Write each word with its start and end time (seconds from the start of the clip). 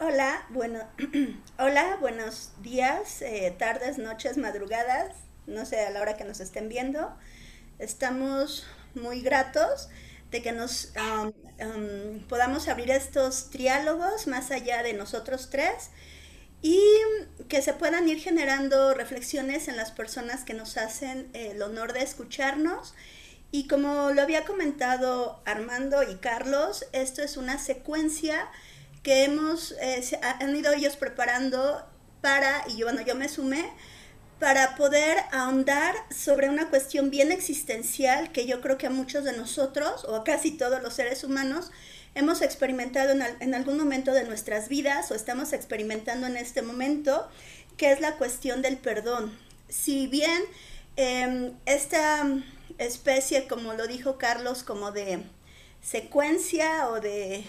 Hola, 0.00 0.46
bueno, 0.50 0.80
hola, 1.58 1.96
buenos 2.00 2.52
días, 2.62 3.22
eh, 3.22 3.54
tardes, 3.58 3.98
noches, 3.98 4.36
madrugadas, 4.36 5.14
no 5.46 5.64
sé 5.64 5.80
a 5.80 5.90
la 5.90 6.00
hora 6.00 6.16
que 6.16 6.24
nos 6.24 6.40
estén 6.40 6.68
viendo. 6.68 7.16
Estamos 7.78 8.66
muy 8.94 9.20
gratos 9.22 9.88
de 10.30 10.42
que 10.42 10.52
nos 10.52 10.92
um, 11.60 12.20
podamos 12.28 12.68
abrir 12.68 12.90
estos 12.90 13.50
triálogos 13.50 14.26
más 14.26 14.50
allá 14.50 14.82
de 14.82 14.92
nosotros 14.94 15.50
tres 15.50 15.90
y 16.62 16.80
que 17.48 17.62
se 17.62 17.74
puedan 17.74 18.08
ir 18.08 18.20
generando 18.20 18.94
reflexiones 18.94 19.68
en 19.68 19.76
las 19.76 19.92
personas 19.92 20.44
que 20.44 20.54
nos 20.54 20.76
hacen 20.76 21.30
el 21.34 21.62
honor 21.62 21.92
de 21.92 22.02
escucharnos. 22.02 22.94
Y 23.54 23.68
como 23.68 24.10
lo 24.10 24.20
había 24.20 24.44
comentado 24.44 25.40
Armando 25.44 26.02
y 26.02 26.16
Carlos, 26.16 26.86
esto 26.90 27.22
es 27.22 27.36
una 27.36 27.56
secuencia 27.56 28.48
que 29.04 29.22
hemos, 29.22 29.76
eh, 29.80 30.02
han 30.40 30.56
ido 30.56 30.72
ellos 30.72 30.96
preparando 30.96 31.86
para, 32.20 32.64
y 32.66 32.78
yo, 32.78 32.86
bueno, 32.86 33.02
yo 33.02 33.14
me 33.14 33.28
sumé, 33.28 33.70
para 34.40 34.74
poder 34.74 35.18
ahondar 35.30 35.94
sobre 36.10 36.48
una 36.48 36.68
cuestión 36.68 37.10
bien 37.10 37.30
existencial 37.30 38.32
que 38.32 38.44
yo 38.44 38.60
creo 38.60 38.76
que 38.76 38.88
a 38.88 38.90
muchos 38.90 39.22
de 39.22 39.36
nosotros, 39.36 40.04
o 40.04 40.16
a 40.16 40.24
casi 40.24 40.50
todos 40.50 40.82
los 40.82 40.94
seres 40.94 41.22
humanos, 41.22 41.70
hemos 42.16 42.42
experimentado 42.42 43.12
en, 43.12 43.54
algún 43.54 43.78
momento 43.78 44.12
de 44.12 44.24
nuestras 44.24 44.68
vidas 44.68 45.12
o 45.12 45.14
estamos 45.14 45.52
experimentando 45.52 46.26
en 46.26 46.36
este 46.36 46.62
momento, 46.62 47.28
que 47.76 47.92
es 47.92 48.00
la 48.00 48.16
cuestión 48.16 48.62
del 48.62 48.78
perdón. 48.78 49.38
Si 49.68 50.08
bien 50.08 50.42
em, 50.96 51.52
esta 51.66 52.26
especie, 52.78 53.46
como 53.46 53.74
lo 53.74 53.86
dijo 53.86 54.18
Carlos, 54.18 54.62
como 54.62 54.92
de 54.92 55.22
secuencia 55.80 56.88
o 56.88 57.00
de 57.00 57.44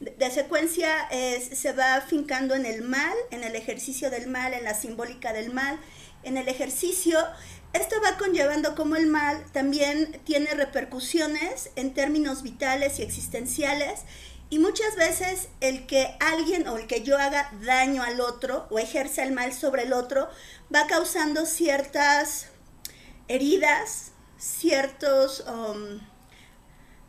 de 0.00 0.30
secuencia 0.30 1.08
se 1.10 1.72
va 1.72 1.94
afincando 1.94 2.54
en 2.54 2.66
el 2.66 2.82
mal, 2.82 3.14
en 3.30 3.44
el 3.44 3.54
ejercicio 3.54 4.10
del 4.10 4.26
mal, 4.26 4.52
en 4.52 4.64
la 4.64 4.74
simbólica 4.74 5.32
del 5.32 5.52
mal, 5.52 5.78
en 6.24 6.36
el 6.36 6.48
ejercicio. 6.48 7.18
Esto 7.72 7.96
va 8.04 8.18
conllevando 8.18 8.74
como 8.74 8.96
el 8.96 9.06
mal 9.06 9.44
también 9.52 10.20
tiene 10.24 10.52
repercusiones 10.54 11.70
en 11.76 11.94
términos 11.94 12.42
vitales 12.42 12.98
y 12.98 13.02
existenciales 13.02 14.00
y 14.50 14.58
muchas 14.58 14.96
veces 14.96 15.48
el 15.60 15.86
que 15.86 16.14
alguien 16.20 16.68
o 16.68 16.76
el 16.76 16.86
que 16.86 17.02
yo 17.02 17.16
haga 17.16 17.50
daño 17.62 18.02
al 18.02 18.20
otro 18.20 18.66
o 18.70 18.78
ejerza 18.78 19.22
el 19.22 19.32
mal 19.32 19.52
sobre 19.52 19.84
el 19.84 19.92
otro 19.92 20.28
va 20.74 20.86
causando 20.86 21.46
ciertas 21.46 22.48
heridas, 23.28 24.11
ciertos, 24.42 25.44
um, 25.46 26.00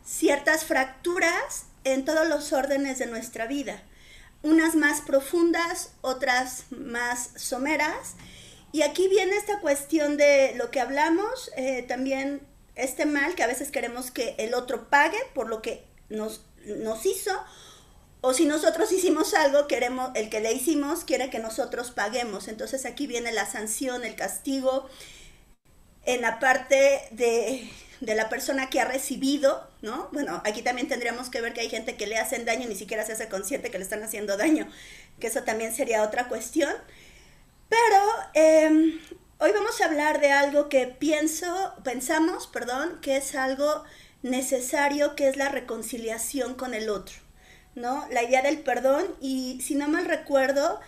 ciertas 0.04 0.64
fracturas 0.64 1.64
en 1.82 2.04
todos 2.04 2.28
los 2.28 2.52
órdenes 2.52 2.98
de 2.98 3.06
nuestra 3.06 3.46
vida, 3.46 3.82
unas 4.42 4.76
más 4.76 5.00
profundas, 5.00 5.92
otras 6.00 6.66
más 6.70 7.30
someras. 7.36 8.14
Y 8.72 8.82
aquí 8.82 9.08
viene 9.08 9.36
esta 9.36 9.60
cuestión 9.60 10.16
de 10.16 10.54
lo 10.56 10.70
que 10.70 10.80
hablamos, 10.80 11.50
eh, 11.56 11.84
también 11.86 12.46
este 12.76 13.06
mal 13.06 13.34
que 13.34 13.42
a 13.42 13.48
veces 13.48 13.70
queremos 13.70 14.10
que 14.10 14.34
el 14.38 14.54
otro 14.54 14.88
pague 14.88 15.18
por 15.34 15.48
lo 15.48 15.62
que 15.62 15.84
nos, 16.08 16.44
nos 16.64 17.06
hizo, 17.06 17.32
o 18.20 18.32
si 18.32 18.46
nosotros 18.46 18.90
hicimos 18.90 19.34
algo, 19.34 19.66
queremos, 19.66 20.10
el 20.14 20.30
que 20.30 20.40
le 20.40 20.52
hicimos 20.52 21.04
quiere 21.04 21.30
que 21.30 21.40
nosotros 21.40 21.90
paguemos. 21.90 22.48
Entonces 22.48 22.86
aquí 22.86 23.06
viene 23.06 23.32
la 23.32 23.44
sanción, 23.44 24.04
el 24.04 24.16
castigo, 24.16 24.88
en 26.06 26.22
la 26.22 26.38
parte 26.38 27.02
de 27.10 27.70
de 28.04 28.14
la 28.14 28.28
persona 28.28 28.68
que 28.70 28.80
ha 28.80 28.84
recibido, 28.84 29.66
¿no? 29.82 30.08
Bueno, 30.12 30.42
aquí 30.44 30.62
también 30.62 30.88
tendríamos 30.88 31.30
que 31.30 31.40
ver 31.40 31.54
que 31.54 31.62
hay 31.62 31.70
gente 31.70 31.96
que 31.96 32.06
le 32.06 32.18
hacen 32.18 32.44
daño 32.44 32.64
y 32.64 32.68
ni 32.68 32.74
siquiera 32.74 33.04
se 33.04 33.12
hace 33.12 33.28
consciente 33.28 33.70
que 33.70 33.78
le 33.78 33.84
están 33.84 34.02
haciendo 34.02 34.36
daño, 34.36 34.68
que 35.20 35.28
eso 35.28 35.42
también 35.42 35.74
sería 35.74 36.02
otra 36.02 36.28
cuestión. 36.28 36.72
Pero 37.68 38.02
em, 38.34 39.00
hoy 39.38 39.52
vamos 39.52 39.80
a 39.80 39.86
hablar 39.86 40.20
de 40.20 40.32
algo 40.32 40.68
que 40.68 40.86
pienso, 40.86 41.74
pensamos, 41.82 42.46
perdón, 42.46 43.00
que 43.00 43.16
es 43.16 43.34
algo 43.34 43.84
necesario, 44.22 45.16
que 45.16 45.28
es 45.28 45.36
la 45.36 45.48
reconciliación 45.48 46.54
con 46.54 46.74
el 46.74 46.90
otro, 46.90 47.16
¿no? 47.74 48.06
La 48.10 48.22
idea 48.22 48.42
del 48.42 48.58
perdón 48.58 49.06
y 49.20 49.60
si 49.62 49.74
no 49.74 49.88
mal 49.88 50.04
recuerdo, 50.04 50.80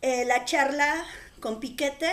eh, 0.00 0.24
la 0.24 0.44
charla 0.44 1.04
con 1.40 1.60
Piquete 1.60 2.12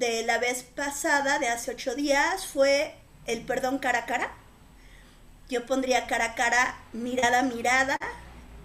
de 0.00 0.22
la 0.22 0.38
vez 0.38 0.62
pasada, 0.62 1.38
de 1.38 1.48
hace 1.48 1.72
ocho 1.72 1.94
días, 1.94 2.46
fue 2.46 2.94
el 3.26 3.42
perdón 3.42 3.78
cara 3.78 4.00
a 4.00 4.06
cara. 4.06 4.34
Yo 5.50 5.66
pondría 5.66 6.06
cara 6.06 6.24
a 6.24 6.34
cara, 6.34 6.74
mirada 6.94 7.40
a 7.40 7.42
mirada, 7.42 7.98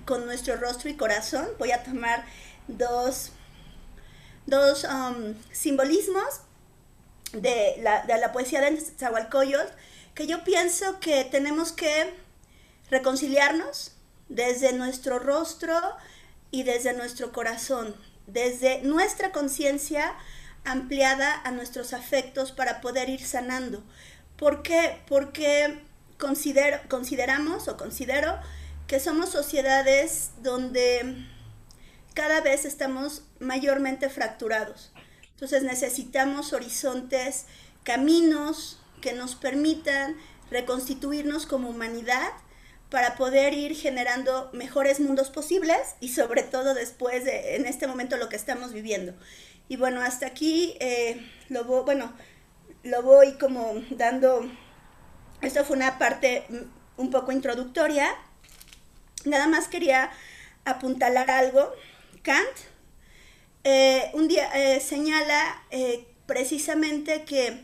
con 0.06 0.26
nuestro 0.26 0.56
rostro 0.56 0.90
y 0.90 0.96
corazón. 0.96 1.46
Voy 1.60 1.74
a 1.74 1.84
tomar 1.84 2.24
dos, 2.70 3.34
dos 4.46 4.86
um, 4.86 5.36
simbolismos 5.52 6.40
de 7.34 7.82
la, 7.82 8.32
poesía 8.32 8.62
de 8.62 8.80
Zahualcoyot, 8.80 9.76
que 10.14 10.28
yo 10.28 10.46
pienso 10.46 11.02
que 11.02 11.26
tenemos 11.26 11.74
que 11.74 12.14
reconciliarnos 12.90 13.92
desde 14.30 14.72
nuestro 14.72 15.20
rostro 15.20 15.78
y 16.50 16.64
desde 16.64 16.94
nuestro 16.94 17.34
corazón, 17.34 17.94
desde 18.26 18.84
nuestra 18.84 19.34
conciencia 19.34 20.16
ampliada 20.66 21.42
a 21.44 21.52
nuestros 21.52 21.94
afectos 21.94 22.52
para 22.52 22.82
poder 22.82 23.10
ir 23.10 23.26
sanando. 23.26 23.84
¿Por 24.38 24.64
qué? 24.64 25.02
Porque 25.08 25.80
considero, 26.18 26.80
consideramos 26.90 27.68
o 27.68 27.78
considero 27.78 28.38
que 28.88 29.00
somos 29.00 29.30
sociedades 29.30 30.32
donde 30.42 31.26
cada 32.14 32.42
vez 32.42 32.66
estamos 32.66 33.24
mayormente 33.40 34.10
fracturados. 34.10 34.92
Entonces 35.32 35.64
necesitamos 35.64 36.54
horizontes, 36.54 37.46
caminos 37.84 38.80
que 39.02 39.14
nos 39.14 39.36
permitan 39.36 40.16
reconstituirnos 40.50 41.46
como 41.46 41.70
humanidad 41.70 42.32
para 42.90 43.16
poder 43.16 43.54
ir 43.54 43.76
generando 43.76 44.50
mejores 44.54 45.00
mundos 45.00 45.30
posibles 45.30 45.96
y 46.00 46.10
sobre 46.10 46.44
todo 46.44 46.74
después 46.74 47.26
de 47.26 47.56
en 47.56 47.66
este 47.66 47.88
momento 47.88 48.16
lo 48.18 48.30
que 48.30 48.36
estamos 48.36 48.72
viviendo. 48.72 49.14
Y 49.68 49.78
bueno, 49.78 50.02
hasta 50.02 50.28
aquí 50.28 50.76
eh, 50.80 51.22
lo 51.50 51.64
bueno, 51.64 52.14
lo 52.84 53.02
voy 53.02 53.34
como 53.34 53.74
dando, 53.90 54.50
esto 55.42 55.66
fue 55.66 55.76
una 55.76 55.98
parte 55.98 56.46
un 56.98 57.10
poco 57.10 57.32
introductoria, 57.32 58.16
nada 59.26 59.48
más 59.48 59.68
quería 59.68 60.12
apuntalar 60.66 61.32
algo. 61.32 61.74
Kant 62.22 62.58
eh, 63.64 64.12
un 64.14 64.28
día 64.28 64.50
eh, 64.54 64.80
señala 64.80 65.64
precisamente 66.28 67.24
que 67.24 67.64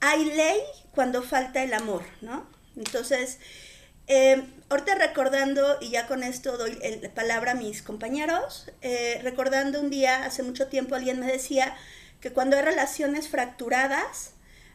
hay 0.00 0.24
ley 0.24 0.60
cuando 0.92 1.22
falta 1.22 1.62
el 1.62 1.74
amor, 1.74 2.02
¿no? 2.20 2.46
Entonces, 2.76 3.38
ahorita 4.68 4.94
recordando, 4.94 5.78
y 5.80 5.90
ya 5.90 6.06
con 6.06 6.22
esto 6.22 6.56
doy 6.56 6.78
la 7.02 7.10
palabra 7.14 7.52
a 7.52 7.54
mis 7.54 7.82
compañeros, 7.82 8.70
recordando 9.22 9.80
un 9.80 9.90
día, 9.90 10.24
hace 10.24 10.42
mucho 10.42 10.68
tiempo 10.68 10.94
alguien 10.94 11.20
me 11.20 11.26
decía, 11.26 11.76
que 12.20 12.32
cuando 12.32 12.56
hay 12.56 12.62
relaciones 12.62 13.28
fracturadas, 13.28 14.32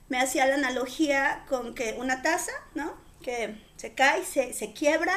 me 0.09 0.19
hacía 0.19 0.45
la 0.45 0.55
analogía 0.55 1.45
con 1.47 1.75
que 1.75 1.95
una 1.97 2.21
taza, 2.21 2.51
¿no? 2.75 2.95
Que 3.21 3.61
se 3.77 3.93
cae, 3.93 4.23
se, 4.25 4.53
se 4.53 4.73
quiebra, 4.73 5.13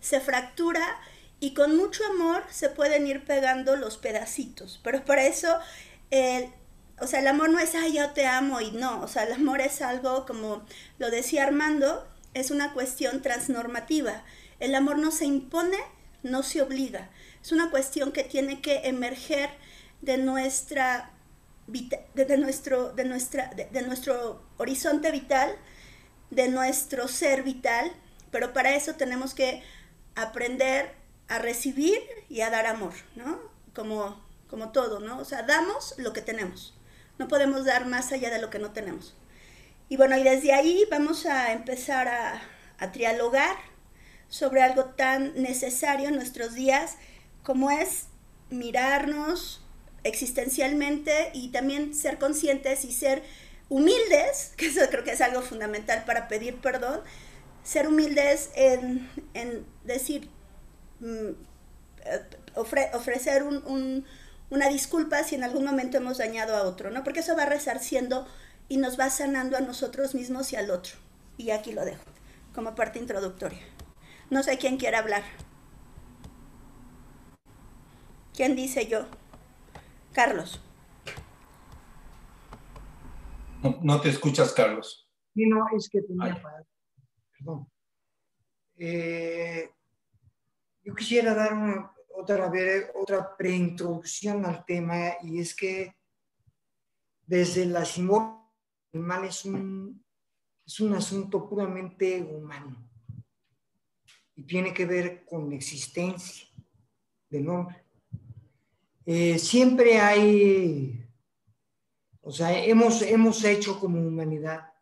se 0.00 0.20
fractura 0.20 0.98
y 1.40 1.54
con 1.54 1.76
mucho 1.76 2.04
amor 2.06 2.44
se 2.50 2.68
pueden 2.68 3.06
ir 3.06 3.24
pegando 3.24 3.76
los 3.76 3.96
pedacitos. 3.96 4.80
Pero 4.82 5.04
para 5.04 5.24
eso, 5.24 5.58
el, 6.10 6.52
o 6.98 7.06
sea, 7.06 7.20
el 7.20 7.28
amor 7.28 7.50
no 7.50 7.58
es, 7.58 7.74
ay, 7.74 7.94
yo 7.94 8.10
te 8.10 8.26
amo 8.26 8.60
y 8.60 8.72
no, 8.72 9.00
o 9.02 9.08
sea, 9.08 9.24
el 9.24 9.32
amor 9.32 9.60
es 9.60 9.80
algo, 9.82 10.26
como 10.26 10.64
lo 10.98 11.10
decía 11.10 11.44
Armando, 11.44 12.06
es 12.34 12.50
una 12.50 12.72
cuestión 12.72 13.22
transnormativa. 13.22 14.24
El 14.58 14.74
amor 14.74 14.98
no 14.98 15.10
se 15.10 15.26
impone, 15.26 15.78
no 16.22 16.42
se 16.42 16.62
obliga. 16.62 17.10
Es 17.42 17.52
una 17.52 17.70
cuestión 17.70 18.12
que 18.12 18.24
tiene 18.24 18.60
que 18.60 18.88
emerger 18.88 19.50
de 20.02 20.18
nuestra 20.18 21.10
de, 21.66 22.36
nuestro, 22.36 22.92
de, 22.92 23.04
nuestra, 23.04 23.50
de, 23.54 23.82
nuestro 23.82 24.42
horizonte 24.58 25.10
vital, 25.10 25.56
de 26.30 26.48
nuestro 26.48 27.08
ser 27.08 27.42
vital, 27.42 27.92
pero 28.30 28.52
para 28.52 28.74
eso 28.74 28.94
tenemos 28.94 29.34
que 29.34 29.62
aprender 30.14 30.94
a 31.28 31.38
recibir 31.38 32.00
y 32.28 32.40
a 32.40 32.50
dar 32.50 32.66
amor, 32.66 32.94
¿no? 33.14 33.38
Como, 33.74 34.20
como 34.48 34.72
todo, 34.72 35.00
¿no? 35.00 35.18
O 35.18 35.24
sea, 35.24 35.42
damos 35.42 35.94
lo 35.96 36.12
que 36.12 36.22
tenemos. 36.22 36.74
No 37.18 37.28
podemos 37.28 37.64
dar 37.64 37.86
más 37.86 38.10
allá 38.12 38.30
de 38.30 38.40
lo 38.40 38.50
que 38.50 38.58
no 38.58 38.72
tenemos. 38.72 39.14
Y 39.90 39.96
bueno, 39.96 40.16
y 40.16 40.22
desde 40.22 40.52
ahí 40.52 40.86
vamos 40.88 41.26
a 41.26 41.52
empezar 41.52 42.06
a, 42.06 42.40
a 42.78 42.92
trialogar 42.92 43.56
sobre 44.28 44.62
algo 44.62 44.84
tan 44.84 45.34
necesario 45.34 46.08
en 46.08 46.14
nuestros 46.14 46.54
días 46.54 46.96
como 47.42 47.72
es 47.72 48.06
mirarnos, 48.50 49.64
existencialmente 50.04 51.32
y 51.34 51.48
también 51.48 51.92
ser 51.92 52.18
conscientes 52.18 52.84
y 52.84 52.92
ser 52.92 53.24
humildes, 53.68 54.52
que 54.56 54.66
eso 54.66 54.80
creo 54.90 55.02
que 55.02 55.10
es 55.10 55.20
algo 55.20 55.42
fundamental 55.42 56.04
para 56.06 56.28
pedir 56.28 56.60
perdón, 56.60 57.00
ser 57.64 57.88
humildes 57.88 58.50
en, 58.54 59.08
decir, 59.82 60.30
mm, 61.00 61.30
eh, 62.04 62.90
ofrecer 62.92 63.42
una 63.42 64.68
disculpa 64.68 65.24
si 65.24 65.34
en 65.34 65.42
algún 65.42 65.64
momento 65.64 65.96
hemos 65.96 66.18
dañado 66.18 66.56
a 66.56 66.62
otro, 66.62 66.92
¿no? 66.92 67.02
Porque 67.02 67.20
eso 67.20 67.36
va 67.36 67.44
resarciendo 67.44 68.28
y 68.70 68.76
nos 68.76 68.98
va 68.98 69.10
sanando 69.10 69.56
a 69.56 69.60
nosotros 69.60 70.14
mismos 70.14 70.52
y 70.52 70.56
al 70.56 70.70
otro. 70.70 70.94
Y 71.36 71.50
aquí 71.50 71.72
lo 71.72 71.84
dejo, 71.84 72.04
como 72.54 72.76
parte 72.76 73.00
introductoria. 73.00 73.58
No 74.30 74.44
sé 74.44 74.58
quién 74.58 74.76
quiere 74.78 74.96
hablar. 74.96 75.24
¿Quién 78.32 78.54
dice 78.54 78.86
yo? 78.86 79.06
Carlos. 80.12 80.62
No, 83.82 84.00
te 84.00 84.08
escuchas, 84.08 84.52
Carlos. 84.52 85.10
Sí, 85.34 85.46
no, 85.46 85.66
es 85.76 85.88
que 85.90 86.02
tenía 86.02 86.40
para... 86.40 86.64
Perdón. 87.32 87.68
Eh, 88.76 89.68
yo 90.84 90.94
quisiera 90.94 91.34
dar 91.34 91.54
una, 91.54 91.92
otra, 92.14 92.52
otra 92.94 93.36
preintroducción 93.36 94.46
al 94.46 94.64
tema 94.64 95.16
y 95.22 95.40
es 95.40 95.56
que 95.56 95.92
desde 97.26 97.66
la 97.66 97.84
simbólica 97.84 98.39
el 98.92 99.00
mal 99.00 99.24
es 99.24 99.44
un, 99.44 100.04
es 100.66 100.80
un 100.80 100.94
asunto 100.94 101.48
puramente 101.48 102.22
humano 102.22 102.90
y 104.34 104.44
tiene 104.44 104.72
que 104.72 104.86
ver 104.86 105.24
con 105.24 105.48
la 105.48 105.56
existencia 105.56 106.48
del 107.28 107.48
hombre. 107.48 107.84
Eh, 109.04 109.38
siempre 109.38 109.98
hay, 109.98 111.08
o 112.20 112.30
sea, 112.30 112.56
hemos, 112.64 113.02
hemos 113.02 113.44
hecho 113.44 113.78
como 113.78 114.00
humanidad 114.00 114.72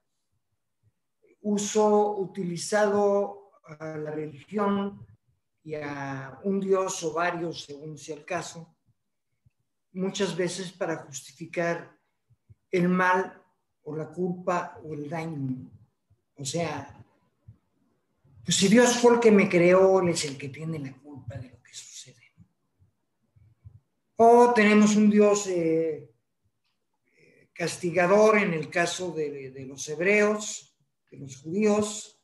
uso 1.40 2.16
utilizado 2.18 3.52
a 3.78 3.96
la 3.96 4.10
religión 4.10 5.06
y 5.62 5.74
a 5.74 6.40
un 6.44 6.60
dios 6.60 7.02
o 7.04 7.12
varios, 7.12 7.64
según 7.64 7.96
sea 7.98 8.16
el 8.16 8.24
caso, 8.24 8.76
muchas 9.92 10.36
veces 10.36 10.72
para 10.72 10.96
justificar 11.04 11.96
el 12.70 12.88
mal 12.88 13.37
o 13.88 13.96
la 13.96 14.08
culpa 14.08 14.78
o 14.84 14.92
el 14.92 15.08
daño. 15.08 15.70
O 16.36 16.44
sea, 16.44 16.94
pues 18.44 18.56
si 18.56 18.68
Dios 18.68 18.98
fue 18.98 19.14
el 19.14 19.20
que 19.20 19.30
me 19.30 19.48
creó, 19.48 20.00
Él 20.00 20.10
es 20.10 20.24
el 20.26 20.36
que 20.36 20.50
tiene 20.50 20.78
la 20.78 20.92
culpa 20.92 21.36
de 21.36 21.50
lo 21.50 21.62
que 21.62 21.72
sucede. 21.72 22.32
O 24.16 24.52
tenemos 24.54 24.94
un 24.94 25.08
Dios 25.08 25.46
eh, 25.46 26.10
castigador 27.54 28.38
en 28.38 28.52
el 28.52 28.68
caso 28.68 29.12
de, 29.12 29.66
los 29.66 29.88
hebreos, 29.88 30.76
de 31.10 31.18
los 31.18 31.38
judíos, 31.38 32.20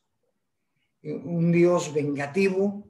eh, 1.01 1.13
un 1.13 1.51
Dios 1.51 1.93
vengativo. 1.93 2.87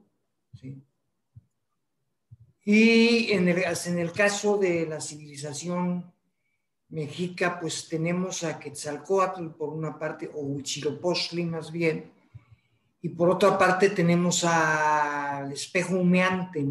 Y 2.64 3.32
en 3.32 3.48
el, 3.48 3.62
en 3.62 3.98
el 3.98 4.12
caso 4.12 4.58
de 4.58 4.86
la 4.86 5.00
civilización 5.00 6.12
mexica, 6.88 7.58
pues 7.58 7.88
tenemos 7.88 8.44
a 8.44 8.58
Quetzalcoatl 8.58 9.48
por 9.48 9.70
una 9.70 9.98
parte, 9.98 10.30
o 10.32 10.40
Huitzilopochtli 10.40 11.44
más 11.44 11.70
bien, 11.70 12.12
y 13.02 13.08
por 13.10 13.30
otra 13.30 13.56
parte 13.58 13.90
tenemos 13.90 14.44
al 14.44 15.52
espejo 15.52 15.96
humeante, 15.96 16.66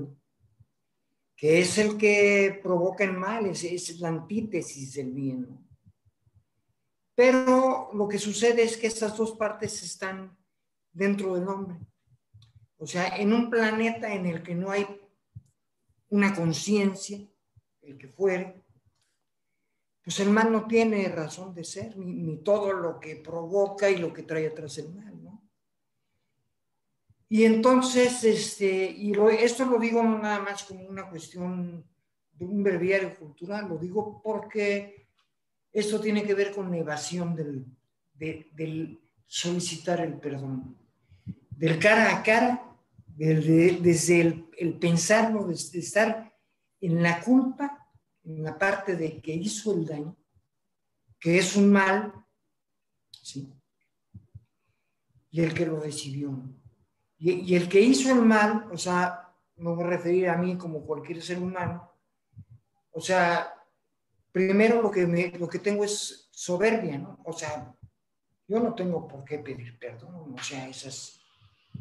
que 1.35 1.59
es 1.59 1.77
el 1.77 1.97
que 1.97 2.59
provoca 2.63 3.03
el 3.03 3.13
mal, 3.13 3.45
es, 3.45 3.63
es 3.63 3.99
la 3.99 4.09
antítesis 4.09 4.93
del 4.93 5.11
bien. 5.11 5.65
Pero 7.13 7.89
lo 7.93 8.07
que 8.07 8.19
sucede 8.19 8.63
es 8.63 8.75
que 8.77 8.87
estas 8.87 9.15
dos 9.15 9.33
partes 9.33 9.81
están 9.83 10.37
dentro 10.91 11.35
del 11.35 11.47
hombre. 11.47 11.77
O 12.77 12.85
sea, 12.85 13.15
en 13.17 13.31
un 13.31 13.49
planeta 13.49 14.13
en 14.13 14.25
el 14.25 14.43
que 14.43 14.55
no 14.55 14.71
hay 14.71 14.85
una 16.09 16.35
conciencia, 16.35 17.19
el 17.81 17.97
que 17.97 18.07
fuere, 18.07 18.64
pues 20.05 20.19
el 20.19 20.29
mal 20.29 20.51
no 20.51 20.67
tiene 20.67 21.07
razón 21.09 21.55
de 21.55 21.63
ser, 21.63 21.97
ni, 21.97 22.37
todo 22.37 22.71
lo 22.71 22.99
que 22.99 23.15
provoca 23.15 23.89
y 23.89 23.97
lo 23.97 24.13
que 24.13 24.21
trae 24.21 24.45
atrás 24.45 24.77
el 24.77 24.93
mal, 24.93 25.23
¿no? 25.23 25.41
Y 27.27 27.43
entonces, 27.43 28.23
este, 28.23 28.91
y 28.91 29.13
esto 29.39 29.65
lo 29.65 29.79
digo 29.79 30.03
nada 30.03 30.39
más 30.41 30.63
como 30.63 30.87
una 30.87 31.09
cuestión 31.09 31.83
de 32.33 32.45
un 32.45 32.61
breviario 32.61 33.15
cultural, 33.15 33.67
lo 33.67 33.79
digo 33.79 34.21
porque 34.23 35.07
esto 35.73 35.99
tiene 35.99 36.23
que 36.23 36.35
ver 36.35 36.51
con 36.51 36.69
la 36.69 36.77
evasión 36.77 37.35
del, 37.35 37.65
del 38.13 39.01
solicitar 39.25 40.01
el 40.01 40.19
perdón, 40.19 40.77
del 41.49 41.79
cara 41.79 42.15
a 42.15 42.21
cara, 42.21 42.61
desde 43.07 44.21
el, 44.21 44.49
el 44.55 44.77
pensarlo, 44.77 45.47
desde 45.47 45.79
estar 45.79 46.31
en 46.79 47.01
la 47.01 47.21
culpa, 47.21 47.84
en 48.25 48.43
la 48.43 48.57
parte 48.57 48.95
de 48.95 49.21
que 49.21 49.33
hizo 49.33 49.73
el 49.73 49.85
daño, 49.85 50.15
que 51.19 51.37
es 51.37 51.55
un 51.55 51.71
mal, 51.71 52.13
¿sí? 53.11 53.51
y 55.35 55.41
el 55.41 55.53
que 55.53 55.65
lo 55.65 55.81
recibió. 55.81 56.31
Y, 57.17 57.55
el 57.55 57.67
que 57.67 57.81
hizo 57.81 58.09
el 58.09 58.21
mal, 58.21 58.69
o 58.71 58.77
sea, 58.77 59.33
me 59.57 59.69
voy 59.69 59.83
a 59.83 59.87
referir 59.87 60.29
a 60.29 60.37
mí 60.37 60.57
como 60.57 60.85
cualquier 60.85 61.21
ser 61.21 61.39
humano, 61.39 61.91
o 62.91 63.01
sea, 63.01 63.53
primero 64.31 64.81
lo 64.81 64.89
que, 64.89 65.05
me, 65.05 65.31
lo 65.37 65.49
que 65.49 65.59
tengo 65.59 65.83
es 65.83 66.29
soberbia, 66.31 66.97
¿no? 66.97 67.19
O 67.25 67.33
sea, 67.33 67.75
yo 68.47 68.61
no 68.61 68.73
tengo 68.73 69.05
por 69.05 69.25
qué 69.25 69.39
pedir 69.39 69.77
perdón, 69.77 70.35
o 70.39 70.41
sea, 70.41 70.69
esas 70.69 71.19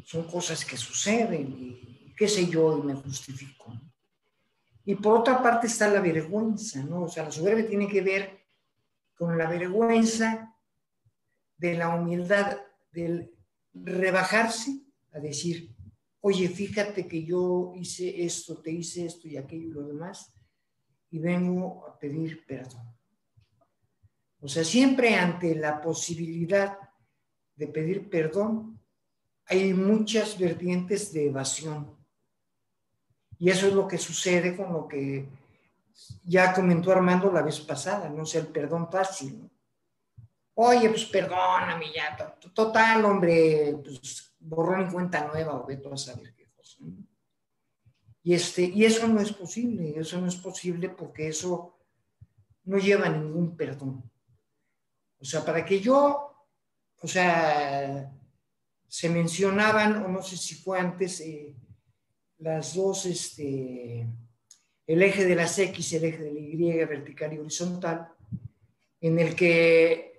son 0.03 0.27
cosas 0.27 0.65
que 0.65 0.75
suceden 0.75 1.55
y 1.57 2.13
qué 2.17 2.27
sé 2.27 2.47
yo, 2.47 2.77
y 2.77 2.81
me 2.81 2.95
justifico. 2.95 3.73
Y 4.85 4.95
por 4.95 5.19
otra 5.19 5.41
parte 5.41 5.67
está 5.67 5.89
la 5.89 5.99
vergüenza, 5.99 6.83
¿no? 6.83 7.03
O 7.03 7.09
sea, 7.09 7.23
la 7.23 7.31
soberbia 7.31 7.67
tiene 7.67 7.87
que 7.87 8.01
ver 8.01 8.45
con 9.15 9.37
la 9.37 9.49
vergüenza 9.49 10.55
de 11.57 11.73
la 11.75 11.95
humildad, 11.95 12.57
del 12.91 13.33
rebajarse 13.73 14.81
a 15.13 15.19
decir, 15.19 15.75
oye, 16.21 16.47
fíjate 16.49 17.07
que 17.07 17.23
yo 17.23 17.73
hice 17.75 18.23
esto, 18.23 18.61
te 18.61 18.71
hice 18.71 19.05
esto 19.05 19.27
y 19.27 19.37
aquello 19.37 19.67
y 19.67 19.71
lo 19.71 19.87
demás, 19.87 20.33
y 21.09 21.19
vengo 21.19 21.87
a 21.87 21.97
pedir 21.97 22.45
perdón. 22.45 22.95
O 24.39 24.47
sea, 24.47 24.63
siempre 24.63 25.15
ante 25.15 25.55
la 25.55 25.81
posibilidad 25.81 26.77
de 27.55 27.67
pedir 27.67 28.09
perdón, 28.09 28.79
hay 29.45 29.73
muchas 29.73 30.37
vertientes 30.37 31.13
de 31.13 31.27
evasión. 31.27 31.94
Y 33.39 33.49
eso 33.49 33.67
es 33.67 33.73
lo 33.73 33.87
que 33.87 33.97
sucede 33.97 34.55
con 34.55 34.71
lo 34.71 34.87
que 34.87 35.27
ya 36.23 36.53
comentó 36.53 36.91
Armando 36.91 37.31
la 37.31 37.41
vez 37.41 37.59
pasada, 37.61 38.09
no 38.09 38.25
sea 38.25 38.41
el 38.41 38.47
perdón 38.47 38.89
fácil. 38.91 39.49
Oye, 40.55 40.89
pues 40.89 41.05
perdóname 41.05 41.91
ya, 41.93 42.15
total, 42.53 43.03
hombre, 43.05 43.77
pues 43.83 44.33
borrón 44.39 44.87
y 44.87 44.91
cuenta 44.91 45.27
nueva 45.27 45.55
o 45.55 45.65
veto 45.65 45.91
a 45.91 45.97
saber 45.97 46.33
qué 46.33 46.49
cosa. 46.55 46.77
Y, 48.23 48.33
este, 48.33 48.63
y 48.63 48.85
eso 48.85 49.07
no 49.07 49.19
es 49.19 49.33
posible, 49.33 49.99
eso 49.99 50.19
no 50.19 50.27
es 50.27 50.35
posible 50.35 50.89
porque 50.89 51.27
eso 51.27 51.77
no 52.63 52.77
lleva 52.77 53.09
ningún 53.09 53.55
perdón. 53.57 54.09
O 55.19 55.25
sea, 55.25 55.43
para 55.43 55.65
que 55.65 55.79
yo, 55.79 56.47
o 57.01 57.07
sea, 57.07 58.11
se 58.87 59.09
mencionaban, 59.09 60.05
o 60.05 60.07
no 60.07 60.21
sé 60.21 60.37
si 60.37 60.55
fue 60.55 60.79
antes, 60.79 61.19
eh, 61.21 61.53
las 62.39 62.75
dos, 62.75 63.05
este, 63.05 64.07
el 64.87 65.01
eje 65.01 65.25
de 65.25 65.35
las 65.35 65.57
X, 65.57 65.93
el 65.93 66.05
eje 66.05 66.23
de 66.23 66.33
la 66.33 66.39
Y, 66.39 66.85
vertical 66.85 67.33
y 67.33 67.39
horizontal, 67.39 68.07
en 69.01 69.19
el 69.19 69.35
que 69.35 70.15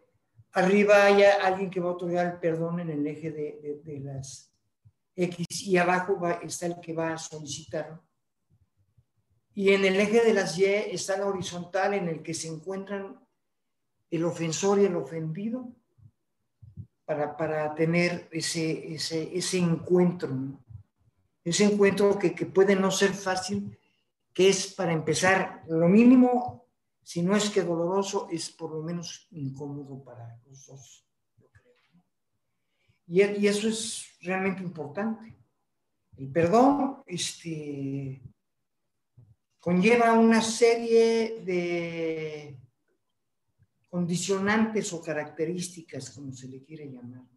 Arriba 0.56 1.04
hay 1.04 1.22
alguien 1.22 1.68
que 1.68 1.80
va 1.80 1.90
a 1.90 1.92
otorgar 1.92 2.26
el 2.32 2.40
perdón 2.40 2.80
en 2.80 2.88
el 2.88 3.06
eje 3.06 3.30
de, 3.30 4.00
las 4.00 4.50
X 5.14 5.46
y 5.66 5.76
abajo 5.76 6.18
está 6.40 6.64
el 6.64 6.80
que 6.80 6.94
va 6.94 7.12
a 7.12 7.18
solicitarlo. 7.18 8.02
Y 9.52 9.74
en 9.74 9.84
el 9.84 10.00
eje 10.00 10.24
de 10.24 10.32
las 10.32 10.58
Y 10.58 10.64
está 10.64 11.18
la 11.18 11.26
horizontal 11.26 11.92
en 11.92 12.08
el 12.08 12.22
que 12.22 12.32
se 12.32 12.48
encuentran 12.48 13.20
el 14.10 14.24
ofensor 14.24 14.80
y 14.80 14.86
el 14.86 14.96
ofendido 14.96 15.76
para, 17.04 17.74
tener 17.74 18.26
ese, 18.32 18.94
ese, 18.94 19.58
encuentro. 19.58 20.58
Ese 21.46 21.64
encuentro 21.64 22.18
que, 22.18 22.34
que 22.34 22.46
puede 22.46 22.74
no 22.74 22.90
ser 22.90 23.14
fácil, 23.14 23.78
que 24.34 24.48
es 24.48 24.74
para 24.74 24.92
empezar 24.92 25.62
lo 25.68 25.88
mínimo 25.88 26.66
si 27.06 27.22
no 27.22 27.36
es 27.36 27.50
que 27.50 27.62
doloroso, 27.62 28.26
es 28.32 28.50
por 28.50 28.72
lo 28.72 28.82
menos 28.82 29.28
incómodo 29.30 30.02
para 30.02 30.40
los 30.44 30.66
dos, 30.66 31.06
yo 31.38 31.46
creo. 31.52 31.72
Y, 33.06 33.46
eso 33.46 33.68
es 33.68 34.08
realmente 34.22 34.60
importante. 34.60 35.36
El 36.16 36.32
perdón 36.32 37.04
este, 37.06 38.20
conlleva 39.60 40.14
una 40.14 40.42
serie 40.42 41.42
de 41.44 42.58
condicionantes 43.88 44.92
o 44.92 45.00
características, 45.00 46.10
como 46.10 46.32
se 46.32 46.48
le 46.48 46.64
quiere 46.64 46.90
llamar. 46.90 47.35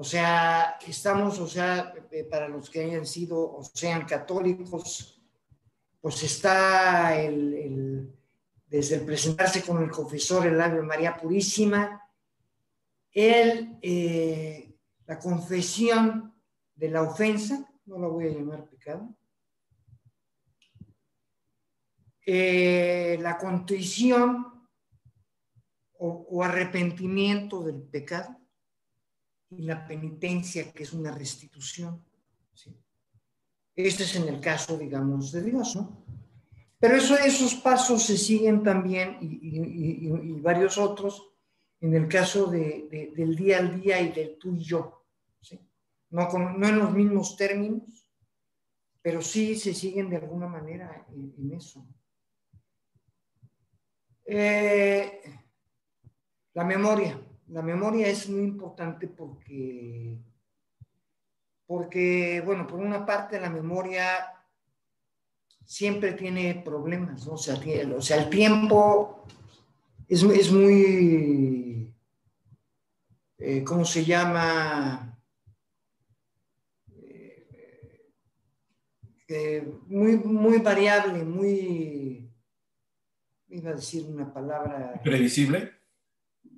O 0.00 0.02
sea, 0.02 0.78
estamos, 0.86 1.38
o 1.40 1.46
sea, 1.46 1.92
eh, 2.10 2.24
para 2.24 2.48
los 2.48 2.70
que 2.70 2.82
hayan 2.82 3.04
sido 3.04 3.38
o 3.38 3.62
sean 3.62 4.06
católicos, 4.06 5.22
pues 6.00 6.22
está 6.22 7.20
el, 7.20 8.10
desde 8.66 8.94
el 8.94 9.04
presentarse 9.04 9.62
con 9.62 9.82
el 9.82 9.90
confesor, 9.90 10.46
el 10.46 10.58
Ave 10.58 10.80
María 10.80 11.18
Purísima, 11.18 12.02
el, 13.12 13.76
eh, 13.82 14.74
la 15.04 15.18
confesión 15.18 16.34
de 16.74 16.88
la 16.88 17.02
ofensa, 17.02 17.70
no 17.84 17.98
la 17.98 18.08
voy 18.08 18.28
a 18.28 18.30
llamar 18.30 18.70
pecado, 18.70 19.14
eh, 22.24 23.18
la 23.20 23.36
contrición 23.36 24.66
o, 25.98 26.42
arrepentimiento 26.42 27.62
del 27.62 27.82
pecado 27.82 28.39
y 29.50 29.62
la 29.62 29.86
penitencia, 29.86 30.72
que 30.72 30.84
es 30.84 30.92
una 30.92 31.10
restitución. 31.10 32.04
Este 33.74 34.04
es 34.04 34.16
en 34.16 34.28
el 34.28 34.40
caso, 34.40 34.76
digamos, 34.76 35.32
de 35.32 35.42
Dios, 35.42 35.76
¿no? 35.76 36.04
Pero 36.78 36.96
eso, 36.96 37.16
esos 37.18 37.54
pasos 37.56 38.04
se 38.04 38.16
siguen 38.16 38.62
también, 38.62 39.18
y, 39.20 40.40
varios 40.40 40.78
otros, 40.78 41.34
en 41.80 41.94
el 41.94 42.08
caso 42.08 42.46
de, 42.46 43.12
del 43.14 43.36
día 43.36 43.58
al 43.58 43.80
día 43.80 44.00
y 44.00 44.12
del 44.12 44.38
tú 44.38 44.54
y 44.54 44.64
yo. 44.64 44.96
No, 46.10 46.28
no 46.28 46.68
en 46.68 46.78
los 46.78 46.92
mismos 46.92 47.36
términos, 47.36 48.08
pero 49.02 49.22
sí 49.22 49.54
se 49.56 49.74
siguen 49.74 50.10
de 50.10 50.16
alguna 50.16 50.46
manera 50.46 51.06
en, 51.12 51.52
eso. 51.52 51.86
Eh, 54.24 55.20
la 56.54 56.64
memoria. 56.64 57.20
La 57.50 57.62
memoria 57.62 58.06
es 58.06 58.28
muy 58.28 58.44
importante 58.44 59.08
porque, 59.08 60.16
porque, 61.66 62.40
bueno, 62.46 62.64
por 62.66 62.78
una 62.78 63.04
parte 63.04 63.40
la 63.40 63.50
memoria 63.50 64.04
siempre 65.64 66.12
tiene 66.12 66.62
problemas. 66.64 67.26
O 67.26 67.36
sea, 67.36 67.60
o 67.96 68.00
sea 68.00 68.22
el 68.22 68.30
tiempo 68.30 69.24
es, 70.06 70.22
es 70.22 70.52
muy, 70.52 71.92
eh, 73.38 73.64
¿cómo 73.64 73.84
se 73.84 74.04
llama? 74.04 75.20
Eh, 77.02 77.48
eh, 79.26 79.72
muy, 79.88 80.18
muy 80.18 80.58
variable, 80.58 81.24
muy, 81.24 82.30
iba 83.48 83.70
a 83.70 83.74
decir 83.74 84.04
una 84.06 84.32
palabra. 84.32 85.00
¿Previsible? 85.02 85.79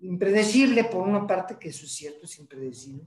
Impredecible 0.02 0.85
por 0.85 1.06
una 1.06 1.26
parte, 1.26 1.59
que 1.59 1.68
eso 1.68 1.87
es 1.87 1.92
cierto, 1.92 2.26
es 2.26 2.38
impredecible, 2.38 3.06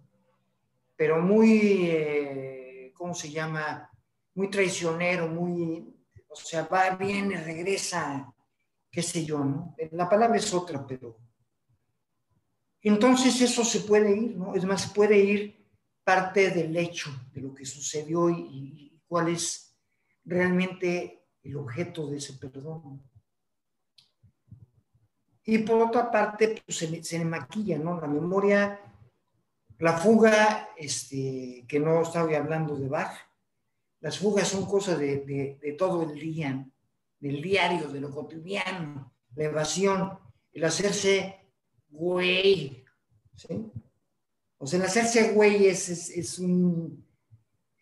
pero 0.96 1.22
muy, 1.22 1.88
eh, 1.90 2.92
¿cómo 2.96 3.14
se 3.14 3.30
llama? 3.30 3.90
Muy 4.34 4.50
traicionero, 4.50 5.28
muy, 5.28 5.94
o 6.28 6.36
sea, 6.36 6.64
va, 6.64 6.96
viene, 6.96 7.42
regresa, 7.44 8.34
qué 8.92 9.02
sé 9.02 9.25
yo, 9.25 9.40
¿no? 9.40 9.75
La 9.92 10.10
palabra 10.10 10.38
es 10.38 10.54
otra, 10.54 10.86
pero... 10.86 11.18
Entonces 12.82 13.42
eso 13.42 13.66
se 13.66 13.82
puede 13.82 14.16
ir, 14.16 14.38
¿no? 14.38 14.54
Es 14.54 14.64
más, 14.64 14.92
puede 14.94 15.18
ir 15.18 15.66
parte 16.04 16.52
del 16.52 16.75
hecho 16.78 17.10
de 17.34 17.42
lo 17.42 17.54
que 17.54 17.66
sucedió 17.66 18.30
y, 18.30 18.42
y 18.42 19.02
cuál 19.08 19.30
es 19.30 19.75
realmente 20.24 21.25
el 21.42 21.58
objeto 21.58 22.08
de 22.08 22.18
ese 22.18 22.34
perdón. 22.34 23.02
Y 25.46 25.60
por 25.60 25.82
otra 25.82 26.10
parte, 26.10 26.62
pues, 26.66 26.78
se, 26.78 27.18
le, 27.20 27.25
maquilla, 27.25 27.78
¿no? 27.78 28.02
La 28.02 28.08
memoria, 28.08 28.80
la 29.78 29.94
fuga, 29.94 30.70
este, 30.75 31.66
que 31.68 31.80
no 31.80 32.02
estaba 32.02 32.36
hablando 32.36 32.75
de 32.75 32.88
Bach, 32.88 33.16
las 34.02 34.18
fugas 34.20 34.48
son 34.48 34.66
cosas 34.66 35.00
de, 35.00 35.75
todo 35.78 36.04
el 36.04 36.16
día, 36.16 36.68
del 37.20 37.42
diario, 37.42 37.90
de 37.90 38.02
lo 38.02 38.12
cotidiano, 38.12 39.14
la 39.36 39.44
evasión, 39.44 40.20
el 40.52 40.64
hacerse 40.64 41.40
güey. 41.90 42.84
O 44.58 44.68
sea, 44.68 44.80
el 44.80 44.86
hacerse 44.86 45.32
güey 45.34 45.68
es, 45.68 45.90
es, 45.90 46.40
un, 46.40 47.06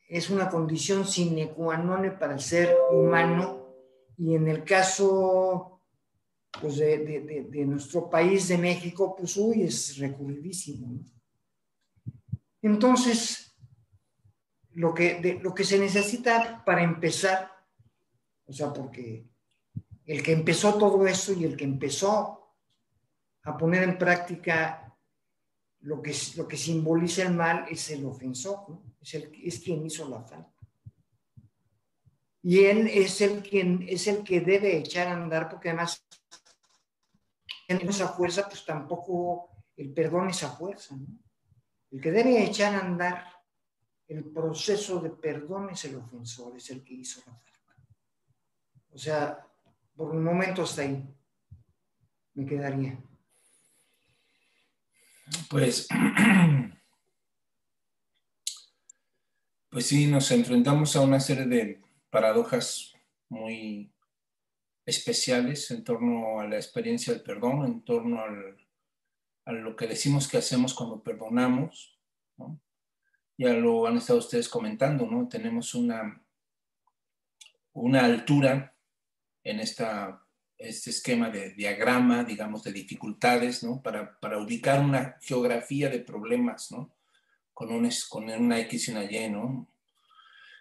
es 0.07 0.29
una 0.29 0.49
condición 0.49 1.05
sine 1.07 1.51
qua 1.51 1.77
non 1.77 2.05
para 2.19 2.33
el 2.33 2.41
ser 2.41 2.75
humano 2.91 3.73
y 4.17 4.35
en 4.35 4.47
el 4.47 4.63
caso 4.63 5.72
pues 6.61 6.77
de, 6.77 7.65
nuestro 7.65 8.09
país, 8.09 8.47
de 8.47 8.57
México, 8.57 9.15
pues 9.15 9.35
uy, 9.37 9.63
es 9.63 9.97
recurridísimo. 9.97 11.03
Entonces, 12.61 13.55
lo 14.71 14.93
que, 14.93 15.39
lo 15.41 15.53
que 15.53 15.63
se 15.63 15.79
necesita 15.79 16.63
para 16.63 16.83
empezar, 16.83 17.51
o 18.45 18.53
sea, 18.53 18.71
porque 18.71 19.27
el 20.05 20.23
que 20.23 20.31
empezó 20.31 20.75
todo 20.75 21.05
eso 21.07 21.33
y 21.33 21.45
el 21.45 21.57
que 21.57 21.65
empezó 21.65 22.55
a 23.43 23.57
poner 23.57 23.83
en 23.83 23.97
práctica 23.97 24.83
lo 25.81 26.01
que, 26.01 26.15
lo 26.37 26.47
que 26.47 26.57
simboliza 26.57 27.23
el 27.23 27.33
mal 27.33 27.65
es 27.69 27.89
el 27.91 28.05
ofensor, 28.05 28.81
es, 29.01 29.13
el, 29.15 29.31
es 29.43 29.59
quien 29.59 29.85
hizo 29.85 30.07
la 30.07 30.21
falta. 30.21 30.53
Y 32.41 32.65
él 32.65 32.87
es 32.87 33.21
el, 33.21 33.41
quien, 33.41 33.85
es 33.87 34.07
el 34.07 34.23
que 34.23 34.41
debe 34.41 34.77
echar 34.77 35.07
a 35.07 35.13
andar, 35.13 35.49
porque 35.49 35.69
además 35.69 36.05
esa 37.67 38.09
fuerza, 38.09 38.47
pues 38.47 38.65
tampoco 38.65 39.49
el 39.75 39.93
perdón 39.93 40.29
esa 40.29 40.49
fuerza. 40.49 40.95
¿no? 40.95 41.07
El 41.91 42.01
que 42.01 42.11
debe 42.11 42.43
echar 42.43 42.75
a 42.75 42.79
andar 42.79 43.25
el 44.07 44.25
proceso 44.25 44.99
de 44.99 45.11
perdón 45.11 45.69
es 45.69 45.85
el 45.85 45.95
ofensor, 45.95 46.57
es 46.57 46.69
el 46.69 46.83
que 46.83 46.95
hizo 46.95 47.21
la 47.25 47.33
falta. 47.33 47.75
O 48.91 48.97
sea, 48.97 49.47
por 49.95 50.11
un 50.11 50.23
momento 50.23 50.63
hasta 50.63 50.81
ahí 50.81 51.07
me 52.33 52.45
quedaría. 52.45 53.01
Pues, 55.49 55.87
pues 59.69 59.85
sí, 59.85 60.07
nos 60.07 60.29
enfrentamos 60.31 60.95
a 60.95 61.01
una 61.01 61.19
serie 61.19 61.45
de 61.45 61.81
paradojas 62.09 62.93
muy 63.29 63.92
especiales 64.85 65.71
en 65.71 65.83
torno 65.83 66.39
a 66.39 66.47
la 66.47 66.57
experiencia 66.57 67.13
del 67.13 67.23
perdón, 67.23 67.65
en 67.65 67.81
torno 67.83 68.21
a 69.45 69.51
lo 69.51 69.75
que 69.75 69.87
decimos 69.87 70.27
que 70.27 70.37
hacemos 70.37 70.73
cuando 70.73 71.01
perdonamos. 71.01 71.97
Ya 73.37 73.53
lo 73.53 73.87
han 73.87 73.97
estado 73.97 74.19
ustedes 74.19 74.47
comentando, 74.47 75.07
¿no? 75.07 75.27
Tenemos 75.27 75.73
una, 75.73 76.21
una 77.73 78.05
altura 78.05 78.75
en 79.43 79.59
este 79.59 79.85
esquema 80.57 81.29
de 81.29 81.51
diagrama, 81.53 82.23
digamos, 82.23 82.63
de 82.63 82.71
dificultades, 82.71 83.63
¿no? 83.63 83.81
Para, 83.81 84.19
para 84.19 84.37
ubicar 84.37 84.81
una 84.81 85.17
geografía 85.21 85.89
de 85.89 85.99
problemas, 85.99 86.71
¿no? 86.71 86.93
Con, 87.53 87.71
un, 87.71 87.89
con 88.09 88.29
una 88.29 88.59
X 88.59 88.87
y 88.87 88.91
una 88.91 89.03
Y, 89.05 89.29
¿no? 89.29 89.67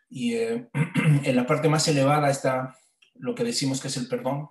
Y 0.09 0.35
eh, 0.35 0.69
en 1.25 1.37
la 1.37 1.47
parte 1.47 1.69
más 1.69 1.87
elevada 1.89 2.31
está 2.31 2.79
lo 3.15 3.35
que 3.35 3.45
decimos 3.45 3.81
que 3.81 3.89
es 3.89 3.97
el 3.97 4.09
perdón, 4.09 4.49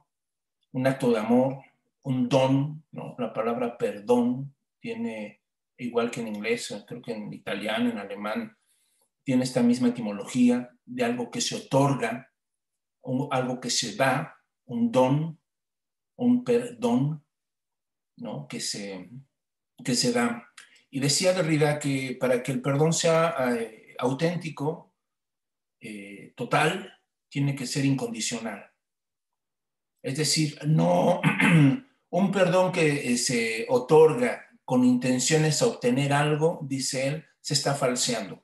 un 0.72 0.88
acto 0.88 1.12
de 1.12 1.20
amor, 1.20 1.64
un 2.04 2.30
don, 2.30 2.84
¿no? 2.92 3.16
La 3.18 3.34
palabra 3.34 3.78
perdón 3.78 4.56
tiene, 4.80 5.42
igual 5.78 6.10
que 6.10 6.22
en 6.22 6.30
inglés, 6.30 6.74
creo 6.88 7.02
que 7.02 7.14
en 7.14 7.34
italiano, 7.34 7.90
en 7.90 7.98
alemán, 7.98 8.58
tiene 9.24 9.44
esta 9.44 9.62
misma 9.62 9.90
etimología 9.90 10.72
de 10.86 11.04
algo 11.04 11.30
que 11.30 11.42
se 11.42 11.56
otorga, 11.56 12.32
algo 13.32 13.60
que 13.60 13.70
se 13.70 13.96
da, 13.96 14.38
un 14.66 14.92
don, 14.92 15.40
un 16.16 16.44
perdón, 16.44 17.24
¿no? 18.18 18.48
Que 18.48 18.60
se, 18.60 19.10
que 19.84 19.96
se 19.96 20.12
da. 20.12 20.48
Y 20.90 21.00
decía 21.00 21.34
Derrida 21.34 21.80
que 21.80 22.18
para 22.20 22.44
que 22.44 22.52
el 22.52 22.62
perdón 22.62 22.94
sea 22.94 23.36
eh, 23.56 23.96
auténtico, 24.00 24.94
eh, 25.80 26.34
total, 26.36 27.01
tiene 27.32 27.56
que 27.56 27.66
ser 27.66 27.86
incondicional. 27.86 28.70
Es 30.04 30.18
decir, 30.18 30.60
no 30.68 31.22
un 32.10 32.32
perdón 32.32 32.74
que 32.74 33.14
eh, 33.14 33.18
se 33.18 33.66
otorga 33.70 34.48
con 34.66 34.84
intenciones 34.84 35.62
a 35.62 35.68
obtener 35.68 36.12
algo, 36.12 36.60
dice 36.64 37.08
él, 37.08 37.26
se 37.40 37.54
está 37.54 37.74
falseando. 37.74 38.44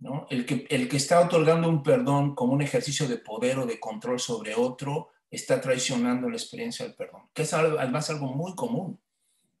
¿no? 0.00 0.26
El, 0.28 0.44
que, 0.44 0.66
el 0.68 0.88
que 0.88 0.96
está 0.96 1.20
otorgando 1.20 1.68
un 1.68 1.82
perdón 1.82 2.34
como 2.34 2.52
un 2.52 2.62
ejercicio 2.62 3.08
de 3.08 3.18
poder 3.18 3.58
o 3.58 3.66
de 3.66 3.80
control 3.80 4.18
sobre 4.20 4.54
otro 4.54 5.10
está 5.30 5.60
traicionando 5.60 6.28
la 6.28 6.36
experiencia 6.36 6.84
del 6.84 6.94
perdón, 6.94 7.30
que 7.32 7.42
es 7.42 7.54
además 7.54 8.10
algo 8.10 8.26
muy 8.26 8.54
común. 8.54 9.00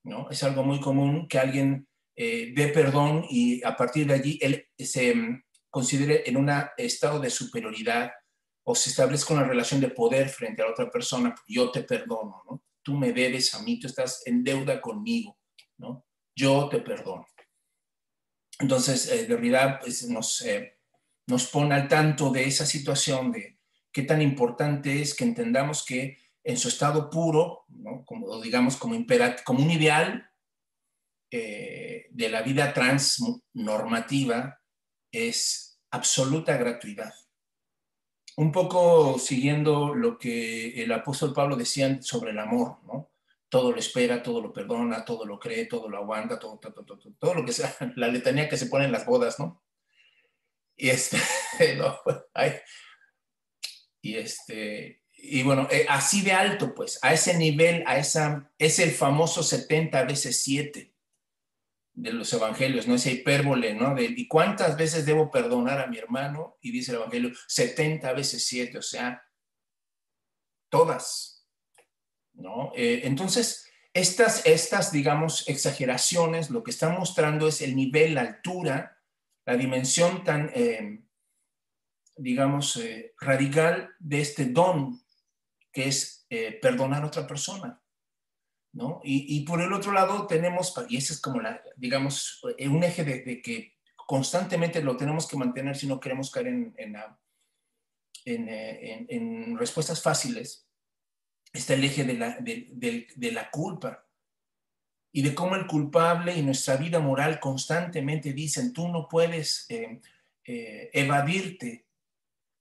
¿no? 0.02 0.28
Es 0.30 0.42
algo 0.42 0.62
muy 0.62 0.80
común 0.80 1.28
que 1.28 1.38
alguien 1.38 1.88
eh, 2.16 2.52
dé 2.54 2.68
perdón 2.68 3.24
y 3.28 3.64
a 3.64 3.76
partir 3.76 4.06
de 4.06 4.14
allí 4.14 4.38
él 4.42 4.66
se 4.78 5.14
considere 5.76 6.22
en 6.24 6.38
un 6.38 6.50
estado 6.78 7.20
de 7.20 7.28
superioridad 7.28 8.10
o 8.64 8.74
se 8.74 8.88
establezca 8.88 9.34
una 9.34 9.44
relación 9.44 9.78
de 9.78 9.90
poder 9.90 10.30
frente 10.30 10.62
a 10.62 10.64
la 10.64 10.70
otra 10.70 10.90
persona, 10.90 11.34
yo 11.46 11.70
te 11.70 11.82
perdono, 11.82 12.42
¿no? 12.48 12.64
Tú 12.82 12.94
me 12.94 13.12
debes 13.12 13.54
a 13.54 13.60
mí, 13.60 13.78
tú 13.78 13.86
estás 13.86 14.22
en 14.24 14.42
deuda 14.42 14.80
conmigo, 14.80 15.38
¿no? 15.76 16.06
Yo 16.34 16.70
te 16.70 16.80
perdono. 16.80 17.26
Entonces, 18.58 19.06
eh, 19.12 19.26
Derrida 19.26 19.78
pues, 19.78 20.08
nos, 20.08 20.40
eh, 20.40 20.78
nos 21.26 21.46
pone 21.48 21.74
al 21.74 21.88
tanto 21.88 22.30
de 22.30 22.44
esa 22.44 22.64
situación, 22.64 23.30
de 23.30 23.58
qué 23.92 24.02
tan 24.04 24.22
importante 24.22 25.02
es 25.02 25.14
que 25.14 25.24
entendamos 25.24 25.84
que 25.84 26.16
en 26.42 26.56
su 26.56 26.68
estado 26.68 27.10
puro, 27.10 27.66
como 28.06 28.40
digamos 28.40 28.78
como, 28.78 28.96
como 29.44 29.62
un 29.62 29.70
ideal 29.70 30.26
eh, 31.30 32.06
de 32.12 32.28
la 32.30 32.40
vida 32.40 32.72
transnormativa, 32.72 34.58
es 35.12 35.65
absoluta 35.96 36.56
gratuidad. 36.56 37.14
Un 38.36 38.52
poco 38.52 39.18
siguiendo 39.18 39.94
lo 39.94 40.18
que 40.18 40.82
el 40.82 40.92
apóstol 40.92 41.32
Pablo 41.32 41.56
decía 41.56 42.00
sobre 42.02 42.30
el 42.30 42.38
amor, 42.38 42.78
¿no? 42.84 43.10
todo 43.48 43.72
lo 43.72 43.78
espera, 43.78 44.22
todo 44.22 44.40
lo 44.40 44.52
perdona, 44.52 45.04
todo 45.04 45.24
lo 45.24 45.38
cree, 45.38 45.66
todo 45.66 45.88
lo 45.88 45.98
aguanta, 45.98 46.38
todo, 46.38 46.58
todo, 46.58 46.84
todo, 46.84 46.98
todo, 47.18 47.34
lo 47.34 47.44
que 47.44 47.52
sea, 47.52 47.74
la 47.96 48.08
letanía 48.08 48.48
que 48.48 48.56
se 48.56 48.66
pone 48.66 48.84
en 48.84 48.92
las 48.92 49.06
bodas, 49.06 49.38
¿no? 49.38 49.62
Y 50.76 50.90
este, 50.90 51.18
no, 51.76 51.98
y 54.02 54.16
este, 54.16 55.02
y 55.14 55.42
bueno, 55.42 55.66
eh, 55.70 55.86
así 55.88 56.22
de 56.22 56.32
alto, 56.32 56.74
pues, 56.74 56.98
a 57.02 57.14
ese 57.14 57.36
nivel, 57.38 57.82
a 57.86 57.98
esa, 57.98 58.52
es 58.58 58.78
el 58.78 58.90
famoso 58.90 59.42
70 59.42 60.04
veces 60.04 60.42
7 60.42 60.95
de 61.96 62.12
los 62.12 62.30
evangelios, 62.32 62.86
¿no? 62.86 62.94
Esa 62.94 63.10
hipérbole, 63.10 63.74
¿no? 63.74 63.94
De, 63.94 64.04
¿y 64.04 64.28
cuántas 64.28 64.76
veces 64.76 65.06
debo 65.06 65.30
perdonar 65.30 65.80
a 65.80 65.86
mi 65.86 65.96
hermano? 65.96 66.58
Y 66.60 66.70
dice 66.70 66.92
el 66.92 66.98
evangelio, 66.98 67.32
70 67.48 68.12
veces 68.12 68.46
7, 68.46 68.78
o 68.78 68.82
sea, 68.82 69.24
todas, 70.68 71.48
¿no? 72.34 72.70
Eh, 72.76 73.00
entonces, 73.04 73.66
estas, 73.94 74.44
estas, 74.44 74.92
digamos, 74.92 75.48
exageraciones 75.48 76.50
lo 76.50 76.62
que 76.62 76.70
están 76.70 76.98
mostrando 76.98 77.48
es 77.48 77.62
el 77.62 77.74
nivel, 77.74 78.14
la 78.14 78.20
altura, 78.20 79.00
la 79.46 79.56
dimensión 79.56 80.22
tan, 80.22 80.50
eh, 80.54 81.02
digamos, 82.14 82.76
eh, 82.76 83.14
radical 83.18 83.94
de 83.98 84.20
este 84.20 84.44
don 84.44 85.02
que 85.72 85.88
es 85.88 86.26
perdonar 86.60 87.02
a 87.02 87.06
otra 87.06 87.26
persona. 87.26 87.82
¿No? 88.76 89.00
Y, 89.02 89.40
por 89.40 89.60
el 89.62 89.72
otro 89.72 89.90
lado 89.90 90.26
tenemos, 90.26 90.74
y 90.88 90.98
ese 90.98 91.14
es 91.14 91.20
como, 91.20 91.40
la, 91.40 91.60
digamos, 91.76 92.42
un 92.44 92.84
eje 92.84 93.04
de, 93.04 93.42
que 93.42 93.74
constantemente 93.96 94.82
lo 94.82 94.96
tenemos 94.96 95.26
que 95.26 95.36
mantener 95.36 95.76
si 95.76 95.86
no 95.86 95.98
queremos 95.98 96.30
caer 96.30 96.48
en, 96.48 96.74
en, 96.76 96.96
en 99.08 99.58
respuestas 99.58 100.02
fáciles, 100.02 100.66
está 101.52 101.74
el 101.74 101.84
eje 101.84 102.04
de 102.04 102.14
la, 102.14 102.36
de, 102.38 103.32
la 103.32 103.50
culpa 103.50 104.04
y 105.12 105.22
de 105.22 105.34
cómo 105.34 105.56
el 105.56 105.66
culpable 105.66 106.36
y 106.36 106.42
nuestra 106.42 106.76
vida 106.76 107.00
moral 107.00 107.40
constantemente 107.40 108.32
dicen, 108.32 108.72
tú 108.72 108.88
no 108.88 109.08
puedes 109.08 109.64
eh, 109.70 110.00
eh, 110.44 110.90
evadirte 110.92 111.86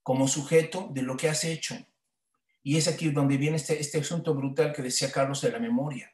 como 0.02 0.28
sujeto 0.28 0.90
de 0.94 1.02
lo 1.02 1.18
que 1.18 1.30
has 1.30 1.44
hecho. 1.44 1.76
Y 2.66 2.78
es 2.78 2.88
aquí 2.88 3.12
donde 3.12 3.38
viene 3.38 3.58
este, 3.58 3.80
este 3.80 4.00
asunto 4.00 4.34
brutal 4.34 4.74
que 4.74 4.82
decía 4.82 5.12
Carlos 5.12 5.40
de 5.42 5.52
la 5.52 5.60
memoria. 5.60 6.12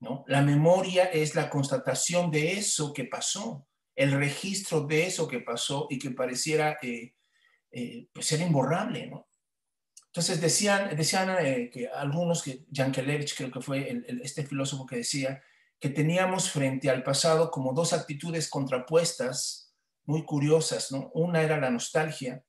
¿no? 0.00 0.22
La 0.28 0.42
memoria 0.42 1.04
es 1.06 1.34
la 1.34 1.48
constatación 1.48 2.30
de 2.30 2.52
eso 2.52 2.92
que 2.92 3.04
pasó, 3.04 3.66
el 3.96 4.12
registro 4.12 4.82
de 4.82 5.06
eso 5.06 5.26
que 5.26 5.40
pasó 5.40 5.86
y 5.88 5.98
que 5.98 6.10
pareciera 6.10 6.76
eh, 6.82 7.14
pues 8.12 8.26
ser 8.26 8.42
imborrable. 8.42 9.06
¿no? 9.06 9.28
Entonces 10.08 10.42
decían, 10.42 10.94
decían 10.94 11.34
eh, 11.40 11.70
que 11.72 11.88
algunos, 11.88 12.42
que 12.42 12.66
Yankelevich 12.68 13.34
creo 13.34 13.50
que 13.50 13.62
fue 13.62 14.04
este 14.22 14.44
filósofo 14.44 14.84
que 14.84 14.96
decía, 14.96 15.42
que 15.80 15.88
teníamos 15.88 16.50
frente 16.50 16.90
al 16.90 17.02
pasado 17.02 17.50
como 17.50 17.72
dos 17.72 17.94
actitudes 17.94 18.50
contrapuestas, 18.50 19.74
muy 20.04 20.26
curiosas, 20.26 20.92
¿no? 20.92 21.10
Una 21.14 21.40
era 21.40 21.58
la 21.58 21.70
nostalgia, 21.70 22.44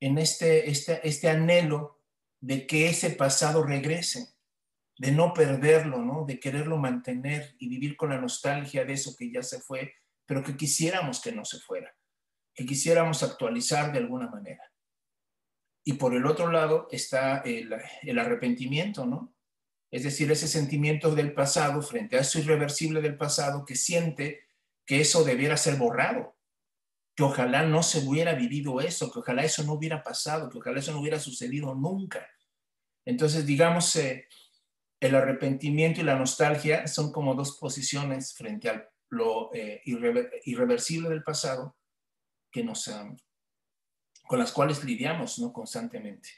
en 0.00 0.18
este, 0.18 0.68
este, 0.68 1.06
este 1.06 1.28
anhelo 1.28 1.95
de 2.40 2.66
que 2.66 2.88
ese 2.88 3.10
pasado 3.10 3.62
regrese, 3.62 4.34
de 4.98 5.12
no 5.12 5.34
perderlo, 5.34 5.98
¿no? 5.98 6.24
De 6.24 6.40
quererlo 6.40 6.78
mantener 6.78 7.54
y 7.58 7.68
vivir 7.68 7.96
con 7.96 8.10
la 8.10 8.20
nostalgia 8.20 8.84
de 8.84 8.94
eso 8.94 9.14
que 9.16 9.30
ya 9.30 9.42
se 9.42 9.60
fue, 9.60 9.94
pero 10.26 10.42
que 10.42 10.56
quisiéramos 10.56 11.20
que 11.20 11.32
no 11.32 11.44
se 11.44 11.58
fuera, 11.58 11.94
que 12.54 12.64
quisiéramos 12.64 13.22
actualizar 13.22 13.92
de 13.92 13.98
alguna 13.98 14.28
manera. 14.28 14.62
Y 15.84 15.94
por 15.94 16.14
el 16.14 16.26
otro 16.26 16.50
lado 16.50 16.88
está 16.90 17.38
el, 17.38 17.72
arrepentimiento, 18.18 19.06
¿no? 19.06 19.34
Es 19.90 20.02
decir, 20.02 20.30
ese 20.32 20.48
sentimiento 20.48 21.14
del 21.14 21.32
pasado 21.32 21.80
frente 21.80 22.16
a 22.16 22.20
eso 22.20 22.40
irreversible 22.40 23.00
del 23.00 23.16
pasado 23.16 23.64
que 23.64 23.76
siente 23.76 24.48
que 24.84 25.00
eso 25.00 25.22
debiera 25.22 25.56
ser 25.56 25.76
borrado, 25.76 26.35
que 27.16 27.22
ojalá 27.22 27.62
no 27.62 27.82
se 27.82 28.06
hubiera 28.06 28.34
vivido 28.34 28.80
eso, 28.80 29.10
que 29.10 29.20
ojalá 29.20 29.42
eso 29.42 29.64
no 29.64 29.72
hubiera 29.72 30.02
pasado, 30.02 30.50
que 30.50 30.58
ojalá 30.58 30.80
eso 30.80 30.92
no 30.92 31.00
hubiera 31.00 31.18
sucedido 31.18 31.74
nunca. 31.74 32.28
Entonces, 33.06 33.46
digamos, 33.46 33.96
eh, 33.96 34.28
el 35.00 35.14
arrepentimiento 35.14 36.00
y 36.00 36.04
la 36.04 36.18
nostalgia 36.18 36.86
son 36.86 37.12
como 37.12 37.34
dos 37.34 37.56
posiciones 37.58 38.34
frente 38.34 38.68
a 38.68 38.86
lo 39.08 39.52
eh, 39.54 39.80
irreversible 40.44 41.08
del 41.08 41.22
pasado 41.22 41.78
que 42.52 42.62
nos, 42.62 42.90
con 44.26 44.38
las 44.38 44.52
cuales 44.52 44.84
lidiamos 44.84 45.38
¿no? 45.38 45.54
constantemente. 45.54 46.28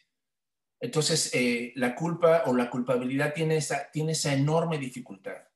Entonces, 0.81 1.35
eh, 1.35 1.73
la 1.75 1.97
culpa 1.97 2.45
o 2.47 2.55
la 2.55 2.71
culpabilidad 2.71 3.35
tiene 3.35 3.57
esa, 3.57 3.91
tiene 3.91 4.13
esa 4.13 4.33
enorme 4.33 4.79
dificultad 4.79 5.48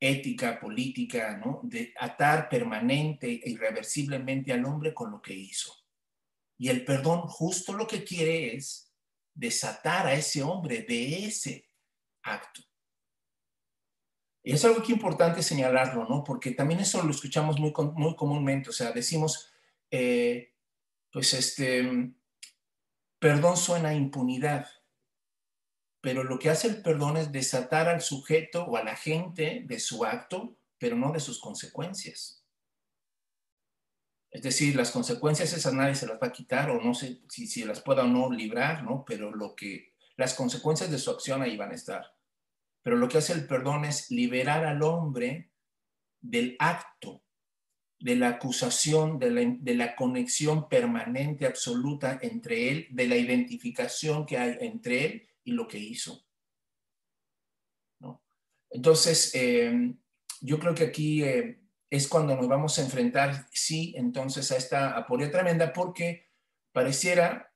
ética, 0.00 0.60
política, 0.60 1.36
¿no? 1.44 1.60
de 1.64 1.92
atar 1.98 2.48
permanente 2.48 3.26
e 3.26 3.50
irreversiblemente 3.50 4.52
al 4.52 4.64
hombre 4.64 4.94
con 4.94 5.10
lo 5.10 5.20
que 5.20 5.34
hizo. 5.34 5.74
Y 6.56 6.68
el 6.68 6.84
perdón 6.84 7.22
justo 7.22 7.72
lo 7.72 7.86
que 7.86 8.04
quiere 8.04 8.54
es 8.56 8.92
desatar 9.34 10.06
a 10.06 10.14
ese 10.14 10.42
hombre 10.42 10.82
de 10.82 11.26
ese 11.26 11.68
acto. 12.22 12.62
Y 14.42 14.52
es 14.52 14.64
algo 14.64 14.82
que 14.82 14.92
importante 14.92 15.42
señalarlo, 15.42 16.06
¿no? 16.08 16.24
Porque 16.24 16.52
también 16.52 16.80
eso 16.80 17.02
lo 17.02 17.10
escuchamos 17.10 17.58
muy, 17.60 17.72
muy 17.94 18.16
comúnmente, 18.16 18.70
o 18.70 18.72
sea, 18.72 18.92
decimos, 18.92 19.50
eh, 19.90 20.54
pues 21.12 21.34
este, 21.34 22.12
perdón 23.18 23.56
suena 23.56 23.90
a 23.90 23.94
impunidad, 23.94 24.66
pero 26.00 26.22
lo 26.22 26.38
que 26.38 26.50
hace 26.50 26.68
el 26.68 26.82
perdón 26.82 27.16
es 27.16 27.32
desatar 27.32 27.88
al 27.88 28.00
sujeto 28.00 28.64
o 28.64 28.76
a 28.76 28.84
la 28.84 28.96
gente 28.96 29.64
de 29.66 29.80
su 29.80 30.04
acto, 30.04 30.56
pero 30.78 30.96
no 30.96 31.12
de 31.12 31.20
sus 31.20 31.40
consecuencias. 31.40 32.44
Es 34.30 34.42
decir, 34.42 34.76
las 34.76 34.90
consecuencias 34.90 35.52
esas 35.52 35.72
nadie 35.72 35.94
se 35.94 36.06
las 36.06 36.18
va 36.22 36.28
a 36.28 36.32
quitar 36.32 36.70
o 36.70 36.80
no 36.80 36.94
sé 36.94 37.22
si, 37.28 37.46
si 37.46 37.64
las 37.64 37.80
pueda 37.80 38.04
o 38.04 38.06
no 38.06 38.30
librar, 38.30 38.84
¿no? 38.84 39.04
Pero 39.06 39.34
lo 39.34 39.54
que, 39.54 39.94
las 40.16 40.34
consecuencias 40.34 40.90
de 40.90 40.98
su 40.98 41.10
acción 41.10 41.42
ahí 41.42 41.56
van 41.56 41.72
a 41.72 41.76
estar. 41.76 42.14
Pero 42.82 42.96
lo 42.96 43.08
que 43.08 43.18
hace 43.18 43.32
el 43.32 43.46
perdón 43.46 43.84
es 43.84 44.10
liberar 44.10 44.64
al 44.64 44.82
hombre 44.82 45.50
del 46.20 46.56
acto 46.58 47.22
de 48.00 48.14
la 48.14 48.28
acusación, 48.28 49.18
de 49.18 49.74
la, 49.74 49.96
conexión 49.96 50.68
permanente, 50.68 51.46
absoluta 51.46 52.18
entre 52.22 52.70
él, 52.70 52.86
de 52.90 53.08
la 53.08 53.16
identificación 53.16 54.24
que 54.24 54.38
hay 54.38 54.56
entre 54.60 55.04
él 55.04 55.27
y 55.48 55.52
lo 55.52 55.66
que 55.66 55.78
hizo. 55.78 56.26
Entonces, 58.70 59.34
eh, 59.34 59.94
yo 60.42 60.58
creo 60.58 60.74
que 60.74 60.84
aquí 60.84 61.24
eh, 61.24 61.62
es 61.88 62.06
cuando 62.06 62.36
nos 62.36 62.46
vamos 62.48 62.78
a 62.78 62.82
enfrentar, 62.82 63.48
sí, 63.50 63.94
entonces 63.96 64.52
a 64.52 64.58
esta 64.58 64.94
aporia 64.94 65.30
tremenda, 65.30 65.72
porque 65.72 66.28
pareciera 66.72 67.50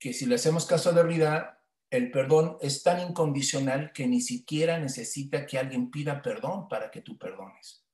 que 0.00 0.14
si 0.14 0.24
le 0.24 0.36
hacemos 0.36 0.64
caso 0.64 0.88
a 0.88 0.94
Derrida, 0.94 1.62
el 1.90 2.10
perdón 2.10 2.56
es 2.62 2.82
tan 2.82 2.98
incondicional 3.06 3.92
que 3.92 4.06
ni 4.06 4.22
siquiera 4.22 4.78
necesita 4.78 5.44
que 5.44 5.58
alguien 5.58 5.90
pida 5.90 6.22
perdón 6.22 6.66
para 6.66 6.90
que 6.90 7.02
tú 7.02 7.18
perdones. 7.18 7.84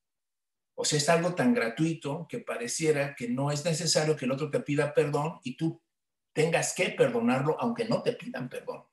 O 0.77 0.85
sea, 0.85 0.97
es 0.97 1.09
algo 1.09 1.35
tan 1.35 1.53
gratuito 1.53 2.25
que 2.29 2.39
pareciera 2.39 3.15
que 3.15 3.27
no 3.27 3.51
es 3.51 3.65
necesario 3.65 4.15
que 4.15 4.25
el 4.25 4.31
otro 4.31 4.49
te 4.49 4.61
pida 4.61 4.93
perdón 4.93 5.39
y 5.43 5.57
tú 5.57 5.81
tengas 6.33 6.73
que 6.73 6.89
perdonarlo 6.89 7.57
aunque 7.59 7.83
no 7.83 8.01
te 8.01 8.13
pidan 8.13 8.47
perdón. 8.47 8.85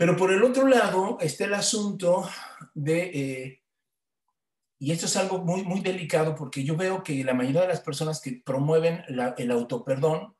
Pero 0.00 0.16
por 0.16 0.32
el 0.32 0.42
otro 0.42 0.66
lado 0.66 1.18
está 1.20 1.44
el 1.44 1.52
asunto 1.52 2.26
de, 2.72 3.02
eh, 3.02 3.62
y 4.78 4.92
esto 4.92 5.04
es 5.04 5.14
algo 5.16 5.40
muy, 5.40 5.62
muy 5.62 5.80
delicado 5.80 6.34
porque 6.34 6.64
yo 6.64 6.74
veo 6.74 7.04
que 7.04 7.22
la 7.22 7.34
mayoría 7.34 7.60
de 7.60 7.68
las 7.68 7.82
personas 7.82 8.22
que 8.22 8.40
promueven 8.42 9.04
el 9.36 9.50
autoperdón 9.50 10.34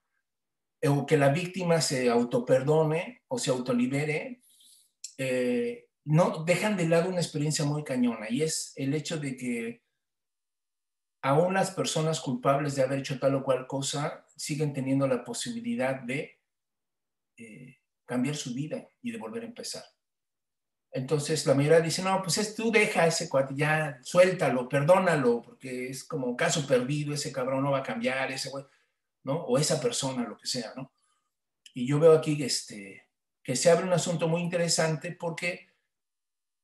eh, 0.80 0.88
o 0.88 1.04
que 1.04 1.18
la 1.18 1.28
víctima 1.28 1.82
se 1.82 2.08
autoperdone 2.08 3.20
o 3.28 3.38
se 3.38 3.50
autolibere, 3.50 4.40
eh, 5.18 5.90
no 6.06 6.42
dejan 6.42 6.78
de 6.78 6.88
lado 6.88 7.10
una 7.10 7.20
experiencia 7.20 7.66
muy 7.66 7.84
cañona 7.84 8.30
y 8.30 8.40
es 8.40 8.72
el 8.76 8.94
hecho 8.94 9.18
de 9.18 9.36
que 9.36 9.82
aún 11.20 11.52
las 11.52 11.72
personas 11.72 12.20
culpables 12.20 12.76
de 12.76 12.82
haber 12.82 13.00
hecho 13.00 13.18
tal 13.18 13.34
o 13.34 13.44
cual 13.44 13.66
cosa 13.66 14.26
siguen 14.34 14.72
teniendo 14.72 15.06
la 15.06 15.22
posibilidad 15.22 16.00
de 16.00 16.40
eh, 17.36 17.79
cambiar 18.10 18.34
su 18.34 18.52
vida 18.52 18.88
y 19.02 19.12
de 19.12 19.18
volver 19.18 19.44
a 19.44 19.46
empezar. 19.46 19.84
Entonces 20.90 21.46
la 21.46 21.54
mayoría 21.54 21.80
dice, 21.80 22.02
no, 22.02 22.20
pues 22.22 22.38
es, 22.38 22.56
tú 22.56 22.72
deja 22.72 23.04
a 23.04 23.06
ese 23.06 23.28
cuate, 23.28 23.54
ya 23.54 24.00
suéltalo, 24.02 24.68
perdónalo, 24.68 25.42
porque 25.42 25.90
es 25.90 26.02
como 26.02 26.36
caso 26.36 26.66
perdido, 26.66 27.14
ese 27.14 27.30
cabrón 27.30 27.62
no 27.62 27.70
va 27.70 27.78
a 27.78 27.84
cambiar, 27.84 28.32
ese 28.32 28.50
güey, 28.50 28.64
¿no? 29.22 29.44
O 29.44 29.58
esa 29.58 29.80
persona, 29.80 30.24
lo 30.24 30.36
que 30.36 30.48
sea, 30.48 30.72
¿no? 30.74 30.92
Y 31.72 31.86
yo 31.86 32.00
veo 32.00 32.12
aquí 32.12 32.42
este, 32.42 33.06
que 33.44 33.54
se 33.54 33.70
abre 33.70 33.86
un 33.86 33.92
asunto 33.92 34.26
muy 34.26 34.40
interesante 34.42 35.12
porque 35.12 35.68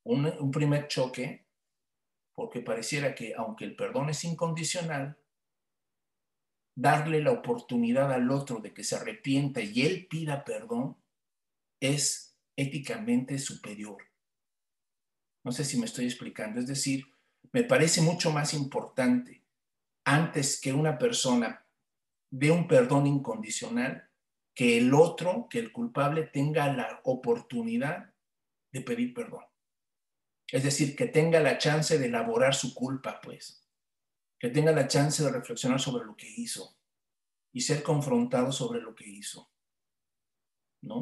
un, 0.03 0.25
un 0.25 0.51
primer 0.51 0.89
choque, 0.89 1.47
porque 2.35 2.59
pareciera 2.59 3.15
que 3.15 3.33
aunque 3.35 3.63
el 3.63 3.77
perdón 3.77 4.09
es 4.09 4.25
incondicional, 4.25 5.17
darle 6.75 7.21
la 7.21 7.31
oportunidad 7.31 8.11
al 8.11 8.29
otro 8.29 8.59
de 8.59 8.73
que 8.73 8.83
se 8.83 8.97
arrepienta 8.97 9.61
y 9.61 9.83
él 9.83 10.07
pida 10.07 10.43
perdón 10.43 10.97
es 11.79 12.37
éticamente 12.55 13.37
superior. 13.39 13.97
No 15.43 15.51
sé 15.51 15.63
si 15.63 15.77
me 15.77 15.85
estoy 15.85 16.05
explicando. 16.05 16.59
Es 16.59 16.67
decir, 16.67 17.05
me 17.51 17.63
parece 17.63 18.01
mucho 18.01 18.31
más 18.31 18.53
importante 18.53 19.45
antes 20.05 20.59
que 20.59 20.73
una 20.73 20.97
persona 20.97 21.65
dé 22.29 22.51
un 22.51 22.67
perdón 22.67 23.07
incondicional 23.07 24.09
que 24.53 24.79
el 24.79 24.93
otro, 24.93 25.47
que 25.49 25.59
el 25.59 25.71
culpable 25.71 26.23
tenga 26.23 26.73
la 26.73 26.99
oportunidad 27.03 28.11
de 28.71 28.81
pedir 28.81 29.13
perdón. 29.13 29.43
Es 30.51 30.63
decir, 30.63 30.95
que 30.95 31.07
tenga 31.07 31.39
la 31.39 31.57
chance 31.57 31.99
de 31.99 32.07
elaborar 32.07 32.55
su 32.55 32.73
culpa, 32.73 33.21
pues, 33.21 33.67
que 34.39 34.49
tenga 34.49 34.71
la 34.71 34.87
chance 34.87 35.23
de 35.23 35.31
reflexionar 35.31 35.79
sobre 35.79 36.05
lo 36.05 36.15
que 36.15 36.27
hizo 36.27 36.75
y 37.53 37.61
ser 37.61 37.83
confrontado 37.83 38.51
sobre 38.51 38.81
lo 38.81 38.95
que 38.95 39.07
hizo. 39.07 39.51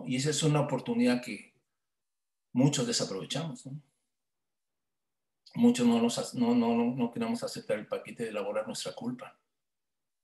Y 0.07 0.15
esa 0.15 0.29
es 0.29 0.43
una 0.43 0.61
oportunidad 0.61 1.21
que 1.21 1.53
muchos 2.53 2.87
desaprovechamos. 2.87 3.67
muchos 5.55 5.85
no, 5.85 6.01
nos, 6.01 6.33
no, 6.35 6.55
no, 6.55 6.75
no 6.95 7.11
queremos 7.11 7.43
aceptar 7.43 7.79
el 7.79 7.87
paquete 7.87 8.23
de 8.23 8.29
elaborar 8.29 8.67
nuestra 8.67 8.93
culpa. 8.93 9.39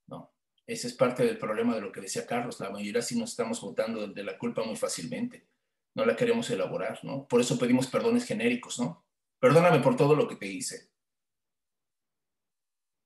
No, 0.07 0.33
ese 0.65 0.87
es 0.87 0.93
parte 0.93 1.25
del 1.25 1.37
problema 1.37 1.75
de 1.75 1.81
lo 1.81 1.91
que 1.91 2.01
decía 2.01 2.25
Carlos. 2.25 2.59
La 2.59 2.69
mayoría 2.69 3.01
sí 3.01 3.17
nos 3.17 3.31
estamos 3.31 3.61
votando 3.61 4.07
de 4.07 4.23
la 4.23 4.37
culpa 4.37 4.63
muy 4.63 4.75
fácilmente. 4.75 5.47
No 5.93 6.05
la 6.05 6.15
queremos 6.15 6.49
elaborar, 6.49 7.03
¿no? 7.03 7.27
Por 7.27 7.41
eso 7.41 7.57
pedimos 7.57 7.87
perdones 7.87 8.25
genéricos, 8.25 8.79
¿no? 8.79 9.05
Perdóname 9.39 9.79
por 9.79 9.95
todo 9.95 10.15
lo 10.15 10.27
que 10.27 10.37
te 10.37 10.47
hice. 10.47 10.89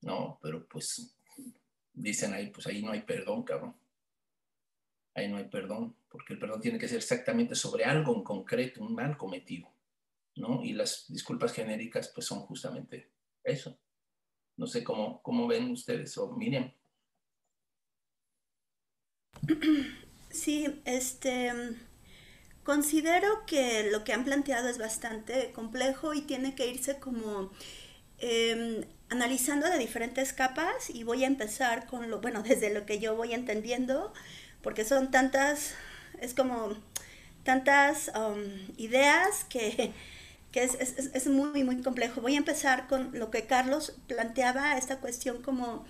No, 0.02 0.38
pero 0.42 0.68
pues 0.68 1.18
dicen 1.94 2.34
ahí, 2.34 2.52
pues 2.52 2.68
ahí 2.68 2.84
no 2.84 2.92
hay 2.92 3.02
perdón, 3.02 3.44
cabrón. 3.44 3.76
Ahí 5.16 5.28
no 5.28 5.38
hay 5.38 5.46
perdón, 5.46 5.96
porque 6.10 6.34
el 6.34 6.40
perdón 6.40 6.62
tiene 6.62 6.78
que 6.78 6.88
ser 6.88 6.98
exactamente 6.98 7.56
sobre 7.56 7.86
algo 7.86 8.16
en 8.16 8.24
concreto, 8.24 8.84
un 8.84 8.94
mal 8.94 9.18
cometido. 9.18 9.76
¿no? 10.36 10.64
Y 10.64 10.74
las 10.74 11.06
disculpas 11.08 11.54
genéricas 11.54 12.12
pues 12.14 12.28
son 12.28 12.42
justamente 12.42 13.10
eso. 13.44 13.80
No 14.58 14.68
sé 14.68 14.84
cómo, 14.84 15.22
cómo 15.22 15.48
ven 15.48 15.72
ustedes 15.72 16.18
o 16.18 16.32
Miriam. 16.32 16.72
Sí, 20.36 20.82
este 20.84 21.54
considero 22.66 23.46
que 23.46 23.90
lo 23.90 24.04
que 24.04 24.12
han 24.12 24.26
planteado 24.26 24.68
es 24.68 24.78
bastante 24.78 25.54
complejo 25.54 26.14
y 26.14 26.24
tiene 26.24 26.56
que 26.56 26.68
irse 26.68 27.00
como 27.00 27.52
em, 28.18 28.84
analizando 29.08 29.70
de 29.70 29.78
diferentes 29.78 30.34
capas 30.34 30.90
y 30.90 31.04
voy 31.04 31.24
a 31.24 31.28
empezar 31.28 31.86
con 31.86 32.10
lo, 32.10 32.20
bueno, 32.20 32.44
desde 32.48 32.74
lo 32.74 32.86
que 32.86 33.00
yo 33.00 33.16
voy 33.16 33.34
entendiendo, 33.34 34.12
porque 34.66 34.84
son 34.84 35.12
tantas, 35.12 35.76
es 36.20 36.34
como 36.34 36.76
tantas 37.44 38.12
um, 38.16 38.42
ideas 38.78 39.46
que 39.48 39.94
que 40.52 40.64
es, 40.64 40.74
es, 40.80 41.12
es, 41.14 41.28
muy, 41.28 41.64
muy 41.66 41.82
complejo. 41.82 42.22
Voy 42.22 42.36
a 42.36 42.38
empezar 42.38 42.88
con 42.88 43.12
lo 43.14 43.30
que 43.30 43.46
Carlos 43.46 43.94
planteaba, 44.08 44.78
esta 44.78 44.98
cuestión 44.98 45.42
como 45.42 45.86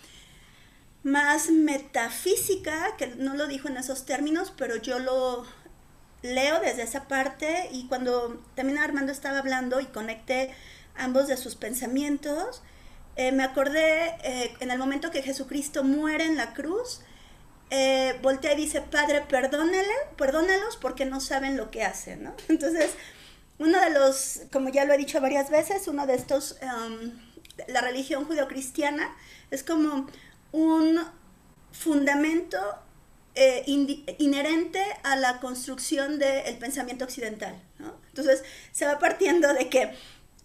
más 1.04 1.52
metafísica, 1.52 2.98
que 2.98 3.08
no 3.16 3.36
lo 3.36 3.46
dijo 3.46 3.68
en 3.68 3.78
esos 3.78 4.08
términos, 4.08 4.52
pero 4.58 4.76
yo 4.76 4.98
lo 4.98 5.46
leo 6.24 6.60
desde 6.60 6.82
esa 6.82 7.08
parte 7.08 7.70
y 7.72 7.88
cuando 7.88 8.44
también 8.56 8.80
Armando 8.80 9.12
estaba 9.12 9.38
hablando 9.38 9.80
y 9.80 9.86
conecté 9.86 10.52
ambos 10.98 11.28
de 11.28 11.38
sus 11.38 11.56
pensamientos, 11.56 12.64
eh, 13.18 13.32
me 13.32 13.44
acordé 13.44 14.16
eh, 14.24 14.52
en 14.60 14.72
el 14.72 14.80
momento 14.80 15.12
que 15.12 15.22
Jesucristo 15.22 15.84
muere 15.84 16.26
en 16.26 16.38
la 16.38 16.54
cruz, 16.54 17.02
eh, 17.70 18.18
voltea 18.22 18.54
y 18.54 18.58
dice, 18.58 18.82
Padre, 18.82 19.22
perdónale, 19.22 19.94
perdónalos 20.18 20.78
porque 20.78 21.06
no 21.06 21.20
saben 21.20 21.58
lo 21.58 21.72
que 21.72 21.84
hacen, 21.84 22.24
¿no? 22.24 22.36
Entonces, 22.48 22.92
uno 23.58 23.80
de 23.80 23.90
los, 23.92 24.42
como 24.52 24.70
ya 24.70 24.86
lo 24.86 24.94
he 24.94 24.98
dicho 24.98 25.22
varias 25.22 25.50
veces, 25.50 25.88
uno 25.88 26.06
de 26.06 26.16
estos, 26.16 26.58
um, 26.62 27.12
la 27.68 27.82
religión 27.82 28.26
judeocristiana 28.26 29.16
es 29.50 29.64
como 29.64 30.08
un 30.52 31.00
fundamento 31.72 32.58
eh, 33.36 33.64
inherente 34.18 34.82
a 35.04 35.16
la 35.18 35.40
construcción 35.40 36.20
del 36.20 36.58
pensamiento 36.58 37.06
occidental. 37.06 37.62
Entonces, 38.08 38.44
se 38.72 38.86
va 38.86 38.98
partiendo 38.98 39.54
de 39.54 39.70
que 39.70 39.94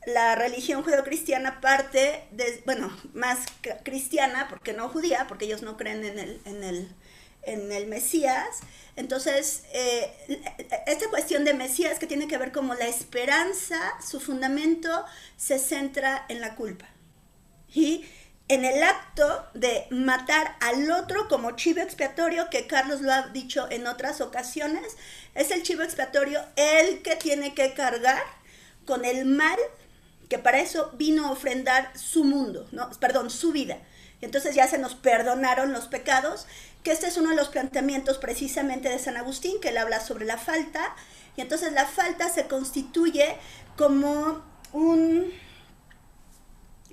la 0.07 0.35
religión 0.35 0.83
judeocristiana 0.83 1.61
parte 1.61 2.25
de, 2.33 2.63
bueno, 2.67 2.91
más 3.13 3.39
cristiana, 3.85 4.49
porque 4.49 4.73
no 4.73 4.89
judía, 4.89 5.27
porque 5.29 5.45
ellos 5.45 5.63
no 5.63 5.77
creen 5.77 6.05
en 6.05 6.65
el, 6.65 6.89
en 7.43 7.73
el 7.73 7.87
Mesías, 7.87 8.61
entonces, 9.01 9.63
eh, 9.73 10.13
esta 10.87 11.09
cuestión 11.09 11.45
de 11.45 11.55
Mesías 11.55 11.99
que 11.99 12.07
tiene 12.07 12.29
que 12.29 12.37
ver 12.37 12.53
como 12.53 12.75
la 12.75 12.87
esperanza, 12.87 13.95
su 14.07 14.21
fundamento 14.21 14.91
se 15.39 15.59
centra 15.59 16.27
en 16.29 16.41
la 16.41 16.55
culpa. 16.55 16.87
Y 17.73 18.05
en 18.49 18.65
el 18.65 18.83
acto 18.83 19.47
de 19.55 19.87
matar 19.91 20.57
al 20.61 20.91
otro 20.91 21.29
como 21.29 21.53
chivo 21.53 21.81
expiatorio, 21.81 22.51
que 22.51 22.67
Carlos 22.67 23.01
lo 23.01 23.13
ha 23.13 23.29
dicho 23.29 23.69
en 23.71 23.87
otras 23.87 24.21
ocasiones, 24.21 24.97
es 25.35 25.51
el 25.51 25.63
chivo 25.63 25.83
expiatorio 25.83 26.45
el 26.57 27.01
que 27.03 27.17
tiene 27.17 27.55
que 27.55 27.73
cargar 27.73 28.23
con 28.85 29.05
el 29.05 29.25
mal 29.25 29.59
que 30.29 30.39
para 30.39 30.61
eso 30.61 30.93
vino 30.95 31.27
a 31.27 31.33
ofrendar 31.33 31.97
su 31.99 32.23
mundo, 32.25 32.69
¿no? 32.71 32.91
perdón, 33.01 33.31
su 33.31 33.51
vida. 33.51 33.79
Entonces 34.21 34.55
ya 34.55 34.69
se 34.69 34.79
nos 34.79 34.95
perdonaron 34.95 35.73
los 35.73 35.87
pecados 35.89 36.47
que 36.83 36.93
este 36.93 37.07
es 37.07 37.17
uno 37.17 37.31
de 37.31 37.37
los 37.37 37.49
planteamientos 37.49 38.19
precisamente 38.19 38.89
de 38.89 38.99
San 38.99 39.17
Agustín, 39.17 39.61
que 39.61 39.69
él 39.69 39.79
habla 39.79 40.01
sobre 40.01 40.25
la 40.25 40.39
falta, 40.39 40.95
y 41.37 41.41
entonces 41.43 41.73
la 41.73 41.87
falta 41.87 42.29
se 42.31 42.47
constituye 42.47 43.37
como 43.77 44.43
un, 44.73 45.33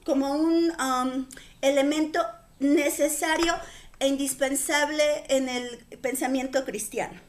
como 0.06 0.34
un 0.34 0.72
um, 0.80 1.28
elemento 1.62 2.26
necesario 2.60 3.56
e 4.00 4.08
indispensable 4.08 5.24
en 5.30 5.50
el 5.50 5.78
pensamiento 6.02 6.66
cristiano. 6.66 7.20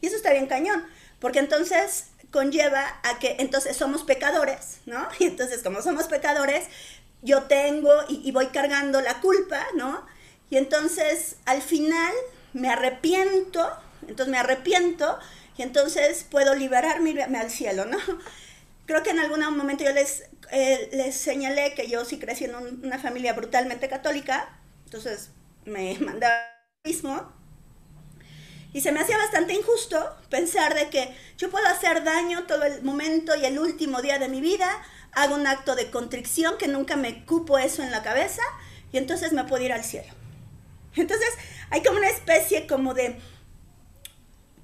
Y 0.00 0.06
eso 0.06 0.16
está 0.16 0.32
bien 0.32 0.46
cañón, 0.46 0.84
porque 1.20 1.38
entonces 1.38 2.06
conlleva 2.30 3.00
a 3.04 3.18
que 3.18 3.36
entonces 3.38 3.76
somos 3.76 4.02
pecadores, 4.02 4.80
¿no? 4.86 5.06
Y 5.20 5.24
entonces 5.24 5.62
como 5.62 5.82
somos 5.82 6.06
pecadores, 6.06 6.66
yo 7.22 7.44
tengo 7.44 7.90
y, 8.08 8.30
voy 8.32 8.48
cargando 8.48 9.00
la 9.00 9.20
culpa, 9.20 9.64
¿no? 9.76 10.04
Y 10.50 10.56
entonces 10.56 11.36
al 11.46 11.62
final 11.62 12.12
me 12.52 12.68
arrepiento, 12.68 13.66
entonces 14.02 14.28
me 14.28 14.38
arrepiento 14.38 15.18
y 15.56 15.62
entonces 15.62 16.26
puedo 16.28 16.54
liberarme 16.54 17.38
al 17.38 17.50
cielo, 17.50 17.84
¿no? 17.84 17.98
Creo 18.86 19.02
que 19.02 19.10
en 19.10 19.20
algún 19.20 19.40
momento 19.56 19.84
yo 19.84 19.92
les, 19.92 20.24
eh, 20.50 20.90
les 20.92 21.16
señalé 21.16 21.74
que 21.74 21.88
yo 21.88 22.04
sí 22.04 22.18
crecí 22.18 22.44
en 22.44 22.54
una 22.54 22.98
familia 22.98 23.32
brutalmente 23.32 23.88
católica, 23.88 24.58
entonces 24.84 25.30
me 25.64 25.96
mandaba 26.00 26.34
mismo. 26.84 27.41
Y 28.72 28.80
se 28.80 28.92
me 28.92 29.00
hacía 29.00 29.18
bastante 29.18 29.52
injusto 29.52 30.16
pensar 30.30 30.74
de 30.74 30.88
que 30.88 31.14
yo 31.36 31.50
puedo 31.50 31.66
hacer 31.66 32.04
daño 32.04 32.44
todo 32.44 32.64
el 32.64 32.82
momento 32.82 33.36
y 33.36 33.44
el 33.44 33.58
último 33.58 34.00
día 34.00 34.18
de 34.18 34.28
mi 34.28 34.40
vida, 34.40 34.82
hago 35.12 35.34
un 35.34 35.46
acto 35.46 35.74
de 35.74 35.90
contrición 35.90 36.56
que 36.58 36.68
nunca 36.68 36.96
me 36.96 37.24
cupo 37.26 37.58
eso 37.58 37.82
en 37.82 37.90
la 37.90 38.02
cabeza 38.02 38.42
y 38.92 38.98
entonces 38.98 39.32
me 39.32 39.44
puedo 39.44 39.62
ir 39.62 39.72
al 39.72 39.84
cielo. 39.84 40.12
Entonces 40.96 41.28
hay 41.70 41.82
como 41.82 41.98
una 41.98 42.08
especie 42.08 42.66
como 42.66 42.94
de 42.94 43.18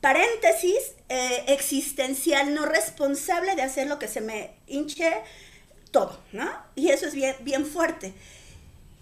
paréntesis 0.00 0.94
eh, 1.08 1.44
existencial 1.48 2.54
no 2.54 2.66
responsable 2.66 3.56
de 3.56 3.62
hacer 3.62 3.88
lo 3.88 3.98
que 3.98 4.08
se 4.08 4.20
me 4.20 4.54
hinche 4.66 5.22
todo, 5.90 6.18
¿no? 6.32 6.50
Y 6.74 6.90
eso 6.90 7.06
es 7.06 7.14
bien, 7.14 7.34
bien 7.40 7.66
fuerte. 7.66 8.12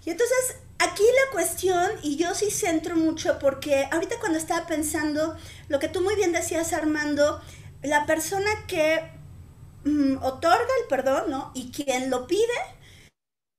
Y 0.05 0.11
entonces 0.11 0.57
aquí 0.79 1.03
la 1.03 1.33
cuestión, 1.33 1.91
y 2.03 2.17
yo 2.17 2.35
sí 2.35 2.51
centro 2.51 2.97
mucho 2.97 3.39
porque 3.39 3.89
ahorita 3.91 4.19
cuando 4.19 4.39
estaba 4.39 4.67
pensando, 4.67 5.37
lo 5.69 5.79
que 5.79 5.89
tú 5.89 6.01
muy 6.01 6.15
bien 6.17 6.33
decías 6.33 6.73
Armando, 6.73 7.41
la 7.83 8.07
persona 8.07 8.51
que 8.67 9.11
mm, 9.85 10.19
otorga 10.23 10.73
el 10.83 10.89
perdón, 10.89 11.31
¿no? 11.31 11.51
Y 11.55 11.71
quien 11.71 12.11
lo 12.11 12.27
pide, 12.27 12.47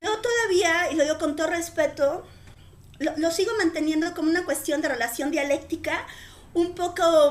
yo 0.01 0.11
todavía, 0.19 0.91
y 0.91 0.95
lo 0.95 1.03
digo 1.03 1.17
con 1.17 1.35
todo 1.35 1.47
respeto, 1.47 2.25
lo, 2.99 3.31
sigo 3.31 3.51
manteniendo 3.57 4.13
como 4.13 4.29
una 4.29 4.45
cuestión 4.45 4.81
de 4.81 4.89
relación 4.89 5.31
dialéctica 5.31 6.05
un 6.53 6.73
poco, 6.73 7.29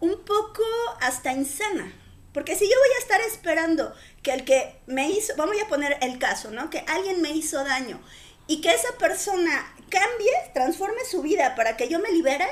un 0.00 0.24
poco 0.24 0.64
hasta 1.00 1.32
insana, 1.32 1.92
Porque 2.32 2.56
si 2.56 2.64
yo 2.64 2.76
voy 2.76 2.88
a 2.96 3.00
estar 3.00 3.20
esperando 3.20 3.94
que 4.22 4.32
el 4.32 4.44
que 4.44 4.80
me 4.86 5.10
hizo, 5.10 5.34
vamos 5.36 5.56
a 5.64 5.68
poner 5.68 5.96
el 6.02 6.18
caso, 6.18 6.50
¿no? 6.50 6.70
Que 6.70 6.84
alguien 6.88 7.22
me 7.22 7.30
hizo 7.30 7.64
daño 7.64 8.00
y 8.46 8.60
que 8.60 8.72
esa 8.72 8.92
persona 8.98 9.74
cambie, 9.88 10.32
transforme 10.54 11.04
su 11.04 11.22
vida 11.22 11.54
para 11.54 11.76
que 11.76 11.88
yo 11.88 11.98
me 11.98 12.10
libere, 12.10 12.46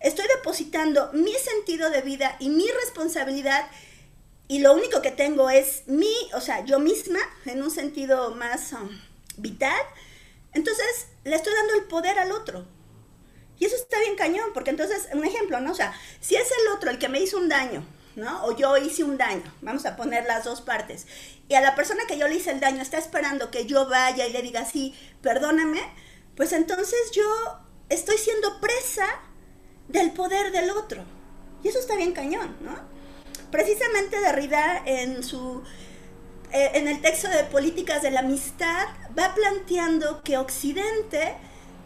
estoy 0.00 0.26
depositando 0.36 1.10
mi 1.12 1.34
sentido 1.34 1.90
de 1.90 2.02
vida 2.02 2.36
y 2.38 2.48
mi 2.50 2.68
responsabilidad 2.70 3.68
y 4.48 4.60
lo 4.60 4.74
único 4.74 5.02
que 5.02 5.10
tengo 5.10 5.50
es 5.50 5.82
mi, 5.86 6.14
o 6.32 6.40
sea, 6.40 6.64
yo 6.64 6.78
misma, 6.78 7.20
en 7.44 7.62
un 7.62 7.70
sentido 7.70 8.34
más 8.34 8.72
um, 8.72 8.88
vital, 9.36 9.80
entonces 10.54 11.08
le 11.24 11.36
estoy 11.36 11.52
dando 11.52 11.74
el 11.74 11.84
poder 11.84 12.18
al 12.18 12.32
otro. 12.32 12.66
Y 13.58 13.66
eso 13.66 13.76
está 13.76 14.00
bien 14.00 14.16
cañón, 14.16 14.50
porque 14.54 14.70
entonces, 14.70 15.08
un 15.12 15.24
ejemplo, 15.24 15.60
¿no? 15.60 15.72
O 15.72 15.74
sea, 15.74 15.92
si 16.20 16.36
es 16.36 16.48
el 16.50 16.68
otro 16.74 16.90
el 16.90 16.98
que 16.98 17.10
me 17.10 17.20
hizo 17.20 17.36
un 17.36 17.50
daño, 17.50 17.84
¿no? 18.18 18.44
O 18.44 18.56
yo 18.56 18.76
hice 18.76 19.04
un 19.04 19.16
daño, 19.16 19.42
vamos 19.62 19.86
a 19.86 19.96
poner 19.96 20.24
las 20.26 20.44
dos 20.44 20.60
partes, 20.60 21.06
y 21.48 21.54
a 21.54 21.60
la 21.60 21.74
persona 21.74 22.02
que 22.06 22.18
yo 22.18 22.28
le 22.28 22.36
hice 22.36 22.50
el 22.50 22.60
daño 22.60 22.82
está 22.82 22.98
esperando 22.98 23.50
que 23.50 23.64
yo 23.64 23.88
vaya 23.88 24.26
y 24.26 24.32
le 24.32 24.42
diga, 24.42 24.64
sí, 24.66 24.94
perdóname, 25.22 25.80
pues 26.36 26.52
entonces 26.52 26.98
yo 27.14 27.24
estoy 27.88 28.18
siendo 28.18 28.60
presa 28.60 29.06
del 29.88 30.12
poder 30.12 30.52
del 30.52 30.70
otro. 30.70 31.02
Y 31.62 31.68
eso 31.68 31.78
está 31.78 31.96
bien 31.96 32.12
cañón, 32.12 32.56
¿no? 32.60 32.76
Precisamente 33.50 34.20
Derrida 34.20 34.82
en 34.84 35.24
su 35.24 35.62
eh, 36.52 36.70
en 36.74 36.86
el 36.86 37.00
texto 37.00 37.28
de 37.28 37.44
Políticas 37.44 38.02
de 38.02 38.10
la 38.10 38.20
Amistad 38.20 38.86
va 39.18 39.34
planteando 39.34 40.22
que 40.22 40.38
Occidente, 40.38 41.34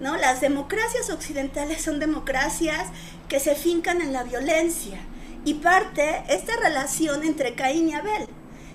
¿no? 0.01 0.17
Las 0.17 0.41
democracias 0.41 1.09
occidentales 1.11 1.83
son 1.83 2.01
democracias 2.01 2.89
que 3.29 3.41
se 3.41 3.55
fincan 3.55 4.03
en 4.03 4.13
la 4.13 4.25
violencia 4.25 5.01
y 5.45 5.55
parte 5.55 6.25
esta 6.29 6.57
relación 6.57 7.23
entre 7.25 7.55
Caín 7.55 7.89
y 7.89 7.95
Abel. 7.95 8.27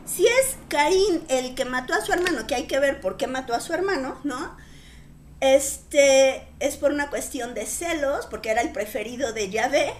Si 0.05 0.25
es 0.25 0.57
Caín 0.69 1.23
el 1.27 1.55
que 1.55 1.65
mató 1.65 1.93
a 1.93 2.01
su 2.01 2.13
hermano, 2.13 2.47
que 2.47 2.55
hay 2.55 2.67
que 2.67 2.79
ver 2.79 3.01
por 3.01 3.17
qué 3.17 3.27
mató 3.27 3.53
a 3.53 3.59
su 3.59 3.73
hermano, 3.73 4.17
¿no? 4.23 4.55
Este 5.39 6.47
es 6.59 6.77
por 6.77 6.91
una 6.91 7.09
cuestión 7.09 7.53
de 7.53 7.65
celos, 7.65 8.25
porque 8.25 8.49
era 8.49 8.61
el 8.61 8.71
preferido 8.71 9.33
de 9.33 9.49
Yahvé, 9.49 9.93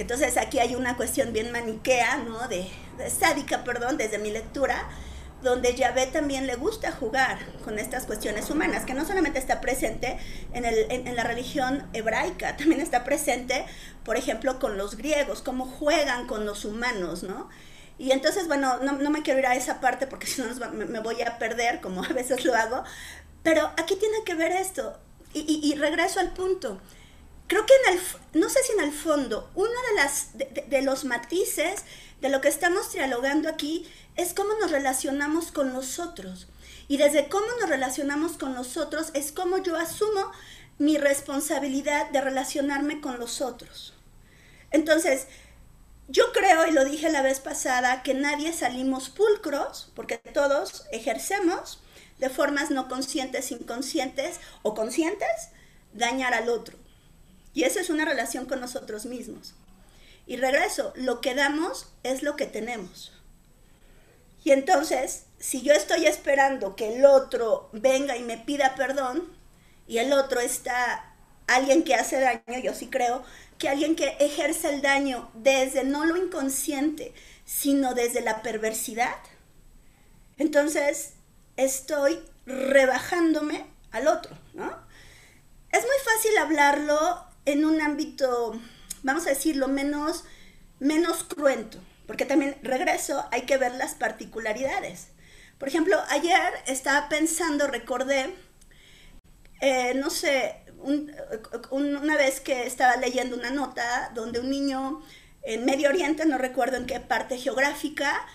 entonces 0.00 0.38
aquí 0.38 0.58
hay 0.58 0.74
una 0.74 0.96
cuestión 0.96 1.32
bien 1.32 1.52
maniquea, 1.52 2.16
¿no? 2.18 2.48
De, 2.48 2.66
sádica, 3.10 3.64
perdón, 3.64 3.98
desde 3.98 4.18
mi 4.18 4.30
lectura, 4.30 4.88
donde 5.42 5.74
Yahvé 5.74 6.06
también 6.06 6.46
le 6.46 6.56
gusta 6.56 6.92
jugar 6.92 7.38
con 7.64 7.78
estas 7.78 8.06
cuestiones 8.06 8.50
humanas, 8.50 8.84
que 8.84 8.94
no 8.94 9.04
solamente 9.04 9.38
está 9.38 9.60
presente 9.60 10.18
en, 10.52 10.64
el, 10.64 10.86
en, 10.90 11.16
la 11.16 11.24
religión 11.24 11.88
hebraica, 11.92 12.56
también 12.56 12.80
está 12.80 13.04
presente, 13.04 13.64
por 14.04 14.16
ejemplo, 14.16 14.58
con 14.58 14.76
los 14.76 14.96
griegos, 14.96 15.42
cómo 15.42 15.66
juegan 15.66 16.26
con 16.26 16.46
los 16.46 16.64
humanos, 16.64 17.22
¿no? 17.22 17.48
Y 17.98 18.12
entonces, 18.12 18.46
bueno, 18.46 18.78
no, 18.78 18.92
no 18.92 19.10
me 19.10 19.22
quiero 19.22 19.40
ir 19.40 19.46
a 19.46 19.54
esa 19.54 19.80
parte 19.80 20.06
porque 20.06 20.26
si 20.28 20.42
no 20.42 20.70
me, 20.72 21.00
voy 21.00 21.20
a 21.22 21.38
perder, 21.38 21.80
como 21.80 22.02
a 22.04 22.08
veces 22.08 22.44
lo 22.44 22.54
hago, 22.54 22.84
pero 23.42 23.70
aquí 23.76 23.96
tiene 23.96 24.24
que 24.24 24.34
ver 24.34 24.52
esto, 24.52 24.98
y 25.32 25.74
regreso 25.76 26.18
al 26.18 26.32
punto 26.32 26.80
creo 27.50 27.66
que 27.66 27.72
en 27.84 27.94
el, 27.94 28.40
no 28.40 28.48
sé 28.48 28.60
si 28.62 28.72
en 28.72 28.80
el 28.84 28.92
fondo, 28.92 29.50
uno 29.56 29.70
de, 29.88 29.94
las, 29.96 30.28
de, 30.68 30.82
los 30.82 31.04
matices 31.04 31.84
de 32.20 32.28
lo 32.28 32.40
que 32.40 32.46
estamos 32.46 32.92
dialogando 32.92 33.48
aquí 33.48 33.90
es 34.20 34.34
cómo 34.34 34.54
nos 34.60 34.70
relacionamos 34.70 35.50
con 35.50 35.72
nosotros. 35.72 36.46
Y 36.88 36.96
desde 36.98 37.28
cómo 37.28 37.46
nos 37.60 37.70
relacionamos 37.70 38.32
con 38.32 38.54
nosotros 38.54 39.10
es 39.14 39.32
cómo 39.32 39.58
yo 39.58 39.76
asumo 39.76 40.30
mi 40.78 40.98
responsabilidad 40.98 42.10
de 42.10 42.20
relacionarme 42.20 43.00
con 43.00 43.18
los 43.18 43.40
otros. 43.40 43.94
Entonces, 44.70 45.26
yo 46.08 46.32
creo, 46.32 46.66
y 46.66 46.72
lo 46.72 46.84
dije 46.84 47.10
la 47.10 47.22
vez 47.22 47.40
pasada, 47.40 48.02
que 48.02 48.14
nadie 48.14 48.52
salimos 48.52 49.08
pulcros, 49.08 49.90
porque 49.94 50.18
todos 50.18 50.84
ejercemos 50.90 51.82
de 52.18 52.28
formas 52.28 52.70
no 52.70 52.88
conscientes, 52.88 53.50
inconscientes 53.52 54.40
o 54.62 54.74
conscientes, 54.74 55.50
dañar 55.92 56.34
al 56.34 56.48
otro. 56.48 56.76
Y 57.54 57.64
esa 57.64 57.80
es 57.80 57.88
una 57.88 58.04
relación 58.04 58.46
con 58.46 58.60
nosotros 58.60 59.06
mismos. 59.06 59.54
Y 60.26 60.36
regreso, 60.36 60.92
lo 60.96 61.20
que 61.20 61.34
damos 61.34 61.88
es 62.02 62.22
lo 62.22 62.36
que 62.36 62.46
tenemos. 62.46 63.12
Y 64.42 64.52
entonces, 64.52 65.24
si 65.38 65.62
yo 65.62 65.72
estoy 65.72 66.06
esperando 66.06 66.76
que 66.76 66.96
el 66.96 67.04
otro 67.04 67.68
venga 67.72 68.16
y 68.16 68.22
me 68.22 68.38
pida 68.38 68.74
perdón, 68.74 69.30
y 69.86 69.98
el 69.98 70.12
otro 70.12 70.40
está 70.40 71.14
alguien 71.46 71.82
que 71.82 71.94
hace 71.94 72.20
daño, 72.20 72.60
yo 72.62 72.74
sí 72.74 72.86
creo 72.86 73.24
que 73.58 73.68
alguien 73.68 73.96
que 73.96 74.16
ejerce 74.20 74.72
el 74.72 74.82
daño 74.82 75.30
desde 75.34 75.84
no 75.84 76.04
lo 76.06 76.16
inconsciente, 76.16 77.12
sino 77.44 77.94
desde 77.94 78.20
la 78.20 78.42
perversidad, 78.42 79.16
entonces 80.38 81.14
estoy 81.56 82.20
rebajándome 82.46 83.66
al 83.90 84.08
otro, 84.08 84.36
¿no? 84.54 84.70
Es 85.70 85.82
muy 85.82 85.96
fácil 86.04 86.38
hablarlo 86.38 87.24
en 87.44 87.64
un 87.64 87.80
ámbito, 87.80 88.58
vamos 89.02 89.26
a 89.26 89.30
decirlo, 89.30 89.68
menos, 89.68 90.24
menos 90.78 91.24
cruento, 91.24 91.78
porque 92.10 92.24
también 92.24 92.56
regreso, 92.64 93.24
hay 93.30 93.42
que 93.42 93.56
ver 93.56 93.72
las 93.76 93.94
particularidades. 93.94 95.10
Por 95.58 95.68
ejemplo, 95.68 95.96
ayer 96.08 96.52
estaba 96.66 97.08
pensando, 97.08 97.68
recordé, 97.68 98.34
eh, 99.60 99.94
no 99.94 100.10
sé, 100.10 100.56
una 101.70 102.16
vez 102.16 102.40
que 102.40 102.66
estaba 102.66 102.96
leyendo 102.96 103.36
una 103.36 103.50
nota 103.50 104.10
donde 104.12 104.40
un 104.40 104.50
niño 104.50 105.02
en 105.42 105.64
Medio 105.64 105.88
Oriente, 105.88 106.26
no 106.26 106.36
recuerdo 106.36 106.78
en 106.78 106.86
qué 106.86 106.98
parte 106.98 107.38
geográfica, 107.38 108.26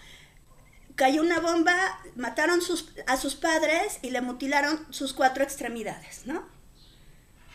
cayó 0.95 1.21
una 1.21 1.41
bomba, 1.41 1.99
mataron 2.15 2.61
a 3.07 3.17
sus 3.17 3.35
padres 3.35 3.99
y 4.03 4.11
le 4.11 4.21
mutilaron 4.21 4.87
sus 4.89 5.11
cuatro 5.11 5.43
extremidades, 5.43 6.25
¿no? 6.25 6.47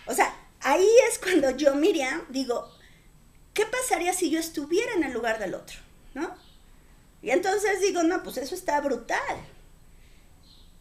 O 0.05 0.13
sea, 0.13 0.37
ahí 0.61 0.87
es 1.11 1.19
cuando 1.19 1.49
yo, 1.53 1.75
Miriam, 1.77 2.27
digo, 2.29 2.71
¿qué 3.55 3.65
pasaría 3.65 4.13
si 4.13 4.29
yo 4.29 4.39
estuviera 4.39 4.93
en 4.93 5.05
el 5.05 5.15
lugar 5.15 5.39
del 5.39 5.55
otro? 5.55 5.89
¿No? 6.15 6.35
Y 7.23 7.31
entonces 7.31 7.81
digo, 7.81 8.03
no, 8.03 8.23
pues 8.23 8.39
eso 8.39 8.55
está 8.55 8.81
brutal. 8.81 9.19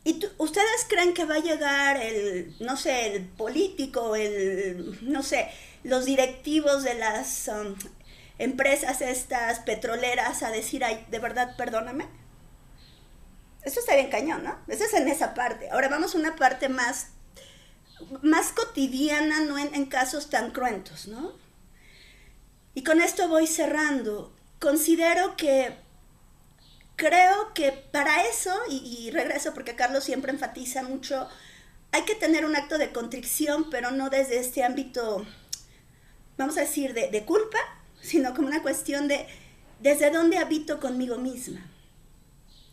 ¿Y 0.04 0.26
ustedes 0.38 0.86
creen 0.88 1.14
que 1.14 1.26
va 1.26 1.36
a 1.36 1.40
llegar 1.40 1.98
el, 1.98 2.56
no 2.60 2.78
sé, 2.78 3.14
el 3.16 3.26
político, 3.26 4.16
el, 4.16 4.98
no 5.02 5.22
sé, 5.24 5.50
los 5.84 6.06
directivos 6.06 6.84
de 6.84 6.94
las 6.96 7.50
um, 7.50 7.76
empresas 8.38 9.02
estas 9.02 9.60
petroleras 9.60 10.42
a 10.42 10.52
decir, 10.52 10.84
ay, 10.84 11.06
de 11.10 11.20
verdad, 11.20 11.56
perdóname? 11.58 12.08
Eso 13.64 13.82
está 13.82 13.96
bien 13.96 14.10
cañón, 14.10 14.44
¿no? 14.44 14.58
Eso 14.68 14.86
es 14.86 14.94
en 14.94 15.08
esa 15.10 15.34
parte. 15.34 15.70
Ahora 15.70 15.90
vamos 15.90 16.16
a 16.16 16.18
una 16.18 16.36
parte 16.38 16.70
más 16.70 17.10
más 18.22 18.52
cotidiana, 18.52 19.42
no 19.42 19.58
en, 19.58 19.86
casos 19.86 20.30
tan 20.30 20.52
cruentos, 20.52 21.08
¿no? 21.08 21.34
Y 22.74 22.84
con 22.84 23.02
esto 23.02 23.28
voy 23.28 23.48
cerrando. 23.48 24.34
Considero 24.60 25.38
que 25.38 25.74
creo 26.96 27.54
que 27.54 27.72
para 27.72 28.26
eso, 28.26 28.54
y, 28.70 29.10
regreso 29.12 29.54
porque 29.54 29.76
Carlos 29.76 30.04
siempre 30.04 30.32
enfatiza 30.32 30.84
mucho, 30.84 31.28
hay 31.92 32.04
que 32.04 32.16
tener 32.16 32.46
un 32.46 32.56
acto 32.56 32.78
de 32.78 32.92
contrición, 32.92 33.70
pero 33.70 33.92
no 33.92 34.10
desde 34.10 34.38
este 34.38 34.64
ámbito, 34.64 35.26
vamos 36.38 36.58
a 36.58 36.62
decir, 36.62 36.94
de, 36.94 37.10
de 37.10 37.26
culpa, 37.26 37.58
sino 38.02 38.34
como 38.34 38.48
una 38.48 38.62
cuestión 38.62 39.08
de 39.08 39.28
desde 39.80 40.12
dónde 40.12 40.38
habito 40.38 40.80
conmigo 40.80 41.18
misma. 41.18 41.66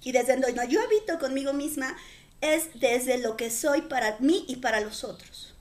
Y 0.03 0.13
desde 0.13 0.37
donde 0.37 0.69
yo 0.69 0.83
habito 0.83 1.19
conmigo 1.19 1.53
misma 1.53 1.97
es 2.41 2.69
desde 2.79 3.19
lo 3.19 3.37
que 3.37 3.51
soy 3.51 3.83
para 3.83 4.17
mí 4.19 4.45
y 4.49 4.57
para 4.57 4.81
los 4.81 5.05
otros. 5.05 5.55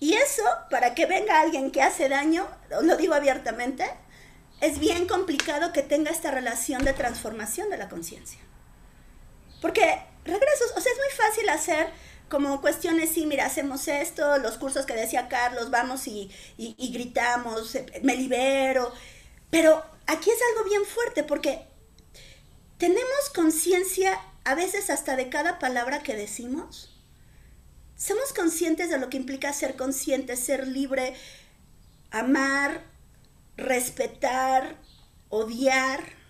Y 0.00 0.14
eso, 0.14 0.42
para 0.70 0.94
que 0.94 1.06
venga 1.06 1.40
alguien 1.40 1.70
que 1.70 1.82
hace 1.82 2.08
daño, 2.08 2.46
lo 2.82 2.96
digo 2.96 3.14
abiertamente, 3.14 3.84
es 4.60 4.78
bien 4.78 5.06
complicado 5.06 5.72
que 5.72 5.82
tenga 5.82 6.10
esta 6.10 6.30
relación 6.30 6.84
de 6.84 6.92
transformación 6.92 7.70
de 7.70 7.76
la 7.76 7.88
conciencia. 7.88 8.40
Porque 9.60 9.82
regresos, 10.24 10.72
o 10.76 10.80
sea, 10.80 10.92
es 10.92 10.98
muy 10.98 11.16
fácil 11.16 11.48
hacer 11.48 11.88
como 12.28 12.60
cuestiones, 12.60 13.10
sí, 13.10 13.26
mira, 13.26 13.46
hacemos 13.46 13.86
esto, 13.88 14.38
los 14.38 14.56
cursos 14.58 14.86
que 14.86 14.94
decía 14.94 15.28
Carlos, 15.28 15.70
vamos 15.70 16.06
y, 16.06 16.30
y 16.56 16.92
gritamos, 16.92 17.76
me 18.02 18.16
libero, 18.16 18.92
pero 19.50 19.84
aquí 20.06 20.30
es 20.30 20.38
algo 20.50 20.68
bien 20.68 20.84
fuerte 20.84 21.22
porque 21.22 21.66
tenemos 22.78 23.30
conciencia 23.34 24.18
a 24.44 24.54
veces 24.54 24.90
hasta 24.90 25.16
de 25.16 25.28
cada 25.28 25.58
palabra 25.58 26.02
que 26.02 26.14
decimos? 26.14 26.90
¿Somos 27.96 28.32
conscientes 28.32 28.90
de 28.90 28.98
lo 28.98 29.08
que 29.08 29.16
implica 29.16 29.52
ser 29.52 29.76
consciente, 29.76 30.36
ser 30.36 30.66
libre, 30.66 31.14
amar, 32.10 32.82
respetar, 33.56 34.76
odiar? 35.28 36.24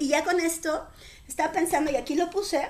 y 0.00 0.08
ya 0.08 0.24
con 0.24 0.40
esto 0.40 0.88
estaba 1.28 1.52
pensando, 1.52 1.92
y 1.92 1.96
aquí 1.96 2.16
lo 2.16 2.30
puse, 2.30 2.66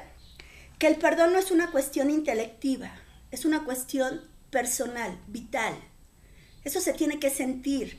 que 0.78 0.86
el 0.86 0.96
perdón 0.96 1.32
no 1.32 1.38
es 1.38 1.50
una 1.50 1.70
cuestión 1.70 2.10
intelectiva, 2.10 2.92
es 3.30 3.44
una 3.44 3.64
cuestión 3.64 4.28
personal, 4.50 5.18
vital. 5.26 5.74
Eso 6.64 6.80
se 6.80 6.92
tiene 6.92 7.18
que 7.18 7.30
sentir. 7.30 7.98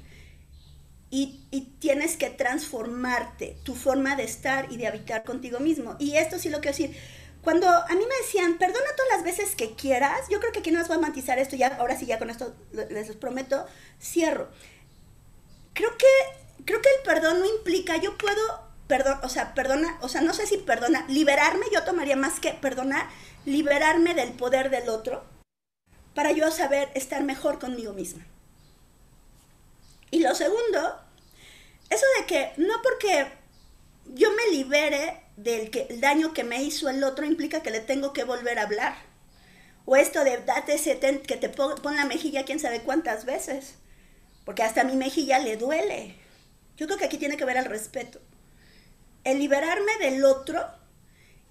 y, 1.14 1.46
y, 1.52 1.62
tienes 1.80 2.16
que 2.16 2.30
transformarte, 2.30 3.58
tu 3.64 3.76
forma 3.76 4.16
de 4.16 4.24
estar 4.24 4.72
y 4.72 4.78
de 4.78 4.88
habitar 4.88 5.26
contigo 5.26 5.60
mismo. 5.60 5.98
Y 6.00 6.16
esto 6.16 6.40
sí 6.40 6.50
lo 6.50 6.62
quiero 6.62 6.78
decir. 6.78 6.96
Cuando 7.42 7.68
a 7.68 7.90
mí 7.90 8.06
me 8.08 8.26
decían, 8.26 8.58
perdona 8.58 8.96
todas 8.96 9.12
las 9.18 9.24
veces 9.24 9.56
que 9.56 9.76
quieras, 9.76 10.22
yo 10.30 10.40
creo 10.40 10.52
que 10.52 10.60
aquí 10.60 10.72
no 10.72 10.80
nos 10.80 10.90
va 10.90 10.96
a 10.96 11.00
matizar 11.00 11.40
esto, 11.40 11.56
ya, 11.56 11.68
ahora 11.68 11.98
sí, 11.98 12.06
ya 12.06 12.20
con 12.20 12.30
esto 12.30 12.56
les 12.72 13.16
prometo, 13.16 13.66
cierro. 14.00 14.50
Creo 15.74 15.98
que, 15.98 16.64
creo 16.66 16.82
que 16.82 16.90
el 16.90 17.04
perdón 17.04 17.40
no 17.40 17.46
implica, 17.46 17.98
yo 17.98 18.18
puedo, 18.18 18.62
perdón, 18.88 19.20
o 19.24 19.30
sea, 19.30 19.54
perdona, 19.54 19.98
o 20.02 20.10
sea, 20.10 20.22
no 20.22 20.34
sé 20.34 20.46
si 20.46 20.58
perdona, 20.58 21.06
liberarme, 21.08 21.66
yo 21.74 21.84
tomaría 21.84 22.16
más 22.16 22.40
que 22.40 22.54
perdonar, 22.54 23.08
liberarme 23.46 24.14
del 24.14 24.34
poder 24.34 24.70
del 24.70 24.90
otro, 24.90 25.24
para 26.14 26.32
yo 26.32 26.52
saber 26.52 26.90
estar 26.94 27.24
mejor 27.24 27.60
conmigo 27.60 27.94
misma. 27.94 28.26
Y 30.12 30.20
lo 30.20 30.36
segundo, 30.36 31.00
eso 31.90 32.06
de 32.20 32.26
que 32.26 32.52
no 32.58 32.82
porque 32.84 33.32
yo 34.06 34.32
me 34.32 34.56
libere 34.56 35.24
del 35.38 35.72
que, 35.72 35.88
el 35.90 36.02
daño 36.02 36.34
que 36.34 36.44
me 36.44 36.62
hizo 36.62 36.90
el 36.90 37.04
otro 37.04 37.26
implica 37.26 37.64
que 37.64 37.72
le 37.72 37.80
tengo 37.80 38.14
que 38.14 38.26
volver 38.26 38.60
a 38.60 38.64
hablar. 38.64 38.96
O 39.86 39.96
esto 39.96 40.24
de 40.24 40.38
date 40.38 40.76
ese 40.76 41.00
que 41.00 41.38
te 41.38 41.50
pon 41.50 41.96
la 41.96 42.06
mejilla 42.06 42.46
quién 42.46 42.60
sabe 42.60 42.82
cuántas 42.82 43.26
veces. 43.26 43.76
Porque 44.46 44.64
hasta 44.64 44.84
mi 44.84 44.96
mejilla 44.96 45.40
le 45.40 45.58
duele. 45.58 46.16
Yo 46.78 46.88
creo 46.88 46.98
que 46.98 47.06
aquí 47.06 47.18
tiene 47.18 47.38
que 47.38 47.46
ver 47.46 47.58
el 47.58 47.66
respeto. 47.66 48.20
El 49.24 49.40
liberarme 49.40 49.98
del 50.00 50.26
otro 50.26 50.60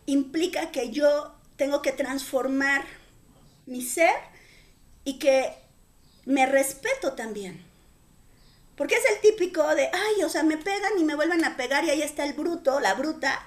implica 0.07 0.71
que 0.73 0.91
yo 0.91 1.35
tengo 1.57 1.83
que 1.83 1.93
transformar 1.93 2.85
mi 3.67 3.83
ser 3.83 4.15
y 5.05 5.19
que 5.19 5.55
me 6.25 6.47
respeto 6.47 7.13
también. 7.13 7.65
Porque 8.77 8.95
es 8.95 9.05
el 9.15 9.21
típico 9.21 9.63
de, 9.75 9.91
ay, 9.93 10.25
o 10.25 10.29
sea, 10.29 10.43
me 10.43 10.57
pegan 10.57 10.99
y 10.99 11.05
me 11.05 11.15
vuelven 11.15 11.45
a 11.45 11.57
pegar 11.57 11.85
y 11.85 11.91
ahí 11.91 12.03
está 12.03 12.25
el 12.25 12.33
bruto, 12.33 12.81
la 12.81 12.95
bruta. 12.95 13.47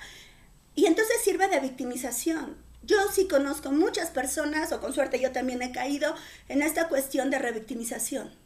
Y 0.75 0.86
entonces 0.86 1.21
sirve 1.23 1.47
de 1.47 1.60
victimización. 1.60 2.56
Yo 2.84 2.97
sí 3.12 3.27
conozco 3.27 3.71
muchas 3.71 4.12
personas, 4.12 4.71
o 4.71 4.79
con 4.79 4.93
suerte 4.93 5.19
yo 5.19 5.32
también 5.32 5.62
he 5.62 5.71
caído 5.71 6.13
en 6.49 6.62
esta 6.62 6.88
cuestión 6.88 7.29
de 7.29 7.39
revictimización. 7.39 8.42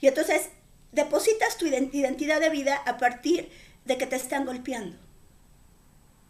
Y 0.00 0.06
entonces 0.06 0.50
depositas 0.92 1.58
tu 1.58 1.66
identidad 1.66 2.40
de 2.40 2.50
vida 2.50 2.76
a 2.86 2.96
partir 2.98 3.50
de 3.84 3.98
que 3.98 4.06
te 4.06 4.16
están 4.16 4.46
golpeando. 4.46 4.96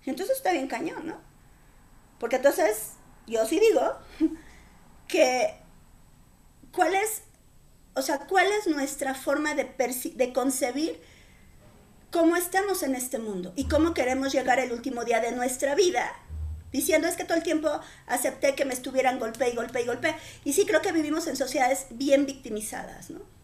Y 0.05 0.11
entonces 0.11 0.37
está 0.37 0.53
bien 0.53 0.69
cañón, 0.69 1.07
¿no? 1.07 1.21
Porque 2.19 2.37
entonces 2.37 2.93
yo 3.27 3.45
sí 3.47 3.61
digo 3.61 3.99
que 5.09 5.55
cuál 6.73 6.95
es, 6.95 7.23
o 7.95 8.03
sea, 8.03 8.21
cuál 8.21 8.47
es 8.59 8.67
nuestra 8.67 9.15
forma 9.15 9.55
de, 9.55 9.65
de 10.15 10.33
concebir 10.33 11.01
cómo 12.11 12.37
estamos 12.37 12.83
en 12.83 12.95
este 12.95 13.19
mundo 13.19 13.53
y 13.55 13.69
cómo 13.69 13.93
queremos 13.93 14.33
llegar 14.33 14.59
el 14.61 14.73
último 14.73 15.05
día 15.05 15.21
de 15.21 15.33
nuestra 15.33 15.75
vida, 15.75 16.11
diciendo 16.73 17.07
es 17.07 17.17
que 17.17 17.25
todo 17.25 17.37
el 17.37 17.43
tiempo 17.43 17.69
acepté 18.07 18.55
que 18.55 18.65
me 18.65 18.75
estuvieran 18.75 19.19
golpe 19.19 19.49
y 19.51 19.57
golpe 19.57 19.83
y 19.83 19.87
golpe. 19.87 20.15
Y 20.45 20.55
sí 20.55 20.65
creo 20.65 20.81
que 20.81 20.93
vivimos 20.93 21.27
en 21.27 21.37
sociedades 21.37 21.87
bien 21.91 22.27
victimizadas, 22.27 23.11
¿no? 23.11 23.38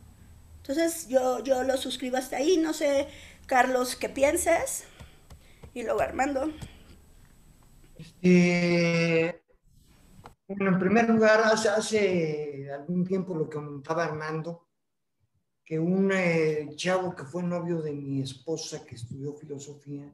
Entonces 0.66 1.08
yo, 1.08 1.44
yo 1.44 1.62
lo 1.62 1.76
suscribo 1.76 2.16
hasta 2.16 2.38
ahí, 2.38 2.56
no 2.56 2.72
sé, 2.72 3.06
Carlos, 3.44 3.96
qué 3.96 4.08
pienses. 4.08 4.84
Y 5.74 5.82
luego 5.82 6.00
Armando. 6.00 6.50
Este, 7.98 9.44
bueno, 10.48 10.68
en 10.68 10.78
primer 10.78 11.10
lugar, 11.10 11.42
hace, 11.42 11.68
hace 11.68 12.70
algún 12.72 13.04
tiempo 13.04 13.34
lo 13.34 13.50
que 13.50 13.56
comentaba 13.56 14.04
Armando, 14.04 14.70
que 15.62 15.78
un 15.78 16.10
eh, 16.12 16.70
chavo 16.76 17.14
que 17.14 17.24
fue 17.24 17.42
novio 17.42 17.82
de 17.82 17.92
mi 17.92 18.22
esposa 18.22 18.86
que 18.86 18.94
estudió 18.94 19.34
filosofía, 19.34 20.10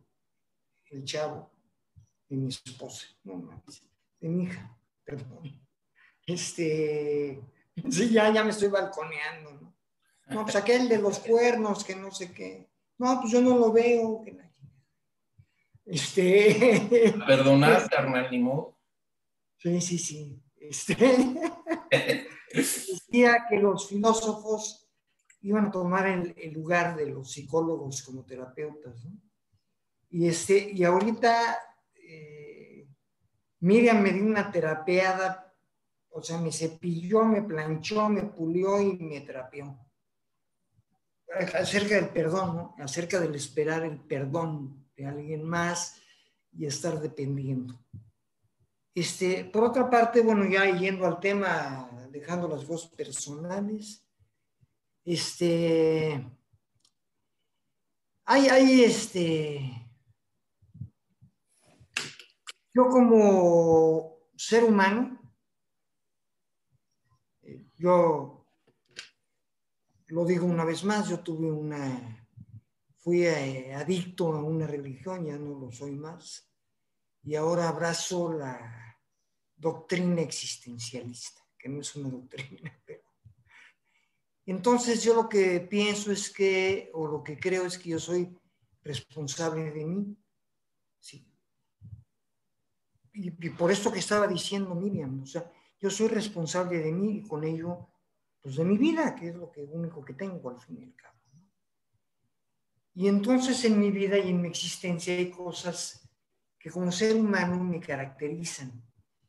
el 0.87 1.05
chavo 1.05 1.49
de 2.29 2.37
mi 2.37 2.49
esposa, 2.49 3.07
no 3.23 3.63
de 4.19 4.29
mi 4.29 4.43
hija, 4.47 4.77
perdón. 5.05 5.63
Este, 6.27 7.41
sí, 7.89 8.11
ya, 8.11 8.33
ya 8.33 8.43
me 8.43 8.51
estoy 8.51 8.69
balconeando, 8.69 9.53
¿no? 9.53 9.80
No, 10.31 10.45
pues 10.45 10.57
aquel 10.57 10.89
de 10.89 10.99
los 10.99 11.19
cuernos, 11.19 11.85
que 11.85 11.97
no 11.97 12.11
sé 12.13 12.33
qué. 12.33 12.71
No, 12.99 13.21
pues 13.21 13.33
yo 13.33 13.41
no 13.41 13.59
lo 13.59 13.73
veo. 13.73 14.23
Que 14.23 14.37
Este. 15.87 17.15
Perdonar, 17.27 17.89
carnal, 17.89 18.31
ni 18.31 18.39
modo. 18.39 18.79
Sí, 19.57 19.81
sí, 19.81 19.99
sí. 19.99 20.43
Este, 20.57 20.95
decía 22.55 23.47
que 23.49 23.59
los 23.59 23.89
filósofos 23.89 24.89
iban 25.43 25.67
a 25.67 25.71
tomar 25.71 26.07
el, 26.07 26.53
lugar 26.53 26.97
de 26.97 27.07
los 27.07 27.33
psicólogos 27.33 28.03
como 28.03 28.25
terapeutas. 28.25 29.05
¿no? 29.05 29.19
Y, 30.11 30.29
este, 30.29 30.71
y 30.73 30.85
ahorita 30.85 31.59
eh, 31.95 32.87
Miriam 33.61 34.03
me 34.03 34.13
dio 34.13 34.25
una 34.25 34.51
terapeada, 34.51 35.55
o 36.11 36.23
sea, 36.23 36.39
me 36.39 36.53
cepilló, 36.53 37.25
me 37.25 37.43
planchó, 37.43 38.09
me 38.09 38.23
pulió 38.23 38.81
y 38.81 38.99
me 38.99 39.21
terapeó. 39.21 39.90
Acerca 41.33 41.95
del 41.95 42.09
perdón, 42.09 42.73
acerca 42.79 43.21
del 43.21 43.35
esperar 43.35 43.85
el 43.85 44.01
perdón 44.01 44.91
de 44.97 45.07
alguien 45.07 45.45
más 45.45 46.01
y 46.53 46.67
estar 46.67 47.01
dependiendo. 47.01 47.81
Este, 48.95 49.45
por 49.45 49.65
otra 49.65 49.89
parte, 49.89 50.21
bueno, 50.21 50.45
ya 50.45 50.67
yendo 50.77 51.07
al 51.07 51.21
tema, 51.21 51.89
dejando 52.11 52.49
las 52.49 52.67
voces 52.67 52.91
personales, 52.91 54.05
este, 55.05 56.27
hay, 58.25 58.49
hay 58.49 58.83
este, 58.83 59.89
yo 62.75 62.89
como 62.89 64.19
ser 64.37 64.65
humano, 64.65 65.21
yo 67.77 68.40
lo 70.11 70.25
digo 70.25 70.47
una 70.47 70.65
vez 70.65 70.85
más, 70.85 71.09
yo 71.09 71.21
tuve 71.21 71.51
una, 71.51 72.29
fui 72.99 73.25
eh, 73.25 73.75
adicto 73.75 74.33
a 74.33 74.43
una 74.43 74.67
religión, 74.67 75.25
ya 75.25 75.39
no 75.39 75.59
lo 75.59 75.73
soy 75.73 75.93
más 75.93 76.51
y 77.23 77.35
ahora 77.35 77.69
abrazo 77.69 78.33
la 78.33 78.99
doctrina 79.57 80.23
existencialista, 80.23 81.43
que 81.59 81.69
no 81.69 81.81
es 81.81 81.95
una 81.97 82.11
doctrina, 82.11 82.73
pero... 82.87 83.03
Entonces 84.47 85.05
yo 85.05 85.15
lo 85.15 85.29
que 85.29 85.61
pienso 85.61 86.11
es 86.11 86.31
que, 86.33 86.91
o 86.95 87.07
lo 87.07 87.23
que 87.23 87.39
creo 87.39 87.67
es 87.67 87.79
que 87.79 87.91
yo 87.91 88.01
soy 88.01 88.37
responsable 88.83 89.71
de 89.71 89.85
mí. 89.85 90.17
Sí. 90.99 91.25
Y, 93.13 93.31
por 93.51 93.71
esto 93.71 93.93
que 93.93 94.01
estaba 94.01 94.27
diciendo 94.27 94.75
Miriam, 94.75 95.23
o 95.23 95.27
sea, 95.27 95.53
yo 95.79 95.89
soy 95.91 96.09
responsable 96.09 96.79
de 96.79 96.91
mí 96.91 97.19
y 97.19 97.29
con 97.29 97.45
ello, 97.45 97.90
pues 98.41 98.57
de 98.57 98.65
mi 98.65 98.79
vida, 98.79 99.15
que 99.15 99.29
es 99.29 99.35
lo 99.35 99.51
que, 99.51 99.63
único 99.65 100.05
que 100.05 100.15
tengo 100.15 100.51
al 100.51 100.59
fin 100.61 100.79
y 100.81 100.85
al 100.85 100.95
cabo. 100.95 101.19
Y 102.95 103.09
entonces 103.09 103.65
en 103.65 103.79
mi 103.79 103.91
vida 103.91 104.19
y 104.19 104.31
en 104.31 104.43
mi 104.43 104.49
existencia 104.49 105.15
hay 105.15 105.31
cosas 105.31 106.09
que 106.59 106.71
como 106.71 106.91
ser 106.91 107.17
humano 107.17 107.63
me 107.63 107.81
caracterizan. 107.81 108.83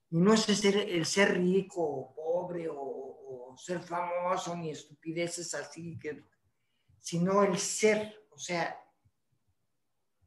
Y 0.10 0.18
no 0.18 0.34
es 0.34 0.48
el 0.50 0.56
ser, 0.56 0.78
el 0.78 1.06
ser 1.06 1.38
rico 1.38 1.82
o 1.82 2.14
pobre 2.14 2.68
o, 2.70 3.56
ser 3.58 3.82
famoso 3.82 4.56
ni 4.56 4.72
estupideces 4.72 5.54
así, 5.54 6.00
que, 6.00 6.24
sino 7.00 7.44
el 7.44 7.58
ser, 7.60 8.26
o 8.32 8.38
sea, 8.38 8.78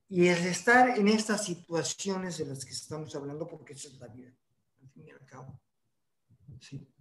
y 0.09 0.29
el 0.29 0.47
estar 0.47 0.97
en 0.99 1.09
estas 1.09 1.45
situaciones 1.45 2.39
de 2.39 2.47
las 2.47 2.65
que 2.65 2.73
estamos 2.73 3.15
hablando, 3.17 3.49
porque 3.49 3.73
esa 3.73 3.89
es 3.89 3.95
la 3.95 4.09
vida, 4.09 4.31
al 4.83 4.89
fin 4.91 5.07
y 5.09 5.11
al 5.11 5.25
cabo. 5.25 5.61
¿sí? 6.61 6.94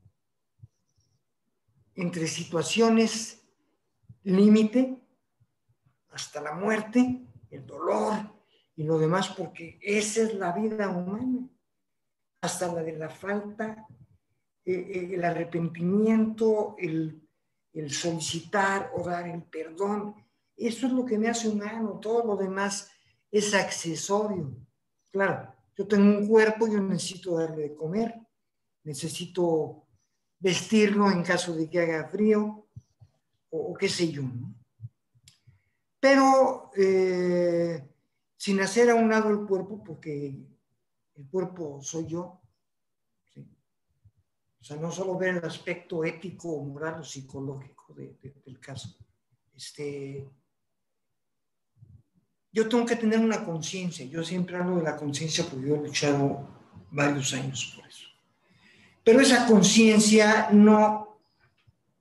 Entre 1.96 2.28
situaciones 2.28 3.44
límite 4.24 5.00
hasta 6.10 6.42
la 6.42 6.54
muerte, 6.54 7.26
el 7.50 7.66
dolor, 7.66 8.14
y 8.76 8.84
lo 8.84 8.98
demás 8.98 9.30
porque 9.30 9.80
esa 9.82 10.24
es 10.24 10.34
la 10.36 10.52
vida 10.52 10.90
humana, 10.90 11.48
hasta 12.42 12.72
la 12.74 12.84
de 12.84 12.94
la 12.94 13.10
falta, 13.10 13.88
eh, 14.66 14.74
eh, 14.74 15.10
el 15.14 15.24
arrepentimiento, 15.24 16.76
el, 16.78 17.20
solicitar 17.90 18.92
o 18.96 19.04
dar 19.04 19.28
el 19.28 19.44
perdón. 19.44 20.16
Eso 20.56 20.88
es 20.88 20.94
lo 20.94 21.06
que 21.06 21.18
me 21.18 21.28
hace 21.28 21.50
humano, 21.50 22.00
todo 22.00 22.24
lo 22.26 22.36
demás 22.36 22.90
es 23.32 23.54
accesorio. 23.54 24.56
Claro, 25.12 25.54
yo 25.76 25.88
tengo 25.88 26.20
un 26.20 26.28
cuerpo, 26.28 26.68
yo 26.68 26.80
necesito 26.80 27.36
darle 27.36 27.64
de 27.64 27.76
comer, 27.76 28.16
necesito 28.84 29.83
vestirlo 30.44 31.10
en 31.10 31.24
caso 31.24 31.56
de 31.56 31.70
que 31.70 31.80
haga 31.80 32.10
frío 32.10 32.68
o, 33.50 33.74
qué 33.76 33.88
sé 33.88 34.12
yo. 34.12 34.24
Pero 36.02 36.70
eh, 36.76 37.82
sin 38.36 38.60
hacer 38.60 38.90
a 38.90 38.96
un 38.96 39.10
lado 39.10 39.30
el 39.30 39.48
cuerpo, 39.48 39.82
porque 39.82 40.36
el 41.16 41.28
cuerpo 41.30 41.82
soy 41.82 42.08
yo. 42.08 42.42
O 44.60 44.66
sea, 44.66 44.76
no 44.78 44.92
solo 44.92 45.18
ver 45.18 45.38
el 45.38 45.46
aspecto 45.46 46.04
ético, 46.04 46.62
moral 46.62 47.00
o 47.00 47.04
psicológico 47.04 47.94
del 47.94 48.60
caso, 48.60 48.98
este, 49.56 50.30
yo 52.52 52.68
tengo 52.68 52.86
que 52.86 52.96
tener 52.96 53.20
una 53.20 53.46
conciencia. 53.46 54.06
Yo 54.06 54.24
siempre 54.24 54.58
hablo 54.58 54.78
de 54.78 54.84
la 54.84 54.98
conciencia 54.98 55.46
porque 55.50 55.68
yo 55.68 55.76
he 55.76 55.88
luchado 55.88 56.48
varios 56.92 57.34
años 57.34 57.74
por 57.76 57.88
eso. 57.88 58.13
Pero 59.04 59.20
esa 59.20 59.46
conciencia 59.46 60.50
no, 60.52 61.20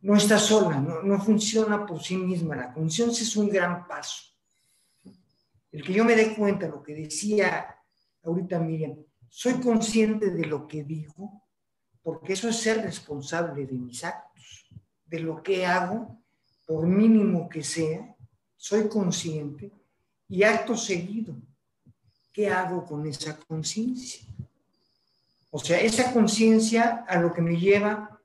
no 0.01 0.17
está 0.17 0.39
sola, 0.39 0.79
no, 0.79 1.03
no 1.03 1.21
funciona 1.21 1.85
por 1.85 2.03
sí 2.03 2.17
misma. 2.17 2.57
La 2.57 2.73
conciencia 2.73 3.23
es 3.23 3.37
un 3.37 3.49
gran 3.49 3.87
paso. 3.87 4.33
El 5.71 5.83
que 5.83 5.93
yo 5.93 6.05
me 6.05 6.15
dé 6.15 6.35
cuenta, 6.35 6.69
lo 6.69 6.83
que 6.83 6.95
decía 6.95 7.77
ahorita 8.23 8.59
Miriam, 8.59 8.97
soy 9.29 9.55
consciente 9.55 10.31
de 10.31 10.45
lo 10.45 10.69
que 10.69 10.85
digo, 10.85 11.43
porque 12.03 12.35
eso 12.35 12.49
es 12.49 12.57
ser 12.57 12.83
responsable 12.83 13.67
de 13.67 13.79
mis 13.79 14.05
actos, 14.05 14.69
de 15.07 15.21
lo 15.21 15.43
que 15.43 15.65
hago, 15.65 16.23
por 16.67 16.87
mínimo 16.87 17.49
que 17.49 17.63
sea, 17.63 18.15
soy 18.57 18.89
consciente 18.89 19.73
y 20.29 20.43
acto 20.43 20.77
seguido, 20.77 21.37
¿qué 22.33 22.49
hago 22.49 22.85
con 22.85 23.07
esa 23.07 23.37
conciencia? 23.39 24.27
O 25.55 25.59
sea, 25.59 25.79
esa 25.79 26.15
conciencia 26.15 27.05
a 27.07 27.21
lo 27.21 27.31
que 27.31 27.43
me 27.43 27.61
lleva 27.61 28.19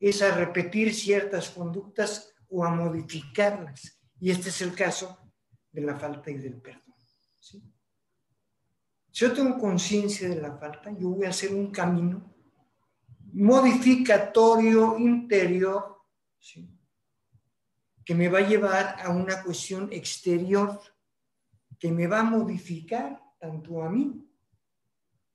es 0.00 0.22
a 0.22 0.34
repetir 0.34 0.94
ciertas 0.94 1.50
conductas 1.50 2.34
o 2.48 2.64
a 2.64 2.70
modificarlas. 2.70 4.00
Y 4.18 4.30
este 4.30 4.48
es 4.48 4.62
el 4.62 4.74
caso 4.74 5.18
de 5.70 5.82
la 5.82 5.96
falta 5.96 6.30
y 6.30 6.38
del 6.38 6.54
perdón. 6.54 6.94
Si 7.38 7.62
yo 9.12 9.34
tengo 9.34 9.58
conciencia 9.58 10.30
de 10.30 10.40
la 10.40 10.56
falta, 10.56 10.90
yo 10.92 11.10
voy 11.10 11.26
a 11.26 11.30
hacer 11.30 11.54
un 11.54 11.70
camino 11.70 12.34
modificatorio 13.34 14.98
interior 14.98 15.98
que 18.02 18.14
me 18.14 18.30
va 18.30 18.38
a 18.38 18.48
llevar 18.48 18.96
a 19.02 19.10
una 19.10 19.42
cuestión 19.42 19.92
exterior 19.92 20.80
que 21.78 21.92
me 21.92 22.06
va 22.06 22.20
a 22.20 22.24
modificar 22.24 23.20
tanto 23.38 23.82
a 23.82 23.90
mí 23.90 24.25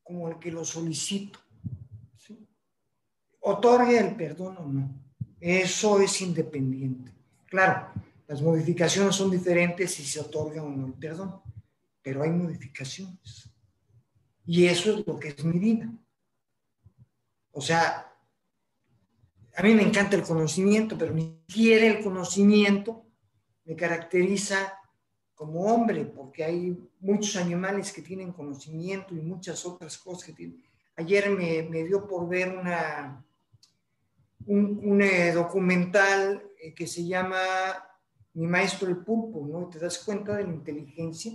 como 0.03 0.27
al 0.27 0.39
que 0.39 0.51
lo 0.51 0.65
solicito. 0.65 1.39
Otorgue 3.39 3.97
el 3.97 4.15
perdón 4.15 4.57
o 4.57 4.65
no. 4.67 5.01
Eso 5.39 5.99
es 5.99 6.21
independiente. 6.21 7.11
Claro, 7.47 7.91
las 8.27 8.41
modificaciones 8.41 9.15
son 9.15 9.31
diferentes 9.31 9.93
si 9.93 10.03
se 10.03 10.19
otorga 10.19 10.61
o 10.63 10.69
no 10.69 10.87
el 10.87 10.93
perdón, 10.93 11.41
pero 12.01 12.23
hay 12.23 12.29
modificaciones. 12.29 13.49
Y 14.45 14.65
eso 14.65 14.97
es 14.97 15.07
lo 15.07 15.19
que 15.19 15.29
es 15.29 15.43
mi 15.43 15.59
vida. 15.59 15.91
O 17.51 17.61
sea, 17.61 18.11
a 19.55 19.63
mí 19.63 19.73
me 19.73 19.83
encanta 19.83 20.15
el 20.15 20.23
conocimiento, 20.23 20.97
pero 20.97 21.13
ni 21.13 21.43
siquiera 21.47 21.87
el 21.87 22.03
conocimiento 22.03 23.05
me 23.65 23.75
caracteriza 23.75 24.80
como 25.41 25.61
hombre, 25.61 26.05
porque 26.05 26.43
hay 26.43 26.77
muchos 26.99 27.35
animales 27.35 27.91
que 27.91 28.03
tienen 28.03 28.31
conocimiento 28.31 29.15
y 29.15 29.21
muchas 29.21 29.65
otras 29.65 29.97
cosas 29.97 30.25
que 30.25 30.33
tienen. 30.33 30.63
Ayer 30.95 31.31
me, 31.31 31.63
me 31.63 31.83
dio 31.83 32.07
por 32.07 32.29
ver 32.29 32.55
una, 32.55 33.25
un, 34.45 35.01
eh, 35.01 35.31
documental 35.31 36.43
eh, 36.61 36.75
que 36.75 36.85
se 36.85 37.07
llama 37.07 37.39
Mi 38.35 38.45
maestro 38.45 38.87
el 38.87 38.97
pulpo, 38.97 39.43
¿no? 39.47 39.67
Te 39.67 39.79
das 39.79 39.97
cuenta 39.97 40.37
de 40.37 40.43
la 40.43 40.53
inteligencia 40.53 41.31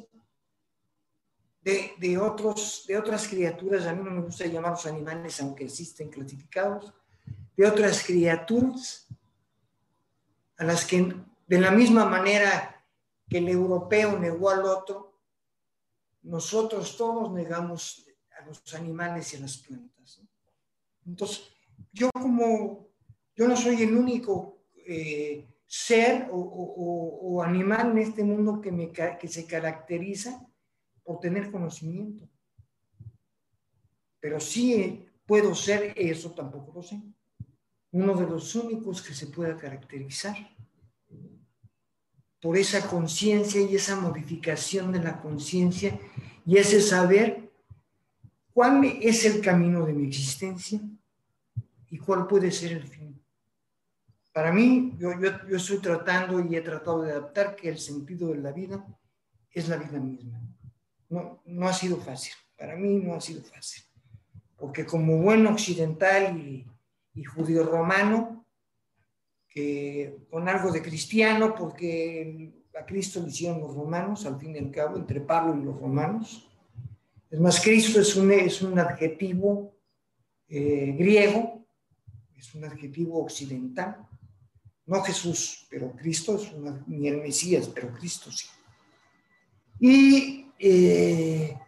de, 1.62 1.90
de, 1.98 2.16
otros, 2.16 2.84
de 2.86 2.96
otras 2.96 3.26
criaturas, 3.26 3.86
a 3.86 3.92
mí 3.92 4.04
no 4.04 4.12
me 4.12 4.22
gusta 4.22 4.46
llamar 4.46 4.70
los 4.70 4.86
animales, 4.86 5.40
aunque 5.40 5.64
existen 5.64 6.10
clasificados, 6.10 6.94
de 7.56 7.66
otras 7.66 8.04
criaturas 8.04 9.08
a 10.58 10.64
las 10.64 10.84
que 10.84 11.12
de 11.48 11.58
la 11.58 11.72
misma 11.72 12.04
manera 12.04 12.75
que 13.28 13.38
el 13.38 13.48
europeo 13.48 14.18
negó 14.18 14.50
al 14.50 14.64
otro, 14.64 15.20
nosotros 16.22 16.96
todos 16.96 17.32
negamos 17.32 18.06
a 18.38 18.44
los 18.46 18.74
animales 18.74 19.32
y 19.32 19.36
a 19.36 19.40
las 19.40 19.58
plantas. 19.58 20.22
Entonces, 21.06 21.48
yo 21.92 22.10
como, 22.12 22.88
yo 23.34 23.48
no 23.48 23.56
soy 23.56 23.82
el 23.82 23.96
único 23.96 24.64
eh, 24.74 25.46
ser 25.66 26.28
o, 26.32 27.42
animal 27.44 27.92
en 27.92 27.98
este 27.98 28.24
mundo 28.24 28.60
que, 28.60 28.72
me, 28.72 28.90
que 28.90 29.28
se 29.28 29.46
caracteriza 29.46 30.44
por 31.04 31.20
tener 31.20 31.50
conocimiento. 31.50 32.28
Pero 34.18 34.40
sí 34.40 35.06
puedo 35.26 35.54
ser 35.54 35.92
eso, 35.96 36.32
tampoco 36.32 36.72
lo 36.74 36.82
sé. 36.82 37.00
Uno 37.92 38.16
de 38.16 38.26
los 38.26 38.54
únicos 38.54 39.02
que 39.02 39.14
se 39.14 39.28
pueda 39.28 39.56
caracterizar 39.56 40.36
por 42.40 42.56
esa 42.56 42.86
conciencia 42.86 43.60
y 43.60 43.74
esa 43.74 43.96
modificación 43.96 44.92
de 44.92 45.02
la 45.02 45.20
conciencia 45.20 45.98
y 46.44 46.58
ese 46.58 46.80
saber 46.80 47.50
cuál 48.52 48.84
es 48.84 49.24
el 49.24 49.40
camino 49.40 49.84
de 49.84 49.92
mi 49.92 50.06
existencia 50.06 50.80
y 51.90 51.98
cuál 51.98 52.26
puede 52.26 52.50
ser 52.50 52.72
el 52.72 52.86
fin. 52.86 53.20
Para 54.32 54.52
mí, 54.52 54.94
yo, 54.98 55.10
yo, 55.20 55.56
estoy 55.56 55.78
tratando 55.78 56.40
y 56.40 56.56
he 56.56 56.60
tratado 56.60 57.02
de 57.02 57.12
adaptar 57.12 57.56
que 57.56 57.70
el 57.70 57.78
sentido 57.78 58.28
de 58.28 58.38
la 58.38 58.52
vida 58.52 58.86
es 59.50 59.68
la 59.68 59.76
vida 59.76 59.98
misma. 59.98 60.40
No, 61.08 61.42
no 61.46 61.68
ha 61.68 61.72
sido 61.72 61.96
fácil, 61.96 62.34
para 62.56 62.76
mí 62.76 62.96
no 62.96 63.14
ha 63.14 63.20
sido 63.20 63.42
fácil, 63.42 63.84
porque 64.56 64.84
como 64.84 65.22
buen 65.22 65.46
occidental 65.46 66.36
y, 66.36 66.66
y 67.14 67.24
judío 67.24 67.64
romano, 67.64 68.45
con 70.30 70.48
algo 70.48 70.70
de 70.70 70.82
cristiano, 70.82 71.54
porque 71.54 72.52
a 72.78 72.84
Cristo 72.84 73.22
le 73.22 73.28
hicieron 73.28 73.60
los 73.60 73.74
romanos, 73.74 74.26
al 74.26 74.38
fin 74.38 74.54
y 74.54 74.58
al 74.58 74.70
cabo, 74.70 74.96
entre 74.96 75.20
Pablo 75.20 75.60
y 75.60 75.64
los 75.64 75.80
romanos. 75.80 76.46
Es 77.30 77.40
más, 77.40 77.60
Cristo 77.60 78.00
es 78.00 78.14
un, 78.16 78.30
es 78.32 78.60
un 78.62 78.78
adjetivo 78.78 79.74
eh, 80.48 80.94
griego, 80.96 81.66
es 82.36 82.54
un 82.54 82.64
adjetivo 82.64 83.22
occidental. 83.22 84.06
No 84.84 85.02
Jesús, 85.02 85.66
pero 85.70 85.92
Cristo 85.92 86.36
es 86.36 86.52
una, 86.52 86.84
ni 86.86 87.08
el 87.08 87.22
Mesías, 87.22 87.68
pero 87.74 87.92
Cristo 87.92 88.30
sí. 88.30 88.46
Y 89.80 90.46
eh, 90.58 91.58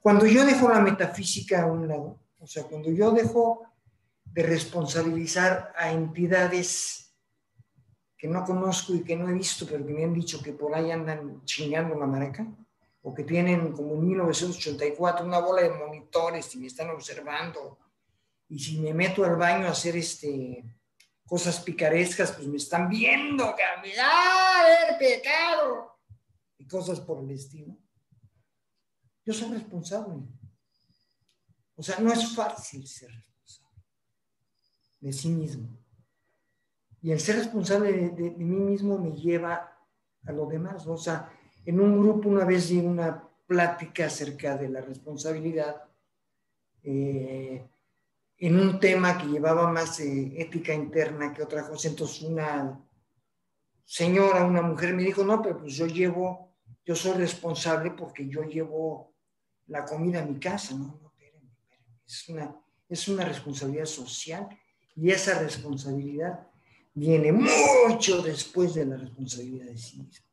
cuando 0.00 0.26
yo 0.26 0.44
dejo 0.44 0.68
la 0.68 0.80
metafísica 0.80 1.62
a 1.62 1.66
un 1.66 1.86
lado, 1.86 2.18
o 2.38 2.46
sea, 2.46 2.64
cuando 2.64 2.90
yo 2.90 3.12
dejo 3.12 3.62
de 4.24 4.42
responsabilizar 4.42 5.72
a 5.76 5.92
entidades 5.92 7.09
que 8.20 8.28
no 8.28 8.44
conozco 8.44 8.94
y 8.94 9.02
que 9.02 9.16
no 9.16 9.30
he 9.30 9.32
visto, 9.32 9.66
pero 9.66 9.86
que 9.86 9.94
me 9.94 10.04
han 10.04 10.12
dicho 10.12 10.42
que 10.42 10.52
por 10.52 10.74
ahí 10.74 10.90
andan 10.90 11.42
chingando 11.46 11.98
la 11.98 12.04
maraca, 12.04 12.46
o 13.00 13.14
que 13.14 13.24
tienen 13.24 13.72
como 13.72 13.94
en 13.94 14.06
1984 14.08 15.24
una 15.24 15.38
bola 15.38 15.62
de 15.62 15.70
monitores 15.70 16.54
y 16.54 16.58
me 16.58 16.66
están 16.66 16.90
observando, 16.90 17.78
y 18.46 18.58
si 18.58 18.78
me 18.78 18.92
meto 18.92 19.24
al 19.24 19.36
baño 19.36 19.66
a 19.66 19.70
hacer 19.70 19.96
este, 19.96 20.62
cosas 21.24 21.60
picarescas, 21.60 22.32
pues 22.32 22.46
me 22.46 22.58
están 22.58 22.90
viendo, 22.90 23.56
que 23.56 23.62
¡ah, 23.98 24.64
ver, 24.66 24.98
pecado! 24.98 25.98
Y 26.58 26.66
cosas 26.66 27.00
por 27.00 27.24
el 27.24 27.30
estilo. 27.30 27.74
Yo 29.24 29.32
soy 29.32 29.50
responsable. 29.50 30.16
O 31.74 31.82
sea, 31.82 31.98
no 32.00 32.12
es 32.12 32.34
fácil 32.34 32.86
ser 32.86 33.10
responsable 33.10 33.82
de 35.00 35.12
sí 35.14 35.28
mismo. 35.30 35.79
Y 37.02 37.12
el 37.12 37.20
ser 37.20 37.36
responsable 37.36 38.10
de, 38.10 38.30
mí 38.32 38.56
mismo 38.56 38.98
me 38.98 39.12
lleva 39.12 39.72
a 40.24 40.32
lo 40.32 40.46
demás. 40.46 40.86
O 40.86 40.96
sea, 40.96 41.32
en 41.64 41.80
un 41.80 42.00
grupo 42.00 42.28
una 42.28 42.44
vez 42.44 42.68
di 42.68 42.78
una 42.78 43.26
plática 43.46 44.06
acerca 44.06 44.56
de 44.56 44.68
la 44.68 44.80
responsabilidad 44.80 45.82
eh, 46.82 47.66
en 48.38 48.58
un 48.58 48.78
tema 48.78 49.18
que 49.18 49.26
llevaba 49.26 49.70
más 49.70 50.00
eh, 50.00 50.32
ética 50.36 50.74
interna 50.74 51.32
que 51.32 51.42
otra 51.42 51.66
cosa. 51.66 51.88
Entonces 51.88 52.22
una 52.22 52.80
señora, 53.84 54.44
una 54.44 54.62
mujer 54.62 54.94
me 54.94 55.02
dijo, 55.02 55.24
no, 55.24 55.42
pero 55.42 55.58
pues 55.58 55.74
yo 55.74 55.86
llevo, 55.86 56.54
yo 56.84 56.94
soy 56.94 57.12
responsable 57.14 57.90
porque 57.92 58.28
yo 58.28 58.42
llevo 58.42 59.14
la 59.66 59.84
comida 59.84 60.22
a 60.22 60.26
mi 60.26 60.38
casa. 60.38 60.74
No, 60.74 60.98
no, 61.02 61.10
espérenme, 61.10 61.50
espérenme. 61.50 62.00
Es 62.06 62.28
una, 62.28 62.56
es 62.88 63.08
una 63.08 63.24
responsabilidad 63.24 63.86
social 63.86 64.48
y 64.94 65.10
esa 65.10 65.38
responsabilidad 65.40 66.49
viene 66.94 67.32
mucho 67.32 68.22
después 68.22 68.74
de 68.74 68.86
la 68.86 68.96
responsabilidad 68.96 69.66
de 69.66 69.78
sí 69.78 70.02
mismo. 70.02 70.26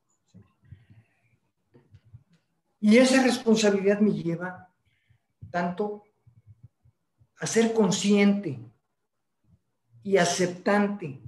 Y 2.80 2.98
esa 2.98 3.24
responsabilidad 3.24 4.00
me 4.00 4.12
lleva 4.12 4.72
tanto 5.50 6.04
a 7.40 7.48
ser 7.48 7.74
consciente 7.74 8.60
y 10.04 10.18
aceptante. 10.18 11.22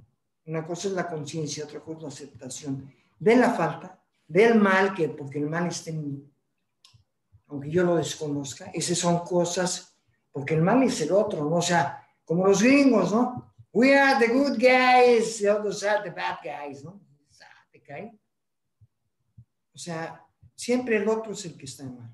Una 0.46 0.66
cosa 0.66 0.88
es 0.88 0.94
la 0.94 1.08
conciencia, 1.08 1.64
otra 1.64 1.80
cosa 1.80 1.98
es 1.98 2.02
la 2.02 2.08
aceptación 2.08 2.92
de 3.18 3.36
la 3.36 3.50
falta, 3.50 4.02
del 4.26 4.54
mal, 4.54 4.94
que 4.94 5.08
porque 5.10 5.38
el 5.38 5.50
mal 5.50 5.66
está 5.66 5.90
en 5.90 6.02
mí, 6.02 6.32
aunque 7.48 7.70
yo 7.70 7.84
lo 7.84 7.96
desconozca, 7.96 8.70
esas 8.72 8.96
son 8.96 9.18
cosas, 9.20 9.94
porque 10.32 10.54
el 10.54 10.62
mal 10.62 10.82
es 10.82 11.00
el 11.02 11.12
otro, 11.12 11.44
¿no? 11.44 11.56
O 11.56 11.62
sea, 11.62 12.06
como 12.24 12.46
los 12.46 12.62
gringos, 12.62 13.12
¿no? 13.12 13.49
We 13.72 13.94
are 13.94 14.18
the 14.18 14.32
good 14.32 14.58
guys, 14.58 15.38
the 15.38 15.48
others 15.48 15.84
are 15.84 16.02
the 16.02 16.10
bad 16.10 16.38
guys, 16.42 16.82
¿no? 16.82 17.00
Te 17.70 17.80
cae. 17.80 18.18
O 19.72 19.78
sea, 19.78 20.26
siempre 20.56 20.96
el 20.96 21.08
otro 21.08 21.32
es 21.32 21.44
el 21.44 21.56
que 21.56 21.66
está 21.66 21.84
mal. 21.84 22.12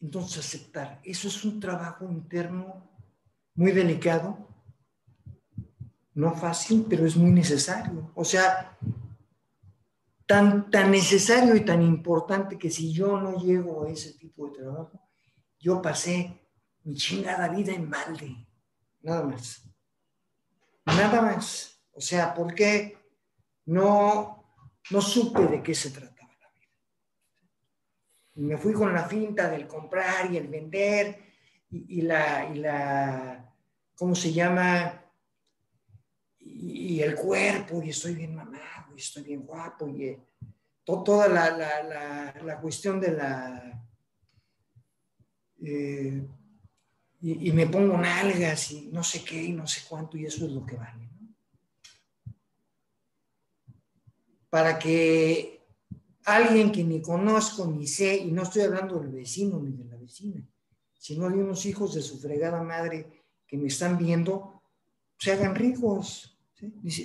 Entonces, 0.00 0.38
aceptar. 0.38 1.00
Eso 1.04 1.28
es 1.28 1.44
un 1.44 1.60
trabajo 1.60 2.10
interno 2.10 2.90
muy 3.54 3.70
delicado, 3.70 4.48
no 6.14 6.34
fácil, 6.34 6.86
pero 6.88 7.06
es 7.06 7.16
muy 7.16 7.30
necesario. 7.30 8.10
O 8.14 8.24
sea, 8.24 8.76
tan, 10.26 10.70
tan 10.70 10.90
necesario 10.90 11.54
y 11.54 11.64
tan 11.64 11.82
importante 11.82 12.58
que 12.58 12.70
si 12.70 12.92
yo 12.92 13.20
no 13.20 13.38
llego 13.38 13.84
a 13.84 13.90
ese 13.90 14.14
tipo 14.14 14.48
de 14.48 14.58
trabajo, 14.58 15.08
yo 15.58 15.80
pasé 15.80 16.41
mi 16.84 16.94
chingada 16.94 17.48
vida 17.48 17.72
en 17.72 17.90
balde. 17.90 18.46
Nada 19.02 19.24
más. 19.24 19.62
Nada 20.86 21.22
más. 21.22 21.80
O 21.92 22.00
sea, 22.00 22.34
¿por 22.34 22.54
qué 22.54 22.96
no, 23.66 24.56
no 24.90 25.00
supe 25.00 25.46
de 25.46 25.62
qué 25.62 25.74
se 25.74 25.90
trataba 25.90 26.32
la 26.40 26.50
vida? 26.52 26.72
Me 28.34 28.56
fui 28.56 28.72
con 28.72 28.92
la 28.92 29.04
finta 29.04 29.48
del 29.48 29.66
comprar 29.66 30.32
y 30.32 30.36
el 30.36 30.48
vender 30.48 31.32
y, 31.70 32.02
la, 32.02 32.48
y 32.52 32.58
la, 32.58 33.54
¿cómo 33.94 34.14
se 34.14 34.32
llama? 34.32 34.98
Y, 36.38 37.00
el 37.00 37.14
cuerpo, 37.14 37.82
y 37.82 37.90
estoy 37.90 38.14
bien 38.14 38.34
mamado, 38.34 38.94
y 38.94 39.00
estoy 39.00 39.22
bien 39.22 39.42
guapo, 39.42 39.88
y 39.88 40.04
eh, 40.04 40.20
toda 40.84 41.28
la, 41.28 41.50
la, 41.56 42.34
la, 42.42 42.60
cuestión 42.60 43.00
de 43.00 43.12
la... 43.12 43.82
Eh, 45.62 46.28
y, 47.24 47.52
me 47.52 47.68
pongo 47.68 47.96
nalgas 47.96 48.72
y 48.72 48.88
no 48.88 49.04
sé 49.04 49.22
qué 49.24 49.40
y 49.40 49.52
no 49.52 49.64
sé 49.64 49.82
cuánto 49.88 50.16
y 50.16 50.26
eso 50.26 50.44
es 50.44 50.52
lo 50.52 50.66
que 50.66 50.74
vale. 50.74 51.08
Para 54.50 54.76
que 54.76 55.64
alguien 56.24 56.72
que 56.72 56.82
ni 56.82 57.00
conozco 57.00 57.66
ni 57.66 57.86
sé, 57.86 58.16
y 58.16 58.32
no 58.32 58.42
estoy 58.42 58.62
hablando 58.62 58.98
del 58.98 59.12
vecino 59.12 59.60
ni 59.60 59.72
de 59.72 59.84
la 59.84 59.96
vecina, 59.96 60.44
sino 60.98 61.30
de 61.30 61.36
unos 61.36 61.64
hijos 61.64 61.94
de 61.94 62.02
su 62.02 62.18
fregada 62.18 62.60
madre 62.60 63.24
que 63.46 63.56
me 63.56 63.68
están 63.68 63.96
viendo, 63.96 64.60
se 65.16 65.30
hagan 65.30 65.54
ricos. 65.54 66.36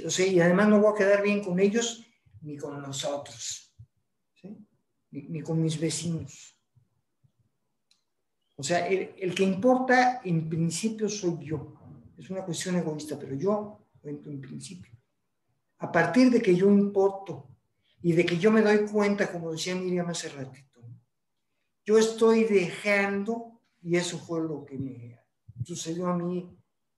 O 0.06 0.10
sea, 0.10 0.26
y 0.26 0.40
además 0.40 0.68
no 0.68 0.82
voy 0.82 0.94
a 0.94 0.98
quedar 0.98 1.22
bien 1.22 1.44
con 1.44 1.60
ellos 1.60 2.04
ni 2.42 2.58
con 2.58 2.82
nosotros, 2.82 3.72
ni 5.12 5.42
con 5.42 5.62
mis 5.62 5.80
vecinos. 5.80 6.57
O 8.60 8.64
sea, 8.64 8.88
el, 8.88 9.36
que 9.36 9.44
importa 9.44 10.22
en 10.24 10.50
principio 10.50 11.08
soy 11.08 11.38
yo. 11.46 11.76
Es 12.18 12.30
una 12.32 12.44
cuestión 12.44 12.76
egoísta, 12.76 13.18
pero 13.20 13.36
yo 13.36 13.86
cuento 14.02 14.32
en 14.32 14.42
principio. 14.42 14.92
A 15.78 15.92
partir 15.92 16.32
de 16.32 16.42
que 16.42 16.56
yo 16.56 16.68
importo 16.72 17.48
y 18.02 18.14
de 18.14 18.26
que 18.26 18.38
yo 18.38 18.52
me 18.52 18.64
doy 18.64 18.80
cuenta, 18.92 19.32
como 19.32 19.52
decía 19.52 19.76
Miriam 19.76 20.10
hace 20.10 20.30
ratito, 20.30 20.82
yo 21.86 22.00
estoy 22.00 22.46
dejando, 22.46 23.62
y 23.82 23.96
eso 23.96 24.18
fue 24.18 24.42
lo 24.42 24.66
que 24.66 24.78
me 24.78 25.20
sucedió 25.64 26.08
a 26.08 26.18
mí, 26.18 26.50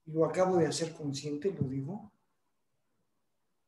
y 0.06 0.12
lo 0.12 0.24
acabo 0.24 0.56
de 0.56 0.66
hacer 0.66 0.94
consciente, 0.94 1.52
lo 1.52 1.68
digo, 1.68 2.10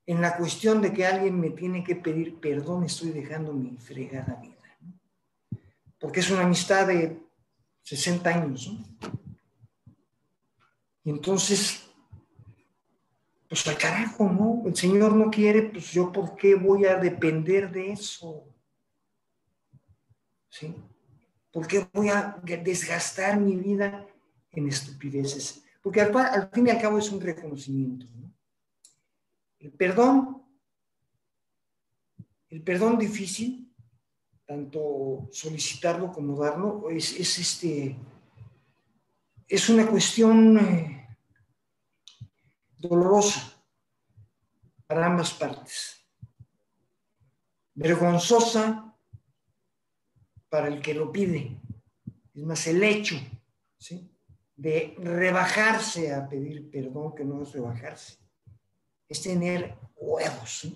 en 0.07 0.21
la 0.21 0.37
cuestión 0.37 0.81
de 0.81 0.93
que 0.93 1.07
alguien 1.07 1.39
me 1.39 1.51
tiene 1.51 1.85
que 1.85 1.95
pedir 1.95 2.41
perdón, 2.41 2.85
estoy 2.85 3.11
dejando 3.11 3.53
mi 3.53 3.77
fregada 3.77 4.41
vida. 4.43 4.57
Porque 5.99 6.21
es 6.21 6.31
una 6.31 6.43
amistad 6.43 6.89
de 6.89 7.23
60 7.83 8.31
años. 8.31 8.69
¿no? 8.69 9.13
Y 11.05 11.11
entonces, 11.11 11.83
pues 13.49 13.67
al 13.67 13.77
carajo, 13.77 14.29
¿no? 14.29 14.63
El 14.67 14.77
Señor 14.77 15.15
no 15.15 15.31
quiere, 15.31 15.63
pues 15.63 15.91
yo 15.91 16.13
por 16.13 16.37
qué 16.37 16.55
voy 16.55 16.87
a 16.87 16.97
depender 16.97 17.71
de 17.71 17.93
eso. 17.93 18.45
¿Sí? 20.49 20.75
¿Por 21.51 21.67
qué 21.67 21.87
voy 21.93 22.09
a 22.09 22.41
desgastar 22.43 23.41
mi 23.41 23.57
vida 23.57 24.07
en 24.53 24.69
estupideces? 24.69 25.65
Porque 25.83 26.01
al, 26.01 26.51
fin 26.53 26.67
y 26.67 26.71
al 26.71 26.81
cabo 26.81 26.99
es 26.99 27.11
un 27.11 27.21
reconocimiento. 27.21 28.07
¿no? 28.15 28.33
El 29.59 29.73
perdón, 29.73 30.43
el 32.49 32.63
perdón 32.63 32.99
difícil, 32.99 33.72
tanto 34.53 35.31
solicitarlo 35.33 36.13
como 36.13 36.37
darlo, 36.37 36.91
es, 36.91 37.39
este, 37.39 37.97
es 39.49 39.69
una 39.71 39.87
cuestión 39.87 40.59
eh, 40.59 41.17
dolorosa 42.77 43.51
para 44.87 45.07
ambas 45.07 45.33
partes, 45.33 46.05
vergonzosa 47.73 48.95
para 50.51 50.69
el 50.69 50.83
que 50.83 50.93
lo 50.93 51.11
pide, 51.11 51.59
es 52.35 52.43
más 52.43 52.67
el 52.67 52.83
hecho 52.83 53.17
de 54.55 54.95
rebajarse 54.99 56.15
a 56.15 56.29
pedir 56.29 56.71
perdón, 56.71 57.15
que 57.15 57.25
no 57.25 57.43
es 57.43 57.53
rebajarse, 57.53 58.19
es 59.09 59.23
tener 59.23 59.79
huevos 59.97 60.69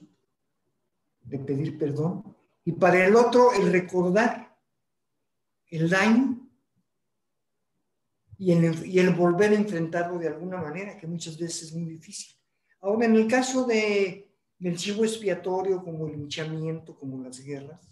de 1.21 1.39
pedir 1.41 1.77
perdón 1.77 2.36
y 2.67 2.73
para 2.73 3.07
el 3.07 3.15
otro 3.15 3.53
el 3.53 3.71
recordar 3.71 4.59
el 5.69 5.89
daño 5.89 6.51
y 8.39 8.53
el, 8.53 9.15
volver 9.15 9.53
a 9.53 9.55
enfrentarlo 9.55 10.19
de 10.19 10.29
alguna 10.29 10.61
manera, 10.61 10.99
que 10.99 11.07
muchas 11.07 11.39
veces 11.39 11.63
es 11.63 11.73
muy 11.73 11.85
difícil. 11.85 12.37
Ahora, 12.81 13.07
en 13.07 13.15
el 13.15 13.29
caso 13.29 13.65
de, 13.65 14.31
del 14.59 14.77
chivo 14.77 15.05
expiatorio, 15.05 15.83
como 15.83 16.09
el 16.09 16.15
hinchamiento, 16.15 16.99
como 16.99 17.23
las 17.23 17.41
guerras, 17.41 17.89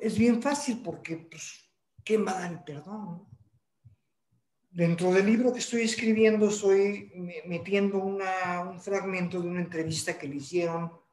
es 0.00 0.18
bien 0.18 0.42
fácil 0.42 0.80
porque, 0.82 1.18
pues, 1.18 1.70
¿quién 2.02 2.26
va 2.26 2.32
a 2.32 2.40
dar 2.40 2.52
el 2.52 2.64
perdón? 2.64 3.28
Dentro 4.70 5.12
del 5.12 5.26
libro 5.26 5.52
que 5.52 5.60
estoy 5.60 5.82
escribiendo, 5.82 6.48
estoy 6.48 7.12
metiendo 7.46 7.98
un 7.98 8.80
fragmento 8.80 9.40
de 9.40 9.48
una 9.48 9.60
entrevista 9.60 10.18
que 10.18 10.26
le 10.26 10.36
hicieron 10.36 11.03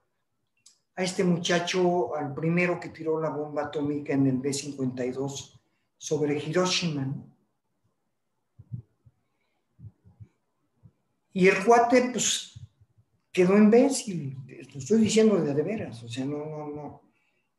a 0.95 1.03
este 1.03 1.23
muchacho, 1.23 2.15
al 2.15 2.33
primero 2.33 2.79
que 2.79 2.89
tiró 2.89 3.19
la 3.19 3.29
bomba 3.29 3.63
atómica 3.63 4.13
en 4.13 4.27
el 4.27 4.37
B-52 4.37 5.59
sobre 5.97 6.37
Hiroshima. 6.37 7.15
Y 11.33 11.47
el 11.47 11.63
cuate, 11.63 12.09
pues, 12.11 12.59
quedó 13.31 13.57
imbécil. 13.57 14.37
Lo 14.73 14.79
estoy 14.79 14.99
diciendo 14.99 15.41
de, 15.41 15.53
de 15.53 15.63
veras. 15.63 16.03
O 16.03 16.09
sea, 16.09 16.25
no, 16.25 16.45
no, 16.45 16.67
no. 16.69 17.01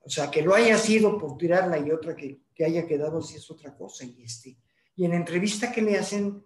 O 0.04 0.10
sea, 0.10 0.30
que 0.30 0.42
lo 0.42 0.54
haya 0.54 0.76
sido 0.76 1.16
por 1.18 1.38
tirarla 1.38 1.78
y 1.78 1.90
otra 1.90 2.16
que, 2.16 2.42
que 2.54 2.64
haya 2.64 2.86
quedado 2.86 3.18
así 3.18 3.36
es 3.36 3.50
otra 3.50 3.74
cosa. 3.76 4.04
Y, 4.04 4.22
este, 4.22 4.58
y 4.96 5.04
en 5.04 5.12
la 5.12 5.16
entrevista 5.16 5.72
que 5.72 5.80
le 5.80 5.96
hacen, 5.96 6.44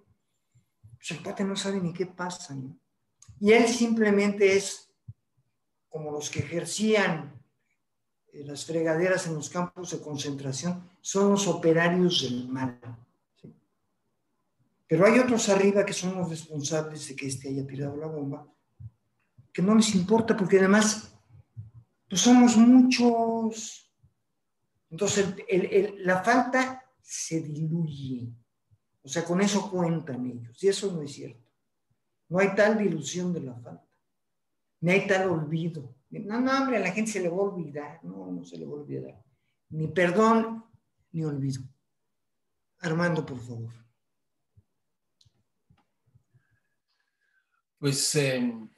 pues 0.96 1.10
el 1.10 1.22
cuate 1.22 1.44
no 1.44 1.56
sabe 1.56 1.80
ni 1.80 1.92
qué 1.92 2.06
pasa. 2.06 2.56
Y 3.40 3.52
él 3.52 3.66
simplemente 3.66 4.56
es 4.56 4.85
como 5.96 6.10
los 6.10 6.28
que 6.28 6.40
ejercían 6.40 7.42
eh, 8.30 8.44
las 8.44 8.66
fregaderas 8.66 9.26
en 9.26 9.34
los 9.34 9.48
campos 9.48 9.92
de 9.92 10.00
concentración, 10.00 10.86
son 11.00 11.30
los 11.30 11.48
operarios 11.48 12.22
del 12.22 12.48
mal. 12.48 12.78
Pero 14.86 15.06
hay 15.06 15.18
otros 15.18 15.48
arriba 15.48 15.86
que 15.86 15.94
son 15.94 16.14
los 16.16 16.28
responsables 16.28 17.08
de 17.08 17.16
que 17.16 17.28
éste 17.28 17.48
haya 17.48 17.66
tirado 17.66 17.96
la 17.96 18.08
bomba, 18.08 18.46
que 19.54 19.62
no 19.62 19.74
les 19.74 19.94
importa 19.94 20.36
porque 20.36 20.58
además 20.58 21.14
pues 22.10 22.20
somos 22.20 22.58
muchos. 22.58 23.90
Entonces 24.90 25.34
la 26.00 26.22
falta 26.22 26.84
se 27.00 27.40
diluye. 27.40 28.28
O 29.02 29.08
sea, 29.08 29.24
con 29.24 29.40
eso 29.40 29.70
cuentan 29.70 30.26
ellos. 30.26 30.62
Y 30.62 30.68
eso 30.68 30.92
no 30.92 31.00
es 31.00 31.12
cierto. 31.14 31.50
No 32.28 32.38
hay 32.38 32.54
tal 32.54 32.76
dilución 32.76 33.32
de 33.32 33.40
la 33.40 33.54
falta 33.54 33.85
hay 34.92 35.06
tal 35.06 35.30
olvido. 35.30 35.94
No, 36.10 36.40
no, 36.40 36.56
hombre, 36.56 36.76
a 36.76 36.80
la 36.80 36.92
gente 36.92 37.12
se 37.12 37.20
le 37.20 37.28
va 37.28 37.36
a 37.36 37.40
olvidar. 37.40 38.00
No, 38.04 38.30
no 38.30 38.44
se 38.44 38.56
le 38.56 38.64
va 38.64 38.72
a 38.72 38.80
olvidar. 38.80 39.22
Ni 39.70 39.88
perdón, 39.88 40.64
ni 41.12 41.24
olvido. 41.24 41.62
Armando, 42.80 43.24
por 43.24 43.40
favor. 43.40 43.72
Pues 47.78 48.14
em, 48.14 48.68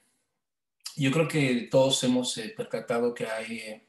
yo 0.95 1.11
creo 1.11 1.27
que 1.27 1.67
todos 1.71 2.03
hemos 2.03 2.37
eh, 2.37 2.53
percatado 2.55 3.13
que 3.13 3.25
hay, 3.25 3.57
eh, 3.59 3.87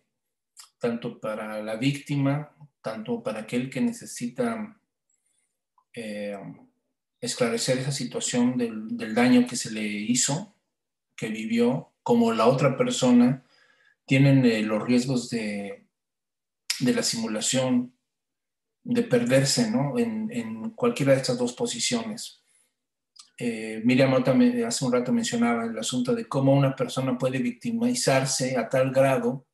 tanto 0.78 1.20
para 1.20 1.62
la 1.62 1.76
víctima, 1.76 2.54
tanto 2.80 3.22
para 3.22 3.40
aquel 3.40 3.68
que 3.68 3.80
necesita 3.80 4.80
eh, 5.92 6.38
esclarecer 7.20 7.78
esa 7.78 7.92
situación 7.92 8.56
del, 8.56 8.96
del 8.96 9.14
daño 9.14 9.46
que 9.46 9.56
se 9.56 9.70
le 9.70 9.82
hizo, 9.82 10.54
que 11.16 11.28
vivió, 11.28 11.89
como 12.02 12.32
la 12.32 12.46
otra 12.46 12.76
persona 12.76 13.44
tienen 14.06 14.44
eh, 14.44 14.62
los 14.62 14.82
riesgos 14.82 15.30
de, 15.30 15.86
la 16.80 17.02
simulación, 17.02 17.94
de 18.82 19.02
perderse 19.02 19.70
¿no? 19.70 19.98
en, 19.98 20.70
cualquiera 20.70 21.12
de 21.12 21.18
estas 21.18 21.38
dos 21.38 21.52
posiciones. 21.52 22.42
eh, 23.38 23.82
Miriam 23.84 24.14
hace 24.66 24.84
un 24.84 24.92
rato 24.92 25.12
mencionaba 25.12 25.64
el 25.64 25.78
asunto 25.78 26.14
de 26.14 26.26
cómo 26.26 26.52
una 26.52 26.74
persona 26.74 27.18
puede 27.18 27.38
victimizarse 27.38 28.56
a 28.56 28.68
tal 28.68 28.90
grado 28.90 29.46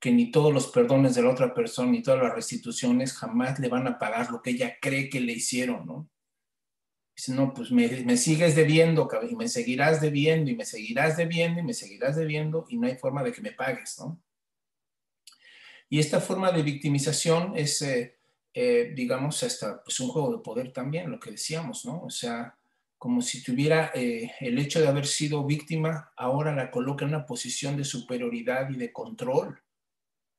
que 0.00 0.12
ni 0.12 0.30
todos 0.30 0.52
los 0.52 0.68
perdones 0.68 1.14
de 1.14 1.22
la 1.22 1.30
otra 1.30 1.54
persona, 1.54 1.90
ni 1.90 2.02
todas 2.02 2.22
las 2.22 2.34
restituciones 2.34 3.14
jamás 3.14 3.58
le 3.58 3.68
van 3.68 3.86
a 3.86 3.98
pagar 3.98 4.30
lo 4.30 4.42
que 4.42 4.50
ella 4.50 4.76
cree 4.80 5.08
que 5.08 5.20
le 5.20 5.32
hicieron, 5.32 5.86
¿no? 5.86 6.08
Dice, 7.16 7.32
no, 7.32 7.54
pues 7.54 7.72
me, 7.72 8.16
sigues 8.18 8.54
debiendo, 8.54 9.08
y 9.26 9.34
me 9.34 9.48
seguirás 9.48 10.02
debiendo, 10.02 10.50
y 10.50 10.54
me 10.54 10.66
seguirás 10.66 11.16
debiendo, 11.16 11.60
y 11.60 11.62
me 11.62 11.72
seguirás 11.72 12.14
debiendo, 12.14 12.66
y 12.68 12.76
no 12.76 12.86
hay 12.86 12.96
forma 12.96 13.22
de 13.22 13.32
que 13.32 13.40
me 13.40 13.52
pagues, 13.52 13.98
¿no? 13.98 14.20
Y 15.88 15.98
esta 15.98 16.20
forma 16.20 16.52
de 16.52 16.62
victimización 16.62 17.56
es, 17.56 17.80
eh, 17.80 18.18
eh, 18.52 18.92
digamos, 18.94 19.42
hasta 19.42 19.82
pues 19.82 19.98
un 20.00 20.08
juego 20.08 20.30
de 20.30 20.42
poder 20.42 20.72
también, 20.74 21.10
lo 21.10 21.18
que 21.18 21.30
decíamos, 21.30 21.86
¿no? 21.86 22.02
O 22.02 22.10
sea, 22.10 22.54
como 22.98 23.22
si 23.22 23.42
tuviera 23.42 23.92
eh, 23.94 24.32
el 24.40 24.58
hecho 24.58 24.80
de 24.80 24.88
haber 24.88 25.06
sido 25.06 25.46
víctima, 25.46 26.12
ahora 26.16 26.54
la 26.54 26.70
coloca 26.70 27.06
en 27.06 27.14
una 27.14 27.24
posición 27.24 27.78
de 27.78 27.84
superioridad 27.84 28.68
y 28.68 28.76
de 28.76 28.92
control, 28.92 29.58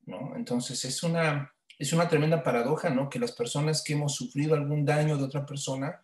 ¿no? 0.06 0.36
Entonces 0.36 0.86
es 0.86 1.02
una, 1.02 1.56
es 1.80 1.92
una 1.92 2.08
tremenda 2.08 2.44
paradoja, 2.44 2.92
¿no? 2.92 3.10
Que 3.10 3.18
las 3.18 3.32
personas 3.32 3.84
que 3.84 3.94
hemos 3.94 4.14
sufrido 4.14 4.54
algún 4.54 4.86
daño 4.86 5.18
de 5.18 5.24
otra 5.24 5.44
persona, 5.44 6.04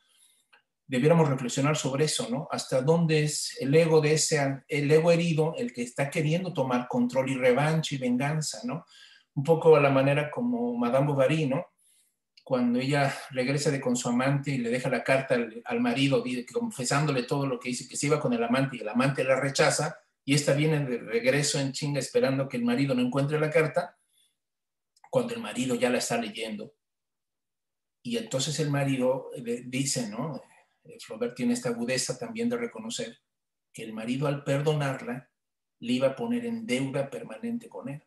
debiéramos 0.87 1.29
reflexionar 1.29 1.77
sobre 1.77 2.05
eso, 2.05 2.27
¿no? 2.29 2.47
Hasta 2.51 2.81
dónde 2.81 3.23
es 3.23 3.57
el 3.59 3.73
ego 3.73 4.01
de 4.01 4.13
ese, 4.13 4.63
el 4.67 4.91
ego 4.91 5.11
herido, 5.11 5.55
el 5.57 5.73
que 5.73 5.83
está 5.83 6.09
queriendo 6.09 6.53
tomar 6.53 6.87
control 6.87 7.29
y 7.29 7.35
revancha 7.35 7.95
y 7.95 7.97
venganza, 7.97 8.59
¿no? 8.63 8.85
Un 9.35 9.43
poco 9.43 9.75
a 9.75 9.79
la 9.79 9.89
manera 9.89 10.29
como 10.29 10.75
Madame 10.75 11.07
Bovary, 11.07 11.47
¿no? 11.47 11.67
Cuando 12.43 12.79
ella 12.79 13.15
regresa 13.31 13.71
de 13.71 13.79
con 13.79 13.95
su 13.95 14.09
amante 14.09 14.51
y 14.51 14.57
le 14.57 14.69
deja 14.69 14.89
la 14.89 15.03
carta 15.03 15.37
al, 15.63 15.79
marido, 15.79 16.23
confesándole 16.51 17.23
todo 17.23 17.47
lo 17.47 17.57
que 17.57 17.69
dice, 17.69 17.87
que 17.87 17.95
se 17.95 18.07
iba 18.07 18.19
con 18.19 18.33
el 18.33 18.43
amante 18.43 18.75
y 18.75 18.81
el 18.81 18.89
amante 18.89 19.23
la 19.23 19.39
rechaza, 19.39 19.97
y 20.25 20.35
esta 20.35 20.53
viene 20.53 20.85
de 20.85 20.97
regreso 20.99 21.59
en 21.59 21.71
chinga 21.71 21.99
esperando 21.99 22.47
que 22.49 22.57
el 22.57 22.65
marido 22.65 22.93
no 22.93 23.01
encuentre 23.01 23.39
la 23.39 23.49
carta, 23.49 23.97
cuando 25.09 25.33
el 25.33 25.41
marido 25.41 25.75
ya 25.75 25.89
la 25.89 25.99
está 25.99 26.17
leyendo. 26.17 26.73
Y 28.01 28.17
entonces 28.17 28.59
el 28.59 28.69
marido 28.69 29.31
dice, 29.65 30.09
¿no? 30.09 30.41
Flaubert 30.99 31.35
tiene 31.35 31.53
esta 31.53 31.69
agudeza 31.69 32.17
también 32.17 32.49
de 32.49 32.57
reconocer 32.57 33.19
que 33.71 33.83
el 33.83 33.93
marido 33.93 34.27
al 34.27 34.43
perdonarla 34.43 35.29
le 35.79 35.93
iba 35.93 36.09
a 36.09 36.15
poner 36.15 36.45
en 36.45 36.65
deuda 36.65 37.09
permanente 37.09 37.67
con 37.67 37.89
él. 37.89 38.03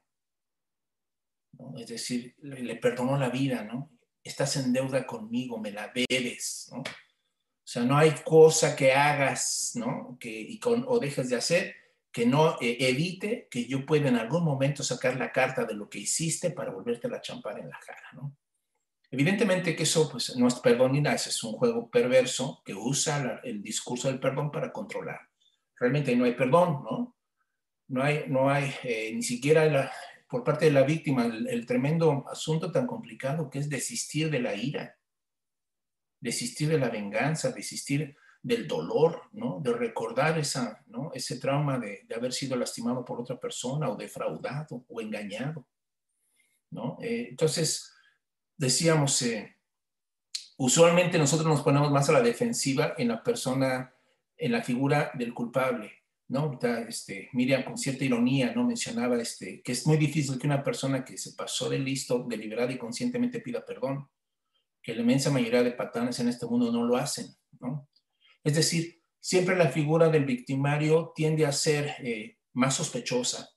Es 1.77 1.89
decir, 1.89 2.35
le, 2.39 2.77
perdonó 2.77 3.19
la 3.19 3.31
vida, 3.31 3.65
¿no? 3.65 3.91
Estás 4.23 4.57
en 4.57 4.73
deuda 4.73 5.07
conmigo, 5.07 5.59
me 5.59 5.71
la 5.71 5.93
debes, 5.95 6.69
¿no? 6.73 6.81
O 6.81 7.69
sea, 7.69 7.83
no 7.83 7.97
hay 7.97 8.13
cosa 8.25 8.77
que 8.77 8.93
hagas, 8.93 9.73
¿no? 9.75 10.17
Que, 10.21 10.31
y 10.31 10.59
con, 10.59 10.85
o 10.87 10.99
dejes 10.99 11.31
de 11.31 11.37
hacer 11.37 11.75
que 12.13 12.25
no 12.25 12.57
eh, 12.63 12.79
evite 12.81 13.49
que 13.51 13.67
yo 13.67 13.85
pueda 13.85 14.09
en 14.09 14.17
algún 14.17 14.43
momento 14.43 14.83
sacar 14.83 15.17
la 15.17 15.33
carta 15.33 15.65
de 15.65 15.75
lo 15.75 15.91
que 15.91 15.99
hiciste 15.99 16.51
para 16.51 16.73
volverte 16.73 17.09
a 17.15 17.21
champar 17.21 17.59
en 17.59 17.69
la 17.69 17.79
cara, 17.79 18.09
¿no? 18.15 18.37
Evidentemente 19.17 19.75
que 19.75 19.85
eso 19.85 20.11
pues, 20.11 20.37
no 20.37 20.47
es 20.47 20.57
perdón 20.57 20.93
ni 20.93 21.01
nada, 21.01 21.17
es 21.17 21.43
un 21.43 21.53
juego 21.53 21.89
perverso 21.89 22.61
que 22.63 22.75
usa 22.75 23.41
el 23.45 23.63
discurso 23.63 24.09
del 24.09 24.21
perdón 24.21 24.51
para 24.51 24.71
controlar. 24.71 25.21
Realmente 25.81 26.15
no 26.15 26.27
hay 26.27 26.35
perdón, 26.35 26.85
¿no? 26.85 27.17
No 27.89 28.03
hay, 28.03 28.25
no 28.29 28.51
hay 28.51 28.75
eh, 28.83 29.13
ni 29.15 29.23
siquiera 29.23 29.91
por 30.29 30.45
parte 30.45 30.67
de 30.67 30.73
la 30.73 30.83
víctima 30.83 31.25
el, 31.25 31.65
tremendo 31.65 32.27
asunto 32.29 32.71
tan 32.71 32.87
complicado 32.87 33.49
que 33.49 33.59
es 33.59 33.71
desistir 33.71 34.31
de 34.31 34.41
la 34.41 34.55
ira, 34.55 34.99
desistir 36.21 36.69
de 36.69 36.79
la 36.79 36.91
venganza, 36.91 37.53
desistir 37.53 38.15
del 38.43 38.69
dolor, 38.69 39.31
¿no? 39.33 39.61
De 39.63 39.73
recordar 39.73 40.39
esa, 40.39 40.85
¿no? 40.89 41.11
ese 41.15 41.41
trauma 41.41 41.79
de, 41.79 42.05
de, 42.07 42.15
haber 42.15 42.35
sido 42.35 42.55
lastimado 42.55 43.03
por 43.03 43.19
otra 43.19 43.41
persona 43.41 43.89
o 43.89 43.97
defraudado 43.97 44.85
o 44.87 45.01
engañado, 45.01 45.67
¿no? 46.71 46.99
Eh, 47.01 47.29
entonces, 47.31 47.96
decíamos, 48.57 49.21
eh, 49.23 49.57
usualmente 50.57 51.19
nosotros 51.19 51.49
nos 51.49 51.63
ponemos 51.63 51.91
más 51.91 52.09
a 52.09 52.13
la 52.13 52.23
defensiva 52.23 52.95
en 52.97 53.09
la 53.09 53.23
persona, 53.23 53.95
en 54.37 54.53
la 54.53 54.63
figura 54.63 55.11
del 55.15 55.35
culpable, 55.35 55.93
¿no? 56.29 56.59
este, 56.89 57.29
Miriam 57.33 57.65
con 57.65 57.79
cierta 57.79 58.05
ironía, 58.05 58.53
¿no? 58.55 58.65
Mencionaba 58.65 59.21
este, 59.21 59.63
que 59.63 59.73
es 59.73 59.87
muy 59.87 59.97
difícil 59.97 60.39
que 60.39 60.47
una 60.47 60.65
persona 60.65 61.05
que 61.05 61.19
se 61.19 61.33
pasó 61.33 61.69
de 61.69 61.79
listo, 61.79 62.25
deliberada 62.29 62.73
y 62.73 62.79
conscientemente 62.79 63.41
pida 63.41 63.65
perdón, 63.65 64.09
que 64.83 64.95
la 64.95 65.03
inmensa 65.03 65.31
mayoría 65.31 65.63
de 65.63 65.73
patanes 65.73 66.19
en 66.21 66.29
este 66.29 66.47
mundo 66.47 66.71
no 66.73 66.85
lo 66.85 66.97
hacen, 66.97 67.27
¿no? 67.61 67.89
Es 68.43 68.55
decir, 68.55 69.03
siempre 69.21 69.57
la 69.57 69.71
figura 69.71 70.09
del 70.09 70.25
victimario 70.25 71.13
tiende 71.15 71.47
a 71.47 71.53
ser 71.53 71.97
eh, 71.99 72.39
más 72.53 72.75
sospechosa, 72.77 73.56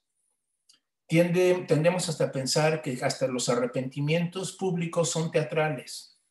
Tiende, 1.10 1.66
tendemos 1.68 2.07
hasta 2.07 2.32
pensar 2.32 2.84
que 2.84 2.99
hasta 3.01 3.28
los 3.28 3.49
arrepentimientos 3.49 4.55
públicos 4.55 5.10
son 5.10 5.32
teatrales, 5.32 6.22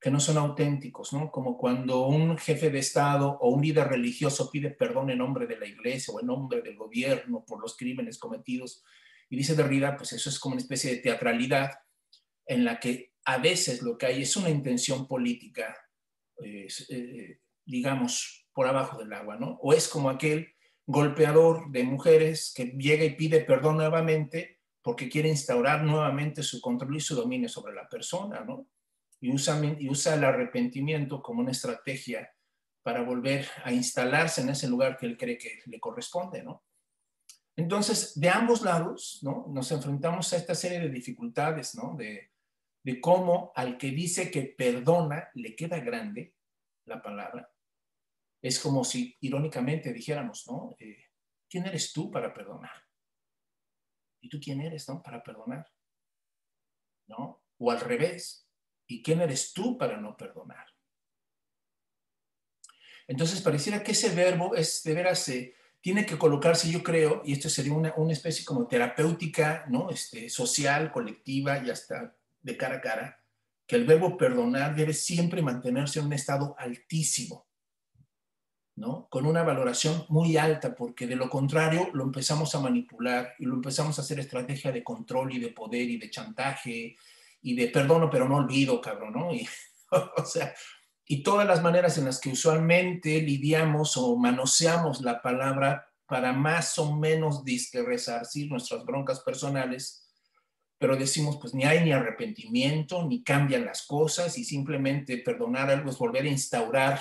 que 0.00 0.10
no 0.10 0.18
son 0.18 0.38
auténticos, 0.38 1.12
¿no? 1.12 1.30
Como 1.30 1.56
cuando 1.56 2.08
un 2.08 2.36
jefe 2.36 2.68
de 2.68 2.80
Estado 2.80 3.38
o 3.40 3.50
un 3.50 3.62
líder 3.62 3.86
religioso 3.86 4.50
pide 4.50 4.70
perdón 4.70 5.10
en 5.10 5.18
nombre 5.18 5.46
de 5.46 5.56
la 5.56 5.66
iglesia 5.66 6.12
o 6.12 6.18
en 6.18 6.26
nombre 6.26 6.62
del 6.62 6.74
gobierno 6.74 7.44
por 7.46 7.60
los 7.62 7.76
crímenes 7.76 8.18
cometidos. 8.18 8.82
Y 9.30 9.36
dice 9.36 9.54
Derrida, 9.54 9.96
pues 9.96 10.12
eso 10.12 10.28
es 10.28 10.40
como 10.40 10.54
una 10.54 10.62
especie 10.62 10.90
de 10.90 11.00
teatralidad 11.00 11.70
en 12.44 12.64
la 12.64 12.80
que 12.80 13.12
a 13.24 13.38
veces 13.38 13.82
lo 13.82 13.96
que 13.96 14.06
hay 14.06 14.22
es 14.22 14.36
una 14.36 14.50
intención 14.50 15.06
política, 15.06 15.76
eh, 16.42 17.38
digamos, 17.64 18.48
por 18.52 18.66
abajo 18.66 18.98
del 18.98 19.12
agua, 19.12 19.36
¿no? 19.36 19.60
O 19.62 19.72
es 19.72 19.86
como 19.86 20.10
aquel 20.10 20.53
golpeador 20.86 21.70
de 21.70 21.84
mujeres 21.84 22.52
que 22.54 22.66
llega 22.66 23.04
y 23.04 23.16
pide 23.16 23.40
perdón 23.40 23.78
nuevamente 23.78 24.60
porque 24.82 25.08
quiere 25.08 25.30
instaurar 25.30 25.82
nuevamente 25.82 26.42
su 26.42 26.60
control 26.60 26.96
y 26.96 27.00
su 27.00 27.14
dominio 27.14 27.48
sobre 27.48 27.74
la 27.74 27.88
persona, 27.88 28.40
¿no? 28.40 28.66
Y 29.20 29.32
usa, 29.32 30.14
el 30.14 30.24
arrepentimiento 30.24 31.22
como 31.22 31.40
una 31.40 31.52
estrategia 31.52 32.30
para 32.82 33.02
volver 33.02 33.48
a 33.64 33.72
instalarse 33.72 34.42
en 34.42 34.50
ese 34.50 34.68
lugar 34.68 34.98
que 34.98 35.06
él 35.06 35.16
cree 35.16 35.38
que 35.38 35.62
le 35.64 35.80
corresponde, 35.80 36.42
¿no? 36.42 36.62
Entonces, 37.56 38.20
de 38.20 38.28
ambos 38.28 38.60
lados, 38.60 39.20
¿no? 39.22 39.46
Nos 39.48 39.72
enfrentamos 39.72 40.30
a 40.32 40.36
esta 40.36 40.54
serie 40.54 40.80
de 40.80 40.90
dificultades, 40.90 41.74
¿no? 41.74 41.96
De 41.96 43.00
cómo 43.00 43.52
al 43.56 43.78
que 43.78 43.90
dice 43.90 44.30
que 44.30 44.42
perdona 44.42 45.30
le 45.32 45.56
queda 45.56 45.78
grande 45.78 46.34
la 46.84 47.00
palabra 47.00 47.53
es 48.44 48.60
como 48.60 48.84
si 48.84 49.16
irónicamente 49.22 49.90
dijéramos, 49.90 50.46
¿no? 50.46 50.76
Eh, 50.78 51.06
¿Quién 51.48 51.64
eres 51.64 51.94
tú 51.94 52.10
para 52.10 52.34
perdonar? 52.34 52.84
¿Y 54.20 54.28
tú 54.28 54.38
quién 54.38 54.60
eres, 54.60 54.86
no? 54.86 55.02
Para 55.02 55.22
perdonar. 55.22 55.66
¿No? 57.06 57.42
O 57.56 57.70
al 57.70 57.80
revés. 57.80 58.46
¿Y 58.86 59.02
quién 59.02 59.22
eres 59.22 59.54
tú 59.54 59.78
para 59.78 59.96
no 59.96 60.14
perdonar? 60.14 60.66
Entonces 63.06 63.40
pareciera 63.40 63.82
que 63.82 63.92
ese 63.92 64.14
verbo 64.14 64.54
es 64.54 64.82
de 64.82 64.92
veras, 64.92 65.26
eh, 65.30 65.54
tiene 65.80 66.04
que 66.04 66.18
colocarse, 66.18 66.70
yo 66.70 66.82
creo, 66.82 67.22
y 67.24 67.32
esto 67.32 67.48
sería 67.48 67.72
una, 67.72 67.94
una, 67.96 68.12
especie 68.12 68.44
como 68.44 68.66
terapéutica, 68.66 69.64
¿no? 69.70 69.88
Este, 69.88 70.28
social, 70.28 70.92
colectiva 70.92 71.64
y 71.64 71.70
hasta 71.70 72.14
de 72.42 72.56
cara 72.58 72.76
a 72.76 72.80
cara, 72.82 73.24
que 73.66 73.76
el 73.76 73.86
verbo 73.86 74.18
perdonar 74.18 74.74
debe 74.74 74.92
siempre 74.92 75.40
mantenerse 75.40 75.98
en 75.98 76.06
un 76.06 76.12
estado 76.12 76.54
altísimo 76.58 77.46
¿no? 78.76 79.08
Con 79.08 79.26
una 79.26 79.42
valoración 79.42 80.04
muy 80.08 80.36
alta, 80.36 80.74
porque 80.74 81.06
de 81.06 81.16
lo 81.16 81.30
contrario 81.30 81.90
lo 81.92 82.04
empezamos 82.04 82.54
a 82.54 82.60
manipular 82.60 83.34
y 83.38 83.44
lo 83.44 83.54
empezamos 83.54 83.98
a 83.98 84.02
hacer 84.02 84.18
estrategia 84.18 84.72
de 84.72 84.82
control 84.82 85.34
y 85.34 85.38
de 85.38 85.50
poder 85.50 85.88
y 85.88 85.96
de 85.96 86.10
chantaje 86.10 86.96
y 87.42 87.54
de 87.54 87.68
perdono 87.68 88.10
pero 88.10 88.28
no 88.28 88.36
olvido, 88.36 88.80
cabrón, 88.80 89.12
¿no? 89.12 89.32
Y, 89.32 89.48
y 91.06 91.22
todas 91.22 91.46
las 91.46 91.62
maneras 91.62 91.98
en 91.98 92.06
las 92.06 92.20
que 92.20 92.30
usualmente 92.30 93.20
lidiamos 93.20 93.96
o 93.96 94.16
manoseamos 94.16 95.02
la 95.02 95.22
palabra 95.22 95.86
para 96.06 96.32
más 96.32 96.78
o 96.78 96.96
menos 96.96 97.44
disque 97.44 97.82
resarcir 97.82 98.50
nuestras 98.50 98.84
broncas 98.84 99.20
personales, 99.20 100.10
pero 100.78 100.96
decimos, 100.96 101.38
pues 101.40 101.54
ni 101.54 101.64
hay 101.64 101.84
ni 101.84 101.92
arrepentimiento, 101.92 103.06
ni 103.06 103.22
cambian 103.22 103.64
las 103.64 103.86
cosas 103.86 104.36
y 104.36 104.44
simplemente 104.44 105.18
perdonar 105.18 105.70
algo 105.70 105.90
es 105.90 105.96
volver 105.96 106.24
a 106.24 106.28
instaurar 106.28 107.00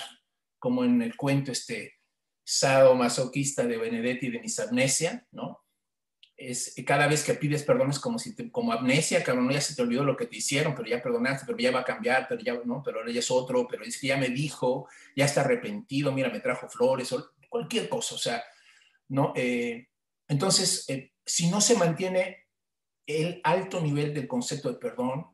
como 0.64 0.86
en 0.86 1.02
el 1.02 1.18
cuento 1.18 1.52
este 1.52 2.00
sado 2.42 2.98
de 2.98 3.78
Benedetti 3.78 4.30
de 4.30 4.40
Misamnesia, 4.40 5.28
¿no? 5.34 5.62
Es, 6.38 6.74
cada 6.88 7.06
vez 7.08 7.26
que 7.26 7.34
pides 7.34 7.64
perdón 7.64 7.90
es 7.90 8.00
como, 8.00 8.18
si 8.18 8.34
como 8.50 8.72
amnesia, 8.72 9.22
cabrón, 9.26 9.52
ya 9.52 9.60
se 9.60 9.76
te 9.76 9.82
olvidó 9.82 10.06
lo 10.06 10.16
que 10.16 10.26
te 10.26 10.38
hicieron, 10.38 10.74
pero 10.74 10.88
ya 10.88 11.04
perdonaste, 11.04 11.46
pero 11.46 11.58
ya 11.58 11.72
va 11.72 11.82
a 11.82 11.84
cambiar, 11.84 12.28
pero 12.30 12.42
ya, 12.42 12.54
¿no? 12.64 12.82
Pero 12.82 13.06
ella 13.06 13.20
es 13.20 13.30
otro, 13.30 13.68
pero 13.68 13.84
es 13.84 14.00
que 14.00 14.08
ya 14.08 14.16
me 14.16 14.30
dijo, 14.30 14.88
ya 15.18 15.26
está 15.26 15.42
arrepentido, 15.42 16.14
mira, 16.14 16.30
me 16.30 16.40
trajo 16.40 16.70
flores, 16.70 17.12
o 17.12 17.34
cualquier 17.50 17.90
cosa, 17.90 18.16
o 18.16 18.18
sea, 18.18 18.42
¿no? 19.10 19.34
Eh, 19.36 19.90
entonces, 20.30 20.86
eh, 20.88 21.12
si 21.26 21.50
no 21.50 21.60
se 21.60 21.76
mantiene 21.76 22.48
el 23.06 23.42
alto 23.44 23.82
nivel 23.82 24.14
del 24.14 24.30
concepto 24.30 24.72
de 24.72 24.80
perdón, 24.80 25.28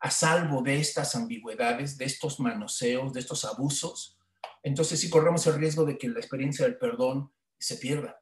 a 0.00 0.10
salvo 0.10 0.60
de 0.60 0.78
estas 0.78 1.14
ambigüedades, 1.14 1.96
de 1.96 2.04
estos 2.04 2.38
manoseos, 2.38 3.14
de 3.14 3.20
estos 3.20 3.46
abusos, 3.46 4.18
entonces 4.64 4.98
sí 4.98 5.10
corremos 5.10 5.46
el 5.46 5.56
riesgo 5.56 5.84
de 5.84 5.98
que 5.98 6.08
la 6.08 6.18
experiencia 6.18 6.64
del 6.64 6.78
perdón 6.78 7.30
se 7.58 7.76
pierda. 7.76 8.20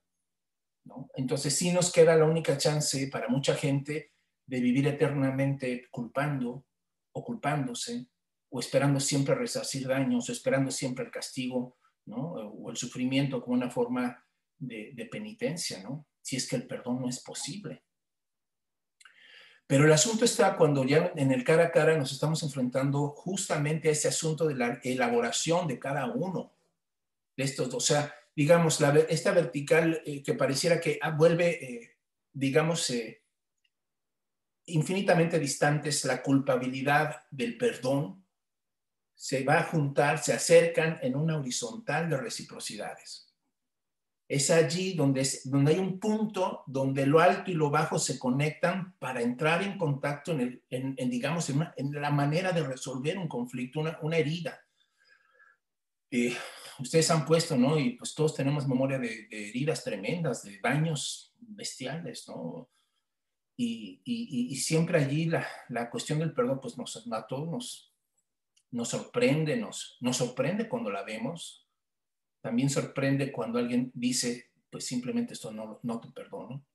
Entonces 1.14 1.55
sí 1.55 1.70
nos 1.70 1.93
queda 1.93 2.16
la 2.16 2.24
única 2.24 2.59
chance 2.59 3.07
para 3.07 3.28
mucha 3.28 3.55
gente 3.55 4.12
de 4.45 4.61
vivir 4.61 4.88
eternamente 4.88 5.86
culpando 5.93 6.66
o 7.12 7.24
culpándose 7.24 8.09
o 8.51 8.59
esperando 8.59 8.99
siempre 8.99 9.36
resarcir 9.36 9.86
daños 9.86 10.28
o 10.28 10.32
esperando 10.32 10.72
siempre 10.72 11.05
el 11.05 11.12
castigo 11.12 11.78
¿no? 12.07 12.32
o 12.32 12.70
el 12.70 12.76
sufrimiento 12.76 13.40
como 13.40 13.55
una 13.55 13.70
forma 13.70 14.26
de, 14.59 14.90
de 14.95 15.07
penitencia, 15.07 15.80
¿no? 15.84 16.09
si 16.20 16.36
es 16.36 16.49
que 16.49 16.57
el 16.57 16.66
perdón 16.66 17.03
no 17.03 17.09
es 17.09 17.20
posible. 17.20 17.84
Pero 19.66 19.84
el 19.84 19.92
asunto 19.92 20.24
está 20.24 20.56
cuando 20.56 20.84
ya 20.84 21.12
en 21.16 21.32
el 21.32 21.44
cara 21.44 21.64
a 21.64 21.70
cara 21.70 21.96
nos 21.96 22.12
estamos 22.12 22.42
enfrentando 22.42 23.08
justamente 23.10 23.88
a 23.88 23.92
ese 23.92 24.08
asunto 24.08 24.46
de 24.46 24.54
la 24.54 24.80
elaboración 24.82 25.66
de 25.66 25.78
cada 25.78 26.06
uno 26.06 26.52
de 27.36 27.44
estos 27.44 27.70
dos. 27.70 27.82
O 27.82 27.86
sea, 27.86 28.14
digamos, 28.36 28.80
la, 28.80 28.90
esta 29.08 29.32
vertical 29.32 30.02
eh, 30.04 30.22
que 30.22 30.34
pareciera 30.34 30.80
que 30.80 30.98
ah, 31.00 31.10
vuelve, 31.10 31.64
eh, 31.64 31.96
digamos, 32.32 32.90
eh, 32.90 33.22
infinitamente 34.66 35.38
distantes 35.38 36.04
la 36.04 36.22
culpabilidad 36.22 37.24
del 37.30 37.56
perdón, 37.56 38.24
se 39.14 39.44
va 39.44 39.60
a 39.60 39.64
juntar, 39.64 40.22
se 40.22 40.32
acercan 40.32 40.98
en 41.00 41.16
una 41.16 41.38
horizontal 41.38 42.10
de 42.10 42.16
reciprocidades 42.16 43.32
es 44.33 44.51
allí 44.51 44.95
donde, 44.95 45.28
donde 45.45 45.72
hay 45.72 45.78
un 45.78 46.01
punto 46.01 46.64
donde 46.66 47.05
lo 47.05 47.20
alto 47.20 47.51
y 47.51 47.55
lo 47.55 47.68
bajo 47.68 47.99
se 47.99 48.18
conectan 48.18 48.97
para 48.99 49.20
entrar 49.20 49.62
en 49.62 49.76
contacto 49.76 50.33
en, 50.33 50.62
en, 50.70 51.11
digamos, 51.11 51.51
en, 51.51 51.93
la 51.93 52.11
manera 52.11 52.51
de 52.51 52.62
resolver 52.62 53.18
un 53.18 53.28
conflicto, 53.28 53.80
una, 53.80 53.99
una 54.01 54.16
herida. 54.16 54.59
Eh, 56.11 56.35
ustedes 56.78 57.11
han 57.11 57.26
puesto, 57.26 57.59
¿no? 57.59 57.78
Y 57.78 57.91
pues 57.91 58.14
todos 58.14 58.35
tenemos 58.35 58.66
memoria 58.66 58.99
de, 58.99 59.28
heridas 59.30 59.85
tremendas, 59.85 60.43
de 60.45 60.59
daños 60.61 61.35
bestiales, 61.39 62.26
¿no? 62.26 62.70
Y, 63.55 64.01
y, 64.03 64.47
y 64.51 64.57
siempre 64.57 64.99
allí 64.99 65.26
la, 65.26 65.47
la, 65.68 65.91
cuestión 65.91 66.20
del 66.20 66.33
perdón, 66.33 66.59
pues 66.59 66.78
nos, 66.78 67.07
a 67.07 67.26
todos 67.26 67.51
nos, 67.51 67.93
nos 68.70 68.89
sorprende, 68.89 69.59
nos, 69.59 69.99
nos 70.01 70.16
sorprende 70.16 70.70
cuando 70.70 70.91
la 70.91 71.03
vemos, 71.03 71.61
también 72.43 72.68
sorprende 72.68 73.32
cuando 73.32 73.59
alguien 73.59 73.90
dice, 73.95 74.51
pues 74.68 74.84
simplemente 74.84 75.32
esto 75.32 75.53
no, 75.53 75.78
no 75.82 76.01
te 76.01 76.11
perdono. 76.11 76.66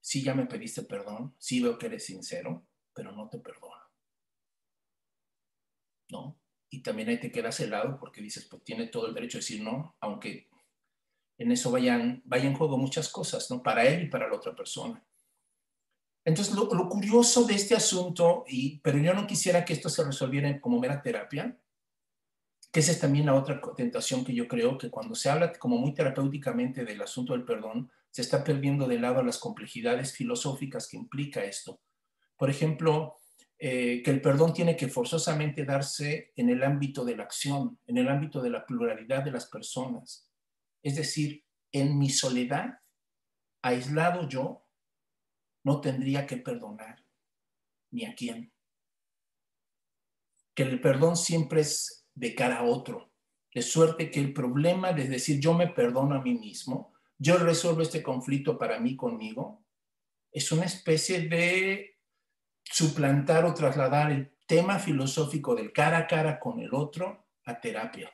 Sí, 0.00 0.22
ya 0.22 0.34
me 0.34 0.46
pediste 0.46 0.82
perdón, 0.82 1.34
sí 1.38 1.62
veo 1.62 1.78
que 1.78 1.86
eres 1.86 2.06
sincero, 2.06 2.66
pero 2.92 3.12
no 3.12 3.28
te 3.28 3.38
perdono. 3.38 3.76
¿No? 6.10 6.38
Y 6.70 6.82
también 6.82 7.10
ahí 7.10 7.20
te 7.20 7.30
quedas 7.30 7.60
helado 7.60 7.98
porque 8.00 8.22
dices, 8.22 8.46
pues 8.46 8.64
tiene 8.64 8.86
todo 8.86 9.06
el 9.06 9.14
derecho 9.14 9.38
a 9.38 9.40
decir 9.40 9.62
no, 9.62 9.94
aunque 10.00 10.48
en 11.38 11.52
eso 11.52 11.70
vayan, 11.70 12.22
vayan 12.24 12.48
en 12.48 12.56
juego 12.56 12.78
muchas 12.78 13.10
cosas, 13.10 13.50
¿no? 13.50 13.62
Para 13.62 13.84
él 13.84 14.04
y 14.04 14.08
para 14.08 14.28
la 14.28 14.36
otra 14.36 14.56
persona. 14.56 15.04
Entonces, 16.24 16.54
lo, 16.54 16.66
lo, 16.72 16.88
curioso 16.88 17.44
de 17.44 17.54
este 17.54 17.74
asunto, 17.74 18.44
y, 18.46 18.78
pero 18.78 18.98
yo 18.98 19.12
no 19.12 19.26
quisiera 19.26 19.64
que 19.64 19.72
esto 19.72 19.88
se 19.88 20.04
resolviera 20.04 20.60
como 20.60 20.78
mera 20.78 21.02
terapia, 21.02 21.58
que 22.72 22.80
esa 22.80 22.92
es 22.92 23.00
también 23.00 23.26
la 23.26 23.34
otra 23.34 23.60
tentación 23.76 24.24
que 24.24 24.34
yo 24.34 24.48
creo 24.48 24.78
que 24.78 24.90
cuando 24.90 25.14
se 25.14 25.28
habla 25.28 25.52
como 25.52 25.76
muy 25.76 25.92
terapéuticamente 25.92 26.86
del 26.86 27.02
asunto 27.02 27.34
del 27.34 27.44
perdón, 27.44 27.90
se 28.10 28.22
está 28.22 28.42
perdiendo 28.42 28.88
de 28.88 28.98
lado 28.98 29.22
las 29.22 29.38
complejidades 29.38 30.14
filosóficas 30.14 30.88
que 30.88 30.96
implica 30.96 31.44
esto. 31.44 31.82
Por 32.34 32.48
ejemplo, 32.48 33.18
eh, 33.58 34.02
que 34.02 34.10
el 34.10 34.22
perdón 34.22 34.54
tiene 34.54 34.74
que 34.74 34.88
forzosamente 34.88 35.66
darse 35.66 36.32
en 36.34 36.48
el 36.48 36.62
ámbito 36.62 37.04
de 37.04 37.14
la 37.14 37.24
acción, 37.24 37.78
en 37.86 37.98
el 37.98 38.08
ámbito 38.08 38.40
de 38.40 38.50
la 38.50 38.64
pluralidad 38.64 39.22
de 39.22 39.32
las 39.32 39.46
personas. 39.46 40.30
Es 40.82 40.96
decir, 40.96 41.44
en 41.72 41.98
mi 41.98 42.08
soledad, 42.08 42.80
aislado 43.60 44.26
yo, 44.28 44.66
no 45.62 45.80
tendría 45.82 46.26
que 46.26 46.38
perdonar 46.38 47.04
ni 47.90 48.06
a 48.06 48.14
quién. 48.14 48.50
Que 50.54 50.62
el 50.62 50.80
perdón 50.80 51.16
siempre 51.16 51.60
es 51.60 52.01
de 52.14 52.34
cara 52.34 52.58
a 52.58 52.64
otro. 52.64 53.12
De 53.54 53.62
suerte 53.62 54.10
que 54.10 54.20
el 54.20 54.32
problema 54.32 54.92
de 54.92 55.08
decir 55.08 55.38
yo 55.40 55.54
me 55.54 55.68
perdono 55.68 56.14
a 56.14 56.22
mí 56.22 56.34
mismo, 56.34 56.92
yo 57.18 57.36
resuelvo 57.38 57.82
este 57.82 58.02
conflicto 58.02 58.58
para 58.58 58.80
mí 58.80 58.96
conmigo, 58.96 59.64
es 60.32 60.50
una 60.50 60.64
especie 60.64 61.28
de 61.28 61.98
suplantar 62.64 63.44
o 63.44 63.54
trasladar 63.54 64.10
el 64.10 64.34
tema 64.46 64.78
filosófico 64.78 65.54
del 65.54 65.72
cara 65.72 65.98
a 65.98 66.06
cara 66.06 66.40
con 66.40 66.60
el 66.60 66.74
otro 66.74 67.26
a 67.44 67.60
terapia. 67.60 68.10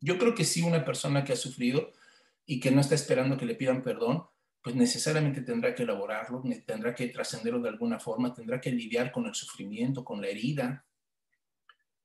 Yo 0.00 0.18
creo 0.18 0.34
que 0.34 0.44
si 0.44 0.62
una 0.62 0.84
persona 0.84 1.24
que 1.24 1.32
ha 1.32 1.36
sufrido 1.36 1.92
y 2.46 2.58
que 2.58 2.70
no 2.70 2.80
está 2.80 2.94
esperando 2.94 3.36
que 3.36 3.46
le 3.46 3.54
pidan 3.54 3.82
perdón, 3.82 4.26
pues 4.62 4.74
necesariamente 4.74 5.42
tendrá 5.42 5.74
que 5.74 5.84
elaborarlo, 5.84 6.42
tendrá 6.66 6.94
que 6.94 7.08
trascenderlo 7.08 7.60
de 7.60 7.68
alguna 7.68 7.98
forma, 7.98 8.34
tendrá 8.34 8.60
que 8.60 8.70
lidiar 8.70 9.12
con 9.12 9.26
el 9.26 9.34
sufrimiento, 9.34 10.04
con 10.04 10.20
la 10.20 10.28
herida, 10.28 10.86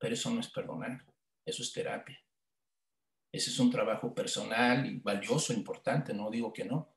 pero 0.05 0.13
eso 0.13 0.29
no 0.29 0.39
es 0.39 0.49
perdonar, 0.49 1.03
eso 1.43 1.63
es 1.63 1.73
terapia. 1.73 2.23
Ese 3.33 3.49
es 3.49 3.57
un 3.57 3.71
trabajo 3.71 4.13
personal 4.13 4.85
y 4.85 4.99
valioso, 4.99 5.51
importante, 5.51 6.13
no 6.13 6.29
digo 6.29 6.53
que 6.53 6.63
no. 6.63 6.95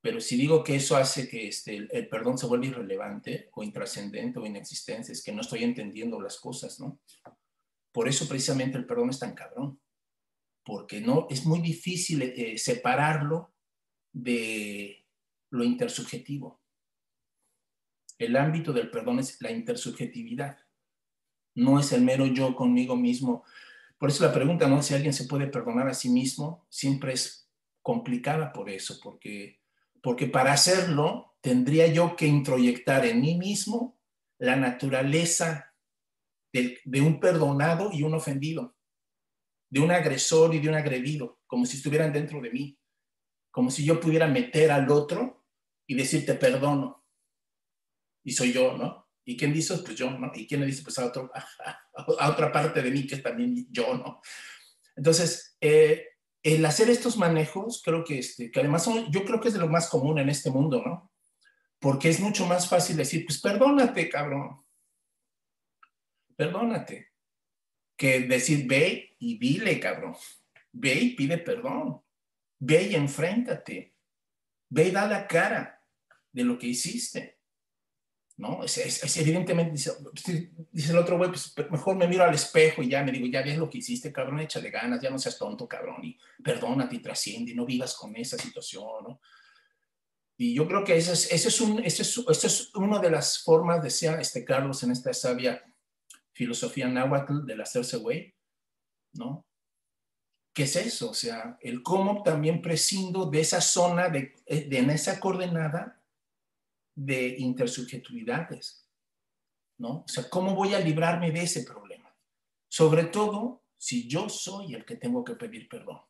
Pero 0.00 0.20
si 0.20 0.36
digo 0.36 0.62
que 0.62 0.76
eso 0.76 0.96
hace 0.96 1.28
que 1.28 1.48
este, 1.48 1.88
el, 1.90 2.08
perdón 2.08 2.38
se 2.38 2.46
vuelva 2.46 2.66
irrelevante 2.66 3.50
o 3.54 3.64
intrascendente 3.64 4.38
o 4.38 4.46
inexistente, 4.46 5.10
es 5.10 5.24
que 5.24 5.32
no 5.32 5.40
estoy 5.40 5.64
entendiendo 5.64 6.20
las 6.20 6.38
cosas, 6.38 6.78
¿no? 6.78 7.00
Por 7.90 8.06
eso 8.06 8.28
precisamente 8.28 8.78
el 8.78 8.86
perdón 8.86 9.10
es 9.10 9.18
tan 9.18 9.34
cabrón, 9.34 9.80
porque 10.64 11.00
no, 11.00 11.26
es 11.28 11.44
muy 11.44 11.60
difícil 11.60 12.22
eh, 12.22 12.56
separarlo 12.56 13.52
de 14.12 15.04
lo 15.50 15.64
intersubjetivo. 15.64 16.62
El 18.16 18.36
ámbito 18.36 18.72
del 18.72 18.92
perdón 18.92 19.18
es 19.18 19.42
la 19.42 19.50
intersubjetividad 19.50 20.67
no 21.58 21.80
es 21.80 21.92
el 21.92 22.02
mero 22.02 22.24
yo 22.26 22.54
conmigo 22.54 22.96
mismo. 22.96 23.44
Por 23.98 24.10
eso 24.10 24.24
la 24.24 24.32
pregunta, 24.32 24.68
¿no? 24.68 24.80
Si 24.80 24.94
alguien 24.94 25.12
se 25.12 25.24
puede 25.24 25.48
perdonar 25.48 25.88
a 25.88 25.94
sí 25.94 26.08
mismo, 26.08 26.66
siempre 26.68 27.12
es 27.14 27.50
complicada 27.82 28.52
por 28.52 28.70
eso, 28.70 29.00
porque, 29.02 29.60
porque 30.00 30.28
para 30.28 30.52
hacerlo 30.52 31.36
tendría 31.40 31.88
yo 31.88 32.14
que 32.14 32.26
introyectar 32.26 33.04
en 33.04 33.20
mí 33.20 33.36
mismo 33.36 33.98
la 34.38 34.54
naturaleza 34.54 35.74
de, 36.52 36.78
de 36.84 37.00
un 37.00 37.18
perdonado 37.18 37.90
y 37.92 38.04
un 38.04 38.14
ofendido, 38.14 38.76
de 39.68 39.80
un 39.80 39.90
agresor 39.90 40.54
y 40.54 40.60
de 40.60 40.68
un 40.68 40.76
agredido, 40.76 41.40
como 41.48 41.66
si 41.66 41.78
estuvieran 41.78 42.12
dentro 42.12 42.40
de 42.40 42.50
mí, 42.50 42.78
como 43.50 43.72
si 43.72 43.84
yo 43.84 43.98
pudiera 43.98 44.28
meter 44.28 44.70
al 44.70 44.88
otro 44.90 45.44
y 45.88 45.96
decirte 45.96 46.34
perdono. 46.34 47.04
Y 48.22 48.30
soy 48.30 48.52
yo, 48.52 48.76
¿no? 48.76 49.07
¿Y 49.28 49.36
quién 49.36 49.52
dice? 49.52 49.76
Pues 49.84 49.94
yo, 49.94 50.10
¿no? 50.10 50.32
¿Y 50.34 50.46
quién 50.46 50.62
le 50.62 50.66
dice? 50.66 50.82
Pues 50.82 50.98
a, 50.98 51.04
otro, 51.04 51.30
a, 52.18 52.30
otra 52.30 52.50
parte 52.50 52.80
de 52.80 52.90
mí 52.90 53.06
que 53.06 53.16
es 53.16 53.22
también 53.22 53.66
yo, 53.70 53.94
¿no? 53.94 54.22
Entonces, 54.96 55.54
eh, 55.60 56.02
el 56.42 56.64
hacer 56.64 56.88
estos 56.88 57.18
manejos, 57.18 57.82
creo 57.84 58.02
que, 58.04 58.20
este, 58.20 58.50
que 58.50 58.60
además 58.60 58.88
yo 59.10 59.24
creo 59.26 59.38
que 59.38 59.48
es 59.48 59.54
de 59.54 59.60
lo 59.60 59.68
más 59.68 59.90
común 59.90 60.18
en 60.18 60.30
este 60.30 60.50
mundo, 60.50 60.82
¿no? 60.82 61.12
Porque 61.78 62.08
es 62.08 62.20
mucho 62.20 62.46
más 62.46 62.70
fácil 62.70 62.96
decir, 62.96 63.26
pues 63.26 63.38
perdónate, 63.38 64.08
cabrón. 64.08 64.64
Perdónate. 66.34 67.10
Que 67.98 68.20
decir, 68.20 68.66
ve 68.66 69.14
y 69.18 69.38
dile, 69.38 69.78
cabrón. 69.78 70.16
Ve 70.72 70.94
y 70.94 71.14
pide 71.14 71.36
perdón. 71.36 72.00
Ve 72.60 72.84
y 72.84 72.94
enfréntate. 72.94 73.94
Ve 74.70 74.88
y 74.88 74.90
da 74.90 75.06
la 75.06 75.26
cara 75.26 75.84
de 76.32 76.44
lo 76.44 76.58
que 76.58 76.68
hiciste. 76.68 77.37
¿No? 78.38 78.62
Es, 78.62 79.16
evidentemente, 79.16 79.72
dice, 79.72 79.92
dice, 80.70 80.92
el 80.92 80.98
otro 80.98 81.18
güey, 81.18 81.30
pues 81.30 81.52
mejor 81.70 81.96
me 81.96 82.06
miro 82.06 82.22
al 82.22 82.34
espejo 82.34 82.82
y 82.82 82.88
ya 82.88 83.02
me 83.02 83.10
digo, 83.10 83.26
ya 83.26 83.42
ves 83.42 83.58
lo 83.58 83.68
que 83.68 83.78
hiciste, 83.78 84.12
cabrón, 84.12 84.38
échale 84.38 84.70
ganas, 84.70 85.02
ya 85.02 85.10
no 85.10 85.18
seas 85.18 85.36
tonto, 85.36 85.66
cabrón, 85.66 86.04
y 86.04 86.16
perdónate 86.42 86.96
y 86.96 87.00
trasciende, 87.00 87.50
y 87.50 87.54
no 87.54 87.66
vivas 87.66 87.94
con 87.96 88.14
esa 88.16 88.38
situación, 88.38 88.84
¿no? 89.02 89.20
Y 90.36 90.54
yo 90.54 90.68
creo 90.68 90.84
que 90.84 90.96
ese 90.96 91.14
es, 91.14 91.32
ese 91.32 91.48
es, 91.48 91.60
un, 91.60 91.80
ese 91.80 92.02
es, 92.02 92.44
es 92.44 92.74
una 92.76 93.00
de 93.00 93.10
las 93.10 93.42
formas, 93.42 93.82
decía 93.82 94.20
este 94.20 94.44
Carlos 94.44 94.84
en 94.84 94.92
esta 94.92 95.12
sabia 95.12 95.64
filosofía 96.32 96.86
náhuatl 96.86 97.44
del 97.44 97.60
hacerse 97.60 97.96
güey, 97.96 98.36
¿no? 99.14 99.44
¿Qué 100.54 100.62
es 100.62 100.76
eso? 100.76 101.10
O 101.10 101.14
sea, 101.14 101.58
el 101.60 101.82
cómo 101.82 102.22
también 102.22 102.62
prescindo 102.62 103.26
de 103.26 103.40
esa 103.40 103.60
zona, 103.60 104.08
de, 104.08 104.36
de 104.46 104.78
en 104.78 104.90
esa 104.90 105.18
coordenada, 105.18 105.97
de 106.98 107.36
intersubjetividades, 107.38 108.84
¿no? 109.78 110.00
O 110.00 110.08
sea, 110.08 110.28
¿cómo 110.28 110.56
voy 110.56 110.74
a 110.74 110.80
librarme 110.80 111.30
de 111.30 111.42
ese 111.42 111.62
problema? 111.62 112.12
Sobre 112.68 113.04
todo 113.04 113.62
si 113.76 114.08
yo 114.08 114.28
soy 114.28 114.74
el 114.74 114.84
que 114.84 114.96
tengo 114.96 115.22
que 115.22 115.36
pedir 115.36 115.68
perdón. 115.68 116.00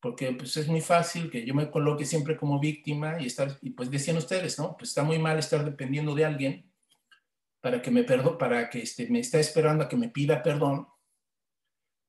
Porque 0.00 0.32
pues 0.32 0.56
es 0.56 0.66
muy 0.66 0.80
fácil 0.80 1.30
que 1.30 1.46
yo 1.46 1.54
me 1.54 1.70
coloque 1.70 2.04
siempre 2.04 2.36
como 2.36 2.58
víctima 2.58 3.20
y 3.20 3.26
estar, 3.26 3.56
y 3.62 3.70
pues 3.70 3.88
decían 3.88 4.16
ustedes, 4.16 4.58
¿no? 4.58 4.76
Pues 4.76 4.90
está 4.90 5.04
muy 5.04 5.20
mal 5.20 5.38
estar 5.38 5.64
dependiendo 5.64 6.12
de 6.16 6.24
alguien 6.24 6.72
para 7.60 7.80
que 7.80 7.92
me 7.92 8.02
perdone, 8.02 8.36
para 8.36 8.68
que 8.68 8.80
este, 8.80 9.08
me 9.08 9.20
esté 9.20 9.38
esperando 9.38 9.84
a 9.84 9.88
que 9.88 9.96
me 9.96 10.08
pida 10.08 10.42
perdón 10.42 10.88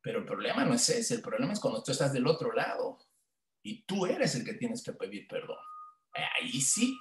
Pero 0.01 0.19
el 0.19 0.25
problema 0.25 0.65
no 0.65 0.73
es 0.73 0.89
ese, 0.89 1.13
el 1.13 1.21
problema 1.21 1.53
es 1.53 1.59
cuando 1.59 1.83
tú 1.83 1.91
estás 1.91 2.11
del 2.11 2.25
otro 2.25 2.51
lado 2.51 2.97
y 3.63 3.83
tú 3.83 4.07
eres 4.07 4.33
el 4.33 4.43
que 4.43 4.55
tienes 4.55 4.81
que 4.81 4.93
pedir 4.93 5.27
perdón. 5.27 5.59
Ahí 6.13 6.61
sí, 6.61 6.97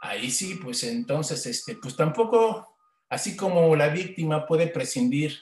ahí 0.00 0.30
sí, 0.30 0.54
pues 0.56 0.84
entonces, 0.84 1.44
este, 1.46 1.76
pues 1.76 1.96
tampoco, 1.96 2.76
así 3.08 3.36
como 3.36 3.74
la 3.76 3.88
víctima 3.88 4.46
puede 4.46 4.68
prescindir 4.68 5.38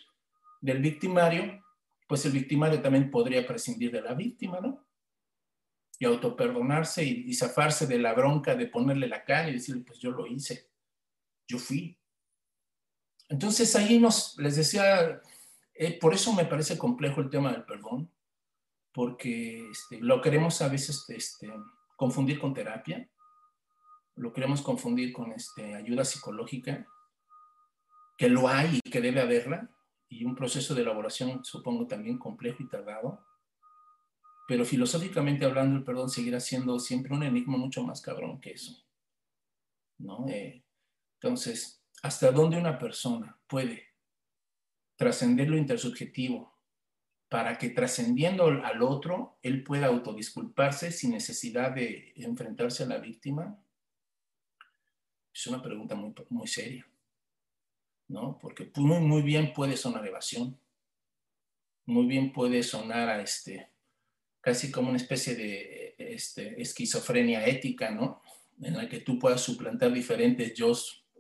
del 0.60 0.80
victimario, 0.80 1.62
pues 2.08 2.24
el 2.24 2.32
victimario 2.32 2.80
también 2.80 3.10
podría 3.10 3.46
prescindir 3.46 3.92
de 3.92 4.02
la 4.02 4.14
víctima, 4.14 4.60
¿no? 4.60 4.84
Y 5.98 6.04
autoperdonarse 6.04 7.04
y, 7.04 7.24
y 7.28 7.34
zafarse 7.34 7.86
de 7.86 7.98
la 7.98 8.12
bronca 8.14 8.54
de 8.54 8.66
ponerle 8.66 9.08
la 9.08 9.24
cara 9.24 9.48
y 9.48 9.54
decirle, 9.54 9.82
pues 9.82 9.98
yo 9.98 10.10
lo 10.10 10.26
hice, 10.26 10.70
yo 11.48 11.58
fui. 11.58 11.98
Entonces 13.28 13.74
ahí 13.76 13.98
nos, 13.98 14.36
les 14.38 14.56
decía, 14.56 15.20
eh, 15.74 15.98
por 15.98 16.14
eso 16.14 16.32
me 16.32 16.44
parece 16.44 16.78
complejo 16.78 17.20
el 17.20 17.30
tema 17.30 17.52
del 17.52 17.64
perdón, 17.64 18.10
porque 18.92 19.70
este, 19.70 20.00
lo 20.00 20.20
queremos 20.22 20.62
a 20.62 20.68
veces 20.68 21.04
este, 21.08 21.52
confundir 21.96 22.38
con 22.38 22.54
terapia, 22.54 23.08
lo 24.16 24.32
queremos 24.32 24.62
confundir 24.62 25.12
con 25.12 25.32
este, 25.32 25.74
ayuda 25.74 26.04
psicológica, 26.04 26.86
que 28.16 28.28
lo 28.28 28.48
hay 28.48 28.80
y 28.82 28.90
que 28.90 29.00
debe 29.00 29.20
haberla, 29.20 29.70
y 30.08 30.24
un 30.24 30.34
proceso 30.34 30.74
de 30.74 30.82
elaboración 30.82 31.44
supongo 31.44 31.86
también 31.86 32.18
complejo 32.18 32.62
y 32.62 32.68
tardado, 32.68 33.26
pero 34.46 34.64
filosóficamente 34.64 35.44
hablando 35.44 35.76
el 35.76 35.84
perdón 35.84 36.08
seguirá 36.08 36.38
siendo 36.38 36.78
siempre 36.78 37.12
un 37.12 37.24
enigma 37.24 37.56
mucho 37.56 37.82
más 37.82 38.00
cabrón 38.00 38.40
que 38.40 38.52
eso. 38.52 38.86
¿no? 39.98 40.26
Eh, 40.28 40.64
entonces, 41.14 41.82
¿hasta 42.02 42.30
dónde 42.30 42.56
una 42.56 42.78
persona 42.78 43.38
puede 43.48 43.88
trascender 44.96 45.48
lo 45.48 45.56
intersubjetivo 45.56 46.55
para 47.28 47.58
que 47.58 47.70
trascendiendo 47.70 48.46
al 48.46 48.82
otro, 48.82 49.38
él 49.42 49.64
pueda 49.64 49.86
autodisculparse 49.86 50.92
sin 50.92 51.10
necesidad 51.10 51.72
de 51.72 52.12
enfrentarse 52.16 52.84
a 52.84 52.86
la 52.86 52.98
víctima? 52.98 53.58
Es 55.34 55.46
una 55.46 55.60
pregunta 55.60 55.94
muy, 55.94 56.14
muy 56.30 56.46
seria, 56.46 56.88
¿no? 58.08 58.38
Porque 58.38 58.70
muy, 58.76 59.00
muy 59.00 59.22
bien 59.22 59.52
puede 59.52 59.76
sonar 59.76 60.06
evasión, 60.06 60.58
muy 61.84 62.06
bien 62.06 62.32
puede 62.32 62.62
sonar 62.62 63.08
a 63.08 63.20
este, 63.20 63.70
casi 64.40 64.70
como 64.70 64.88
una 64.88 64.96
especie 64.96 65.34
de 65.34 65.94
este, 65.98 66.60
esquizofrenia 66.60 67.46
ética, 67.46 67.90
¿no? 67.90 68.22
En 68.62 68.76
la 68.76 68.88
que 68.88 69.00
tú 69.00 69.18
puedas 69.18 69.40
suplantar 69.40 69.92
diferentes 69.92 70.54
yo 70.54 70.72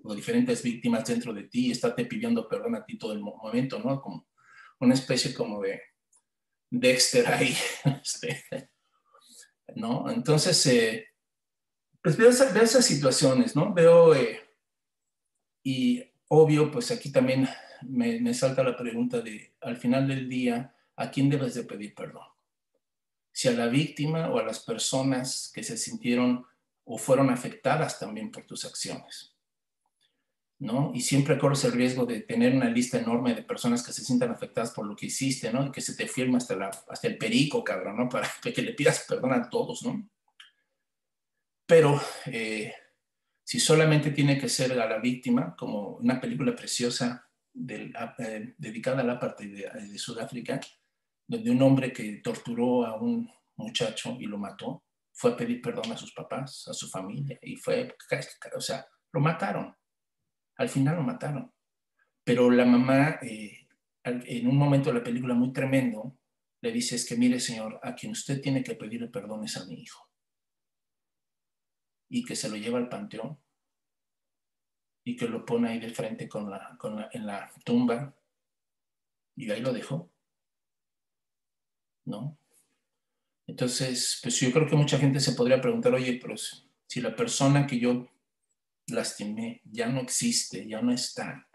o 0.02 0.14
diferentes 0.14 0.62
víctimas 0.62 1.04
dentro 1.04 1.34
de 1.34 1.42
ti 1.44 1.66
y 1.66 1.70
estarte 1.72 2.06
pidiendo 2.06 2.48
perdón 2.48 2.76
a 2.76 2.84
ti 2.84 2.96
todo 2.96 3.12
el 3.12 3.20
momento, 3.20 3.80
¿no? 3.80 4.00
Como 4.00 4.26
una 4.78 4.94
especie 4.94 5.34
como 5.34 5.60
de 5.60 5.80
Dexter 6.70 7.26
ahí, 7.28 7.56
este, 8.02 8.44
¿no? 9.74 10.10
Entonces, 10.10 10.64
eh, 10.66 11.08
pues 12.02 12.16
veo, 12.16 12.30
esas 12.30 12.84
situaciones, 12.84 13.56
¿no? 13.56 13.72
Veo, 13.72 14.14
eh, 14.14 14.40
y 15.62 16.04
obvio, 16.28 16.70
pues 16.70 16.90
aquí 16.90 17.10
también 17.10 17.48
me, 17.82 18.20
me 18.20 18.34
salta 18.34 18.62
la 18.62 18.76
pregunta 18.76 19.20
de, 19.20 19.54
al 19.60 19.76
final 19.76 20.08
del 20.08 20.28
día, 20.28 20.74
¿a 20.96 21.10
quién 21.10 21.28
debes 21.28 21.54
de 21.54 21.64
pedir 21.64 21.94
perdón? 21.94 22.26
Si 23.32 23.48
a 23.48 23.52
la 23.52 23.66
víctima 23.66 24.30
o 24.30 24.38
a 24.38 24.44
las 24.44 24.60
personas 24.60 25.50
que 25.54 25.62
se 25.62 25.76
sintieron 25.76 26.46
o 26.84 26.96
fueron 26.96 27.30
afectadas 27.30 27.98
también 27.98 28.30
por 28.30 28.44
tus 28.44 28.64
acciones. 28.64 29.35
¿No? 30.58 30.92
Y 30.94 31.00
siempre 31.00 31.38
corres 31.38 31.64
el 31.64 31.72
riesgo 31.72 32.06
de 32.06 32.20
tener 32.20 32.54
una 32.54 32.70
lista 32.70 32.98
enorme 32.98 33.34
de 33.34 33.42
personas 33.42 33.84
que 33.84 33.92
se 33.92 34.04
sientan 34.04 34.30
afectadas 34.30 34.70
por 34.70 34.86
lo 34.86 34.96
que 34.96 35.06
hiciste, 35.06 35.52
¿no? 35.52 35.66
Y 35.66 35.70
que 35.70 35.80
se 35.80 35.94
te 35.94 36.08
firma 36.08 36.38
hasta, 36.38 37.08
el 37.08 37.18
perico, 37.18 37.62
cabrón, 37.62 37.96
¿no? 37.96 38.08
Para 38.10 38.28
que 38.42 38.62
le 38.62 38.72
pidas 38.72 39.04
perdón 39.08 39.32
a 39.32 39.48
todos, 39.50 39.82
¿no? 39.84 40.08
Pero 41.66 42.00
eh, 42.26 42.72
si 43.44 43.60
solamente 43.60 44.12
tiene 44.12 44.38
que 44.38 44.48
ser 44.48 44.72
a 44.72 44.86
la 44.86 44.98
víctima, 44.98 45.54
como 45.56 45.96
una 45.96 46.20
película 46.20 46.54
preciosa 46.54 47.28
eh, 47.68 48.54
dedicada 48.56 49.00
a 49.02 49.04
la 49.04 49.18
parte 49.18 49.48
de, 49.48 49.68
de 49.68 49.98
Sudáfrica, 49.98 50.60
donde 51.26 51.50
un 51.50 51.60
hombre 51.62 51.92
que 51.92 52.20
torturó 52.22 52.86
a 52.86 52.96
un 53.00 53.28
muchacho 53.56 54.16
y 54.18 54.26
lo 54.26 54.38
mató, 54.38 54.84
fue 55.12 55.32
a 55.32 55.36
pedir 55.36 55.60
perdón 55.60 55.92
a 55.92 55.96
sus 55.96 56.12
papás, 56.12 56.68
a 56.68 56.74
su 56.74 56.88
familia, 56.88 57.38
y 57.42 57.56
fue, 57.56 57.96
o 58.54 58.60
sea, 58.60 58.86
lo 59.12 59.20
mataron 59.20 59.74
al 60.56 60.68
final 60.68 60.96
lo 60.96 61.02
mataron. 61.02 61.52
Pero 62.24 62.50
la 62.50 62.64
mamá, 62.64 63.18
eh, 63.22 63.68
en 64.04 64.46
un 64.46 64.56
momento 64.56 64.90
de 64.90 64.98
la 64.98 65.04
película 65.04 65.34
muy 65.34 65.52
tremendo, 65.52 66.18
le 66.60 66.72
dice, 66.72 66.96
es 66.96 67.06
que 67.06 67.16
mire 67.16 67.38
señor, 67.38 67.78
a 67.82 67.94
quien 67.94 68.12
usted 68.12 68.40
tiene 68.40 68.62
que 68.62 68.74
pedirle 68.74 69.08
perdón 69.08 69.44
es 69.44 69.56
a 69.56 69.66
mi 69.66 69.74
hijo. 69.74 70.10
Y 72.08 72.24
que 72.24 72.36
se 72.36 72.48
lo 72.48 72.56
lleva 72.56 72.78
al 72.78 72.88
panteón 72.88 73.38
y 75.04 75.16
que 75.16 75.28
lo 75.28 75.44
pone 75.44 75.68
ahí 75.68 75.78
de 75.78 75.90
frente 75.90 76.28
con 76.28 76.50
la, 76.50 76.76
en 77.12 77.26
la 77.26 77.52
tumba 77.64 78.16
y 79.36 79.50
ahí 79.50 79.60
lo 79.60 79.72
dejó. 79.72 80.10
¿No? 82.06 82.38
Entonces, 83.46 84.18
pues 84.22 84.40
yo 84.40 84.50
creo 84.52 84.66
que 84.66 84.76
mucha 84.76 84.98
gente 84.98 85.20
se 85.20 85.32
podría 85.32 85.60
preguntar, 85.60 85.94
oye, 85.94 86.18
pero 86.20 86.34
si 86.36 87.00
la 87.00 87.14
persona 87.14 87.66
que 87.66 87.78
yo 87.78 88.08
lastimé, 88.88 89.60
ya 89.64 89.88
no 89.88 90.00
existe, 90.00 90.66
ya 90.66 90.80
no 90.80 90.92
está. 90.92 91.48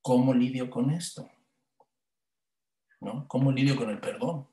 ¿Cómo 0.00 0.34
lidio 0.34 0.68
con 0.70 0.90
esto? 0.90 1.30
¿No? 3.00 3.26
¿Cómo 3.28 3.52
lidio 3.52 3.76
con 3.76 3.90
el 3.90 4.00
perdón? 4.00 4.48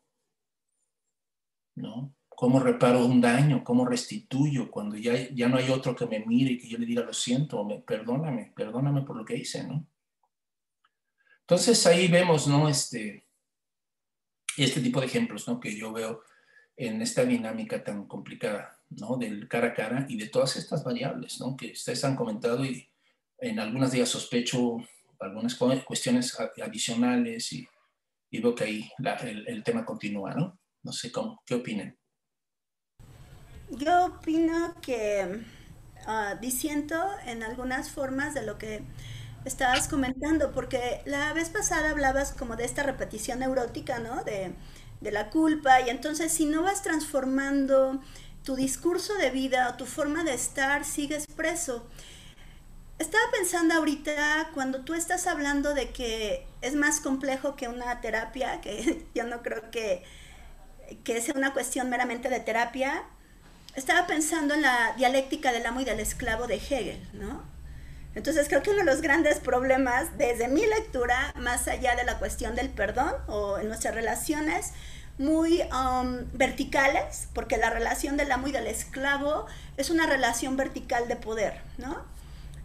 ¿No? 1.75 2.15
¿Cómo 2.27 2.59
reparo 2.59 3.05
un 3.05 3.19
daño? 3.19 3.63
¿Cómo 3.63 3.85
restituyo 3.85 4.71
cuando 4.71 4.95
ya, 4.95 5.29
ya 5.29 5.47
no 5.49 5.57
hay 5.57 5.69
otro 5.69 5.95
que 5.95 6.05
me 6.05 6.25
mire 6.25 6.51
y 6.51 6.57
que 6.57 6.67
yo 6.67 6.77
le 6.77 6.85
diga 6.85 7.03
lo 7.03 7.13
siento, 7.13 7.63
me, 7.65 7.79
perdóname, 7.79 8.53
perdóname 8.55 9.01
por 9.01 9.15
lo 9.15 9.25
que 9.25 9.35
hice, 9.35 9.63
¿no? 9.67 9.85
Entonces 11.41 11.85
ahí 11.87 12.07
vemos, 12.07 12.47
¿no? 12.47 12.69
Este, 12.69 13.27
este 14.55 14.81
tipo 14.81 14.99
de 14.99 15.07
ejemplos, 15.07 15.47
¿no? 15.47 15.59
Que 15.59 15.75
yo 15.75 15.91
veo 15.91 16.23
en 16.77 17.01
esta 17.01 17.25
dinámica 17.25 17.83
tan 17.83 18.07
complicada. 18.07 18.78
¿No? 18.89 19.17
Del 19.17 19.47
cara 19.47 19.67
a 19.67 19.73
cara 19.73 20.05
y 20.09 20.17
de 20.17 20.27
todas 20.27 20.55
estas 20.55 20.83
variables, 20.83 21.39
¿no? 21.39 21.55
Que 21.55 21.71
ustedes 21.71 22.03
han 22.03 22.15
comentado 22.15 22.65
y 22.65 22.89
en 23.37 23.59
algunas 23.59 23.91
días 23.91 24.09
sospecho 24.09 24.77
algunas 25.19 25.55
cuestiones 25.55 26.37
adicionales 26.63 27.51
y, 27.51 27.67
y 28.29 28.39
veo 28.39 28.55
que 28.55 28.63
ahí 28.63 28.91
el, 29.23 29.63
tema 29.63 29.85
continúa, 29.85 30.33
¿no? 30.33 30.57
No 30.83 30.91
sé 30.91 31.11
cómo, 31.11 31.41
¿qué 31.45 31.55
opinan? 31.55 31.97
Yo 33.69 34.05
opino 34.05 34.75
que 34.81 35.43
uh, 36.07 36.39
disiento 36.39 36.95
en 37.25 37.43
algunas 37.43 37.89
formas 37.91 38.33
de 38.33 38.45
lo 38.45 38.57
que 38.57 38.81
estabas 39.45 39.87
comentando, 39.87 40.51
porque 40.51 41.01
la 41.05 41.33
vez 41.33 41.49
pasada 41.49 41.91
hablabas 41.91 42.31
como 42.31 42.55
de 42.55 42.65
esta 42.65 42.83
repetición 42.83 43.39
neurótica, 43.39 43.99
¿no? 43.99 44.23
De, 44.23 44.53
de 45.01 45.11
la 45.11 45.29
culpa, 45.29 45.81
y 45.81 45.89
entonces 45.89 46.31
si 46.31 46.45
no 46.45 46.63
vas 46.63 46.81
transformando 46.81 48.01
tu 48.43 48.55
discurso 48.55 49.13
de 49.15 49.31
vida 49.31 49.75
tu 49.77 49.85
forma 49.85 50.23
de 50.23 50.33
estar 50.33 50.85
sigues 50.85 51.25
preso. 51.27 51.87
Estaba 52.97 53.23
pensando 53.31 53.75
ahorita 53.75 54.51
cuando 54.53 54.81
tú 54.81 54.93
estás 54.93 55.27
hablando 55.27 55.73
de 55.73 55.91
que 55.91 56.45
es 56.61 56.75
más 56.75 56.99
complejo 56.99 57.55
que 57.55 57.67
una 57.67 58.01
terapia, 58.01 58.59
que 58.61 59.05
yo 59.15 59.23
no 59.25 59.41
creo 59.41 59.71
que, 59.71 60.03
que 61.03 61.21
sea 61.21 61.33
una 61.35 61.53
cuestión 61.53 61.89
meramente 61.89 62.29
de 62.29 62.39
terapia, 62.39 63.03
estaba 63.75 64.07
pensando 64.07 64.55
en 64.55 64.63
la 64.63 64.93
dialéctica 64.97 65.51
del 65.51 65.65
amo 65.65 65.81
y 65.81 65.85
del 65.85 65.99
esclavo 65.99 66.47
de 66.47 66.55
Hegel, 66.55 67.07
¿no? 67.13 67.43
Entonces 68.15 68.47
creo 68.49 68.63
que 68.63 68.71
uno 68.71 68.79
de 68.79 68.85
los 68.85 69.01
grandes 69.01 69.39
problemas 69.39 70.17
desde 70.17 70.47
mi 70.47 70.65
lectura, 70.65 71.33
más 71.37 71.67
allá 71.67 71.95
de 71.95 72.03
la 72.03 72.17
cuestión 72.17 72.55
del 72.55 72.69
perdón 72.69 73.13
o 73.27 73.59
en 73.59 73.67
nuestras 73.67 73.93
relaciones, 73.93 74.73
muy 75.19 75.61
um, 75.63 76.25
verticales, 76.31 77.27
porque 77.33 77.57
la 77.57 77.69
relación 77.69 78.15
del 78.15 78.31
amo 78.31 78.47
y 78.47 78.53
del 78.53 78.67
esclavo 78.67 79.45
es 79.75 79.89
una 79.89 80.07
relación 80.07 80.55
vertical 80.55 81.09
de 81.09 81.17
poder, 81.17 81.61
¿no? 81.77 82.03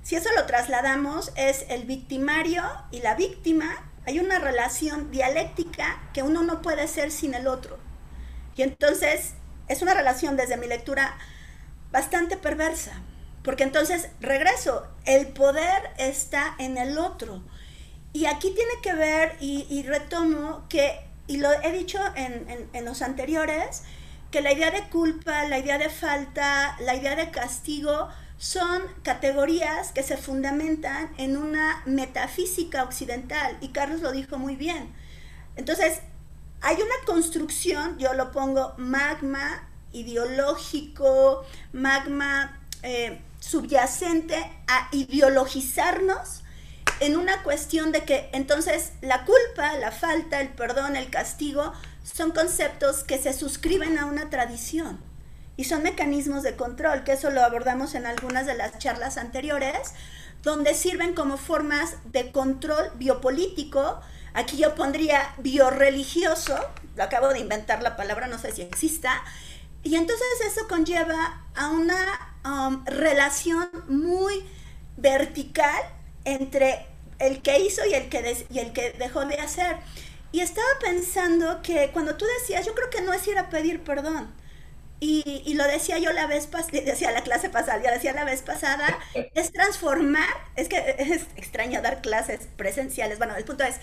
Si 0.05 0.15
eso 0.15 0.29
lo 0.37 0.47
trasladamos, 0.47 1.33
es 1.35 1.67
el 1.69 1.85
victimario 1.85 2.63
y 2.93 3.01
la 3.01 3.17
víctima, 3.17 3.91
hay 4.07 4.21
una 4.21 4.39
relación 4.39 5.11
dialéctica 5.11 6.01
que 6.13 6.23
uno 6.23 6.45
no 6.45 6.63
puede 6.63 6.87
ser 6.87 7.11
sin 7.11 7.35
el 7.35 7.49
otro. 7.49 7.79
Y 8.55 8.63
entonces 8.63 9.33
es 9.67 9.83
una 9.83 9.95
relación 9.95 10.37
desde 10.37 10.57
mi 10.57 10.69
lectura 10.69 11.17
bastante 11.91 12.37
perversa, 12.37 13.03
porque 13.43 13.65
entonces 13.65 14.11
regreso, 14.21 14.87
el 15.07 15.27
poder 15.29 15.91
está 15.99 16.55
en 16.59 16.79
el 16.79 16.99
otro. 16.99 17.43
Y 18.13 18.27
aquí 18.27 18.55
tiene 18.55 18.75
que 18.81 18.95
ver, 18.95 19.37
y, 19.41 19.67
y 19.69 19.83
retomo, 19.83 20.69
que 20.69 21.14
y 21.27 21.39
lo 21.39 21.51
he 21.63 21.73
dicho 21.73 21.99
en, 22.17 22.85
los 22.85 23.03
anteriores, 23.03 23.83
que 24.31 24.41
la 24.41 24.53
idea 24.53 24.71
de 24.71 24.89
culpa, 24.89 25.47
la 25.49 25.59
idea 25.59 25.79
de 25.79 25.89
falta, 25.89 26.77
la 26.81 26.95
idea 26.95 27.17
de 27.17 27.31
castigo 27.31 28.09
son 28.37 28.83
categorías 29.03 29.93
que 29.93 30.03
se 30.03 30.17
fundamentan 30.17 31.11
en 31.19 31.37
una 31.37 31.83
metafísica 31.87 32.83
occidental, 32.83 33.57
y 33.61 33.69
Carlos 33.69 34.01
lo 34.01 34.13
dijo 34.13 34.39
muy 34.39 34.57
bien. 34.57 34.93
Entonces, 35.57 36.01
hay 36.61 36.77
una 36.77 37.07
construcción, 37.07 37.99
yo 37.99 38.13
lo 38.15 38.33
pongo 38.33 38.75
magma 38.77 39.69
ideológico, 39.93 41.45
magma 41.73 42.61
eh, 42.83 43.23
subyacente 43.39 44.37
a 44.67 44.89
ideologizarnos 44.93 46.44
en 47.01 47.17
una 47.17 47.43
cuestión 47.43 47.93
de 47.93 48.05
que 48.05 48.29
entonces 48.33 48.93
la 49.01 49.25
culpa, 49.25 49.77
la 49.79 49.91
falta, 49.91 50.41
el 50.41 50.49
perdón, 50.51 50.97
el 50.97 51.11
castigo 51.11 51.73
son 52.03 52.31
conceptos 52.31 53.05
que 53.05 53.19
se 53.19 53.33
suscriben 53.33 53.99
a 53.99 54.07
una 54.07 54.31
tradición 54.31 55.01
y 55.57 55.65
son 55.65 55.83
mecanismos 55.83 56.43
de 56.43 56.57
control, 56.57 57.05
que 57.05 57.13
eso 57.13 57.31
lo 57.31 57.43
abordamos 57.43 57.95
en 57.95 58.07
algunas 58.07 58.47
de 58.47 58.55
las 58.55 58.79
charlas 58.79 59.17
anteriores, 59.17 59.95
donde 60.43 60.75
sirven 60.75 61.15
como 61.15 61.37
formas 61.37 61.97
de 62.07 62.33
control 62.33 62.91
biopolítico. 62.97 64.01
Aquí 64.35 64.57
yo 64.57 64.75
pondría 64.75 65.35
bioreligioso, 65.39 66.59
lo 66.97 67.05
acabo 67.05 67.29
de 67.29 67.39
inventar 67.39 67.83
la 67.83 67.97
palabra, 67.97 68.27
no 68.27 68.39
sé 68.39 68.53
si 68.53 68.63
exista, 68.63 69.23
y 69.83 69.97
entonces 69.97 70.27
eso 70.47 70.67
conlleva 70.69 71.45
a 71.55 71.71
una 71.71 72.05
um, 72.45 72.85
relación 72.85 73.69
muy 73.89 74.45
vertical 74.97 75.81
entre 76.25 76.87
el 77.19 77.43
que 77.43 77.61
hizo 77.61 77.85
y 77.87 77.95
el 77.95 78.09
que, 78.09 78.47
y 78.51 78.59
el 78.59 78.73
que 78.73 78.93
dejó 78.93 79.25
de 79.27 79.37
hacer. 79.37 79.77
Y 80.33 80.41
estaba 80.41 80.69
pensando 80.81 81.63
que 81.63 81.91
cuando 81.93 82.17
tú 82.17 82.25
decías, 82.41 82.67
yo 82.67 82.75
creo 82.75 82.91
que 82.91 83.03
no 83.03 83.13
es 83.13 83.27
ir 83.29 83.39
a 83.39 83.51
pedir 83.51 83.83
perdón. 83.85 84.35
Y, 85.01 85.43
y 85.45 85.55
lo 85.55 85.65
decía 85.65 85.99
yo 85.99 86.13
la 86.13 86.27
vez 86.27 86.47
pasada, 86.47 86.81
decía 86.85 87.13
la 87.13 87.23
clase 87.23 87.51
pasada, 87.51 87.83
ya 87.83 87.93
decía 87.93 88.13
la 88.13 88.25
vez 88.25 88.43
pasada, 88.43 88.99
es 89.35 89.53
transformar, 89.53 90.29
es 90.57 90.69
que 90.69 90.79
es 90.99 91.25
extraño 91.37 91.83
dar 91.83 92.01
clases 92.03 92.49
presenciales. 92.57 93.19
Bueno, 93.19 93.37
el 93.37 93.45
punto 93.45 93.65
es, 93.65 93.77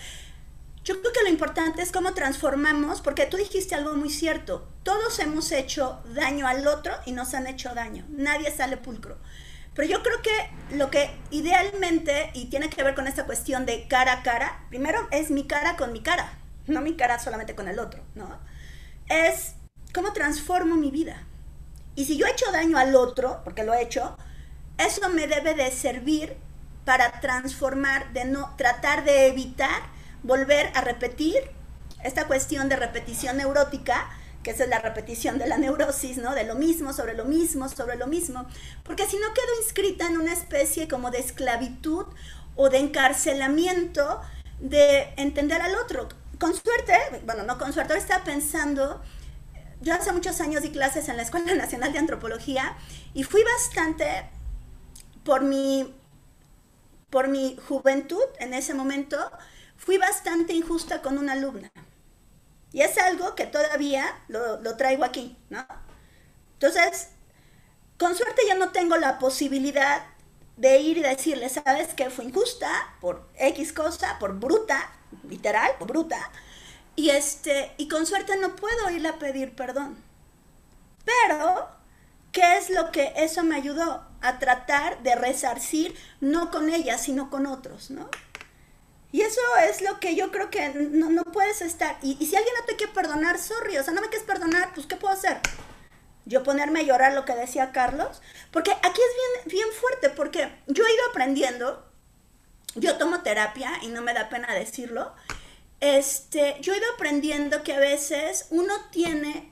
yo 0.84 1.00
creo 1.00 1.12
que 1.12 1.22
lo 1.22 1.28
importante 1.28 1.80
es 1.82 1.92
cómo 1.92 2.12
transformamos, 2.14 3.00
porque 3.02 3.26
tú 3.26 3.36
dijiste 3.36 3.74
algo 3.76 3.94
muy 3.94 4.10
cierto, 4.10 4.68
todos 4.82 5.18
hemos 5.20 5.52
hecho 5.52 6.02
daño 6.14 6.46
al 6.48 6.66
otro 6.66 6.92
y 7.06 7.12
nos 7.12 7.34
han 7.34 7.46
hecho 7.46 7.72
daño, 7.74 8.04
nadie 8.08 8.50
sale 8.50 8.76
pulcro. 8.76 9.16
Pero 9.74 9.88
yo 9.88 10.02
creo 10.02 10.20
que 10.22 10.76
lo 10.76 10.90
que 10.90 11.10
idealmente, 11.30 12.30
y 12.34 12.46
tiene 12.46 12.68
que 12.68 12.82
ver 12.82 12.94
con 12.94 13.06
esta 13.06 13.24
cuestión 13.24 13.66
de 13.66 13.88
cara 13.88 14.12
a 14.12 14.22
cara, 14.22 14.64
primero 14.68 15.08
es 15.10 15.30
mi 15.30 15.46
cara 15.46 15.76
con 15.76 15.92
mi 15.92 16.02
cara, 16.02 16.38
no 16.66 16.80
mi 16.80 16.94
cara 16.96 17.18
solamente 17.18 17.54
con 17.54 17.68
el 17.68 17.78
otro, 17.78 18.02
¿no? 18.14 18.38
Es 19.08 19.54
cómo 19.94 20.12
transformo 20.12 20.76
mi 20.76 20.90
vida. 20.90 21.26
Y 21.94 22.04
si 22.04 22.16
yo 22.16 22.26
he 22.26 22.30
hecho 22.30 22.50
daño 22.52 22.78
al 22.78 22.94
otro, 22.94 23.40
porque 23.44 23.64
lo 23.64 23.74
he 23.74 23.82
hecho, 23.82 24.16
eso 24.78 25.08
me 25.10 25.26
debe 25.26 25.54
de 25.54 25.70
servir 25.70 26.36
para 26.84 27.20
transformar, 27.20 28.12
de 28.12 28.24
no 28.24 28.54
tratar 28.56 29.04
de 29.04 29.26
evitar 29.28 29.82
volver 30.22 30.70
a 30.74 30.80
repetir 30.80 31.50
esta 32.02 32.26
cuestión 32.26 32.68
de 32.68 32.76
repetición 32.76 33.36
neurótica, 33.36 34.10
que 34.42 34.50
esa 34.50 34.64
es 34.64 34.70
la 34.70 34.80
repetición 34.80 35.38
de 35.38 35.46
la 35.46 35.58
neurosis, 35.58 36.18
¿no? 36.18 36.34
De 36.34 36.44
lo 36.44 36.54
mismo, 36.54 36.92
sobre 36.92 37.14
lo 37.14 37.24
mismo, 37.24 37.68
sobre 37.68 37.96
lo 37.96 38.06
mismo. 38.06 38.46
Porque 38.82 39.06
si 39.06 39.16
no 39.16 39.32
quedo 39.34 39.62
inscrita 39.62 40.06
en 40.06 40.18
una 40.18 40.32
especie 40.32 40.88
como 40.88 41.10
de 41.10 41.18
esclavitud 41.18 42.06
o 42.56 42.68
de 42.68 42.78
encarcelamiento 42.78 44.20
de 44.60 45.12
entender 45.16 45.60
al 45.60 45.74
otro. 45.76 46.08
Con 46.38 46.54
suerte, 46.54 46.94
bueno, 47.24 47.42
no 47.44 47.58
con 47.58 47.72
suerte, 47.72 47.92
ahora 47.92 48.02
estaba 48.02 48.24
pensando, 48.24 49.02
yo 49.80 49.94
hace 49.94 50.12
muchos 50.12 50.40
años 50.40 50.62
di 50.62 50.70
clases 50.70 51.08
en 51.08 51.16
la 51.16 51.22
Escuela 51.22 51.54
Nacional 51.56 51.92
de 51.92 51.98
Antropología 51.98 52.76
y 53.14 53.24
fui 53.24 53.42
bastante 53.44 54.28
por 55.24 55.42
mi, 55.42 55.94
por 57.10 57.28
mi 57.28 57.56
juventud 57.68 58.24
en 58.38 58.54
ese 58.54 58.74
momento, 58.74 59.18
fui 59.76 59.98
bastante 59.98 60.52
injusta 60.52 61.02
con 61.02 61.18
una 61.18 61.32
alumna. 61.32 61.70
Y 62.72 62.80
es 62.80 62.96
algo 62.98 63.34
que 63.34 63.46
todavía 63.46 64.22
lo, 64.28 64.76
traigo 64.76 65.04
aquí, 65.04 65.36
¿no? 65.50 65.66
Entonces, 66.54 67.08
con 67.98 68.14
suerte 68.14 68.42
ya 68.46 68.54
no 68.54 68.70
tengo 68.70 68.96
la 68.96 69.18
posibilidad 69.18 70.06
de 70.56 70.80
ir 70.80 70.98
y 70.98 71.02
decirle, 71.02 71.48
¿sabes 71.48 71.94
que 71.94 72.10
Fue 72.10 72.24
injusta 72.24 72.70
por 73.00 73.28
X 73.36 73.72
cosa, 73.72 74.18
por 74.18 74.38
bruta, 74.38 74.90
literal, 75.28 75.72
por 75.78 75.88
bruta. 75.88 76.30
Y, 76.96 77.10
este, 77.10 77.72
y 77.78 77.88
con 77.88 78.06
suerte 78.06 78.36
no 78.36 78.56
puedo 78.56 78.90
irle 78.90 79.08
a 79.08 79.18
pedir 79.18 79.54
perdón. 79.54 79.96
Pero, 81.04 81.68
¿qué 82.32 82.58
es 82.58 82.70
lo 82.70 82.92
que 82.92 83.12
eso 83.16 83.42
me 83.42 83.56
ayudó? 83.56 84.06
A 84.20 84.38
tratar 84.38 85.02
de 85.02 85.14
resarcir, 85.14 85.96
no 86.20 86.50
con 86.50 86.70
ella, 86.70 86.96
sino 86.96 87.28
con 87.28 87.46
otros, 87.46 87.90
¿no? 87.90 88.08
Y 89.12 89.20
eso 89.20 89.40
es 89.68 89.82
lo 89.82 90.00
que 90.00 90.16
yo 90.16 90.32
creo 90.32 90.50
que 90.50 90.70
no, 90.70 91.10
no 91.10 91.22
puedes 91.24 91.60
estar. 91.60 91.98
Y, 92.02 92.14
si 92.16 92.34
alguien 92.34 92.54
no 92.58 92.64
te 92.64 92.76
quiere 92.76 92.94
perdonar, 92.94 93.38
sorry, 93.38 93.76
o 93.76 93.84
sea, 93.84 93.92
no 93.92 94.00
me 94.00 94.08
quieres 94.08 94.26
perdonar, 94.26 94.72
pues 94.74 94.86
¿qué 94.86 94.96
puedo 94.96 95.12
hacer? 95.12 95.38
Yo 96.24 96.42
ponerme 96.42 96.80
a 96.80 96.84
llorar 96.84 97.12
lo 97.12 97.26
que 97.26 97.34
decía 97.34 97.72
Carlos. 97.72 98.22
Porque 98.50 98.72
aquí 98.72 99.00
es 99.00 99.44
bien, 99.44 99.58
bien 99.58 99.68
fuerte, 99.78 100.08
porque 100.08 100.50
yo 100.66 100.86
he 100.86 100.94
ido 100.94 101.04
aprendiendo, 101.10 101.86
yo 102.74 102.96
tomo 102.96 103.20
terapia 103.20 103.72
y 103.82 103.88
no 103.88 104.00
me 104.00 104.14
da 104.14 104.30
pena 104.30 104.54
decirlo. 104.54 105.12
Este, 105.80 106.56
yo 106.60 106.72
he 106.72 106.78
ido 106.78 106.86
aprendiendo 106.94 107.62
que 107.62 107.74
a 107.74 107.80
veces 107.80 108.46
uno 108.48 108.72
tiene 108.92 109.51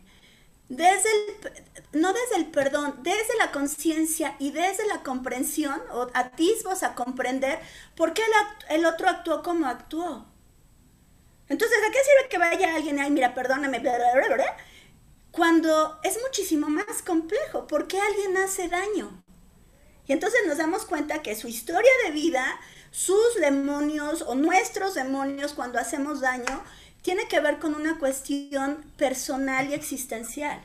desde 0.70 1.10
el, 1.10 2.00
no 2.00 2.12
desde 2.12 2.36
el 2.36 2.46
perdón, 2.46 3.00
desde 3.02 3.36
la 3.38 3.50
conciencia 3.50 4.36
y 4.38 4.52
desde 4.52 4.86
la 4.86 5.02
comprensión, 5.02 5.82
o 5.92 6.06
atisbos 6.14 6.84
a 6.84 6.94
comprender 6.94 7.58
por 7.96 8.14
qué 8.14 8.22
el, 8.68 8.86
otro 8.86 9.08
actuó 9.08 9.42
como 9.42 9.66
actuó. 9.66 10.24
Entonces, 11.48 11.76
¿a 11.76 11.90
qué 11.90 11.98
sirve 11.98 12.28
que 12.30 12.38
vaya 12.38 12.76
alguien 12.76 13.00
ay, 13.00 13.10
mira, 13.10 13.34
perdóname, 13.34 13.82
cuando 15.32 15.98
es 16.04 16.18
muchísimo 16.22 16.68
más 16.68 17.02
complejo? 17.04 17.66
¿Por 17.66 17.88
qué 17.88 18.00
alguien 18.00 18.36
hace 18.36 18.68
daño? 18.68 19.24
Y 20.06 20.12
entonces 20.12 20.40
nos 20.46 20.58
damos 20.58 20.84
cuenta 20.84 21.20
que 21.20 21.34
su 21.34 21.48
historia 21.48 21.90
de 22.04 22.12
vida, 22.12 22.60
sus 22.92 23.34
demonios 23.40 24.22
o 24.22 24.36
nuestros 24.36 24.94
demonios 24.94 25.52
cuando 25.52 25.80
hacemos 25.80 26.20
daño, 26.20 26.62
tiene 27.02 27.26
que 27.28 27.40
ver 27.40 27.58
con 27.58 27.74
una 27.74 27.98
cuestión 27.98 28.84
personal 28.96 29.70
y 29.70 29.74
existencial. 29.74 30.60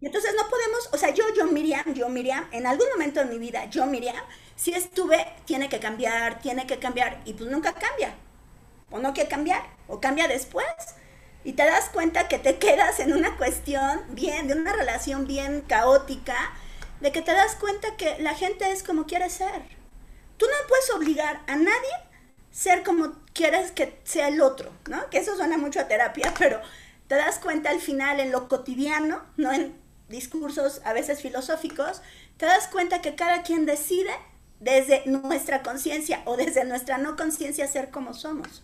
Y 0.00 0.06
entonces 0.06 0.34
no 0.36 0.48
podemos, 0.48 0.90
o 0.92 0.98
sea, 0.98 1.10
yo, 1.10 1.24
yo 1.34 1.46
Miriam, 1.46 1.94
yo 1.94 2.08
Miriam, 2.08 2.46
en 2.52 2.66
algún 2.66 2.86
momento 2.92 3.20
de 3.20 3.26
mi 3.26 3.38
vida, 3.38 3.64
yo 3.66 3.86
Miriam, 3.86 4.22
si 4.56 4.72
estuve, 4.72 5.26
tiene 5.46 5.68
que 5.68 5.80
cambiar, 5.80 6.40
tiene 6.40 6.66
que 6.66 6.78
cambiar, 6.78 7.22
y 7.24 7.32
pues 7.34 7.50
nunca 7.50 7.72
cambia. 7.72 8.14
O 8.90 8.98
no 8.98 9.14
quiere 9.14 9.28
cambiar, 9.28 9.62
o 9.88 10.00
cambia 10.00 10.28
después. 10.28 10.66
Y 11.42 11.54
te 11.54 11.64
das 11.64 11.88
cuenta 11.88 12.28
que 12.28 12.38
te 12.38 12.58
quedas 12.58 13.00
en 13.00 13.12
una 13.14 13.36
cuestión 13.36 14.02
bien, 14.10 14.48
de 14.48 14.54
una 14.54 14.72
relación 14.72 15.26
bien 15.26 15.62
caótica, 15.62 16.36
de 17.00 17.12
que 17.12 17.22
te 17.22 17.32
das 17.32 17.56
cuenta 17.56 17.96
que 17.96 18.18
la 18.18 18.34
gente 18.34 18.70
es 18.72 18.82
como 18.82 19.06
quiere 19.06 19.30
ser. 19.30 19.62
Tú 20.36 20.46
no 20.46 20.68
puedes 20.68 20.90
obligar 20.90 21.42
a 21.46 21.56
nadie 21.56 21.92
ser 22.50 22.82
como 22.82 23.23
quieres 23.34 23.72
que 23.72 24.00
sea 24.04 24.28
el 24.28 24.40
otro, 24.40 24.72
¿no? 24.88 25.10
Que 25.10 25.18
eso 25.18 25.36
suena 25.36 25.58
mucho 25.58 25.80
a 25.80 25.88
terapia, 25.88 26.32
pero 26.38 26.60
te 27.08 27.16
das 27.16 27.38
cuenta 27.38 27.70
al 27.70 27.80
final 27.80 28.20
en 28.20 28.32
lo 28.32 28.48
cotidiano, 28.48 29.22
no 29.36 29.52
en 29.52 29.74
discursos 30.08 30.80
a 30.84 30.92
veces 30.92 31.20
filosóficos, 31.20 32.00
te 32.38 32.46
das 32.46 32.68
cuenta 32.68 33.02
que 33.02 33.14
cada 33.14 33.42
quien 33.42 33.66
decide 33.66 34.10
desde 34.60 35.02
nuestra 35.06 35.62
conciencia 35.62 36.22
o 36.24 36.36
desde 36.36 36.64
nuestra 36.64 36.96
no 36.98 37.16
conciencia 37.16 37.66
ser 37.68 37.90
como 37.90 38.14
somos. 38.14 38.62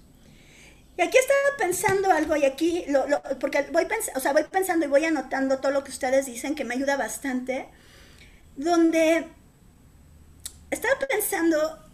Y 0.96 1.02
aquí 1.02 1.16
estaba 1.16 1.56
pensando 1.58 2.10
algo 2.10 2.36
y 2.36 2.44
aquí, 2.44 2.84
lo, 2.88 3.06
porque 3.38 3.62
voy, 3.72 3.86
o 4.14 4.20
sea, 4.20 4.32
voy 4.32 4.44
pensando 4.44 4.86
y 4.86 4.88
voy 4.88 5.04
anotando 5.04 5.58
todo 5.58 5.72
lo 5.72 5.82
que 5.82 5.90
ustedes 5.90 6.26
dicen 6.26 6.54
que 6.54 6.64
me 6.64 6.74
ayuda 6.74 6.96
bastante, 6.96 7.68
donde 8.56 9.26
estaba 10.70 10.94
pensando 11.08 11.89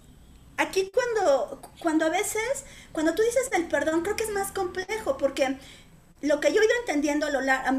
aquí 0.57 0.91
cuando, 0.93 1.61
cuando 1.81 2.07
a 2.07 2.11
veces, 2.11 2.65
cuando 2.93 3.15
tú 3.15 3.23
dices 3.23 3.51
del 3.51 3.69
perdón, 3.69 4.03
creo 4.03 4.17
que 4.17 4.25
es 4.25 4.31
más 4.31 4.53
complejo, 4.53 5.17
porque 5.17 5.59
lo 6.23 6.41
que 6.41 6.53
yo 6.53 6.63
he 6.63 6.65
ido 6.65 6.75
entendiendo 6.81 7.29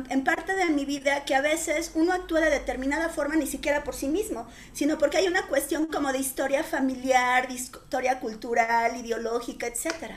en 0.10 0.24
parte 0.24 0.56
de 0.56 0.66
mi 0.68 0.86
vida, 0.86 1.26
que 1.26 1.36
a 1.36 1.42
veces 1.42 1.92
uno 1.96 2.14
actúa 2.14 2.40
de 2.42 2.52
determinada 2.52 3.10
forma 3.10 3.36
ni 3.36 3.48
siquiera 3.48 3.84
por 3.84 3.96
sí 3.96 4.08
mismo, 4.08 4.48
sino 4.74 4.98
porque 4.98 5.18
hay 5.18 5.28
una 5.28 5.48
cuestión 5.48 5.88
como 5.88 6.12
de 6.14 6.20
historia 6.20 6.64
familiar, 6.64 7.48
de 7.48 7.56
historia 7.56 8.20
cultural, 8.20 8.96
ideológica, 8.98 9.68
etc. 9.68 10.16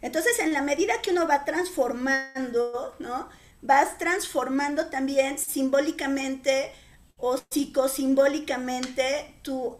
Entonces, 0.00 0.38
en 0.40 0.52
la 0.52 0.62
medida 0.62 1.00
que 1.02 1.10
uno 1.10 1.26
va 1.28 1.44
transformando, 1.44 2.94
¿no? 2.98 3.28
Vas 3.62 3.98
transformando 3.98 4.86
también 4.88 5.38
simbólicamente 5.38 6.72
o 7.16 7.38
psicosimbólicamente 7.50 9.34
tu 9.42 9.78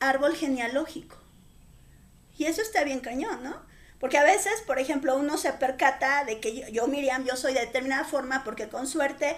árbol 0.00 0.34
genealógico. 0.36 1.17
Y 2.38 2.46
eso 2.46 2.62
está 2.62 2.84
bien 2.84 3.00
cañón, 3.00 3.42
¿no? 3.42 3.56
Porque 4.00 4.16
a 4.16 4.24
veces, 4.24 4.62
por 4.66 4.78
ejemplo, 4.78 5.16
uno 5.16 5.36
se 5.36 5.52
percata 5.52 6.24
de 6.24 6.38
que 6.38 6.70
yo, 6.72 6.86
Miriam, 6.86 7.24
yo 7.24 7.36
soy 7.36 7.52
de 7.52 7.60
determinada 7.60 8.04
forma 8.04 8.44
porque 8.44 8.68
con 8.68 8.86
suerte 8.86 9.36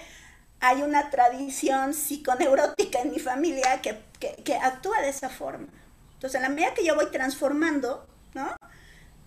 hay 0.61 0.83
una 0.83 1.09
tradición 1.09 1.95
psiconeurótica 1.95 3.01
en 3.01 3.11
mi 3.11 3.19
familia 3.19 3.81
que, 3.81 3.99
que, 4.19 4.55
actúa 4.57 5.01
de 5.01 5.09
esa 5.09 5.31
forma. 5.31 5.69
Entonces, 6.13 6.35
en 6.37 6.43
la 6.43 6.51
medida 6.51 6.75
que 6.75 6.85
yo 6.85 6.95
voy 6.95 7.07
transformando, 7.11 8.07
¿no? 8.35 8.55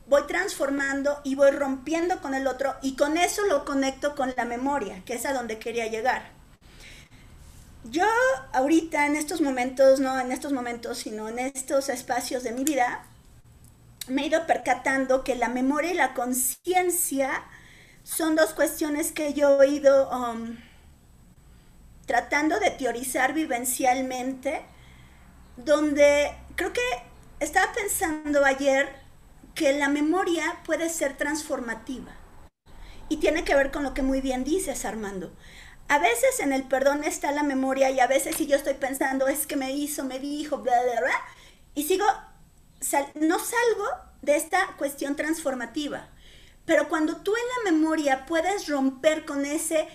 voy 0.06 0.28
transformando 0.28 1.20
y 1.24 1.34
voy 1.34 1.50
rompiendo 1.50 2.22
con 2.22 2.36
el 2.36 2.46
otro 2.46 2.76
y 2.84 2.96
con 2.96 3.18
eso 3.18 3.42
lo 3.48 3.66
conecto 3.66 4.16
con 4.16 4.34
la 4.38 4.46
memoria, 4.46 5.02
que 5.06 5.16
es 5.16 5.26
a 5.26 5.34
donde 5.34 5.58
quería 5.58 5.88
llegar. 5.88 6.32
Yo 7.86 8.06
ahorita 8.54 9.08
en 9.08 9.16
estos 9.16 9.42
momentos, 9.42 10.00
no 10.00 10.20
en 10.20 10.32
estos 10.32 10.54
momentos, 10.54 11.00
sino 11.00 11.28
en 11.28 11.40
estos 11.40 11.90
espacios 11.90 12.44
de 12.44 12.52
mi 12.52 12.64
vida, 12.64 13.04
me 14.08 14.24
he 14.24 14.28
ido 14.28 14.46
percatando 14.46 15.24
que 15.24 15.36
la 15.36 15.50
memoria 15.50 15.92
y 15.92 15.96
la 15.96 16.14
conciencia 16.14 17.44
son 18.04 18.36
dos 18.36 18.54
cuestiones 18.54 19.12
que 19.12 19.34
yo 19.34 19.62
he 19.62 19.68
ido 19.70 20.10
um, 20.10 20.58
tratando 22.06 22.60
de 22.60 22.72
teorizar 22.72 23.34
vivencialmente, 23.34 24.62
donde 25.56 26.36
creo 26.56 26.74
que 26.74 26.82
estaba 27.40 27.72
pensando 27.74 28.44
ayer 28.44 28.90
que 29.56 29.74
la 29.74 29.88
memoria 29.88 30.60
puede 30.66 30.90
ser 30.90 31.16
transformativa. 31.16 32.12
Y 33.10 33.18
tiene 33.18 33.44
que 33.44 33.56
ver 33.56 33.72
con 33.72 33.84
lo 33.84 33.94
que 33.94 34.02
muy 34.02 34.22
bien 34.22 34.44
dices, 34.44 34.86
Armando. 34.86 35.34
A 35.88 36.00
veces 36.00 36.40
en 36.40 36.54
el 36.54 36.64
perdón 36.64 37.04
está 37.04 37.32
la 37.32 37.44
memoria 37.44 37.92
y 37.92 38.00
a 38.00 38.08
veces 38.08 38.36
si 38.36 38.48
yo 38.48 38.56
estoy 38.56 38.74
pensando 38.74 39.28
es 39.28 39.46
que 39.46 39.56
me 39.56 39.72
hizo, 39.72 40.04
me 40.04 40.20
dijo, 40.20 40.58
bla, 40.60 40.82
bla, 40.82 41.02
bla, 41.02 41.22
y 41.76 41.84
sigo, 41.84 42.06
no 43.16 43.40
salgo 43.40 43.88
de 44.22 44.36
esta 44.36 44.76
cuestión 44.78 45.16
transformativa. 45.16 46.10
Pero 46.66 46.88
cuando 46.88 47.18
tú 47.18 47.34
en 47.36 47.44
la 47.58 47.64
memoria 47.72 48.26
puedes 48.26 48.68
romper 48.68 49.26
con 49.26 49.46
ese 49.46 49.88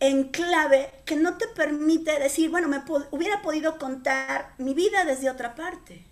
enclave 0.00 0.90
que 1.04 1.14
no 1.16 1.36
te 1.36 1.46
permite 1.48 2.18
decir, 2.18 2.48
bueno, 2.50 2.68
me 2.68 2.82
hubiera 3.10 3.42
podido 3.42 3.78
contar 3.78 4.54
mi 4.58 4.72
vida 4.74 5.04
desde 5.04 5.30
otra 5.30 5.54
parte. 5.54 6.04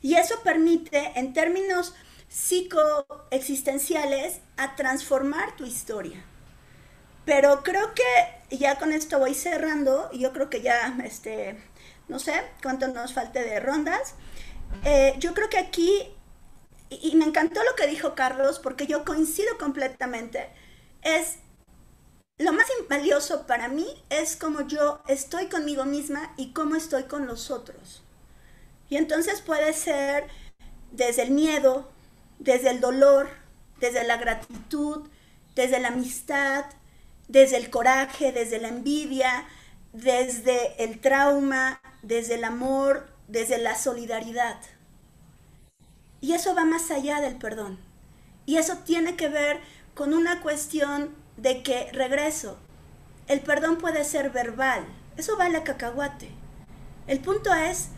Y 0.00 0.14
eso 0.16 0.40
permite, 0.42 1.12
en 1.16 1.32
términos 1.32 1.94
psicoexistenciales, 2.28 4.40
a 4.56 4.74
transformar 4.76 5.56
tu 5.56 5.64
historia. 5.64 6.24
Pero 7.24 7.62
creo 7.62 7.94
que 7.94 8.02
ya 8.54 8.78
con 8.78 8.92
esto 8.92 9.18
voy 9.18 9.34
cerrando, 9.34 10.10
yo 10.12 10.32
creo 10.32 10.50
que 10.50 10.60
ya, 10.60 10.94
este, 11.04 11.58
no 12.08 12.18
sé 12.18 12.34
cuánto 12.62 12.88
nos 12.88 13.14
falte 13.14 13.42
de 13.42 13.60
rondas. 13.60 14.14
Eh, 14.84 15.14
yo 15.18 15.34
creo 15.34 15.48
que 15.48 15.58
aquí 15.58 16.14
y, 17.02 17.16
me 17.16 17.24
encantó 17.24 17.62
lo 17.62 17.74
que 17.76 17.86
dijo 17.86 18.14
Carlos, 18.14 18.58
porque 18.58 18.86
yo 18.86 19.04
coincido 19.04 19.56
completamente, 19.58 20.50
es 21.02 21.36
lo 22.38 22.52
más 22.52 22.66
valioso 22.88 23.46
para 23.46 23.68
mí 23.68 23.86
es 24.10 24.36
cómo 24.36 24.62
yo 24.62 25.02
estoy 25.06 25.46
conmigo 25.46 25.84
misma 25.84 26.34
y 26.36 26.52
cómo 26.52 26.74
estoy 26.74 27.04
con 27.04 27.26
los 27.26 27.50
otros. 27.50 28.02
Y 28.88 28.96
entonces 28.96 29.40
puede 29.40 29.72
ser 29.72 30.26
desde 30.90 31.22
el 31.22 31.30
miedo, 31.30 31.90
desde 32.38 32.70
el 32.70 32.80
dolor, 32.80 33.28
desde 33.78 34.04
la 34.04 34.16
gratitud, 34.16 35.08
desde 35.54 35.78
la 35.78 35.88
amistad, 35.88 36.64
desde 37.28 37.56
el 37.56 37.70
coraje, 37.70 38.32
desde 38.32 38.58
la 38.58 38.68
envidia, 38.68 39.46
desde 39.92 40.82
el 40.82 41.00
trauma, 41.00 41.80
desde 42.02 42.34
el 42.34 42.44
amor, 42.44 43.13
desde 43.28 43.58
la 43.58 43.76
solidaridad. 43.76 44.60
Y 46.20 46.32
eso 46.32 46.54
va 46.54 46.64
más 46.64 46.90
allá 46.90 47.20
del 47.20 47.36
perdón. 47.36 47.78
Y 48.46 48.56
eso 48.56 48.78
tiene 48.84 49.16
que 49.16 49.28
ver 49.28 49.60
con 49.94 50.14
una 50.14 50.40
cuestión 50.40 51.14
de 51.36 51.62
que, 51.62 51.90
regreso, 51.92 52.58
el 53.26 53.40
perdón 53.40 53.78
puede 53.78 54.04
ser 54.04 54.30
verbal. 54.30 54.84
Eso 55.16 55.36
vale 55.36 55.58
a 55.58 55.64
cacahuate. 55.64 56.30
El 57.06 57.20
punto 57.20 57.52
es, 57.54 57.88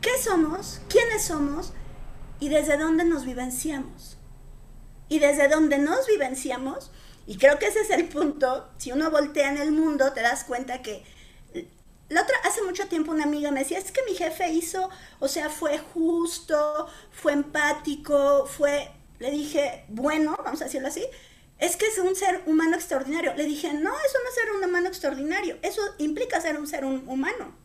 ¿qué 0.00 0.10
somos? 0.22 0.80
¿Quiénes 0.88 1.24
somos? 1.24 1.72
Y 2.40 2.48
desde 2.48 2.76
dónde 2.76 3.04
nos 3.04 3.24
vivenciamos. 3.24 4.18
Y 5.08 5.18
desde 5.18 5.48
dónde 5.48 5.78
nos 5.78 6.06
vivenciamos, 6.06 6.90
y 7.26 7.36
creo 7.36 7.58
que 7.58 7.66
ese 7.66 7.80
es 7.80 7.90
el 7.90 8.08
punto, 8.08 8.68
si 8.78 8.92
uno 8.92 9.10
voltea 9.10 9.50
en 9.50 9.58
el 9.58 9.72
mundo, 9.72 10.12
te 10.12 10.22
das 10.22 10.44
cuenta 10.44 10.82
que 10.82 11.04
la 12.12 12.22
otra, 12.22 12.36
hace 12.44 12.62
mucho 12.62 12.88
tiempo 12.88 13.10
una 13.10 13.24
amiga 13.24 13.50
me 13.50 13.60
decía, 13.60 13.78
es 13.78 13.90
que 13.90 14.02
mi 14.02 14.14
jefe 14.14 14.50
hizo, 14.50 14.90
o 15.18 15.28
sea, 15.28 15.48
fue 15.48 15.78
justo, 15.78 16.86
fue 17.10 17.32
empático, 17.32 18.46
fue, 18.46 18.90
le 19.18 19.30
dije, 19.30 19.86
bueno, 19.88 20.36
vamos 20.44 20.60
a 20.60 20.64
decirlo 20.64 20.88
así, 20.88 21.06
es 21.58 21.76
que 21.76 21.86
es 21.86 21.96
un 21.96 22.14
ser 22.14 22.42
humano 22.44 22.76
extraordinario. 22.76 23.34
Le 23.34 23.44
dije, 23.44 23.72
no, 23.72 23.90
eso 23.90 24.18
no 24.22 24.28
es 24.28 24.34
ser 24.34 24.50
un 24.52 24.62
humano 24.62 24.88
extraordinario, 24.88 25.58
eso 25.62 25.80
implica 25.98 26.40
ser 26.40 26.58
un 26.58 26.66
ser 26.66 26.84
humano. 26.84 27.56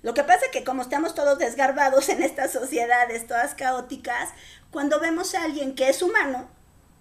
Lo 0.00 0.14
que 0.14 0.24
pasa 0.24 0.46
es 0.46 0.52
que 0.52 0.64
como 0.64 0.82
estamos 0.82 1.14
todos 1.14 1.38
desgarbados 1.38 2.08
en 2.08 2.22
estas 2.22 2.52
sociedades, 2.52 3.26
todas 3.26 3.54
caóticas, 3.54 4.30
cuando 4.70 4.98
vemos 4.98 5.34
a 5.34 5.42
alguien 5.42 5.74
que 5.74 5.90
es 5.90 6.00
humano, 6.00 6.48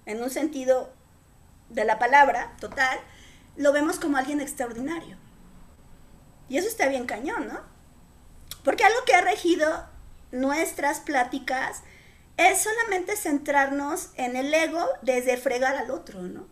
en 0.06 0.22
un 0.22 0.32
sentido 0.32 0.92
de 1.70 1.86
la 1.86 1.98
palabra 1.98 2.56
total, 2.60 3.00
lo 3.56 3.72
vemos 3.72 4.00
como 4.00 4.18
alguien 4.18 4.42
extraordinario. 4.42 5.18
Y 6.50 6.58
eso 6.58 6.68
está 6.68 6.88
bien 6.88 7.06
cañón, 7.06 7.48
¿no? 7.48 7.60
Porque 8.64 8.84
algo 8.84 9.00
que 9.06 9.16
ha 9.16 9.22
regido 9.22 9.88
nuestras 10.32 11.00
pláticas 11.00 11.84
es 12.38 12.62
solamente 12.62 13.16
centrarnos 13.16 14.10
en 14.16 14.36
el 14.36 14.54
ego 14.54 14.86
desde 15.02 15.38
fregar 15.38 15.76
al 15.76 15.92
otro, 15.92 16.22
¿no? 16.22 16.48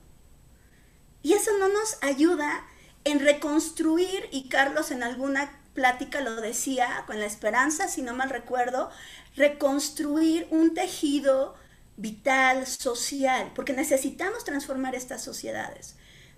Y 1.21 1.33
eso 1.33 1.51
no 1.59 1.67
nos 1.69 1.97
ayuda 2.03 2.65
en 3.03 3.19
reconstruir, 3.19 4.27
y 4.31 4.49
Carlos 4.49 4.91
en 4.91 5.03
alguna 5.03 5.59
plática 5.73 6.21
lo 6.21 6.41
decía, 6.41 7.03
con 7.05 7.19
la 7.19 7.25
esperanza, 7.25 7.87
si 7.87 8.01
no 8.01 8.13
mal 8.13 8.29
recuerdo, 8.29 8.89
reconstruir 9.35 10.47
un 10.49 10.73
tejido 10.73 11.55
vital, 11.97 12.65
social, 12.65 13.51
porque 13.53 13.73
necesitamos 13.73 14.43
transformar 14.43 14.95
estas 14.95 15.23
sociedades. 15.23 15.95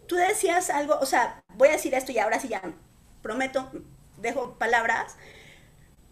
Tú 0.07 0.15
decías 0.15 0.69
algo, 0.69 0.97
o 0.99 1.05
sea, 1.05 1.41
voy 1.55 1.69
a 1.69 1.73
decir 1.73 1.93
esto 1.93 2.11
y 2.11 2.19
ahora 2.19 2.39
sí 2.39 2.47
ya 2.47 2.61
prometo, 3.21 3.71
dejo 4.17 4.57
palabras. 4.57 5.15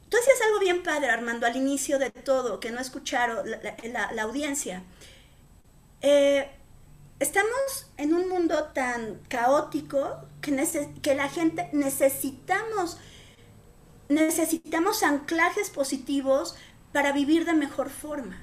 Tú 0.09 0.17
decías 0.17 0.41
algo 0.45 0.59
bien 0.59 0.83
padre, 0.83 1.09
Armando, 1.09 1.45
al 1.45 1.55
inicio 1.55 1.99
de 1.99 2.11
todo, 2.11 2.59
que 2.59 2.71
no 2.71 2.79
escucharon 2.79 3.49
la, 3.49 4.21
audiencia. 4.21 4.83
Eh, 6.01 6.49
estamos 7.19 7.91
en 7.97 8.13
un 8.13 8.29
mundo 8.29 8.65
tan 8.73 9.21
caótico 9.27 10.27
que, 10.41 10.91
que 11.01 11.15
la 11.15 11.29
gente 11.29 11.69
necesitamos, 11.73 12.99
necesitamos 14.09 15.03
anclajes 15.03 15.69
positivos 15.69 16.55
para 16.93 17.11
vivir 17.11 17.45
de 17.45 17.53
mejor 17.53 17.89
forma. 17.89 18.39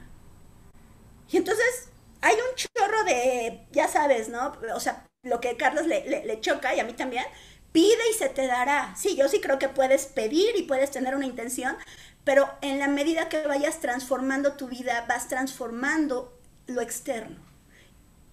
Y 1.31 1.37
entonces 1.37 1.89
hay 2.21 2.35
un 2.35 2.55
chorro 2.55 3.05
de, 3.05 3.67
ya 3.73 3.89
sabes, 3.89 4.29
¿no? 4.29 4.57
O 4.75 4.81
sea, 4.81 5.07
lo 5.23 5.41
que 5.41 5.57
Carlos 5.57 5.87
le, 5.87 6.27
le 6.27 6.41
choca 6.41 6.75
y 6.75 6.81
a 6.81 6.85
mí 6.85 6.93
también, 6.93 7.25
Pide 7.73 8.11
y 8.11 8.15
se 8.15 8.29
te 8.29 8.47
dará. 8.47 8.95
Sí, 8.97 9.17
yo 9.17 9.29
sí 9.29 9.41
creo 9.41 9.59
que 9.59 9.69
puedes 9.69 10.07
pedir 10.07 10.57
y 10.57 10.63
puedes 10.63 10.91
tener 10.91 11.15
una 11.17 11.27
intención, 11.27 11.77
pero 12.25 12.49
en 12.61 12.79
la 12.79 12.89
medida 12.89 13.29
que 13.29 13.47
vayas 13.47 13.81
transformando 13.81 14.53
tu 14.55 14.69
vida, 14.69 15.07
vas 15.09 15.29
transformando 15.29 16.39
lo 16.67 16.81
externo. 16.83 17.37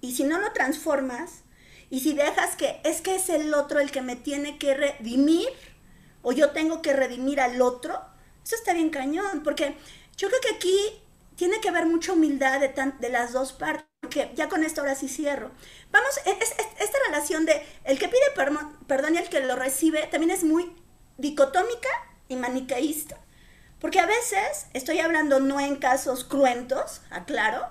Y 0.01 0.15
si 0.15 0.23
no 0.23 0.39
lo 0.39 0.51
transformas, 0.53 1.43
y 1.89 2.01
si 2.01 2.13
dejas 2.13 2.55
que 2.55 2.81
es 2.83 3.01
que 3.01 3.15
es 3.15 3.29
el 3.29 3.53
otro 3.53 3.79
el 3.79 3.91
que 3.91 4.01
me 4.01 4.15
tiene 4.15 4.57
que 4.59 4.73
redimir, 4.75 5.49
o 6.21 6.31
yo 6.33 6.51
tengo 6.51 6.81
que 6.81 6.93
redimir 6.93 7.39
al 7.39 7.61
otro, 7.61 7.99
eso 8.43 8.55
está 8.55 8.73
bien 8.73 8.89
cañón, 8.89 9.41
porque 9.43 9.75
yo 10.17 10.27
creo 10.27 10.41
que 10.41 10.55
aquí 10.55 10.77
tiene 11.35 11.61
que 11.61 11.69
haber 11.69 11.85
mucha 11.85 12.13
humildad 12.13 12.59
de, 12.59 12.73
de 12.99 13.09
las 13.09 13.31
dos 13.33 13.53
partes 13.53 13.88
porque 14.09 14.31
ya 14.33 14.49
con 14.49 14.63
esto 14.63 14.81
ahora 14.81 14.95
sí 14.95 15.07
cierro. 15.07 15.51
Vamos, 15.91 16.17
e, 16.25 16.31
esta 16.79 16.97
relación 17.05 17.45
de 17.45 17.63
el 17.83 17.99
que 17.99 18.07
pide 18.07 18.23
perdón 18.87 19.13
y 19.13 19.19
el 19.19 19.29
que 19.29 19.39
lo 19.41 19.55
recibe 19.55 20.07
también 20.07 20.31
es 20.31 20.43
muy 20.43 20.75
dicotómica 21.17 21.89
y 22.27 22.35
maniqueísta. 22.35 23.17
Porque 23.79 23.99
a 23.99 24.07
veces, 24.07 24.65
estoy 24.73 24.99
hablando 24.99 25.39
no 25.39 25.59
en 25.59 25.75
casos 25.75 26.23
cruentos, 26.23 27.01
aclaro, 27.11 27.67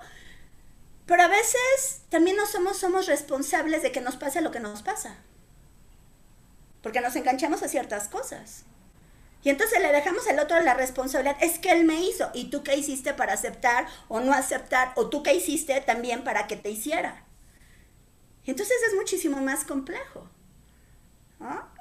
pero 1.06 1.24
a 1.24 1.28
veces 1.28 2.02
también 2.08 2.36
no 2.36 2.46
somos, 2.46 2.78
somos 2.78 3.06
responsables 3.08 3.82
de 3.82 3.90
que 3.90 4.00
nos 4.00 4.14
pase 4.14 4.40
lo 4.40 4.52
que 4.52 4.60
nos 4.60 4.82
pasa. 4.82 5.16
Porque 6.82 7.00
nos 7.00 7.16
enganchamos 7.16 7.64
a 7.64 7.68
ciertas 7.68 8.06
cosas. 8.06 8.62
Y 9.42 9.50
entonces 9.50 9.80
le 9.80 9.92
dejamos 9.92 10.26
al 10.26 10.38
otro 10.40 10.60
la 10.60 10.74
responsabilidad, 10.74 11.36
es 11.40 11.58
que 11.58 11.70
él 11.70 11.84
me 11.84 12.02
hizo, 12.02 12.30
y 12.34 12.50
tú 12.50 12.62
qué 12.62 12.76
hiciste 12.76 13.14
para 13.14 13.34
aceptar 13.34 13.86
o 14.08 14.20
no 14.20 14.32
aceptar, 14.32 14.92
o 14.96 15.08
tú 15.08 15.22
qué 15.22 15.34
hiciste 15.34 15.80
también 15.80 16.24
para 16.24 16.46
que 16.46 16.56
te 16.56 16.70
hiciera. 16.70 17.24
Y 18.44 18.50
entonces 18.50 18.76
es 18.88 18.96
muchísimo 18.96 19.40
más 19.40 19.64
complejo. 19.64 20.28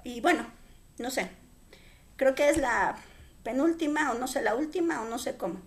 Y 0.04 0.22
bueno, 0.22 0.46
no 1.00 1.10
sé, 1.10 1.30
creo 2.16 2.36
que 2.36 2.50
es 2.50 2.58
la 2.58 2.96
penúltima, 3.44 4.12
o 4.12 4.20
no 4.20 4.28
sé, 4.28 4.42
la 4.44 4.56
última, 4.56 5.02
o 5.02 5.10
no 5.10 5.18
sé 5.18 5.36
cómo. 5.36 5.62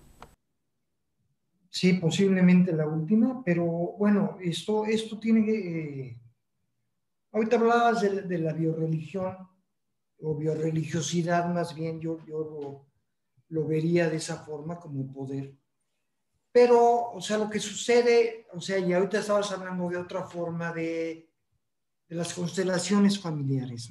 Sí, 1.69 1.93
posiblemente 1.93 2.71
la 2.73 2.87
última, 2.87 3.43
pero 3.43 3.65
bueno, 3.65 4.37
esto, 4.41 4.85
esto 4.85 5.19
tiene 5.19 5.45
que... 5.45 6.07
Eh, 6.07 6.21
ahorita 7.31 7.57
hablabas 7.57 8.01
de, 8.01 8.21
de 8.23 8.37
la 8.37 8.53
bioreligión 8.53 9.50
o 10.21 10.35
bioreligiosidad 10.35 11.51
más 11.53 11.73
bien, 11.73 11.99
yo, 11.99 12.23
yo 12.25 12.85
lo, 13.49 13.67
vería 13.67 14.09
de 14.09 14.17
esa 14.17 14.37
forma 14.37 14.79
como 14.79 15.11
poder. 15.11 15.53
Pero, 16.51 17.11
o 17.11 17.21
sea, 17.21 17.37
lo 17.37 17.49
que 17.49 17.59
sucede, 17.59 18.47
o 18.53 18.61
sea, 18.61 18.77
y 18.77 18.93
ahorita 18.93 19.19
estabas 19.19 19.51
hablando 19.51 19.89
de 19.89 19.97
otra 19.97 20.23
forma 20.23 20.71
de, 20.73 21.29
de 22.07 22.15
las 22.15 22.33
constelaciones 22.33 23.19
familiares, 23.19 23.89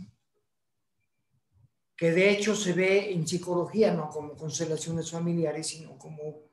que 1.97 2.13
de 2.13 2.31
hecho 2.31 2.55
se 2.55 2.73
ve 2.73 3.13
en 3.13 3.27
psicología 3.27 3.93
no 3.93 4.09
como 4.09 4.37
constelaciones 4.37 5.11
familiares, 5.11 5.69
sino 5.69 5.99
como 5.99 6.51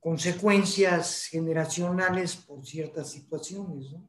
consecuencias 0.00 1.26
generacionales 1.26 2.36
por 2.36 2.64
ciertas 2.64 3.10
situaciones, 3.10 3.92
¿no? 3.92 4.08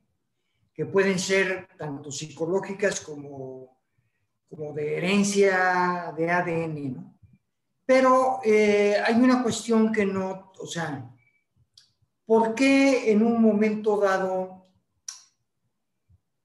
que 0.73 0.85
pueden 0.85 1.17
ser 1.17 1.67
tanto 1.75 2.11
psicológicas 2.11 3.01
como, 3.01 3.76
como 4.49 4.73
de 4.73 4.97
herencia 4.97 6.13
de 6.15 6.31
ADN. 6.31 6.93
¿no? 6.93 7.19
Pero 7.85 8.39
eh, 8.43 8.95
hay 9.05 9.15
una 9.15 9.43
cuestión 9.43 9.91
que 9.91 10.05
no, 10.05 10.51
o 10.59 10.67
sea, 10.67 11.09
¿por 12.25 12.55
qué 12.55 13.11
en 13.11 13.23
un 13.23 13.41
momento 13.41 13.97
dado 13.97 14.57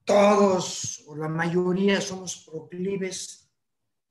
todos 0.05 1.03
o 1.07 1.15
la 1.15 1.29
mayoría 1.29 2.01
somos 2.01 2.45
proclives 2.45 3.43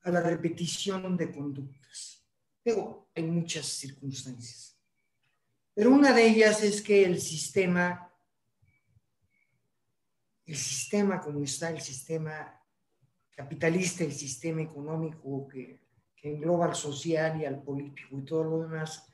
a 0.02 0.10
la 0.10 0.20
repetición 0.20 1.16
de 1.16 1.30
conductas. 1.30 2.26
Luego, 2.64 3.10
hay 3.14 3.24
muchas 3.24 3.66
circunstancias. 3.66 4.78
Pero 5.74 5.90
una 5.90 6.12
de 6.12 6.26
ellas 6.26 6.62
es 6.62 6.82
que 6.82 7.04
el 7.04 7.20
sistema, 7.20 8.12
el 10.44 10.56
sistema 10.56 11.20
como 11.20 11.42
está, 11.42 11.70
el 11.70 11.80
sistema 11.80 12.61
capitalista, 13.34 14.04
el 14.04 14.12
sistema 14.12 14.62
económico 14.62 15.48
que, 15.48 15.80
que 16.14 16.30
engloba 16.30 16.66
al 16.66 16.74
social 16.74 17.40
y 17.40 17.44
al 17.44 17.62
político 17.62 18.18
y 18.18 18.24
todo 18.24 18.44
lo 18.44 18.60
demás, 18.60 19.12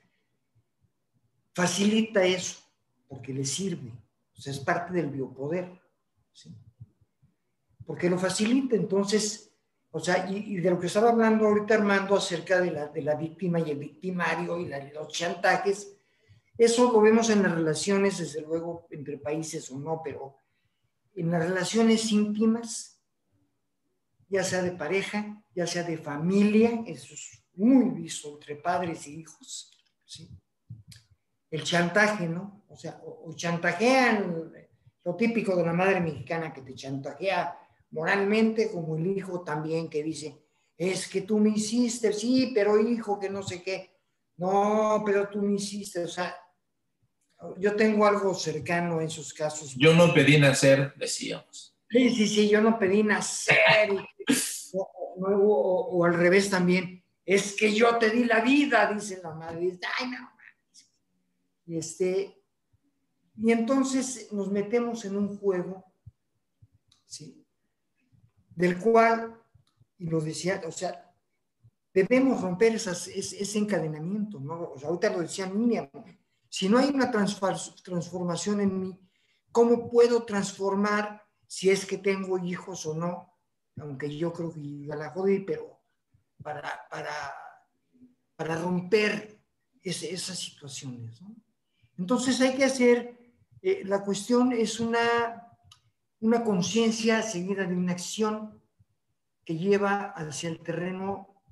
facilita 1.54 2.24
eso 2.24 2.60
porque 3.08 3.32
le 3.32 3.44
sirve. 3.44 3.92
O 4.36 4.40
sea, 4.40 4.52
es 4.52 4.60
parte 4.60 4.92
del 4.92 5.10
biopoder. 5.10 5.80
¿sí? 6.32 6.54
Porque 7.86 8.10
lo 8.10 8.18
facilita, 8.18 8.76
entonces 8.76 9.48
o 9.90 10.00
sea, 10.00 10.28
y, 10.30 10.56
de 10.56 10.70
lo 10.70 10.78
que 10.78 10.86
estaba 10.86 11.10
hablando 11.10 11.46
ahorita 11.46 11.74
Armando 11.74 12.16
acerca 12.16 12.60
de 12.60 12.70
la, 12.70 12.88
de 12.88 13.02
la 13.02 13.14
víctima 13.14 13.58
y 13.60 13.70
el 13.70 13.78
victimario 13.78 14.58
y 14.58 14.68
los 14.92 15.08
chantajes, 15.08 15.96
eso 16.56 16.92
lo 16.92 17.00
vemos 17.00 17.30
en 17.30 17.42
las 17.42 17.52
relaciones, 17.52 18.18
desde 18.18 18.42
luego, 18.42 18.86
entre 18.90 19.16
países 19.16 19.70
o 19.70 19.78
no, 19.78 20.02
pero 20.04 20.36
en 21.14 21.30
las 21.30 21.48
relaciones 21.48 22.12
íntimas, 22.12 22.97
ya 24.28 24.44
sea 24.44 24.62
de 24.62 24.72
pareja, 24.72 25.42
ya 25.54 25.66
sea 25.66 25.82
de 25.82 25.98
familia, 25.98 26.82
eso 26.86 27.14
es 27.14 27.42
muy 27.54 27.90
visto 27.90 28.34
entre 28.34 28.56
padres 28.56 29.06
e 29.06 29.10
hijos. 29.10 29.70
El 31.50 31.64
chantaje, 31.64 32.28
¿no? 32.28 32.64
O 32.68 32.76
sea, 32.76 33.00
o 33.04 33.32
chantajean, 33.34 34.52
lo 35.04 35.16
típico 35.16 35.56
de 35.56 35.64
la 35.64 35.72
madre 35.72 36.00
mexicana 36.00 36.52
que 36.52 36.62
te 36.62 36.74
chantajea 36.74 37.58
moralmente, 37.90 38.70
como 38.70 38.96
el 38.96 39.06
hijo 39.06 39.40
también 39.40 39.88
que 39.88 40.02
dice, 40.02 40.38
es 40.76 41.08
que 41.08 41.22
tú 41.22 41.38
me 41.38 41.50
hiciste, 41.50 42.12
sí, 42.12 42.52
pero 42.54 42.78
hijo, 42.78 43.18
que 43.18 43.30
no 43.30 43.42
sé 43.42 43.62
qué. 43.62 43.98
No, 44.36 45.02
pero 45.04 45.28
tú 45.28 45.42
me 45.42 45.54
hiciste, 45.54 46.04
o 46.04 46.08
sea, 46.08 46.36
yo 47.58 47.74
tengo 47.74 48.06
algo 48.06 48.34
cercano 48.34 49.00
en 49.00 49.06
esos 49.06 49.32
casos. 49.32 49.74
Yo 49.76 49.94
no 49.94 50.12
pedí 50.12 50.38
nacer, 50.38 50.94
decíamos. 50.96 51.77
Sí, 51.90 52.10
sí, 52.10 52.28
sí, 52.28 52.48
yo 52.48 52.60
no 52.60 52.78
pedí 52.78 53.02
nacer. 53.02 53.90
o, 55.22 56.04
al 56.04 56.14
revés 56.14 56.50
también. 56.50 57.02
Es 57.24 57.54
que 57.54 57.74
yo 57.74 57.98
te 57.98 58.10
di 58.10 58.24
la 58.24 58.40
vida, 58.40 58.92
dice 58.92 59.20
la 59.22 59.34
madre. 59.34 59.78
Ay, 59.98 60.10
no. 60.10 60.30
Y, 61.66 61.76
este, 61.76 62.42
y 63.36 63.52
entonces 63.52 64.32
nos 64.32 64.50
metemos 64.50 65.04
en 65.04 65.16
un 65.16 65.36
juego, 65.36 65.84
¿sí? 67.04 67.46
del 68.58 68.78
cual, 68.78 69.40
y 69.98 70.06
lo 70.06 70.20
decía, 70.20 70.60
o 70.66 70.72
sea, 70.72 71.14
debemos 71.94 72.40
romper 72.40 72.74
ese, 72.74 73.58
encadenamiento, 73.58 74.40
¿no? 74.40 74.72
O 74.72 74.78
sea, 74.78 74.88
ahorita 74.88 75.10
lo 75.10 75.20
decía 75.20 75.46
Miriam, 75.46 75.88
si 76.48 76.68
no 76.68 76.78
hay 76.78 76.88
una 76.88 77.10
transformación 77.10 78.60
en 78.60 78.80
mí, 78.80 79.00
¿cómo 79.52 79.88
puedo 79.88 80.24
transformar 80.24 81.27
si 81.48 81.70
es 81.70 81.84
que 81.84 81.98
tengo 81.98 82.38
hijos 82.38 82.86
o 82.86 82.94
no? 82.94 83.34
Aunque 83.80 84.16
yo 84.16 84.32
creo 84.32 84.52
que 84.52 84.86
ya 84.86 84.94
la 84.94 85.10
jodí, 85.10 85.40
pero 85.40 85.82
para, 86.40 86.86
para, 86.88 87.10
para 88.36 88.54
romper 88.54 89.40
esas 89.82 90.38
situaciones. 90.38 91.20
Entonces 91.96 92.40
hay 92.40 92.54
que 92.54 92.64
hacer, 92.64 93.18
eh, 93.62 93.82
la 93.84 94.04
cuestión 94.04 94.52
es 94.52 94.78
una 94.78 95.48
una 96.20 96.42
conciencia 96.42 97.22
seguida 97.22 97.64
de 97.64 97.76
una 97.76 97.92
acción 97.92 98.60
que 99.44 99.56
lleva 99.56 100.10
hacia 100.10 100.50
el 100.50 100.60
terreno, 100.60 101.42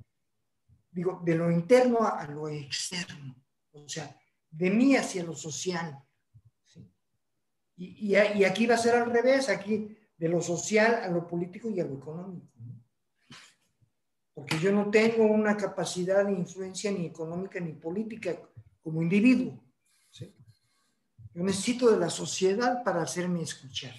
digo, 0.90 1.22
de 1.24 1.34
lo 1.34 1.50
interno 1.50 2.06
a 2.06 2.26
lo 2.26 2.48
externo, 2.48 3.36
o 3.72 3.88
sea, 3.88 4.18
de 4.50 4.70
mí 4.70 4.96
hacia 4.96 5.24
lo 5.24 5.34
social. 5.34 6.02
Y, 7.76 8.14
aquí 8.14 8.66
va 8.66 8.74
a 8.74 8.78
ser 8.78 8.94
al 8.94 9.10
revés, 9.10 9.48
aquí 9.48 9.96
de 10.16 10.28
lo 10.28 10.40
social 10.40 10.94
a 11.02 11.08
lo 11.08 11.26
político 11.26 11.68
y 11.68 11.80
a 11.80 11.84
lo 11.84 11.96
económico. 11.96 12.46
Porque 14.32 14.58
yo 14.58 14.72
no 14.72 14.90
tengo 14.90 15.24
una 15.24 15.56
capacidad 15.56 16.24
de 16.24 16.32
influencia 16.32 16.90
ni 16.90 17.06
económica 17.06 17.60
ni 17.60 17.72
política 17.72 18.38
como 18.82 19.02
individuo. 19.02 19.62
Yo 20.12 21.42
necesito 21.42 21.90
de 21.90 21.98
la 21.98 22.08
sociedad 22.08 22.82
para 22.82 23.02
hacerme 23.02 23.42
escuchar. 23.42 23.94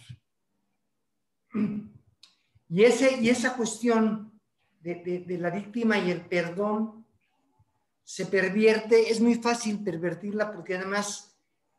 Y, 2.70 2.84
ese, 2.84 3.22
y 3.22 3.30
esa 3.30 3.56
cuestión 3.56 4.42
de, 4.82 5.24
de, 5.26 5.38
la 5.38 5.50
víctima 5.50 5.98
y 5.98 6.12
el 6.12 6.26
perdón 6.26 7.06
se 8.04 8.26
pervierte, 8.26 9.10
es 9.10 9.22
muy 9.22 9.36
fácil 9.36 9.82
pervertirla 9.82 10.52
porque 10.52 10.76
además 10.76 11.37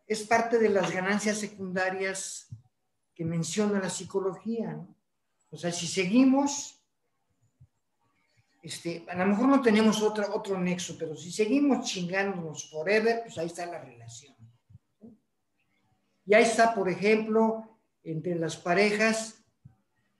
es 0.08 0.22
parte 0.22 0.58
de 0.58 0.70
las 0.70 0.90
ganancias 0.90 1.36
secundarias 1.36 2.48
que 3.14 3.26
menciona 3.26 3.78
la 3.78 3.90
psicología. 3.90 4.80
O 5.50 5.56
sea, 5.56 5.70
si 5.70 5.86
seguimos, 5.86 6.82
este, 8.62 9.04
a 9.06 9.16
lo 9.16 9.26
mejor 9.26 9.48
no 9.48 9.60
tenemos 9.60 10.00
otro, 10.00 10.58
nexo, 10.58 10.96
pero 10.98 11.14
si 11.14 11.30
seguimos 11.30 11.86
chingándonos 11.86 12.70
forever, 12.70 13.20
pues 13.22 13.36
ahí 13.36 13.46
está 13.46 13.66
la 13.66 13.82
relación. 13.82 14.34
Y 16.24 16.34
ahí 16.34 16.44
está, 16.44 16.74
por 16.74 16.88
ejemplo, 16.88 17.78
entre 18.02 18.34
las 18.34 18.56
parejas, 18.56 19.44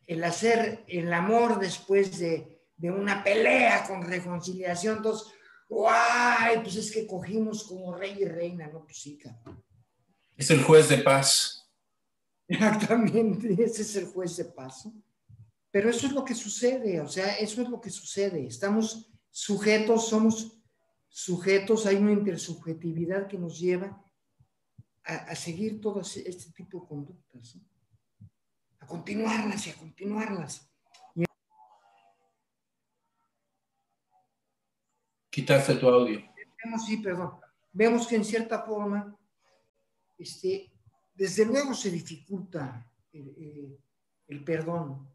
el 0.06 0.22
hacer 0.22 0.84
el 0.86 1.12
amor 1.14 1.58
después 1.58 2.18
de, 2.18 2.60
una 2.82 3.24
pelea 3.24 3.86
con 3.86 4.02
reconciliación. 4.02 4.98
Entonces, 4.98 5.32
¡guay! 5.68 6.60
Pues 6.62 6.76
es 6.76 6.92
que 6.92 7.06
cogimos 7.06 7.64
como 7.64 7.94
rey 7.94 8.18
y 8.20 8.24
reina, 8.26 8.66
¿no? 8.66 8.84
Pues 8.84 9.00
sí, 9.00 9.18
Es 10.38 10.50
el 10.50 10.62
juez 10.62 10.88
de 10.88 10.98
paz. 10.98 11.68
Exactamente, 12.48 13.52
ese 13.62 13.82
es 13.82 13.96
el 13.96 14.06
juez 14.06 14.34
de 14.38 14.46
paz. 14.46 14.88
Pero 15.70 15.90
eso 15.90 16.06
es 16.06 16.14
lo 16.14 16.24
que 16.24 16.34
sucede, 16.34 16.98
o 17.02 17.08
sea, 17.08 17.36
eso 17.36 17.60
es 17.60 17.68
lo 17.68 17.78
que 17.78 17.90
sucede. 17.90 18.46
Estamos 18.46 19.10
sujetos, 19.30 20.08
somos 20.08 20.58
sujetos, 21.10 21.84
hay 21.84 21.96
una 21.96 22.12
intersubjetividad 22.12 23.28
que 23.28 23.36
nos 23.36 23.58
lleva 23.58 24.02
a, 25.04 25.14
a 25.14 25.34
seguir 25.34 25.78
todo 25.78 26.00
este 26.00 26.52
tipo 26.52 26.80
de 26.80 26.88
conductas. 26.88 27.56
¿no? 27.56 27.68
continuarlas 28.88 29.66
y 29.66 29.70
a 29.70 29.74
continuarlas. 29.74 30.68
Quitaste 35.30 35.74
tu 35.76 35.88
audio. 35.88 36.20
Vemos, 36.64 36.86
sí, 36.86 36.96
perdón. 36.96 37.38
Vemos 37.70 38.06
que 38.08 38.16
en 38.16 38.24
cierta 38.24 38.62
forma, 38.62 39.16
este, 40.18 40.72
desde 41.14 41.46
luego 41.46 41.74
se 41.74 41.90
dificulta 41.90 42.92
el, 43.12 43.78
el 44.26 44.44
perdón. 44.44 45.08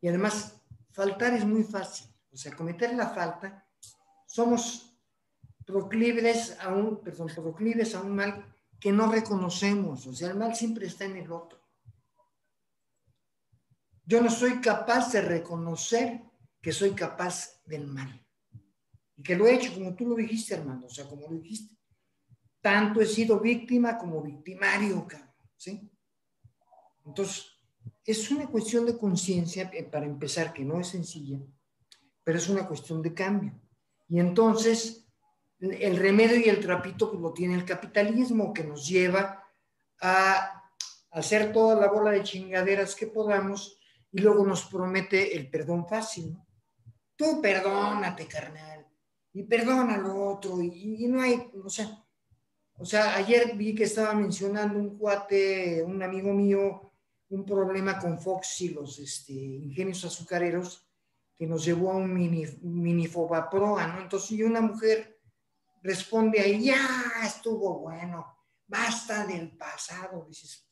Y 0.00 0.08
además, 0.08 0.60
faltar 0.90 1.34
es 1.34 1.44
muy 1.44 1.64
fácil. 1.64 2.08
O 2.32 2.36
sea, 2.36 2.54
cometer 2.54 2.94
la 2.94 3.08
falta, 3.08 3.66
somos 4.26 4.96
proclives 5.64 6.56
a 6.60 6.68
un, 6.68 7.02
perdón, 7.02 7.28
proclives 7.34 7.94
a 7.94 8.00
un 8.00 8.14
mal 8.14 8.54
que 8.78 8.92
no 8.92 9.10
reconocemos. 9.10 10.06
O 10.06 10.14
sea, 10.14 10.30
el 10.30 10.36
mal 10.36 10.54
siempre 10.54 10.86
está 10.86 11.04
en 11.04 11.16
el 11.16 11.30
otro. 11.30 11.60
Yo 14.04 14.20
no 14.20 14.30
soy 14.30 14.60
capaz 14.60 15.12
de 15.12 15.22
reconocer 15.22 16.22
que 16.60 16.72
soy 16.72 16.92
capaz 16.92 17.62
del 17.64 17.86
mal. 17.86 18.26
Y 19.16 19.22
que 19.22 19.36
lo 19.36 19.46
he 19.46 19.54
hecho, 19.54 19.72
como 19.74 19.94
tú 19.94 20.06
lo 20.06 20.16
dijiste, 20.16 20.54
hermano, 20.54 20.86
o 20.86 20.90
sea, 20.90 21.08
como 21.08 21.28
lo 21.28 21.38
dijiste. 21.38 21.76
Tanto 22.60 23.00
he 23.00 23.06
sido 23.06 23.40
víctima 23.40 23.96
como 23.96 24.22
victimario, 24.22 25.06
¿sí? 25.56 25.90
Entonces, 27.04 27.46
es 28.04 28.30
una 28.30 28.46
cuestión 28.46 28.86
de 28.86 28.98
conciencia, 28.98 29.70
eh, 29.72 29.84
para 29.84 30.06
empezar, 30.06 30.52
que 30.52 30.64
no 30.64 30.80
es 30.80 30.88
sencilla, 30.88 31.38
pero 32.22 32.38
es 32.38 32.48
una 32.48 32.66
cuestión 32.66 33.02
de 33.02 33.14
cambio. 33.14 33.52
Y 34.08 34.18
entonces, 34.20 35.06
el 35.60 35.96
remedio 35.96 36.38
y 36.38 36.48
el 36.48 36.60
trapito 36.60 37.10
pues, 37.10 37.22
lo 37.22 37.32
tiene 37.32 37.54
el 37.54 37.64
capitalismo, 37.64 38.52
que 38.52 38.64
nos 38.64 38.86
lleva 38.88 39.44
a 40.00 40.62
hacer 41.12 41.52
toda 41.52 41.76
la 41.76 41.88
bola 41.88 42.10
de 42.10 42.22
chingaderas 42.22 42.94
que 42.94 43.06
podamos 43.06 43.78
y 44.12 44.20
luego 44.20 44.44
nos 44.44 44.64
promete 44.64 45.36
el 45.36 45.50
perdón 45.50 45.86
fácil. 45.86 46.36
Tú 47.16 47.40
perdónate, 47.40 48.26
carnal, 48.26 48.86
y 49.32 49.42
perdona 49.44 49.94
al 49.94 50.06
otro, 50.06 50.60
y, 50.60 51.06
no 51.06 51.20
hay, 51.20 51.50
o 51.62 51.68
sea, 51.68 52.04
o 52.80 52.84
sea, 52.86 53.16
ayer 53.16 53.54
vi 53.56 53.74
que 53.74 53.84
estaba 53.84 54.14
mencionando 54.14 54.78
un 54.78 54.96
cuate, 54.96 55.82
un 55.82 56.02
amigo 56.02 56.32
mío, 56.32 56.94
un 57.28 57.44
problema 57.44 57.98
con 57.98 58.18
Fox 58.18 58.62
y 58.62 58.70
los 58.70 58.98
este, 58.98 59.34
ingenios 59.34 60.02
azucareros 60.06 60.88
que 61.36 61.46
nos 61.46 61.62
llevó 61.62 61.92
a 61.92 61.96
un 61.96 62.14
mini, 62.14 62.46
mini 62.62 63.06
fobaproa, 63.06 63.86
¿no? 63.86 64.00
Entonces, 64.00 64.30
y 64.30 64.42
una 64.44 64.62
mujer 64.62 65.20
responde 65.82 66.40
ahí, 66.40 66.64
ya 66.64 67.22
estuvo 67.22 67.80
bueno, 67.80 68.26
basta 68.66 69.26
del 69.26 69.54
pasado. 69.58 70.24
Dices, 70.26 70.66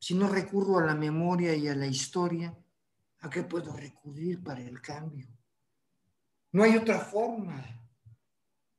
si 0.00 0.14
no 0.14 0.26
recurro 0.26 0.80
a 0.80 0.86
la 0.86 0.96
memoria 0.96 1.54
y 1.54 1.68
a 1.68 1.76
la 1.76 1.86
historia, 1.86 2.52
¿a 3.20 3.30
qué 3.30 3.44
puedo 3.44 3.72
recurrir 3.72 4.42
para 4.42 4.62
el 4.62 4.80
cambio? 4.80 5.28
No 6.50 6.64
hay 6.64 6.76
otra 6.76 6.98
forma 6.98 7.64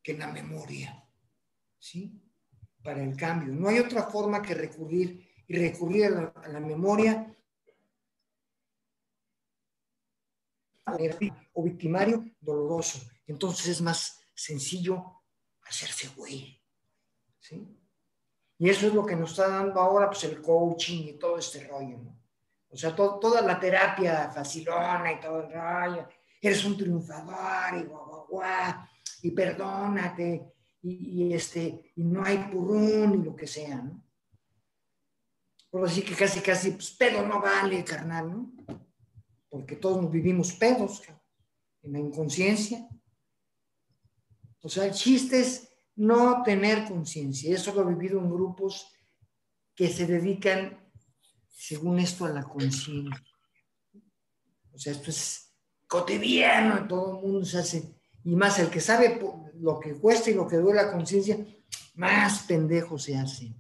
que 0.03 0.17
la 0.17 0.27
memoria, 0.27 1.07
¿sí? 1.79 2.21
Para 2.83 3.03
el 3.03 3.15
cambio. 3.15 3.53
No 3.53 3.69
hay 3.69 3.79
otra 3.79 4.03
forma 4.03 4.41
que 4.41 4.55
recurrir 4.55 5.29
y 5.47 5.55
recurrir 5.55 6.05
a 6.05 6.09
la, 6.09 6.33
a 6.43 6.47
la 6.47 6.59
memoria 6.59 7.35
o 11.53 11.63
victimario 11.63 12.25
doloroso. 12.39 12.99
Entonces 13.27 13.67
es 13.67 13.81
más 13.81 14.19
sencillo 14.33 15.21
hacerse 15.63 16.09
güey. 16.15 16.61
¿sí? 17.39 17.77
Y 18.57 18.69
eso 18.69 18.87
es 18.87 18.93
lo 18.93 19.05
que 19.05 19.15
nos 19.15 19.31
está 19.31 19.47
dando 19.47 19.79
ahora 19.79 20.07
pues, 20.07 20.23
el 20.23 20.41
coaching 20.41 21.07
y 21.07 21.13
todo 21.13 21.37
este 21.37 21.67
rollo. 21.67 21.97
¿no? 21.97 22.21
O 22.69 22.77
sea, 22.77 22.95
toda 22.95 23.41
la 23.41 23.59
terapia 23.59 24.29
facilona 24.31 25.13
y 25.13 25.19
todo 25.19 25.41
el 25.41 25.51
rollo. 25.51 26.07
Eres 26.41 26.63
un 26.65 26.77
triunfador 26.77 27.79
y 27.79 27.83
guau, 27.83 28.05
guau, 28.07 28.27
guau, 28.27 28.73
y 29.21 29.31
perdónate 29.31 30.53
y, 30.83 31.33
este, 31.33 31.91
y 31.95 32.03
no 32.03 32.23
hay 32.23 32.37
purrún 32.51 33.21
y 33.21 33.23
lo 33.23 33.35
que 33.35 33.47
sea, 33.47 33.81
¿no? 33.81 34.03
Por 35.69 35.87
así 35.87 36.01
que 36.01 36.15
casi, 36.15 36.41
casi, 36.41 36.71
pues 36.71 36.91
pedo 36.91 37.25
no 37.25 37.39
vale, 37.41 37.83
carnal, 37.83 38.29
¿no? 38.29 38.53
Porque 39.49 39.75
todos 39.75 40.01
nos 40.01 40.11
vivimos 40.11 40.53
pedos, 40.53 41.01
en 41.83 41.93
la 41.93 41.99
inconsciencia. 41.99 42.87
O 44.61 44.69
sea, 44.69 44.85
el 44.85 44.93
chiste 44.93 45.39
es 45.39 45.69
no 45.95 46.43
tener 46.43 46.87
conciencia. 46.87 47.55
Eso 47.55 47.73
lo 47.73 47.81
he 47.81 47.95
vivido 47.95 48.19
en 48.19 48.29
grupos 48.29 48.91
que 49.75 49.87
se 49.87 50.05
dedican, 50.05 50.91
según 51.47 51.99
esto, 51.99 52.25
a 52.25 52.29
la 52.29 52.43
conciencia. 52.43 53.23
O 54.73 54.77
sea, 54.77 54.93
esto 54.93 55.09
es 55.09 55.53
cotidiano, 55.87 56.87
todo 56.87 57.17
el 57.17 57.21
mundo 57.23 57.45
se 57.45 57.57
hace. 57.57 58.00
Y 58.23 58.35
más 58.35 58.60
el 58.60 58.69
que 58.69 58.80
sabe 58.80 59.19
lo 59.56 59.80
que 59.80 59.93
cuesta 59.93 60.30
y 60.30 60.34
lo 60.34 60.48
que 60.48 60.57
duele 60.57 60.84
la 60.84 60.91
conciencia, 60.91 61.38
más 61.95 62.43
pendejo 62.43 62.98
se 62.98 63.18
hace. 63.18 63.53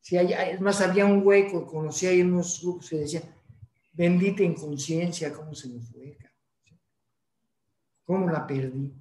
Si 0.00 0.16
hay, 0.16 0.32
es 0.32 0.60
más, 0.60 0.80
había 0.80 1.04
un 1.04 1.26
hueco, 1.26 1.66
conocí 1.66 2.06
ahí 2.06 2.22
unos 2.22 2.62
grupos 2.62 2.88
que 2.88 2.96
decía, 2.96 3.22
bendita 3.92 4.42
inconsciencia, 4.42 5.32
¿cómo 5.32 5.54
se 5.54 5.68
me 5.68 5.80
fue? 5.80 6.16
¿Cómo 8.04 8.30
la 8.30 8.46
perdí? 8.46 8.94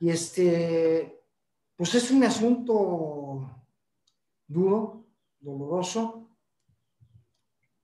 Y 0.00 0.10
este, 0.10 1.22
pues 1.76 1.94
es 1.94 2.10
un 2.10 2.24
asunto 2.24 3.64
duro, 4.48 5.06
doloroso, 5.38 6.28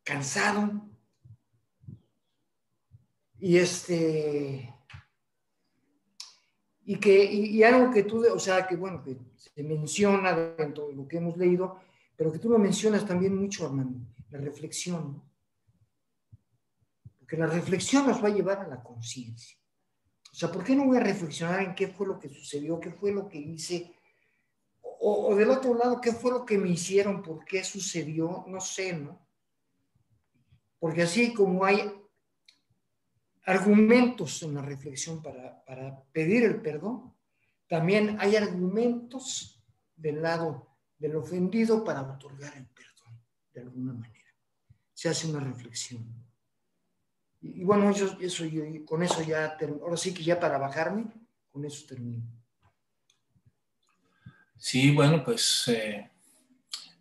cansado. 0.03 0.89
Y 3.39 3.59
este, 3.59 4.74
y 6.87 6.97
que, 6.97 7.25
y, 7.25 7.63
algo 7.63 7.91
que 7.91 8.03
tú, 8.03 8.25
o 8.31 8.39
sea, 8.39 8.67
que 8.67 8.77
bueno, 8.77 9.03
que 9.03 9.17
se 9.37 9.63
menciona 9.63 10.35
dentro 10.35 10.89
de 10.89 10.95
lo 10.95 11.09
que 11.09 11.17
hemos 11.17 11.37
leído, 11.37 11.81
pero 12.17 12.31
que 12.31 12.39
tú 12.39 12.51
lo 12.51 12.59
mencionas 12.59 13.07
también 13.07 13.35
mucho, 13.37 13.67
Armando, 13.67 13.99
la 14.31 14.39
reflexión. 14.39 15.23
Porque 17.19 17.37
la 17.37 17.47
reflexión 17.47 18.07
nos 18.07 18.23
va 18.23 18.29
a 18.29 18.35
llevar 18.35 18.59
a 18.59 18.69
la 18.69 18.83
conciencia. 18.83 19.57
O 20.31 20.37
sea, 20.37 20.53
¿por 20.53 20.63
qué 20.63 20.77
no 20.77 20.85
voy 20.85 20.99
a 20.99 21.01
reflexionar 21.01 21.61
en 21.63 21.75
qué 21.75 21.89
fue 21.89 22.07
lo 22.07 22.19
que 22.19 22.29
sucedió, 22.29 22.79
qué 22.81 22.91
fue 22.91 23.13
lo 23.13 23.29
que 23.29 23.39
hice? 23.39 23.95
O, 24.83 25.35
del 25.35 25.51
otro 25.51 25.75
lado, 25.75 26.01
¿qué 26.01 26.13
fue 26.13 26.33
lo 26.33 26.45
que 26.45 26.59
me 26.59 26.69
hicieron? 26.69 27.23
¿Por 27.23 27.45
qué 27.45 27.63
sucedió? 27.63 28.45
No 28.47 28.61
sé, 28.61 28.95
¿no? 28.95 29.27
Porque 30.79 31.03
así 31.03 31.33
como 31.33 31.65
hay 31.65 31.81
argumentos 33.45 34.43
en 34.43 34.55
la 34.55 34.63
reflexión 34.63 35.23
para, 35.23 35.65
para 35.65 36.03
pedir 36.13 36.45
el 36.45 36.61
perdón, 36.61 37.15
también 37.69 38.17
hay 38.21 38.37
argumentos 38.37 39.63
del 39.97 40.23
lado 40.23 40.77
del 40.99 41.17
ofendido 41.17 41.85
para 41.85 42.03
otorgar 42.03 42.57
el 42.57 42.67
perdón, 42.67 43.21
de 43.53 43.61
alguna 43.61 43.93
manera. 43.93 44.31
Se 44.93 45.09
hace 45.09 45.27
una 45.29 45.41
reflexión. 45.41 46.25
Y, 47.41 47.63
bueno, 47.65 47.91
eso, 47.91 48.17
eso 48.21 48.45
yo, 48.47 48.63
con 48.87 49.03
eso 49.03 49.23
ya, 49.23 49.59
ahora 49.83 49.97
sí 49.97 50.15
que 50.15 50.23
ya 50.25 50.41
para 50.41 50.57
bajarme, 50.57 51.07
con 51.51 51.65
eso 51.65 51.87
termino. 51.87 52.25
Sí, 54.57 54.93
bueno, 54.93 55.23
pues 55.23 55.65
eh, 55.69 56.11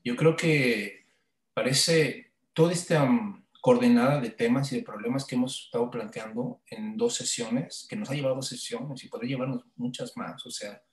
yo 0.04 0.18
creo 0.18 0.36
que 0.36 1.06
parece 1.54 2.34
toda 2.52 2.74
esta 2.74 3.04
um, 3.04 3.43
coordenada 3.64 4.20
de 4.20 4.32
temas 4.32 4.70
y 4.74 4.76
de 4.76 4.84
problemas 4.84 5.24
que 5.24 5.36
hemos 5.36 5.68
estado 5.68 5.90
planteando 5.90 6.62
en 6.68 6.98
dos 6.98 7.16
sesiones, 7.16 7.88
que 7.90 7.96
nos 7.96 8.10
ha 8.10 8.14
llevado 8.14 8.42
sesiones 8.42 9.02
y 9.02 9.08
podría 9.08 9.30
llevarnos 9.30 9.64
muchas 9.78 10.18
más, 10.18 10.46
o 10.46 10.52
sea, 10.52 10.84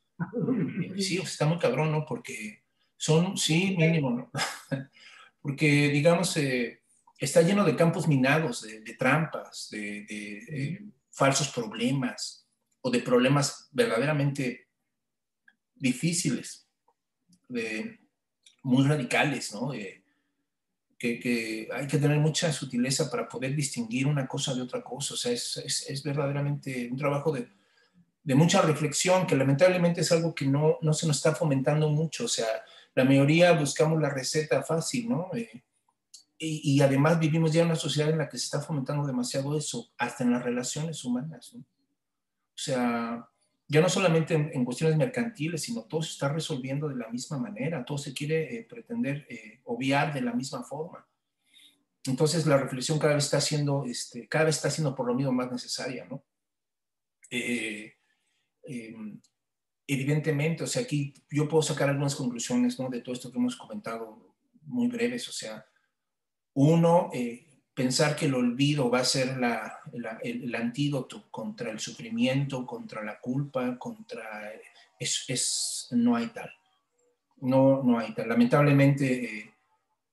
sí, 0.96 1.18
está 1.18 1.46
muy 1.46 1.58
cabrón, 1.58 1.90
¿no? 1.90 2.06
Porque 2.06 2.62
son, 2.96 3.36
sí, 3.36 3.74
mínimo, 3.76 4.10
¿no? 4.10 4.30
Porque, 5.42 5.88
digamos, 5.88 6.36
eh, 6.36 6.82
está 7.18 7.42
lleno 7.42 7.64
de 7.64 7.74
campos 7.74 8.06
minados, 8.06 8.62
de, 8.62 8.94
trampas, 8.96 9.66
de, 9.72 10.06
eh, 10.08 10.78
falsos 11.10 11.48
problemas 11.48 12.46
o 12.82 12.90
de 12.92 13.00
problemas 13.00 13.68
verdaderamente 13.72 14.68
difíciles, 15.74 16.68
muy 18.62 18.86
radicales, 18.86 19.52
¿no? 19.54 19.72
Que, 21.00 21.68
hay 21.72 21.86
que 21.86 21.98
tener 21.98 22.18
mucha 22.18 22.52
sutileza 22.52 23.10
para 23.10 23.26
poder 23.26 23.56
distinguir 23.56 24.06
una 24.06 24.26
cosa 24.26 24.54
de 24.54 24.60
otra 24.60 24.82
cosa. 24.82 25.14
O 25.14 25.16
sea, 25.16 25.32
es, 25.32 26.02
verdaderamente 26.04 26.88
un 26.90 26.98
trabajo 26.98 27.32
de, 27.32 27.48
mucha 28.36 28.60
reflexión, 28.62 29.26
que 29.26 29.34
lamentablemente 29.34 30.02
es 30.02 30.12
algo 30.12 30.34
que 30.34 30.46
no, 30.46 30.78
no, 30.82 30.92
se 30.92 31.06
nos 31.06 31.16
está 31.16 31.34
fomentando 31.34 31.88
mucho. 31.88 32.26
O 32.26 32.28
sea, 32.28 32.46
la 32.94 33.04
mayoría 33.04 33.52
buscamos 33.52 34.00
la 34.00 34.10
receta 34.10 34.62
fácil, 34.62 35.08
¿no? 35.08 35.30
Eh, 35.34 35.64
y, 36.38 36.80
además 36.80 37.18
vivimos 37.18 37.52
ya 37.52 37.62
en 37.62 37.66
una 37.66 37.76
sociedad 37.76 38.10
en 38.10 38.18
la 38.18 38.28
que 38.28 38.38
se 38.38 38.44
está 38.44 38.60
fomentando 38.60 39.06
demasiado 39.06 39.56
eso, 39.56 39.90
hasta 39.98 40.24
en 40.24 40.32
las 40.32 40.42
relaciones 40.42 41.04
humanas. 41.04 41.54
O 41.54 41.62
sea, 42.54 43.28
ya 43.70 43.80
no 43.80 43.88
solamente 43.88 44.34
en, 44.34 44.64
cuestiones 44.64 44.96
mercantiles, 44.96 45.62
sino 45.62 45.84
todo 45.84 46.02
se 46.02 46.10
está 46.10 46.28
resolviendo 46.28 46.88
de 46.88 46.96
la 46.96 47.08
misma 47.08 47.38
manera, 47.38 47.84
todo 47.84 47.98
se 47.98 48.12
quiere 48.12 48.56
eh, 48.56 48.64
pretender 48.64 49.24
eh, 49.30 49.60
obviar 49.62 50.12
de 50.12 50.22
la 50.22 50.32
misma 50.32 50.64
forma. 50.64 51.06
Entonces 52.04 52.46
la 52.46 52.56
reflexión 52.56 52.98
cada 52.98 53.14
vez 53.14 53.26
está 53.26 53.40
siendo, 53.40 53.84
este, 53.84 54.26
cada 54.26 54.46
vez 54.46 54.56
está 54.56 54.70
siendo 54.70 54.92
por 54.92 55.06
lo 55.06 55.14
mismo 55.14 55.30
más 55.30 55.52
necesaria, 55.52 56.04
¿no? 56.06 56.24
Eh, 57.30 57.94
em, 58.64 59.20
evidentemente, 59.86 60.64
o 60.64 60.66
sea, 60.66 60.82
aquí 60.82 61.14
yo 61.30 61.48
puedo 61.48 61.62
sacar 61.62 61.90
algunas 61.90 62.16
conclusiones, 62.16 62.76
¿no? 62.80 62.90
De 62.90 63.02
todo 63.02 63.14
esto 63.14 63.30
que 63.30 63.38
hemos 63.38 63.54
comentado 63.54 64.34
muy 64.62 64.88
breves, 64.88 65.28
o 65.28 65.32
sea, 65.32 65.64
uno, 66.54 67.08
pensar 67.80 68.14
que 68.14 68.26
el 68.26 68.34
olvido 68.34 68.90
va 68.90 68.98
a 68.98 69.04
ser 69.06 69.38
el, 70.22 70.54
antídoto 70.54 71.30
contra 71.30 71.70
el 71.70 71.80
sufrimiento, 71.80 72.66
contra 72.66 73.02
la 73.02 73.18
culpa, 73.18 73.78
contra... 73.78 74.52
Es, 74.98 75.88
no 75.92 76.14
hay 76.14 76.26
tal. 76.26 76.50
No, 77.38 77.82
no 77.82 77.98
hay 77.98 78.12
tal. 78.12 78.28
Lamentablemente, 78.28 79.24
eh, 79.24 79.54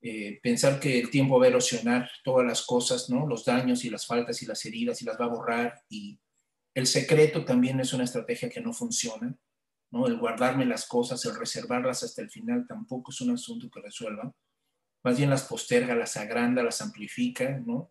eh, 0.02 0.40
pensar 0.42 0.80
que 0.80 0.98
el 0.98 1.10
tiempo 1.10 1.38
va 1.38 1.48
a 1.48 1.50
erosionar 1.50 2.10
todas 2.24 2.48
las 2.48 2.66
cosas, 2.66 3.10
¿no? 3.10 3.28
los 3.28 3.44
daños 3.44 3.84
y 3.84 3.90
las 3.90 4.08
faltas 4.08 4.42
y 4.42 4.46
las 4.46 4.64
heridas 4.66 5.02
y 5.02 5.06
las 5.06 5.20
va 5.20 5.26
a 5.26 5.36
borrar. 5.36 5.82
Y 5.90 6.18
el 6.74 6.88
secreto 6.88 7.44
también 7.44 7.82
es 7.82 7.92
una 7.92 8.06
estrategia 8.06 8.50
que 8.50 8.62
no 8.62 8.72
funciona. 8.72 9.38
¿no? 9.92 10.08
El 10.08 10.18
guardarme 10.18 10.66
las 10.66 10.88
cosas, 10.88 11.26
el 11.26 11.36
reservarlas 11.36 12.02
hasta 12.04 12.22
el 12.22 12.30
final 12.30 12.66
tampoco 12.66 13.12
es 13.12 13.20
un 13.20 13.32
asunto 13.32 13.70
que 13.70 13.82
resuelva 13.82 14.34
más 15.08 15.18
bien 15.18 15.30
las 15.30 15.44
posterga, 15.44 15.96
las 15.96 16.18
agranda, 16.18 16.62
las 16.62 16.82
amplifica, 16.82 17.62
¿no? 17.66 17.90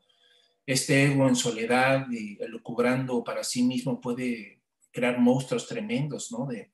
Este 0.67 1.05
ego 1.05 1.27
en 1.27 1.35
soledad 1.35 2.07
y 2.11 2.37
lucubrando 2.49 3.25
para 3.25 3.43
sí 3.43 3.63
mismo 3.63 4.03
puede 4.03 4.61
crear 4.93 5.19
monstruos 5.19 5.67
tremendos, 5.67 6.31
¿no? 6.31 6.45
De, 6.45 6.73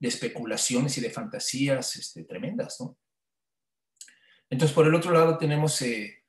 especulaciones 0.00 0.96
y 0.96 1.02
de 1.02 1.10
fantasías 1.10 1.94
este, 1.96 2.24
tremendas, 2.24 2.80
¿no? 2.80 2.96
Entonces, 4.48 4.74
por 4.74 4.86
el 4.86 4.94
otro 4.94 5.12
lado 5.12 5.36
tenemos 5.36 5.82
eh, 5.82 6.24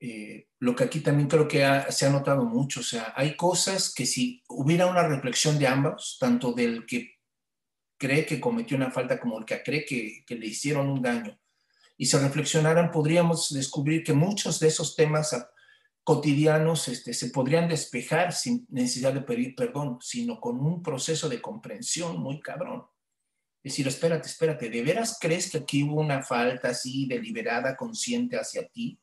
eh, 0.00 0.48
lo 0.58 0.74
que 0.74 0.82
aquí 0.82 0.98
también 0.98 1.28
creo 1.28 1.46
que 1.46 1.64
se 1.90 2.06
ha 2.06 2.10
notado 2.10 2.44
mucho, 2.44 2.80
o 2.80 2.82
sea, 2.82 3.12
hay 3.14 3.36
cosas 3.36 3.94
que 3.94 4.04
si 4.04 4.42
hubiera 4.48 4.86
una 4.86 5.06
reflexión 5.06 5.60
de 5.60 5.68
ambos, 5.68 6.16
tanto 6.18 6.52
del 6.52 6.86
que 6.86 7.20
cree 7.96 8.26
que 8.26 8.40
cometió 8.40 8.76
una 8.76 8.90
falta 8.90 9.20
como 9.20 9.38
el 9.38 9.44
que 9.44 9.62
cree 9.62 9.84
que, 9.84 10.24
que 10.26 10.34
le 10.34 10.48
hicieron 10.48 10.90
un 10.90 11.00
daño, 11.00 11.38
y 11.96 12.06
se 12.06 12.18
reflexionaran, 12.18 12.90
podríamos 12.90 13.52
descubrir 13.52 14.02
que 14.02 14.12
muchos 14.12 14.58
de 14.60 14.68
esos 14.68 14.96
temas 14.96 15.34
cotidianos 16.04 16.88
este, 16.88 17.14
se 17.14 17.30
podrían 17.30 17.68
despejar 17.68 18.32
sin 18.32 18.66
necesidad 18.68 19.14
de 19.14 19.22
pedir 19.22 19.54
perdón, 19.54 19.98
sino 20.00 20.38
con 20.38 20.60
un 20.60 20.82
proceso 20.82 21.28
de 21.28 21.40
comprensión 21.40 22.20
muy 22.20 22.40
cabrón. 22.40 22.84
Decir, 23.62 23.88
espérate, 23.88 24.28
espérate, 24.28 24.68
¿de 24.68 24.82
veras 24.82 25.16
crees 25.18 25.50
que 25.50 25.58
aquí 25.58 25.82
hubo 25.82 26.00
una 26.00 26.22
falta 26.22 26.68
así 26.68 27.06
deliberada, 27.06 27.74
consciente 27.74 28.36
hacia 28.36 28.68
ti? 28.68 29.00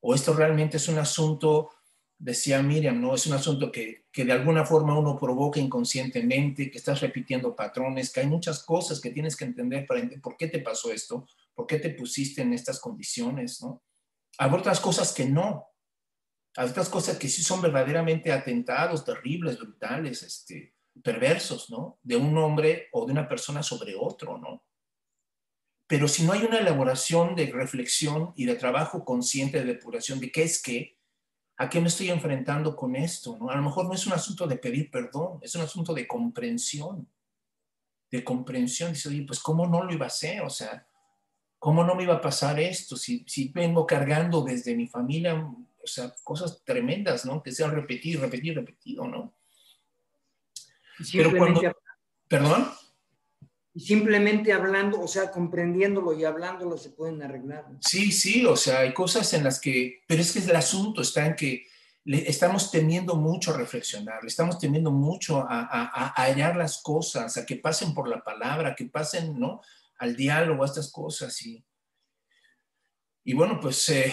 ¿O 0.00 0.14
esto 0.14 0.32
realmente 0.32 0.76
es 0.76 0.86
un 0.86 0.98
asunto, 0.98 1.70
decía 2.16 2.62
Miriam, 2.62 3.00
no 3.00 3.16
es 3.16 3.26
un 3.26 3.32
asunto 3.32 3.72
que, 3.72 4.06
que 4.12 4.24
de 4.24 4.32
alguna 4.32 4.64
forma 4.64 4.96
uno 4.96 5.18
provoca 5.18 5.58
inconscientemente, 5.58 6.70
que 6.70 6.78
estás 6.78 7.00
repitiendo 7.00 7.56
patrones, 7.56 8.12
que 8.12 8.20
hay 8.20 8.28
muchas 8.28 8.62
cosas 8.62 9.00
que 9.00 9.10
tienes 9.10 9.34
que 9.34 9.46
entender 9.46 9.84
para 9.84 9.98
entender 9.98 10.22
por 10.22 10.36
qué 10.36 10.46
te 10.46 10.60
pasó 10.60 10.92
esto, 10.92 11.26
por 11.60 11.66
qué 11.66 11.78
te 11.78 11.90
pusiste 11.90 12.40
en 12.40 12.54
estas 12.54 12.80
condiciones, 12.80 13.60
¿no? 13.60 13.82
Hay 14.38 14.50
otras 14.50 14.80
cosas 14.80 15.12
que 15.12 15.26
no, 15.26 15.66
a 16.56 16.64
estas 16.64 16.88
cosas 16.88 17.18
que 17.18 17.28
sí 17.28 17.42
son 17.42 17.60
verdaderamente 17.60 18.32
atentados 18.32 19.04
terribles, 19.04 19.58
brutales, 19.58 20.22
este, 20.22 20.74
perversos, 21.02 21.68
¿no? 21.68 21.98
De 22.02 22.16
un 22.16 22.34
hombre 22.38 22.88
o 22.92 23.04
de 23.04 23.12
una 23.12 23.28
persona 23.28 23.62
sobre 23.62 23.94
otro, 23.94 24.38
¿no? 24.38 24.64
Pero 25.86 26.08
si 26.08 26.22
no 26.22 26.32
hay 26.32 26.44
una 26.44 26.60
elaboración 26.60 27.34
de 27.34 27.52
reflexión 27.52 28.32
y 28.36 28.46
de 28.46 28.54
trabajo 28.54 29.04
consciente 29.04 29.58
de 29.58 29.74
depuración 29.74 30.18
de 30.18 30.32
qué 30.32 30.44
es 30.44 30.62
qué, 30.62 30.98
¿a 31.58 31.68
qué 31.68 31.78
me 31.78 31.88
estoy 31.88 32.08
enfrentando 32.08 32.74
con 32.74 32.96
esto? 32.96 33.36
¿no? 33.38 33.50
A 33.50 33.56
lo 33.56 33.62
mejor 33.62 33.84
no 33.84 33.92
es 33.92 34.06
un 34.06 34.14
asunto 34.14 34.46
de 34.46 34.56
pedir 34.56 34.90
perdón, 34.90 35.40
es 35.42 35.54
un 35.56 35.60
asunto 35.60 35.92
de 35.92 36.08
comprensión, 36.08 37.06
de 38.10 38.24
comprensión. 38.24 38.94
Dice, 38.94 39.10
oye, 39.10 39.24
pues 39.26 39.40
¿cómo 39.40 39.66
no 39.66 39.84
lo 39.84 39.92
iba 39.92 40.06
a 40.06 40.14
hacer? 40.14 40.40
O 40.40 40.48
sea, 40.48 40.86
¿cómo 41.60 41.84
no 41.84 41.94
me 41.94 42.02
iba 42.02 42.14
a 42.14 42.20
pasar 42.20 42.58
esto? 42.58 42.96
Si, 42.96 43.24
si 43.28 43.50
vengo 43.50 43.86
cargando 43.86 44.42
desde 44.42 44.74
mi 44.74 44.88
familia 44.88 45.46
o 45.82 45.86
sea, 45.86 46.12
cosas 46.22 46.62
tremendas, 46.64 47.24
¿no? 47.24 47.42
Que 47.42 47.52
se 47.52 47.64
han 47.64 47.72
repetido, 47.72 48.20
repetido, 48.20 48.56
repetido, 48.56 49.06
¿no? 49.06 49.34
Pero 51.12 51.36
cuando, 51.36 51.62
¿Perdón? 52.28 52.68
Y 53.72 53.80
simplemente 53.80 54.52
hablando, 54.52 55.00
o 55.00 55.08
sea, 55.08 55.30
comprendiéndolo 55.30 56.12
y 56.12 56.24
hablándolo 56.24 56.76
se 56.76 56.90
pueden 56.90 57.22
arreglar. 57.22 57.66
Sí, 57.80 58.12
sí, 58.12 58.44
o 58.44 58.56
sea, 58.56 58.80
hay 58.80 58.92
cosas 58.92 59.32
en 59.32 59.44
las 59.44 59.60
que, 59.60 60.02
pero 60.06 60.20
es 60.20 60.32
que 60.32 60.40
el 60.40 60.56
asunto 60.56 61.02
está 61.02 61.26
en 61.26 61.36
que 61.36 61.66
le, 62.04 62.28
estamos 62.28 62.70
temiendo 62.70 63.14
mucho 63.14 63.52
a 63.52 63.56
reflexionar, 63.56 64.24
estamos 64.26 64.58
temiendo 64.58 64.90
mucho 64.90 65.40
a, 65.40 65.68
a, 65.70 66.12
hallar 66.22 66.56
las 66.56 66.82
cosas, 66.82 67.36
a 67.36 67.46
que 67.46 67.56
pasen 67.56 67.94
por 67.94 68.08
la 68.08 68.22
palabra, 68.22 68.74
que 68.74 68.86
pasen, 68.86 69.38
¿no? 69.38 69.60
Al 70.00 70.16
diálogo, 70.16 70.62
a 70.62 70.66
estas 70.66 70.90
cosas. 70.92 71.40
Y, 71.46 71.64
y 73.24 73.34
bueno, 73.34 73.60
pues 73.60 73.88
eh, 73.88 74.12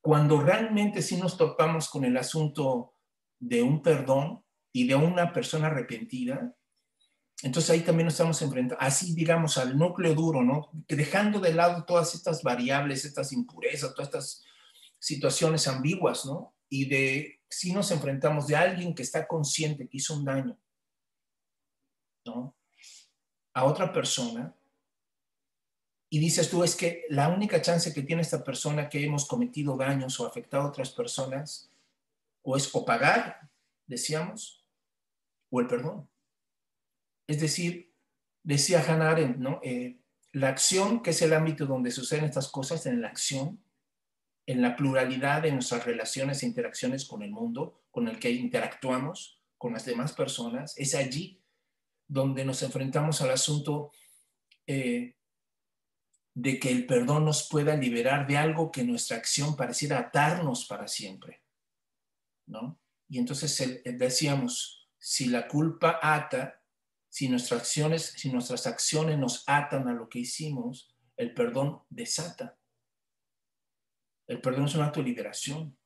cuando 0.00 0.40
realmente 0.40 1.02
sí 1.02 1.16
nos 1.16 1.36
topamos 1.36 1.88
con 1.88 2.04
el 2.04 2.16
asunto 2.16 2.94
de 3.38 3.62
un 3.62 3.82
perdón 3.82 4.44
y 4.72 4.86
de 4.86 4.94
una 4.94 5.32
persona 5.32 5.66
arrepentida, 5.66 6.54
entonces 7.42 7.70
ahí 7.70 7.80
también 7.80 8.04
nos 8.04 8.14
estamos 8.14 8.40
enfrentando, 8.42 8.82
así 8.82 9.14
digamos, 9.14 9.56
al 9.56 9.76
núcleo 9.76 10.14
duro, 10.14 10.42
¿no? 10.42 10.70
Dejando 10.86 11.40
de 11.40 11.54
lado 11.54 11.84
todas 11.84 12.14
estas 12.14 12.42
variables, 12.42 13.04
estas 13.04 13.32
impurezas, 13.32 13.94
todas 13.94 14.08
estas 14.08 14.44
situaciones 14.98 15.66
ambiguas, 15.66 16.26
¿no? 16.26 16.54
Y 16.68 16.84
de 16.86 17.40
si 17.48 17.72
nos 17.72 17.90
enfrentamos 17.90 18.46
de 18.46 18.56
alguien 18.56 18.94
que 18.94 19.02
está 19.02 19.26
consciente 19.26 19.88
que 19.88 19.96
hizo 19.96 20.14
un 20.14 20.24
daño, 20.24 20.58
¿no? 22.26 22.54
A 23.54 23.64
otra 23.64 23.92
persona 23.92 24.54
y 26.12 26.18
dices 26.18 26.50
tú, 26.50 26.64
es 26.64 26.74
que 26.74 27.04
la 27.08 27.28
única 27.28 27.62
chance 27.62 27.94
que 27.94 28.02
tiene 28.02 28.22
esta 28.22 28.42
persona 28.42 28.88
que 28.88 29.04
hemos 29.04 29.26
cometido 29.26 29.76
daños 29.76 30.18
o 30.18 30.26
afectado 30.26 30.64
a 30.64 30.68
otras 30.68 30.90
personas, 30.90 31.70
o 32.42 32.56
es 32.56 32.68
o 32.74 32.84
pagar, 32.84 33.48
decíamos, 33.86 34.66
o 35.50 35.60
el 35.60 35.68
perdón. 35.68 36.08
Es 37.28 37.40
decir, 37.40 37.94
decía 38.42 38.84
Hannah 38.86 39.10
Arendt, 39.10 39.36
¿no? 39.36 39.60
Eh, 39.62 40.00
la 40.32 40.48
acción, 40.48 41.00
que 41.00 41.10
es 41.10 41.22
el 41.22 41.32
ámbito 41.32 41.64
donde 41.64 41.92
suceden 41.92 42.24
estas 42.24 42.48
cosas, 42.48 42.86
en 42.86 43.00
la 43.00 43.08
acción, 43.08 43.62
en 44.46 44.62
la 44.62 44.74
pluralidad 44.74 45.42
de 45.42 45.52
nuestras 45.52 45.84
relaciones 45.84 46.42
e 46.42 46.46
interacciones 46.46 47.04
con 47.04 47.22
el 47.22 47.30
mundo, 47.30 47.84
con 47.92 48.08
el 48.08 48.18
que 48.18 48.30
interactuamos, 48.30 49.40
con 49.56 49.74
las 49.74 49.84
demás 49.84 50.12
personas, 50.12 50.76
es 50.76 50.96
allí 50.96 51.40
donde 52.08 52.44
nos 52.44 52.62
enfrentamos 52.64 53.20
al 53.20 53.30
asunto 53.30 53.92
eh, 54.66 55.14
de 56.34 56.58
que 56.58 56.70
el 56.70 56.86
perdón 56.86 57.24
nos 57.24 57.48
pueda 57.48 57.76
liberar 57.76 58.26
de 58.26 58.36
algo 58.36 58.70
que 58.70 58.84
nuestra 58.84 59.16
acción 59.16 59.56
pareciera 59.56 59.98
atarnos 59.98 60.66
para 60.66 60.88
siempre. 60.88 61.42
¿No? 62.46 62.80
Y 63.08 63.18
entonces 63.18 63.82
decíamos, 63.84 64.88
si 64.98 65.26
la 65.26 65.48
culpa 65.48 65.98
ata, 66.02 66.62
si 67.08 67.28
nuestras 67.28 67.62
acciones, 67.62 68.14
si 68.16 68.30
nuestras 68.30 68.66
acciones 68.66 69.18
nos 69.18 69.42
atan 69.46 69.88
a 69.88 69.92
lo 69.92 70.08
que 70.08 70.20
hicimos, 70.20 70.94
el 71.16 71.34
perdón 71.34 71.82
desata. 71.88 72.56
El 74.28 74.40
perdón 74.40 74.66
es 74.66 74.76
un 74.76 74.82
acto 74.82 75.00
de 75.00 75.06
liberación. 75.06 75.76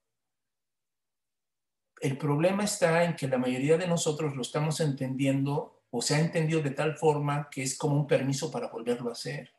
El 1.98 2.18
problema 2.18 2.64
está 2.64 3.04
en 3.04 3.16
que 3.16 3.26
la 3.26 3.38
mayoría 3.38 3.78
de 3.78 3.86
nosotros 3.86 4.36
lo 4.36 4.42
estamos 4.42 4.80
entendiendo 4.80 5.86
o 5.90 6.02
se 6.02 6.16
ha 6.16 6.20
entendido 6.20 6.60
de 6.60 6.72
tal 6.72 6.98
forma 6.98 7.48
que 7.50 7.62
es 7.62 7.78
como 7.78 7.96
un 7.96 8.06
permiso 8.06 8.50
para 8.50 8.68
volverlo 8.68 9.08
a 9.08 9.12
hacer. 9.12 9.53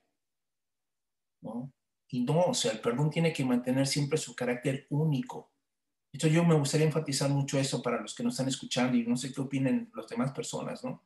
Y 2.07 2.23
no, 2.23 2.41
o 2.41 2.53
sea, 2.53 2.71
el 2.71 2.79
perdón 2.79 3.09
tiene 3.09 3.33
que 3.33 3.45
mantener 3.45 3.87
siempre 3.87 4.17
su 4.17 4.35
carácter 4.35 4.87
único. 4.89 5.51
Esto 6.11 6.27
yo 6.27 6.45
me 6.45 6.55
gustaría 6.55 6.85
enfatizar 6.85 7.29
mucho 7.29 7.59
eso 7.59 7.81
para 7.81 7.99
los 7.99 8.15
que 8.15 8.23
nos 8.23 8.35
están 8.35 8.47
escuchando 8.47 8.95
y 8.95 9.05
no 9.05 9.17
sé 9.17 9.33
qué 9.33 9.41
opinen 9.41 9.91
las 9.93 10.07
demás 10.07 10.31
personas, 10.31 10.83
¿no? 10.83 11.03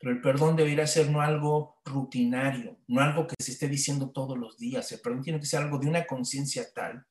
Pero 0.00 0.12
el 0.12 0.20
perdón 0.20 0.56
debería 0.56 0.86
ser 0.86 1.10
no 1.10 1.20
algo 1.20 1.80
rutinario, 1.84 2.78
no 2.86 3.00
algo 3.00 3.26
que 3.26 3.34
se 3.38 3.52
esté 3.52 3.68
diciendo 3.68 4.10
todos 4.10 4.38
los 4.38 4.56
días. 4.56 4.90
El 4.92 5.00
perdón 5.00 5.22
tiene 5.22 5.40
que 5.40 5.46
ser 5.46 5.62
algo 5.62 5.78
de 5.78 5.88
una 5.88 6.06
conciencia 6.06 6.72
tal 6.72 7.04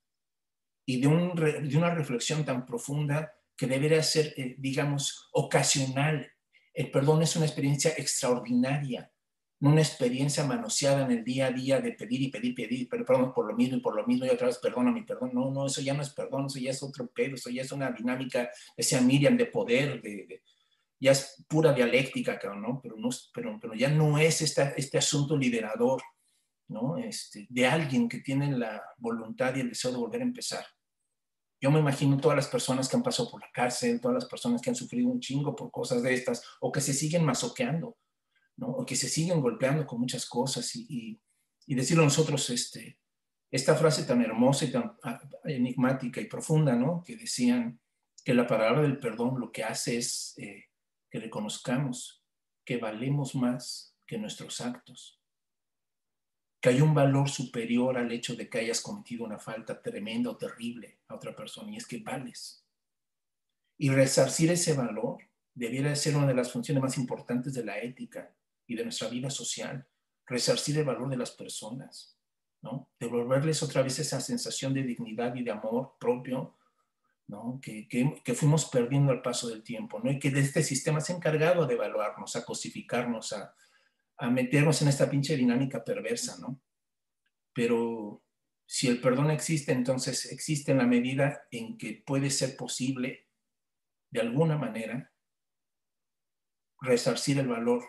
y 0.86 1.02
de, 1.02 1.08
un, 1.08 1.36
de, 1.36 1.78
una 1.78 1.94
reflexión 1.94 2.46
tan 2.46 2.66
profunda 2.66 3.34
que 3.58 3.68
debería 3.68 4.02
ser, 4.04 4.34
eh, 4.38 4.56
digamos, 4.58 5.30
ocasional. 5.34 6.32
El 6.74 6.92
perdón 6.92 7.24
es 7.24 7.36
una 7.36 7.46
experiencia 7.46 7.92
extraordinaria 7.98 9.12
no 9.12 9.17
una 9.60 9.82
experiencia 9.82 10.44
manoseada 10.44 11.06
en 11.06 11.12
el 11.12 11.24
día 11.24 11.48
a 11.48 11.52
día 11.52 11.82
de 11.82 11.94
pedir 11.94 12.22
y 12.22 12.30
pedir, 12.30 12.54
pedir, 12.54 12.88
pero 12.90 13.04
perdón 13.04 13.34
por 13.34 13.48
lo 13.48 13.56
mismo 13.56 13.78
y 13.78 13.82
por 13.82 13.96
lo 13.96 14.06
mismo 14.06 14.26
y 14.26 14.30
otra 14.30 14.48
vez 14.48 14.60
perdóname, 14.60 15.04
perdón. 15.04 15.32
No, 15.34 15.50
no, 15.50 15.66
eso 15.66 15.82
ya 15.82 15.94
no 15.94 16.04
es 16.04 16.12
perdón, 16.12 16.46
eso 16.46 16.60
ya 16.60 16.72
es 16.72 16.84
otro 16.84 17.08
pedo, 17.08 17.36
eso 17.36 17.50
ya 17.50 17.64
es 17.64 17.72
una 17.72 17.92
dinámica, 17.92 18.50
decía 18.76 19.02
Miriam, 19.02 19.36
de 19.36 19.48
poder, 19.48 20.02
de, 20.02 20.44
ya 21.00 21.12
es 21.12 21.44
pura 21.48 21.74
dialéctica, 21.74 22.40
¿no? 22.56 22.80
Pero, 22.82 22.98
no, 22.98 23.10
pero, 23.34 23.58
pero 23.60 23.74
ya 23.74 23.90
no 23.90 24.20
es 24.20 24.42
esta, 24.42 24.72
este 24.72 25.00
asunto 25.00 25.36
liberador, 25.36 26.04
¿no? 26.68 26.98
Este, 26.98 27.48
de 27.50 27.66
alguien 27.66 28.08
que 28.08 28.20
tiene 28.20 28.52
la 28.56 28.84
voluntad 28.98 29.56
y 29.56 29.62
el 29.62 29.70
deseo 29.70 29.92
de 29.92 29.98
volver 29.98 30.22
a 30.22 30.26
empezar. 30.26 30.66
Yo 31.60 31.72
me 31.72 31.80
imagino 31.80 32.18
todas 32.18 32.36
las 32.36 32.48
personas 32.48 32.88
que 32.88 32.96
han 32.96 33.02
pasado 33.02 33.32
por 33.32 33.42
la 33.42 33.50
cárcel, 33.52 34.00
todas 34.00 34.14
las 34.14 34.26
personas 34.26 34.62
que 34.62 34.70
han 34.70 34.76
sufrido 34.76 35.10
un 35.10 35.20
chingo 35.20 35.56
por 35.56 35.72
cosas 35.72 36.04
de 36.04 36.14
estas, 36.14 36.44
o 36.60 36.72
que 36.72 36.82
se 36.82 36.94
siguen 36.94 37.26
masoqueando 37.26 37.98
o 38.60 38.86
que 38.86 38.96
se 38.96 39.10
siguen 39.10 39.42
golpeando 39.42 39.86
con 39.86 40.00
muchas 40.00 40.26
cosas 40.26 40.76
y, 40.76 41.20
y, 41.66 41.76
decirlo 41.76 42.04
nosotros, 42.04 42.50
este, 42.50 43.00
esta 43.52 43.76
frase 43.76 44.04
tan 44.04 44.22
hermosa 44.22 44.66
y 44.66 44.72
tan 44.72 44.98
enigmática 45.44 46.20
y 46.20 46.26
profunda, 46.26 46.76
¿no? 46.76 47.04
Que 47.04 47.16
decían 47.16 47.80
que 48.24 48.34
la 48.34 48.48
palabra 48.48 48.82
del 48.82 49.00
perdón 49.00 49.40
lo 49.40 49.52
que 49.52 49.64
hace 49.64 49.98
es 49.98 50.34
eh, 50.38 50.66
que 51.10 51.20
reconozcamos 51.20 52.24
que 52.66 52.78
valemos 52.78 53.36
más 53.36 53.96
que 54.06 54.18
nuestros 54.18 54.60
actos, 54.60 55.22
que 56.60 56.70
hay 56.70 56.82
un 56.82 56.94
valor 56.94 57.30
superior 57.30 57.98
al 57.98 58.12
hecho 58.12 58.36
de 58.36 58.50
que 58.50 58.60
hayas 58.60 58.82
cometido 58.82 59.24
una 59.24 59.40
falta 59.40 59.82
tremenda 59.82 60.32
o 60.32 60.38
terrible 60.38 61.00
a 61.08 61.16
otra 61.16 61.36
persona, 61.36 61.72
y 61.72 61.78
es 61.78 61.88
que 61.88 62.00
vales. 62.00 62.66
Y 63.78 63.90
resarcir 63.90 64.52
ese 64.52 64.74
valor 64.74 65.20
debiera 65.54 65.96
ser 65.96 66.18
una 66.18 66.28
de 66.28 66.34
las 66.34 66.52
funciones 66.52 66.84
más 66.84 66.98
importantes 66.98 67.54
de 67.54 67.64
la 67.64 67.80
ética, 67.80 68.36
y 68.68 68.76
de 68.76 68.84
nuestra 68.84 69.08
vida 69.08 69.30
social, 69.30 69.88
resarcir 70.26 70.78
el 70.78 70.86
valor 70.86 71.10
de 71.10 71.18
las 71.18 71.32
personas, 71.32 72.18
¿no? 72.62 72.92
Devolverles 73.00 73.64
otra 73.64 73.82
vez 73.82 73.98
esa 74.00 74.20
sensación 74.20 74.74
de 74.74 74.84
dignidad 74.84 75.34
y 75.36 75.44
de 75.44 75.52
amor 75.52 75.96
propio, 76.00 76.58
¿no? 77.28 77.60
Que, 77.62 77.88
que, 77.88 78.34
fuimos 78.34 78.66
perdiendo 78.66 79.12
al 79.12 79.22
paso 79.22 79.48
del 79.48 79.64
tiempo, 79.64 80.00
¿no? 80.00 80.12
Y 80.12 80.20
que 80.20 80.28
este 80.30 80.64
sistema 80.64 81.00
se 81.00 81.14
ha 81.14 81.16
encargado 81.16 81.66
de 81.66 81.76
evaluarnos, 81.76 82.36
a 82.36 82.46
cosificarnos, 82.46 83.34
a, 83.34 83.56
a 84.18 84.30
meternos 84.30 84.82
en 84.82 84.90
esta 84.90 85.10
pinche 85.10 85.36
dinámica 85.36 85.84
perversa, 85.84 86.38
¿no? 86.40 86.62
Pero 87.54 88.24
si 88.66 88.88
el 88.88 89.00
perdón 89.00 89.32
existe, 89.32 89.72
entonces 89.72 90.32
existe 90.32 90.74
en 90.74 90.80
la 90.80 90.86
medida 90.86 91.48
en 91.52 91.78
que 91.78 92.04
puede 92.06 92.30
ser 92.30 92.58
posible, 92.58 93.30
de 94.10 94.22
alguna 94.22 94.58
manera, 94.58 95.14
resarcir 96.82 97.40
el 97.40 97.48
valor 97.48 97.84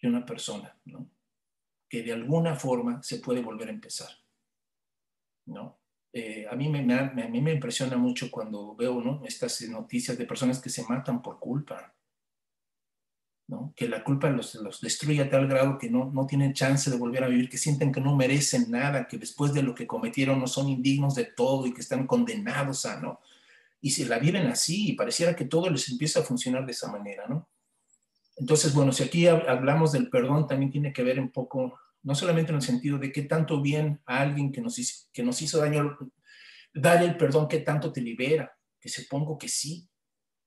de 0.00 0.08
una 0.08 0.24
persona, 0.24 0.76
¿no? 0.84 1.10
Que 1.88 2.02
de 2.02 2.12
alguna 2.12 2.54
forma 2.54 3.02
se 3.02 3.18
puede 3.18 3.42
volver 3.42 3.68
a 3.68 3.72
empezar, 3.72 4.10
¿no? 5.46 5.78
Eh, 6.12 6.46
a, 6.50 6.56
mí 6.56 6.68
me, 6.68 6.80
a 6.94 7.28
mí 7.28 7.40
me 7.40 7.52
impresiona 7.52 7.96
mucho 7.96 8.32
cuando 8.32 8.74
veo 8.74 9.00
¿no? 9.00 9.22
estas 9.24 9.60
noticias 9.68 10.18
de 10.18 10.26
personas 10.26 10.60
que 10.60 10.68
se 10.68 10.82
matan 10.82 11.22
por 11.22 11.38
culpa, 11.38 11.94
que 13.74 13.88
la 13.88 14.04
culpa 14.04 14.30
los, 14.30 14.54
los, 14.56 14.80
destruye 14.80 15.20
a 15.22 15.28
tal 15.28 15.48
grado 15.48 15.78
que 15.78 15.90
no, 15.90 16.10
no 16.12 16.26
tienen 16.26 16.52
chance 16.52 16.90
de 16.90 16.96
volver 16.96 17.24
a 17.24 17.28
vivir, 17.28 17.48
que 17.48 17.58
sienten 17.58 17.92
que 17.92 18.00
no 18.00 18.16
merecen 18.16 18.70
nada, 18.70 19.06
que 19.06 19.18
después 19.18 19.52
de 19.52 19.62
lo 19.62 19.74
que 19.74 19.86
cometieron 19.86 20.38
no 20.38 20.46
son 20.46 20.68
indignos 20.68 21.14
de 21.14 21.24
todo 21.24 21.66
y 21.66 21.74
que 21.74 21.80
están 21.80 22.06
condenados 22.06 22.86
a, 22.86 23.00
¿no? 23.00 23.20
Y 23.80 23.90
si 23.90 24.04
la 24.04 24.18
viven 24.18 24.46
así, 24.46 24.90
y 24.90 24.92
pareciera 24.92 25.34
que 25.34 25.46
todo 25.46 25.70
les 25.70 25.88
empieza 25.88 26.20
a 26.20 26.22
funcionar 26.22 26.64
de 26.66 26.72
esa 26.72 26.92
manera, 26.92 27.26
¿no? 27.28 27.48
Entonces, 28.40 28.72
bueno, 28.72 28.90
si 28.90 29.02
aquí 29.02 29.26
hablamos 29.26 29.92
del 29.92 30.08
perdón, 30.08 30.46
también 30.46 30.70
tiene 30.70 30.94
que 30.94 31.02
ver 31.02 31.20
un 31.20 31.30
poco, 31.30 31.78
no 32.02 32.14
solamente 32.14 32.50
en 32.52 32.56
el 32.56 32.62
sentido 32.62 32.96
de 32.96 33.12
qué 33.12 33.22
tanto 33.22 33.60
bien 33.60 34.00
a 34.06 34.22
alguien 34.22 34.50
que 34.50 34.62
nos 34.62 34.78
hizo, 34.78 35.08
que 35.12 35.22
nos 35.22 35.42
hizo 35.42 35.58
daño, 35.58 35.98
dar 36.72 37.02
el 37.02 37.18
perdón, 37.18 37.48
qué 37.48 37.58
tanto 37.58 37.92
te 37.92 38.00
libera, 38.00 38.50
que 38.80 38.88
se 38.88 39.04
pongo 39.04 39.36
que 39.36 39.46
sí, 39.46 39.90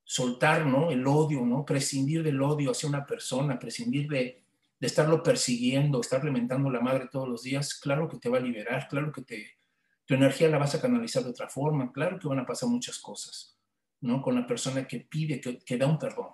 soltar 0.03 0.65
¿no? 0.65 0.90
el 0.90 1.06
odio, 1.06 1.45
¿no? 1.45 1.64
prescindir 1.64 2.24
del 2.24 2.41
odio 2.41 2.72
hacia 2.72 2.90
una 2.90 3.06
persona, 3.06 3.60
prescindir 3.60 4.07
de, 4.10 4.44
de 4.80 4.88
estarlo 4.88 5.22
persiguiendo, 5.22 6.02
estarle 6.02 6.32
mentando 6.32 6.72
la 6.72 6.82
madre 6.82 7.10
todos 7.11 7.30
los 7.30 7.44
días, 7.44 7.76
claro 7.76 8.10
que 8.10 8.18
te 8.18 8.28
va 8.28 8.40
a 8.40 8.41
liberar, 8.41 8.88
claro 8.90 9.11
que 9.11 9.22
te, 9.22 9.60
tu 10.06 10.15
energía 10.15 10.49
la 10.49 10.57
vas 10.57 10.74
a 10.74 10.82
canalizar 10.82 11.24
de 11.24 11.30
otra 11.30 11.48
forma, 11.48 11.91
claro 11.91 12.18
que 12.18 12.28
van 12.28 12.40
a 12.40 12.45
pasar 12.48 12.70
muchas 12.70 12.98
cosas, 12.98 13.56
¿no? 14.02 14.20
Con 14.20 14.34
la 14.34 14.48
persona 14.48 14.88
que 14.88 15.02
pide, 15.02 15.40
que, 15.40 15.60
que 15.60 15.78
da 15.78 15.86
un 15.86 15.99
perdón. 15.99 16.30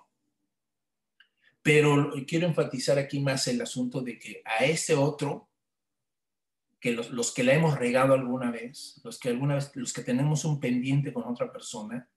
Pero 1.62 2.12
quiero 2.26 2.46
enfatizar 2.46 2.98
aquí 2.98 3.20
más 3.20 3.46
el 3.48 3.60
asunto 3.60 4.00
de 4.00 4.18
que 4.18 4.42
a 4.44 4.64
ese 4.64 4.94
otro, 4.94 5.48
que 6.80 6.92
los, 6.92 7.10
los 7.10 7.32
que 7.32 7.44
la 7.44 7.54
hemos 7.54 7.78
regado 7.78 8.14
alguna 8.14 8.50
vez, 8.50 9.00
los 9.04 9.18
que 9.18 9.28
alguna 9.28 9.56
vez, 9.56 9.70
los 9.74 9.92
que 9.92 10.02
tenemos 10.02 10.44
un 10.44 10.58
pendiente 10.58 11.12
con 11.12 11.24
otra 11.24 11.52
persona, 11.52 12.08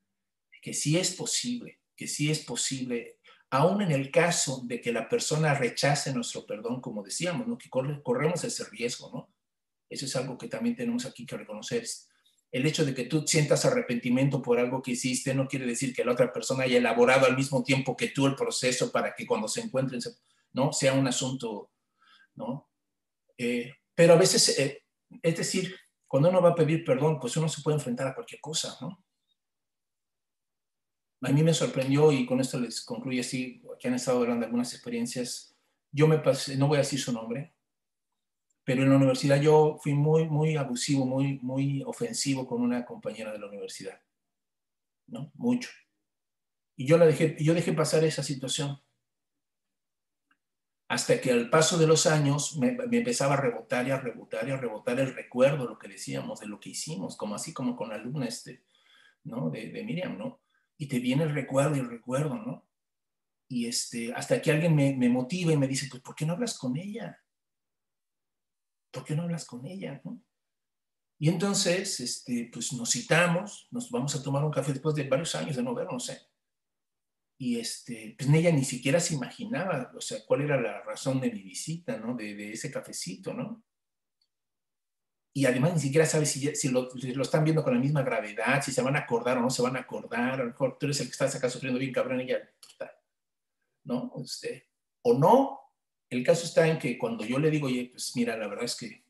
que 0.61 0.73
sí 0.73 0.97
es 0.97 1.13
posible, 1.13 1.81
que 1.95 2.07
sí 2.07 2.31
es 2.31 2.39
posible, 2.39 3.19
aún 3.49 3.81
en 3.81 3.91
el 3.91 4.09
caso 4.09 4.61
de 4.65 4.79
que 4.79 4.93
la 4.93 5.09
persona 5.09 5.53
rechace 5.53 6.13
nuestro 6.13 6.45
perdón, 6.45 6.79
como 6.79 7.03
decíamos, 7.03 7.45
¿no? 7.45 7.57
que 7.57 7.69
corremos 7.69 8.43
ese 8.45 8.63
riesgo, 8.71 9.11
¿no? 9.13 9.33
Eso 9.89 10.05
es 10.05 10.15
algo 10.15 10.37
que 10.37 10.47
también 10.47 10.75
tenemos 10.75 11.05
aquí 11.05 11.25
que 11.25 11.37
reconocer. 11.37 11.85
El 12.53 12.65
hecho 12.65 12.85
de 12.85 12.93
que 12.93 13.05
tú 13.05 13.27
sientas 13.27 13.65
arrepentimiento 13.65 14.41
por 14.41 14.59
algo 14.59 14.81
que 14.81 14.91
hiciste 14.91 15.33
no 15.33 15.47
quiere 15.47 15.65
decir 15.65 15.93
que 15.93 16.05
la 16.05 16.13
otra 16.13 16.31
persona 16.31 16.63
haya 16.63 16.77
elaborado 16.77 17.25
al 17.25 17.35
mismo 17.35 17.63
tiempo 17.63 17.97
que 17.97 18.09
tú 18.09 18.25
el 18.25 18.35
proceso 18.35 18.91
para 18.91 19.13
que 19.13 19.25
cuando 19.25 19.49
se 19.49 19.59
encuentren, 19.59 19.99
¿no? 20.53 20.71
Sea 20.71 20.93
un 20.93 21.07
asunto, 21.07 21.71
¿no? 22.35 22.69
Eh, 23.37 23.73
pero 23.93 24.13
a 24.13 24.17
veces, 24.17 24.57
eh, 24.57 24.83
es 25.21 25.35
decir, 25.35 25.75
cuando 26.07 26.29
uno 26.29 26.41
va 26.41 26.49
a 26.51 26.55
pedir 26.55 26.85
perdón, 26.85 27.19
pues 27.19 27.35
uno 27.35 27.49
se 27.49 27.61
puede 27.61 27.77
enfrentar 27.77 28.07
a 28.07 28.15
cualquier 28.15 28.39
cosa, 28.39 28.77
¿no? 28.79 29.03
a 31.23 31.31
mí 31.31 31.41
me 31.41 31.53
sorprendió 31.53 32.11
y 32.11 32.25
con 32.25 32.41
esto 32.41 32.59
les 32.59 32.83
concluye 32.83 33.21
así, 33.21 33.63
que 33.79 33.87
han 33.87 33.93
estado 33.93 34.19
hablando 34.19 34.45
algunas 34.45 34.73
experiencias. 34.73 35.55
Yo 35.91 36.07
me 36.07 36.21
no 36.57 36.67
voy 36.67 36.77
a 36.77 36.81
decir 36.81 36.99
su 36.99 37.13
nombre, 37.13 37.52
pero 38.63 38.83
en 38.83 38.89
la 38.89 38.95
universidad 38.95 39.41
yo 39.41 39.77
fui 39.81 39.93
muy, 39.93 40.25
muy 40.27 40.55
abusivo, 40.55 41.05
muy, 41.05 41.39
muy 41.39 41.83
ofensivo 41.83 42.47
con 42.47 42.61
una 42.61 42.85
compañera 42.85 43.31
de 43.31 43.39
la 43.39 43.47
universidad, 43.47 44.01
¿no? 45.07 45.31
Mucho. 45.35 45.69
Y 46.75 46.87
yo 46.87 46.97
la 46.97 47.05
dejé, 47.05 47.35
yo 47.39 47.53
dejé 47.53 47.73
pasar 47.73 48.03
esa 48.03 48.23
situación. 48.23 48.81
Hasta 50.87 51.19
que 51.19 51.31
al 51.31 51.49
paso 51.49 51.77
de 51.77 51.87
los 51.87 52.05
años 52.05 52.57
me, 52.57 52.77
empezaba 52.91 53.33
a 53.33 53.41
rebotar 53.41 53.87
y 53.87 53.91
a 53.91 53.99
rebotar 53.99 54.47
y 54.47 54.51
a 54.51 54.57
rebotar 54.57 54.99
el 54.99 55.13
recuerdo, 55.13 55.67
lo 55.67 55.77
que 55.77 55.87
decíamos, 55.87 56.39
de 56.39 56.47
lo 56.47 56.59
que 56.59 56.69
hicimos, 56.69 57.17
como 57.17 57.35
así 57.35 57.51
como 57.51 57.75
con 57.75 57.89
la 57.89 57.95
alumna 57.95 58.27
este, 58.27 58.63
¿no? 59.23 59.49
De, 59.49 59.83
Miriam, 59.83 60.17
¿no? 60.17 60.39
y 60.77 60.87
te 60.87 60.99
viene 60.99 61.23
el 61.23 61.33
recuerdo 61.33 61.75
y 61.75 61.79
el 61.79 61.89
recuerdo, 61.89 62.35
¿no? 62.35 62.67
Y 63.47 63.67
este, 63.67 64.13
hasta 64.13 64.41
que 64.41 64.51
alguien 64.51 64.75
me, 64.75 64.95
me 64.95 65.09
motiva 65.09 65.53
y 65.53 65.57
me 65.57 65.67
dice, 65.67 65.87
pues, 65.89 66.01
¿por 66.01 66.15
qué 66.15 66.25
no 66.25 66.33
hablas 66.33 66.57
con 66.57 66.75
ella? 66.75 67.22
¿Por 68.93 69.03
qué 69.03 69.15
no 69.15 69.23
hablas 69.23 69.45
con 69.45 69.65
ella? 69.65 69.99
¿no? 70.05 70.21
Y 71.19 71.27
entonces, 71.27 71.99
este, 71.99 72.49
pues 72.53 72.71
nos 72.73 72.91
citamos, 72.91 73.67
nos 73.71 73.89
vamos 73.89 74.15
a 74.15 74.21
tomar 74.21 74.45
un 74.45 74.51
café 74.51 74.71
después 74.71 74.95
de 74.95 75.09
varios 75.09 75.33
años 75.35 75.55
de 75.55 75.63
no 75.63 75.73
vernos, 75.73 76.09
¿eh? 76.09 76.21
Y 77.39 77.59
este, 77.59 78.15
pues 78.17 78.29
ella 78.29 78.51
ni 78.51 78.63
siquiera 78.63 78.99
se 78.99 79.15
imaginaba, 79.15 79.91
o 79.97 80.01
sea, 80.01 80.19
cuál 80.25 80.41
era 80.41 80.61
la 80.61 80.81
razón 80.83 81.19
de 81.19 81.31
mi 81.31 81.41
visita, 81.41 81.97
¿no? 81.97 82.15
De, 82.15 82.35
de 82.35 82.53
ese 82.53 82.71
cafecito, 82.71 83.33
¿no? 83.33 83.63
y 85.35 85.45
además 85.45 85.73
ni 85.73 85.79
siquiera 85.79 86.05
sabes 86.05 86.31
si, 86.31 86.69
lo, 86.69 86.89
están 87.21 87.43
viendo 87.43 87.63
con 87.63 87.73
la 87.73 87.79
misma 87.79 88.03
gravedad, 88.03 88.61
si 88.61 88.71
se 88.71 88.83
van 88.83 88.95
a 88.95 88.99
acordar 88.99 89.39
o 89.39 89.41
no 89.41 89.49
se 89.49 89.63
van 89.63 89.75
a 89.75 89.79
acordar, 89.79 90.33
a 90.33 90.37
lo 90.37 90.45
mejor 90.45 90.77
tú 90.77 90.85
eres 90.85 90.99
el 90.99 91.07
que 91.07 91.11
estás 91.11 91.35
acá 91.35 91.49
sufriendo 91.49 91.79
bien 91.79 91.91
cabrón 91.91 92.21
ya, 92.25 92.37
¿no? 93.83 94.13
Este, 94.23 94.69
o 95.01 95.17
no, 95.17 95.59
el 96.13 96.23
caso 96.23 96.45
está 96.45 96.67
en 96.67 96.79
que 96.79 96.97
cuando 96.97 97.25
yo 97.25 97.39
le 97.39 97.49
digo, 97.49 97.67
oye, 97.67 97.89
pues 97.91 98.15
mira, 98.15 98.37
la 98.37 98.47
verdad 98.47 98.65
es 98.65 98.75
que 98.75 99.05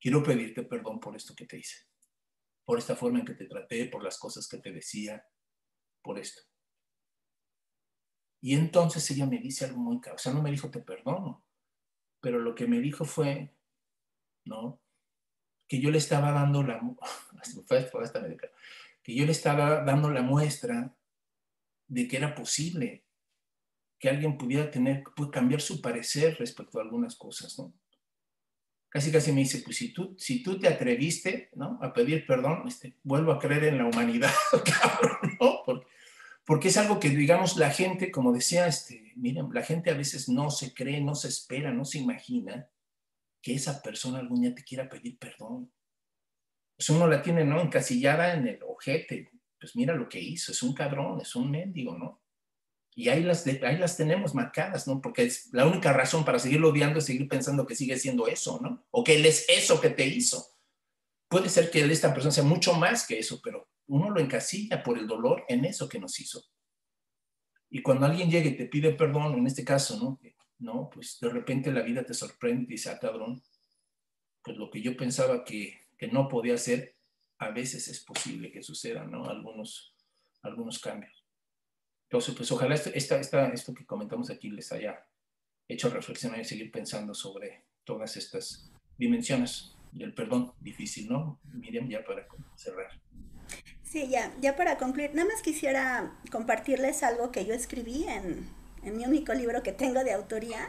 quiero 0.00 0.22
pedirte 0.22 0.62
perdón 0.62 1.00
por 1.00 1.16
esto 1.16 1.34
que 1.34 1.46
te 1.46 1.58
hice, 1.58 1.86
por 2.64 2.78
esta 2.78 2.96
forma 2.96 3.20
en 3.20 3.24
que 3.24 3.34
te 3.34 3.46
traté, 3.46 3.86
por 3.86 4.02
las 4.02 4.18
cosas 4.18 4.48
que 4.48 4.58
te 4.58 4.72
decía, 4.72 5.24
por 6.02 6.18
esto. 6.18 6.42
Y 8.40 8.54
entonces 8.54 9.08
ella 9.10 9.26
me 9.26 9.38
dice 9.38 9.64
algo 9.64 9.78
muy 9.78 10.00
caro, 10.00 10.16
o 10.16 10.18
sea, 10.18 10.32
no 10.32 10.42
me 10.42 10.50
dijo 10.50 10.70
te 10.70 10.80
perdono, 10.80 11.44
pero 12.20 12.40
lo 12.40 12.54
que 12.54 12.66
me 12.66 12.80
dijo 12.80 13.04
fue, 13.04 13.54
¿no? 14.44 14.82
que 15.72 15.80
yo 15.80 15.90
le 15.90 15.96
estaba 15.96 16.32
dando 16.32 16.62
la 16.62 16.82
que 19.02 19.14
yo 19.14 19.24
le 19.24 19.32
estaba 19.32 19.82
dando 19.82 20.10
la 20.10 20.20
muestra 20.20 20.94
de 21.88 22.06
que 22.06 22.18
era 22.18 22.34
posible 22.34 23.01
que 24.02 24.10
alguien 24.10 24.36
pudiera 24.36 24.68
tener, 24.68 25.04
cambiar 25.30 25.60
su 25.60 25.80
parecer 25.80 26.36
respecto 26.40 26.80
a 26.80 26.82
algunas 26.82 27.14
cosas, 27.14 27.56
¿no? 27.56 27.72
Casi 28.88 29.12
casi 29.12 29.30
me 29.30 29.42
dice, 29.42 29.62
pues 29.64 29.76
si 29.76 29.92
tú, 29.92 30.16
si 30.18 30.42
tú 30.42 30.58
te 30.58 30.66
atreviste, 30.66 31.50
¿no? 31.54 31.78
A 31.80 31.92
pedir 31.92 32.26
perdón, 32.26 32.64
este, 32.66 32.96
vuelvo 33.04 33.30
a 33.30 33.38
creer 33.38 33.62
en 33.62 33.78
la 33.78 33.86
humanidad, 33.86 34.32
cabrón, 34.80 35.36
¿no? 35.40 35.62
Porque, 35.64 35.86
porque, 36.44 36.68
es 36.68 36.76
algo 36.78 36.98
que, 36.98 37.10
digamos, 37.10 37.56
la 37.56 37.70
gente, 37.70 38.10
como 38.10 38.32
decía, 38.32 38.66
este, 38.66 39.12
miren, 39.14 39.50
la 39.52 39.62
gente 39.62 39.92
a 39.92 39.94
veces 39.94 40.28
no 40.28 40.50
se 40.50 40.74
cree, 40.74 41.00
no 41.00 41.14
se 41.14 41.28
espera, 41.28 41.72
no 41.72 41.84
se 41.84 41.98
imagina 41.98 42.68
que 43.40 43.54
esa 43.54 43.80
persona 43.82 44.18
algún 44.18 44.40
día 44.40 44.52
te 44.52 44.64
quiera 44.64 44.88
pedir 44.88 45.16
perdón. 45.16 45.72
Pues 46.76 46.90
uno 46.90 47.06
la 47.06 47.22
tiene, 47.22 47.44
¿no? 47.44 47.60
Encasillada 47.60 48.34
en 48.34 48.48
el 48.48 48.58
ojete. 48.64 49.30
Pues 49.60 49.76
mira 49.76 49.94
lo 49.94 50.08
que 50.08 50.18
hizo, 50.18 50.50
es 50.50 50.60
un 50.64 50.74
cabrón, 50.74 51.20
es 51.20 51.36
un 51.36 51.52
mendigo, 51.52 51.96
¿no? 51.96 52.21
Y 52.94 53.08
ahí 53.08 53.22
las, 53.22 53.46
ahí 53.46 53.78
las 53.78 53.96
tenemos 53.96 54.34
marcadas, 54.34 54.86
¿no? 54.86 55.00
Porque 55.00 55.24
es 55.24 55.48
la 55.52 55.66
única 55.66 55.92
razón 55.92 56.24
para 56.24 56.38
seguirlo 56.38 56.68
odiando 56.68 56.98
es 56.98 57.06
seguir 57.06 57.26
pensando 57.26 57.66
que 57.66 57.74
sigue 57.74 57.98
siendo 57.98 58.26
eso, 58.26 58.60
¿no? 58.60 58.84
O 58.90 59.02
que 59.02 59.16
él 59.16 59.24
es 59.24 59.46
eso 59.48 59.80
que 59.80 59.90
te 59.90 60.06
hizo. 60.06 60.46
Puede 61.28 61.48
ser 61.48 61.70
que 61.70 61.80
esta 61.80 62.12
persona 62.12 62.32
sea 62.32 62.44
mucho 62.44 62.74
más 62.74 63.06
que 63.06 63.18
eso, 63.18 63.40
pero 63.42 63.68
uno 63.86 64.10
lo 64.10 64.20
encasilla 64.20 64.82
por 64.82 64.98
el 64.98 65.06
dolor 65.06 65.44
en 65.48 65.64
eso 65.64 65.88
que 65.88 65.98
nos 65.98 66.20
hizo. 66.20 66.44
Y 67.70 67.80
cuando 67.80 68.04
alguien 68.04 68.30
llega 68.30 68.48
y 68.50 68.56
te 68.56 68.66
pide 68.66 68.92
perdón, 68.92 69.38
en 69.38 69.46
este 69.46 69.64
caso, 69.64 69.98
¿no? 69.98 70.20
¿no? 70.58 70.90
Pues 70.90 71.18
de 71.20 71.30
repente 71.30 71.72
la 71.72 71.82
vida 71.82 72.04
te 72.04 72.14
sorprende 72.14 72.64
y 72.64 72.66
dice, 72.74 72.90
ah, 72.90 72.98
cabrón, 72.98 73.42
pues 74.42 74.56
lo 74.56 74.70
que 74.70 74.82
yo 74.82 74.96
pensaba 74.96 75.44
que, 75.44 75.80
que 75.96 76.08
no 76.08 76.28
podía 76.28 76.54
hacer, 76.54 76.96
a 77.38 77.50
veces 77.50 77.88
es 77.88 78.00
posible 78.04 78.52
que 78.52 78.62
sucedan, 78.62 79.10
¿no? 79.10 79.24
Algunos, 79.24 79.94
algunos 80.42 80.78
cambios. 80.78 81.21
Entonces, 82.12 82.34
pues 82.34 82.52
ojalá 82.52 82.74
esto, 82.74 82.90
esta, 82.92 83.18
esta, 83.18 83.48
esto 83.54 83.72
que 83.72 83.86
comentamos 83.86 84.28
aquí 84.28 84.50
les 84.50 84.70
haya 84.70 85.02
hecho 85.66 85.88
reflexionar 85.88 86.38
y 86.40 86.44
seguir 86.44 86.70
pensando 86.70 87.14
sobre 87.14 87.64
todas 87.84 88.18
estas 88.18 88.70
dimensiones 88.98 89.72
del 89.92 90.12
perdón 90.12 90.52
difícil, 90.60 91.08
¿no? 91.08 91.40
Miriam, 91.54 91.88
ya 91.88 92.04
para 92.04 92.26
cerrar. 92.54 93.00
Sí, 93.82 94.08
ya, 94.10 94.30
ya 94.42 94.56
para 94.56 94.76
concluir, 94.76 95.14
nada 95.14 95.26
más 95.26 95.40
quisiera 95.40 96.20
compartirles 96.30 97.02
algo 97.02 97.32
que 97.32 97.46
yo 97.46 97.54
escribí 97.54 98.04
en, 98.04 98.46
en 98.82 98.94
mi 98.94 99.06
único 99.06 99.32
libro 99.32 99.62
que 99.62 99.72
tengo 99.72 100.04
de 100.04 100.12
autoría. 100.12 100.68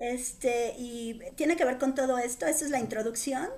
Este, 0.00 0.74
y 0.76 1.18
tiene 1.36 1.56
que 1.56 1.64
ver 1.64 1.78
con 1.78 1.94
todo 1.94 2.18
esto. 2.18 2.44
Esta 2.44 2.66
es 2.66 2.70
la 2.70 2.78
introducción. 2.78 3.48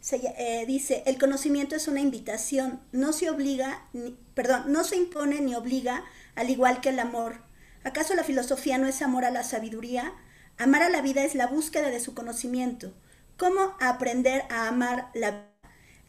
Se, 0.00 0.16
eh, 0.16 0.66
dice, 0.66 1.04
el 1.06 1.18
conocimiento 1.18 1.76
es 1.76 1.86
una 1.86 2.00
invitación, 2.00 2.80
no 2.90 3.12
se 3.12 3.30
obliga, 3.30 3.88
perdón, 4.34 4.72
no 4.72 4.82
se 4.82 4.96
impone 4.96 5.40
ni 5.40 5.54
obliga, 5.54 6.04
al 6.38 6.50
igual 6.50 6.80
que 6.80 6.88
el 6.88 7.00
amor. 7.00 7.42
¿Acaso 7.84 8.14
la 8.14 8.24
filosofía 8.24 8.78
no 8.78 8.86
es 8.86 9.02
amor 9.02 9.24
a 9.24 9.30
la 9.30 9.44
sabiduría? 9.44 10.14
Amar 10.56 10.82
a 10.82 10.88
la 10.88 11.02
vida 11.02 11.24
es 11.24 11.34
la 11.34 11.48
búsqueda 11.48 11.90
de 11.90 12.00
su 12.00 12.14
conocimiento. 12.14 12.94
¿Cómo 13.36 13.76
aprender 13.80 14.44
a 14.48 14.68
amar 14.68 15.10
la 15.14 15.30
vida? 15.32 15.48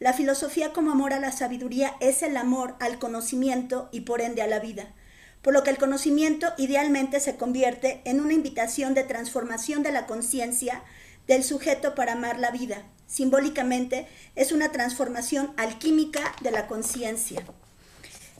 La 0.00 0.14
filosofía 0.14 0.72
como 0.72 0.92
amor 0.92 1.12
a 1.12 1.20
la 1.20 1.30
sabiduría 1.30 1.94
es 2.00 2.22
el 2.22 2.38
amor 2.38 2.74
al 2.80 2.98
conocimiento 2.98 3.90
y 3.92 4.00
por 4.00 4.22
ende 4.22 4.40
a 4.40 4.46
la 4.46 4.58
vida, 4.58 4.94
por 5.42 5.52
lo 5.52 5.62
que 5.62 5.68
el 5.68 5.76
conocimiento 5.76 6.54
idealmente 6.56 7.20
se 7.20 7.36
convierte 7.36 8.00
en 8.06 8.20
una 8.20 8.32
invitación 8.32 8.94
de 8.94 9.02
transformación 9.02 9.82
de 9.82 9.92
la 9.92 10.06
conciencia 10.06 10.82
del 11.26 11.44
sujeto 11.44 11.94
para 11.94 12.12
amar 12.12 12.38
la 12.38 12.50
vida. 12.50 12.82
Simbólicamente 13.06 14.08
es 14.36 14.52
una 14.52 14.72
transformación 14.72 15.52
alquímica 15.58 16.34
de 16.40 16.50
la 16.50 16.66
conciencia. 16.66 17.44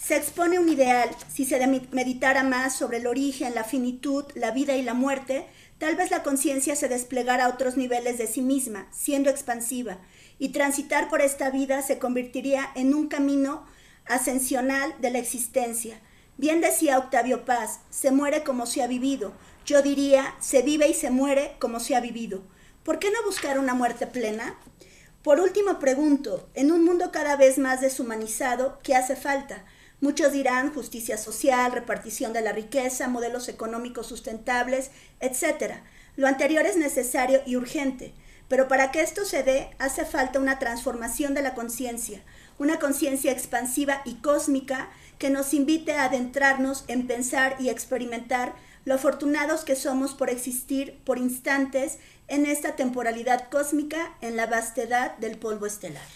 Se 0.02 0.16
expone 0.16 0.58
un 0.58 0.70
ideal, 0.70 1.10
si 1.30 1.44
se 1.44 1.64
meditara 1.92 2.42
más 2.42 2.74
sobre 2.74 2.96
el 2.96 3.06
origen, 3.06 3.54
la 3.54 3.64
finitud, 3.64 4.24
la 4.34 4.50
vida 4.50 4.74
y 4.76 4.82
la 4.82 4.94
muerte, 4.94 5.46
tal 5.76 5.94
vez 5.94 6.10
la 6.10 6.22
conciencia 6.22 6.74
se 6.74 6.88
desplegara 6.88 7.44
a 7.44 7.48
otros 7.50 7.76
niveles 7.76 8.16
de 8.16 8.26
sí 8.26 8.40
misma, 8.40 8.88
siendo 8.92 9.28
expansiva, 9.28 9.98
y 10.38 10.48
transitar 10.48 11.10
por 11.10 11.20
esta 11.20 11.50
vida 11.50 11.82
se 11.82 11.98
convertiría 11.98 12.70
en 12.74 12.94
un 12.94 13.08
camino 13.08 13.66
ascensional 14.06 14.94
de 15.02 15.10
la 15.10 15.18
existencia. 15.18 16.00
Bien 16.38 16.62
decía 16.62 16.98
Octavio 16.98 17.44
Paz, 17.44 17.80
se 17.90 18.10
muere 18.10 18.42
como 18.42 18.64
se 18.64 18.82
ha 18.82 18.86
vivido. 18.86 19.34
Yo 19.66 19.82
diría, 19.82 20.34
se 20.40 20.62
vive 20.62 20.88
y 20.88 20.94
se 20.94 21.10
muere 21.10 21.56
como 21.58 21.78
se 21.78 21.94
ha 21.94 22.00
vivido. 22.00 22.42
¿Por 22.84 22.98
qué 22.98 23.10
no 23.10 23.22
buscar 23.26 23.58
una 23.58 23.74
muerte 23.74 24.06
plena? 24.06 24.58
Por 25.22 25.40
último, 25.40 25.78
pregunto, 25.78 26.48
en 26.54 26.72
un 26.72 26.86
mundo 26.86 27.12
cada 27.12 27.36
vez 27.36 27.58
más 27.58 27.82
deshumanizado, 27.82 28.78
¿qué 28.82 28.96
hace 28.96 29.14
falta? 29.14 29.66
Muchos 30.00 30.32
dirán 30.32 30.72
justicia 30.72 31.18
social, 31.18 31.72
repartición 31.72 32.32
de 32.32 32.40
la 32.40 32.52
riqueza, 32.52 33.08
modelos 33.08 33.48
económicos 33.50 34.06
sustentables, 34.06 34.90
etc. 35.20 35.74
Lo 36.16 36.26
anterior 36.26 36.64
es 36.64 36.78
necesario 36.78 37.42
y 37.44 37.56
urgente, 37.56 38.14
pero 38.48 38.66
para 38.66 38.92
que 38.92 39.02
esto 39.02 39.26
se 39.26 39.42
dé 39.42 39.70
hace 39.78 40.06
falta 40.06 40.40
una 40.40 40.58
transformación 40.58 41.34
de 41.34 41.42
la 41.42 41.54
conciencia, 41.54 42.22
una 42.58 42.78
conciencia 42.78 43.30
expansiva 43.30 44.00
y 44.06 44.14
cósmica 44.16 44.88
que 45.18 45.28
nos 45.28 45.52
invite 45.52 45.92
a 45.92 46.04
adentrarnos 46.04 46.84
en 46.88 47.06
pensar 47.06 47.56
y 47.58 47.68
experimentar 47.68 48.54
lo 48.86 48.94
afortunados 48.94 49.64
que 49.64 49.76
somos 49.76 50.14
por 50.14 50.30
existir 50.30 50.98
por 51.04 51.18
instantes 51.18 51.98
en 52.26 52.46
esta 52.46 52.74
temporalidad 52.74 53.50
cósmica 53.50 54.16
en 54.22 54.36
la 54.36 54.46
vastedad 54.46 55.16
del 55.18 55.36
polvo 55.36 55.66
estelar. 55.66 56.06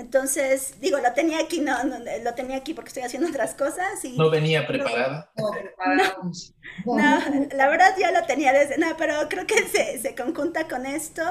Entonces, 0.00 0.80
digo, 0.80 0.96
lo 0.96 1.12
tenía 1.12 1.40
aquí, 1.40 1.60
no, 1.60 1.84
no, 1.84 1.98
lo 1.98 2.34
tenía 2.34 2.56
aquí 2.56 2.72
porque 2.72 2.88
estoy 2.88 3.02
haciendo 3.02 3.28
otras 3.28 3.52
cosas. 3.52 4.02
Y, 4.02 4.16
¿No 4.16 4.30
venía 4.30 4.66
preparada? 4.66 5.30
No, 6.86 7.20
la 7.52 7.68
verdad 7.68 7.94
ya 7.98 8.10
lo 8.10 8.24
tenía 8.24 8.50
desde, 8.54 8.78
no, 8.78 8.96
pero 8.96 9.28
creo 9.28 9.46
que 9.46 9.68
se, 9.68 10.00
se 10.00 10.14
conjunta 10.14 10.66
con 10.68 10.86
esto. 10.86 11.22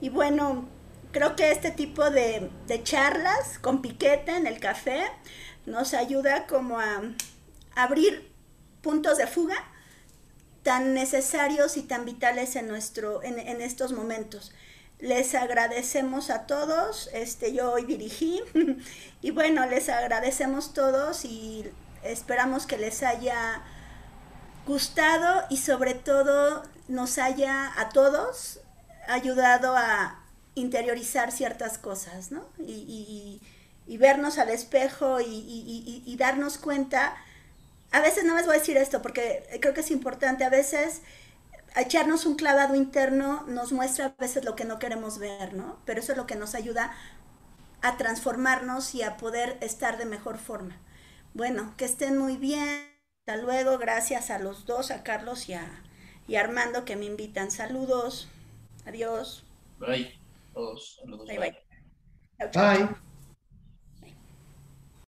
Y 0.00 0.08
bueno, 0.08 0.66
creo 1.12 1.36
que 1.36 1.52
este 1.52 1.72
tipo 1.72 2.08
de, 2.08 2.48
de, 2.66 2.82
charlas 2.82 3.58
con 3.58 3.82
piquete 3.82 4.34
en 4.34 4.46
el 4.46 4.60
café 4.60 5.02
nos 5.66 5.92
ayuda 5.92 6.46
como 6.46 6.80
a 6.80 7.02
abrir 7.76 8.32
puntos 8.80 9.18
de 9.18 9.26
fuga 9.26 9.56
tan 10.62 10.94
necesarios 10.94 11.76
y 11.76 11.82
tan 11.82 12.06
vitales 12.06 12.56
en, 12.56 12.66
nuestro, 12.66 13.22
en, 13.22 13.38
en 13.38 13.60
estos 13.60 13.92
momentos. 13.92 14.54
Les 15.00 15.34
agradecemos 15.34 16.28
a 16.28 16.46
todos, 16.46 17.08
este, 17.12 17.52
yo 17.54 17.72
hoy 17.72 17.84
dirigí, 17.84 18.40
y 19.22 19.30
bueno, 19.30 19.66
les 19.66 19.88
agradecemos 19.88 20.74
todos 20.74 21.24
y 21.24 21.70
esperamos 22.02 22.66
que 22.66 22.76
les 22.76 23.02
haya 23.02 23.62
gustado 24.66 25.44
y 25.48 25.56
sobre 25.56 25.94
todo 25.94 26.62
nos 26.88 27.18
haya 27.18 27.72
a 27.80 27.88
todos 27.88 28.60
ayudado 29.08 29.76
a 29.76 30.20
interiorizar 30.54 31.32
ciertas 31.32 31.78
cosas, 31.78 32.30
¿no? 32.30 32.44
Y, 32.58 33.40
y, 33.86 33.96
vernos 33.96 34.38
al 34.38 34.50
espejo 34.50 35.20
y, 35.20 35.26
y, 36.06 36.16
darnos 36.16 36.58
cuenta, 36.58 37.16
a 37.90 38.00
veces 38.00 38.24
no 38.24 38.36
les 38.36 38.46
voy 38.46 38.56
a 38.56 38.58
decir 38.60 38.76
esto 38.76 39.02
porque 39.02 39.42
creo 39.60 39.74
que 39.74 39.80
es 39.80 39.90
importante, 39.90 40.44
a 40.44 40.48
veces 40.48 41.02
echarnos 41.76 42.26
un 42.26 42.36
clavado 42.36 42.74
interno 42.74 43.44
nos 43.46 43.72
muestra 43.72 44.06
a 44.06 44.14
veces 44.18 44.44
lo 44.44 44.56
que 44.56 44.64
no 44.64 44.78
queremos 44.78 45.18
ver, 45.18 45.54
¿no? 45.54 45.78
Pero 45.84 46.00
eso 46.00 46.12
es 46.12 46.18
lo 46.18 46.26
que 46.26 46.36
nos 46.36 46.54
ayuda 46.54 46.92
a 47.82 47.96
transformarnos 47.96 48.94
y 48.94 49.02
a 49.02 49.16
poder 49.16 49.56
estar 49.60 49.98
de 49.98 50.04
mejor 50.04 50.38
forma. 50.38 50.76
Bueno, 51.34 51.74
que 51.76 51.84
estén 51.84 52.18
muy 52.18 52.36
bien. 52.36 52.90
Hasta 53.20 53.42
luego. 53.42 53.78
Gracias 53.78 54.30
a 54.30 54.38
los 54.38 54.66
dos, 54.66 54.90
a 54.90 55.02
Carlos 55.02 55.48
y 55.48 55.54
a, 55.54 55.82
y 56.26 56.36
Armando 56.36 56.84
que 56.84 56.96
me 56.96 57.06
invitan. 57.06 57.50
Saludos. 57.50 58.28
Adiós. 58.86 59.44
Bye. 59.78 60.18
Todos. 60.52 60.98
Saludos. 61.00 61.26
Bye. 61.28 61.38
bye. 61.38 62.48
bye. 62.52 63.09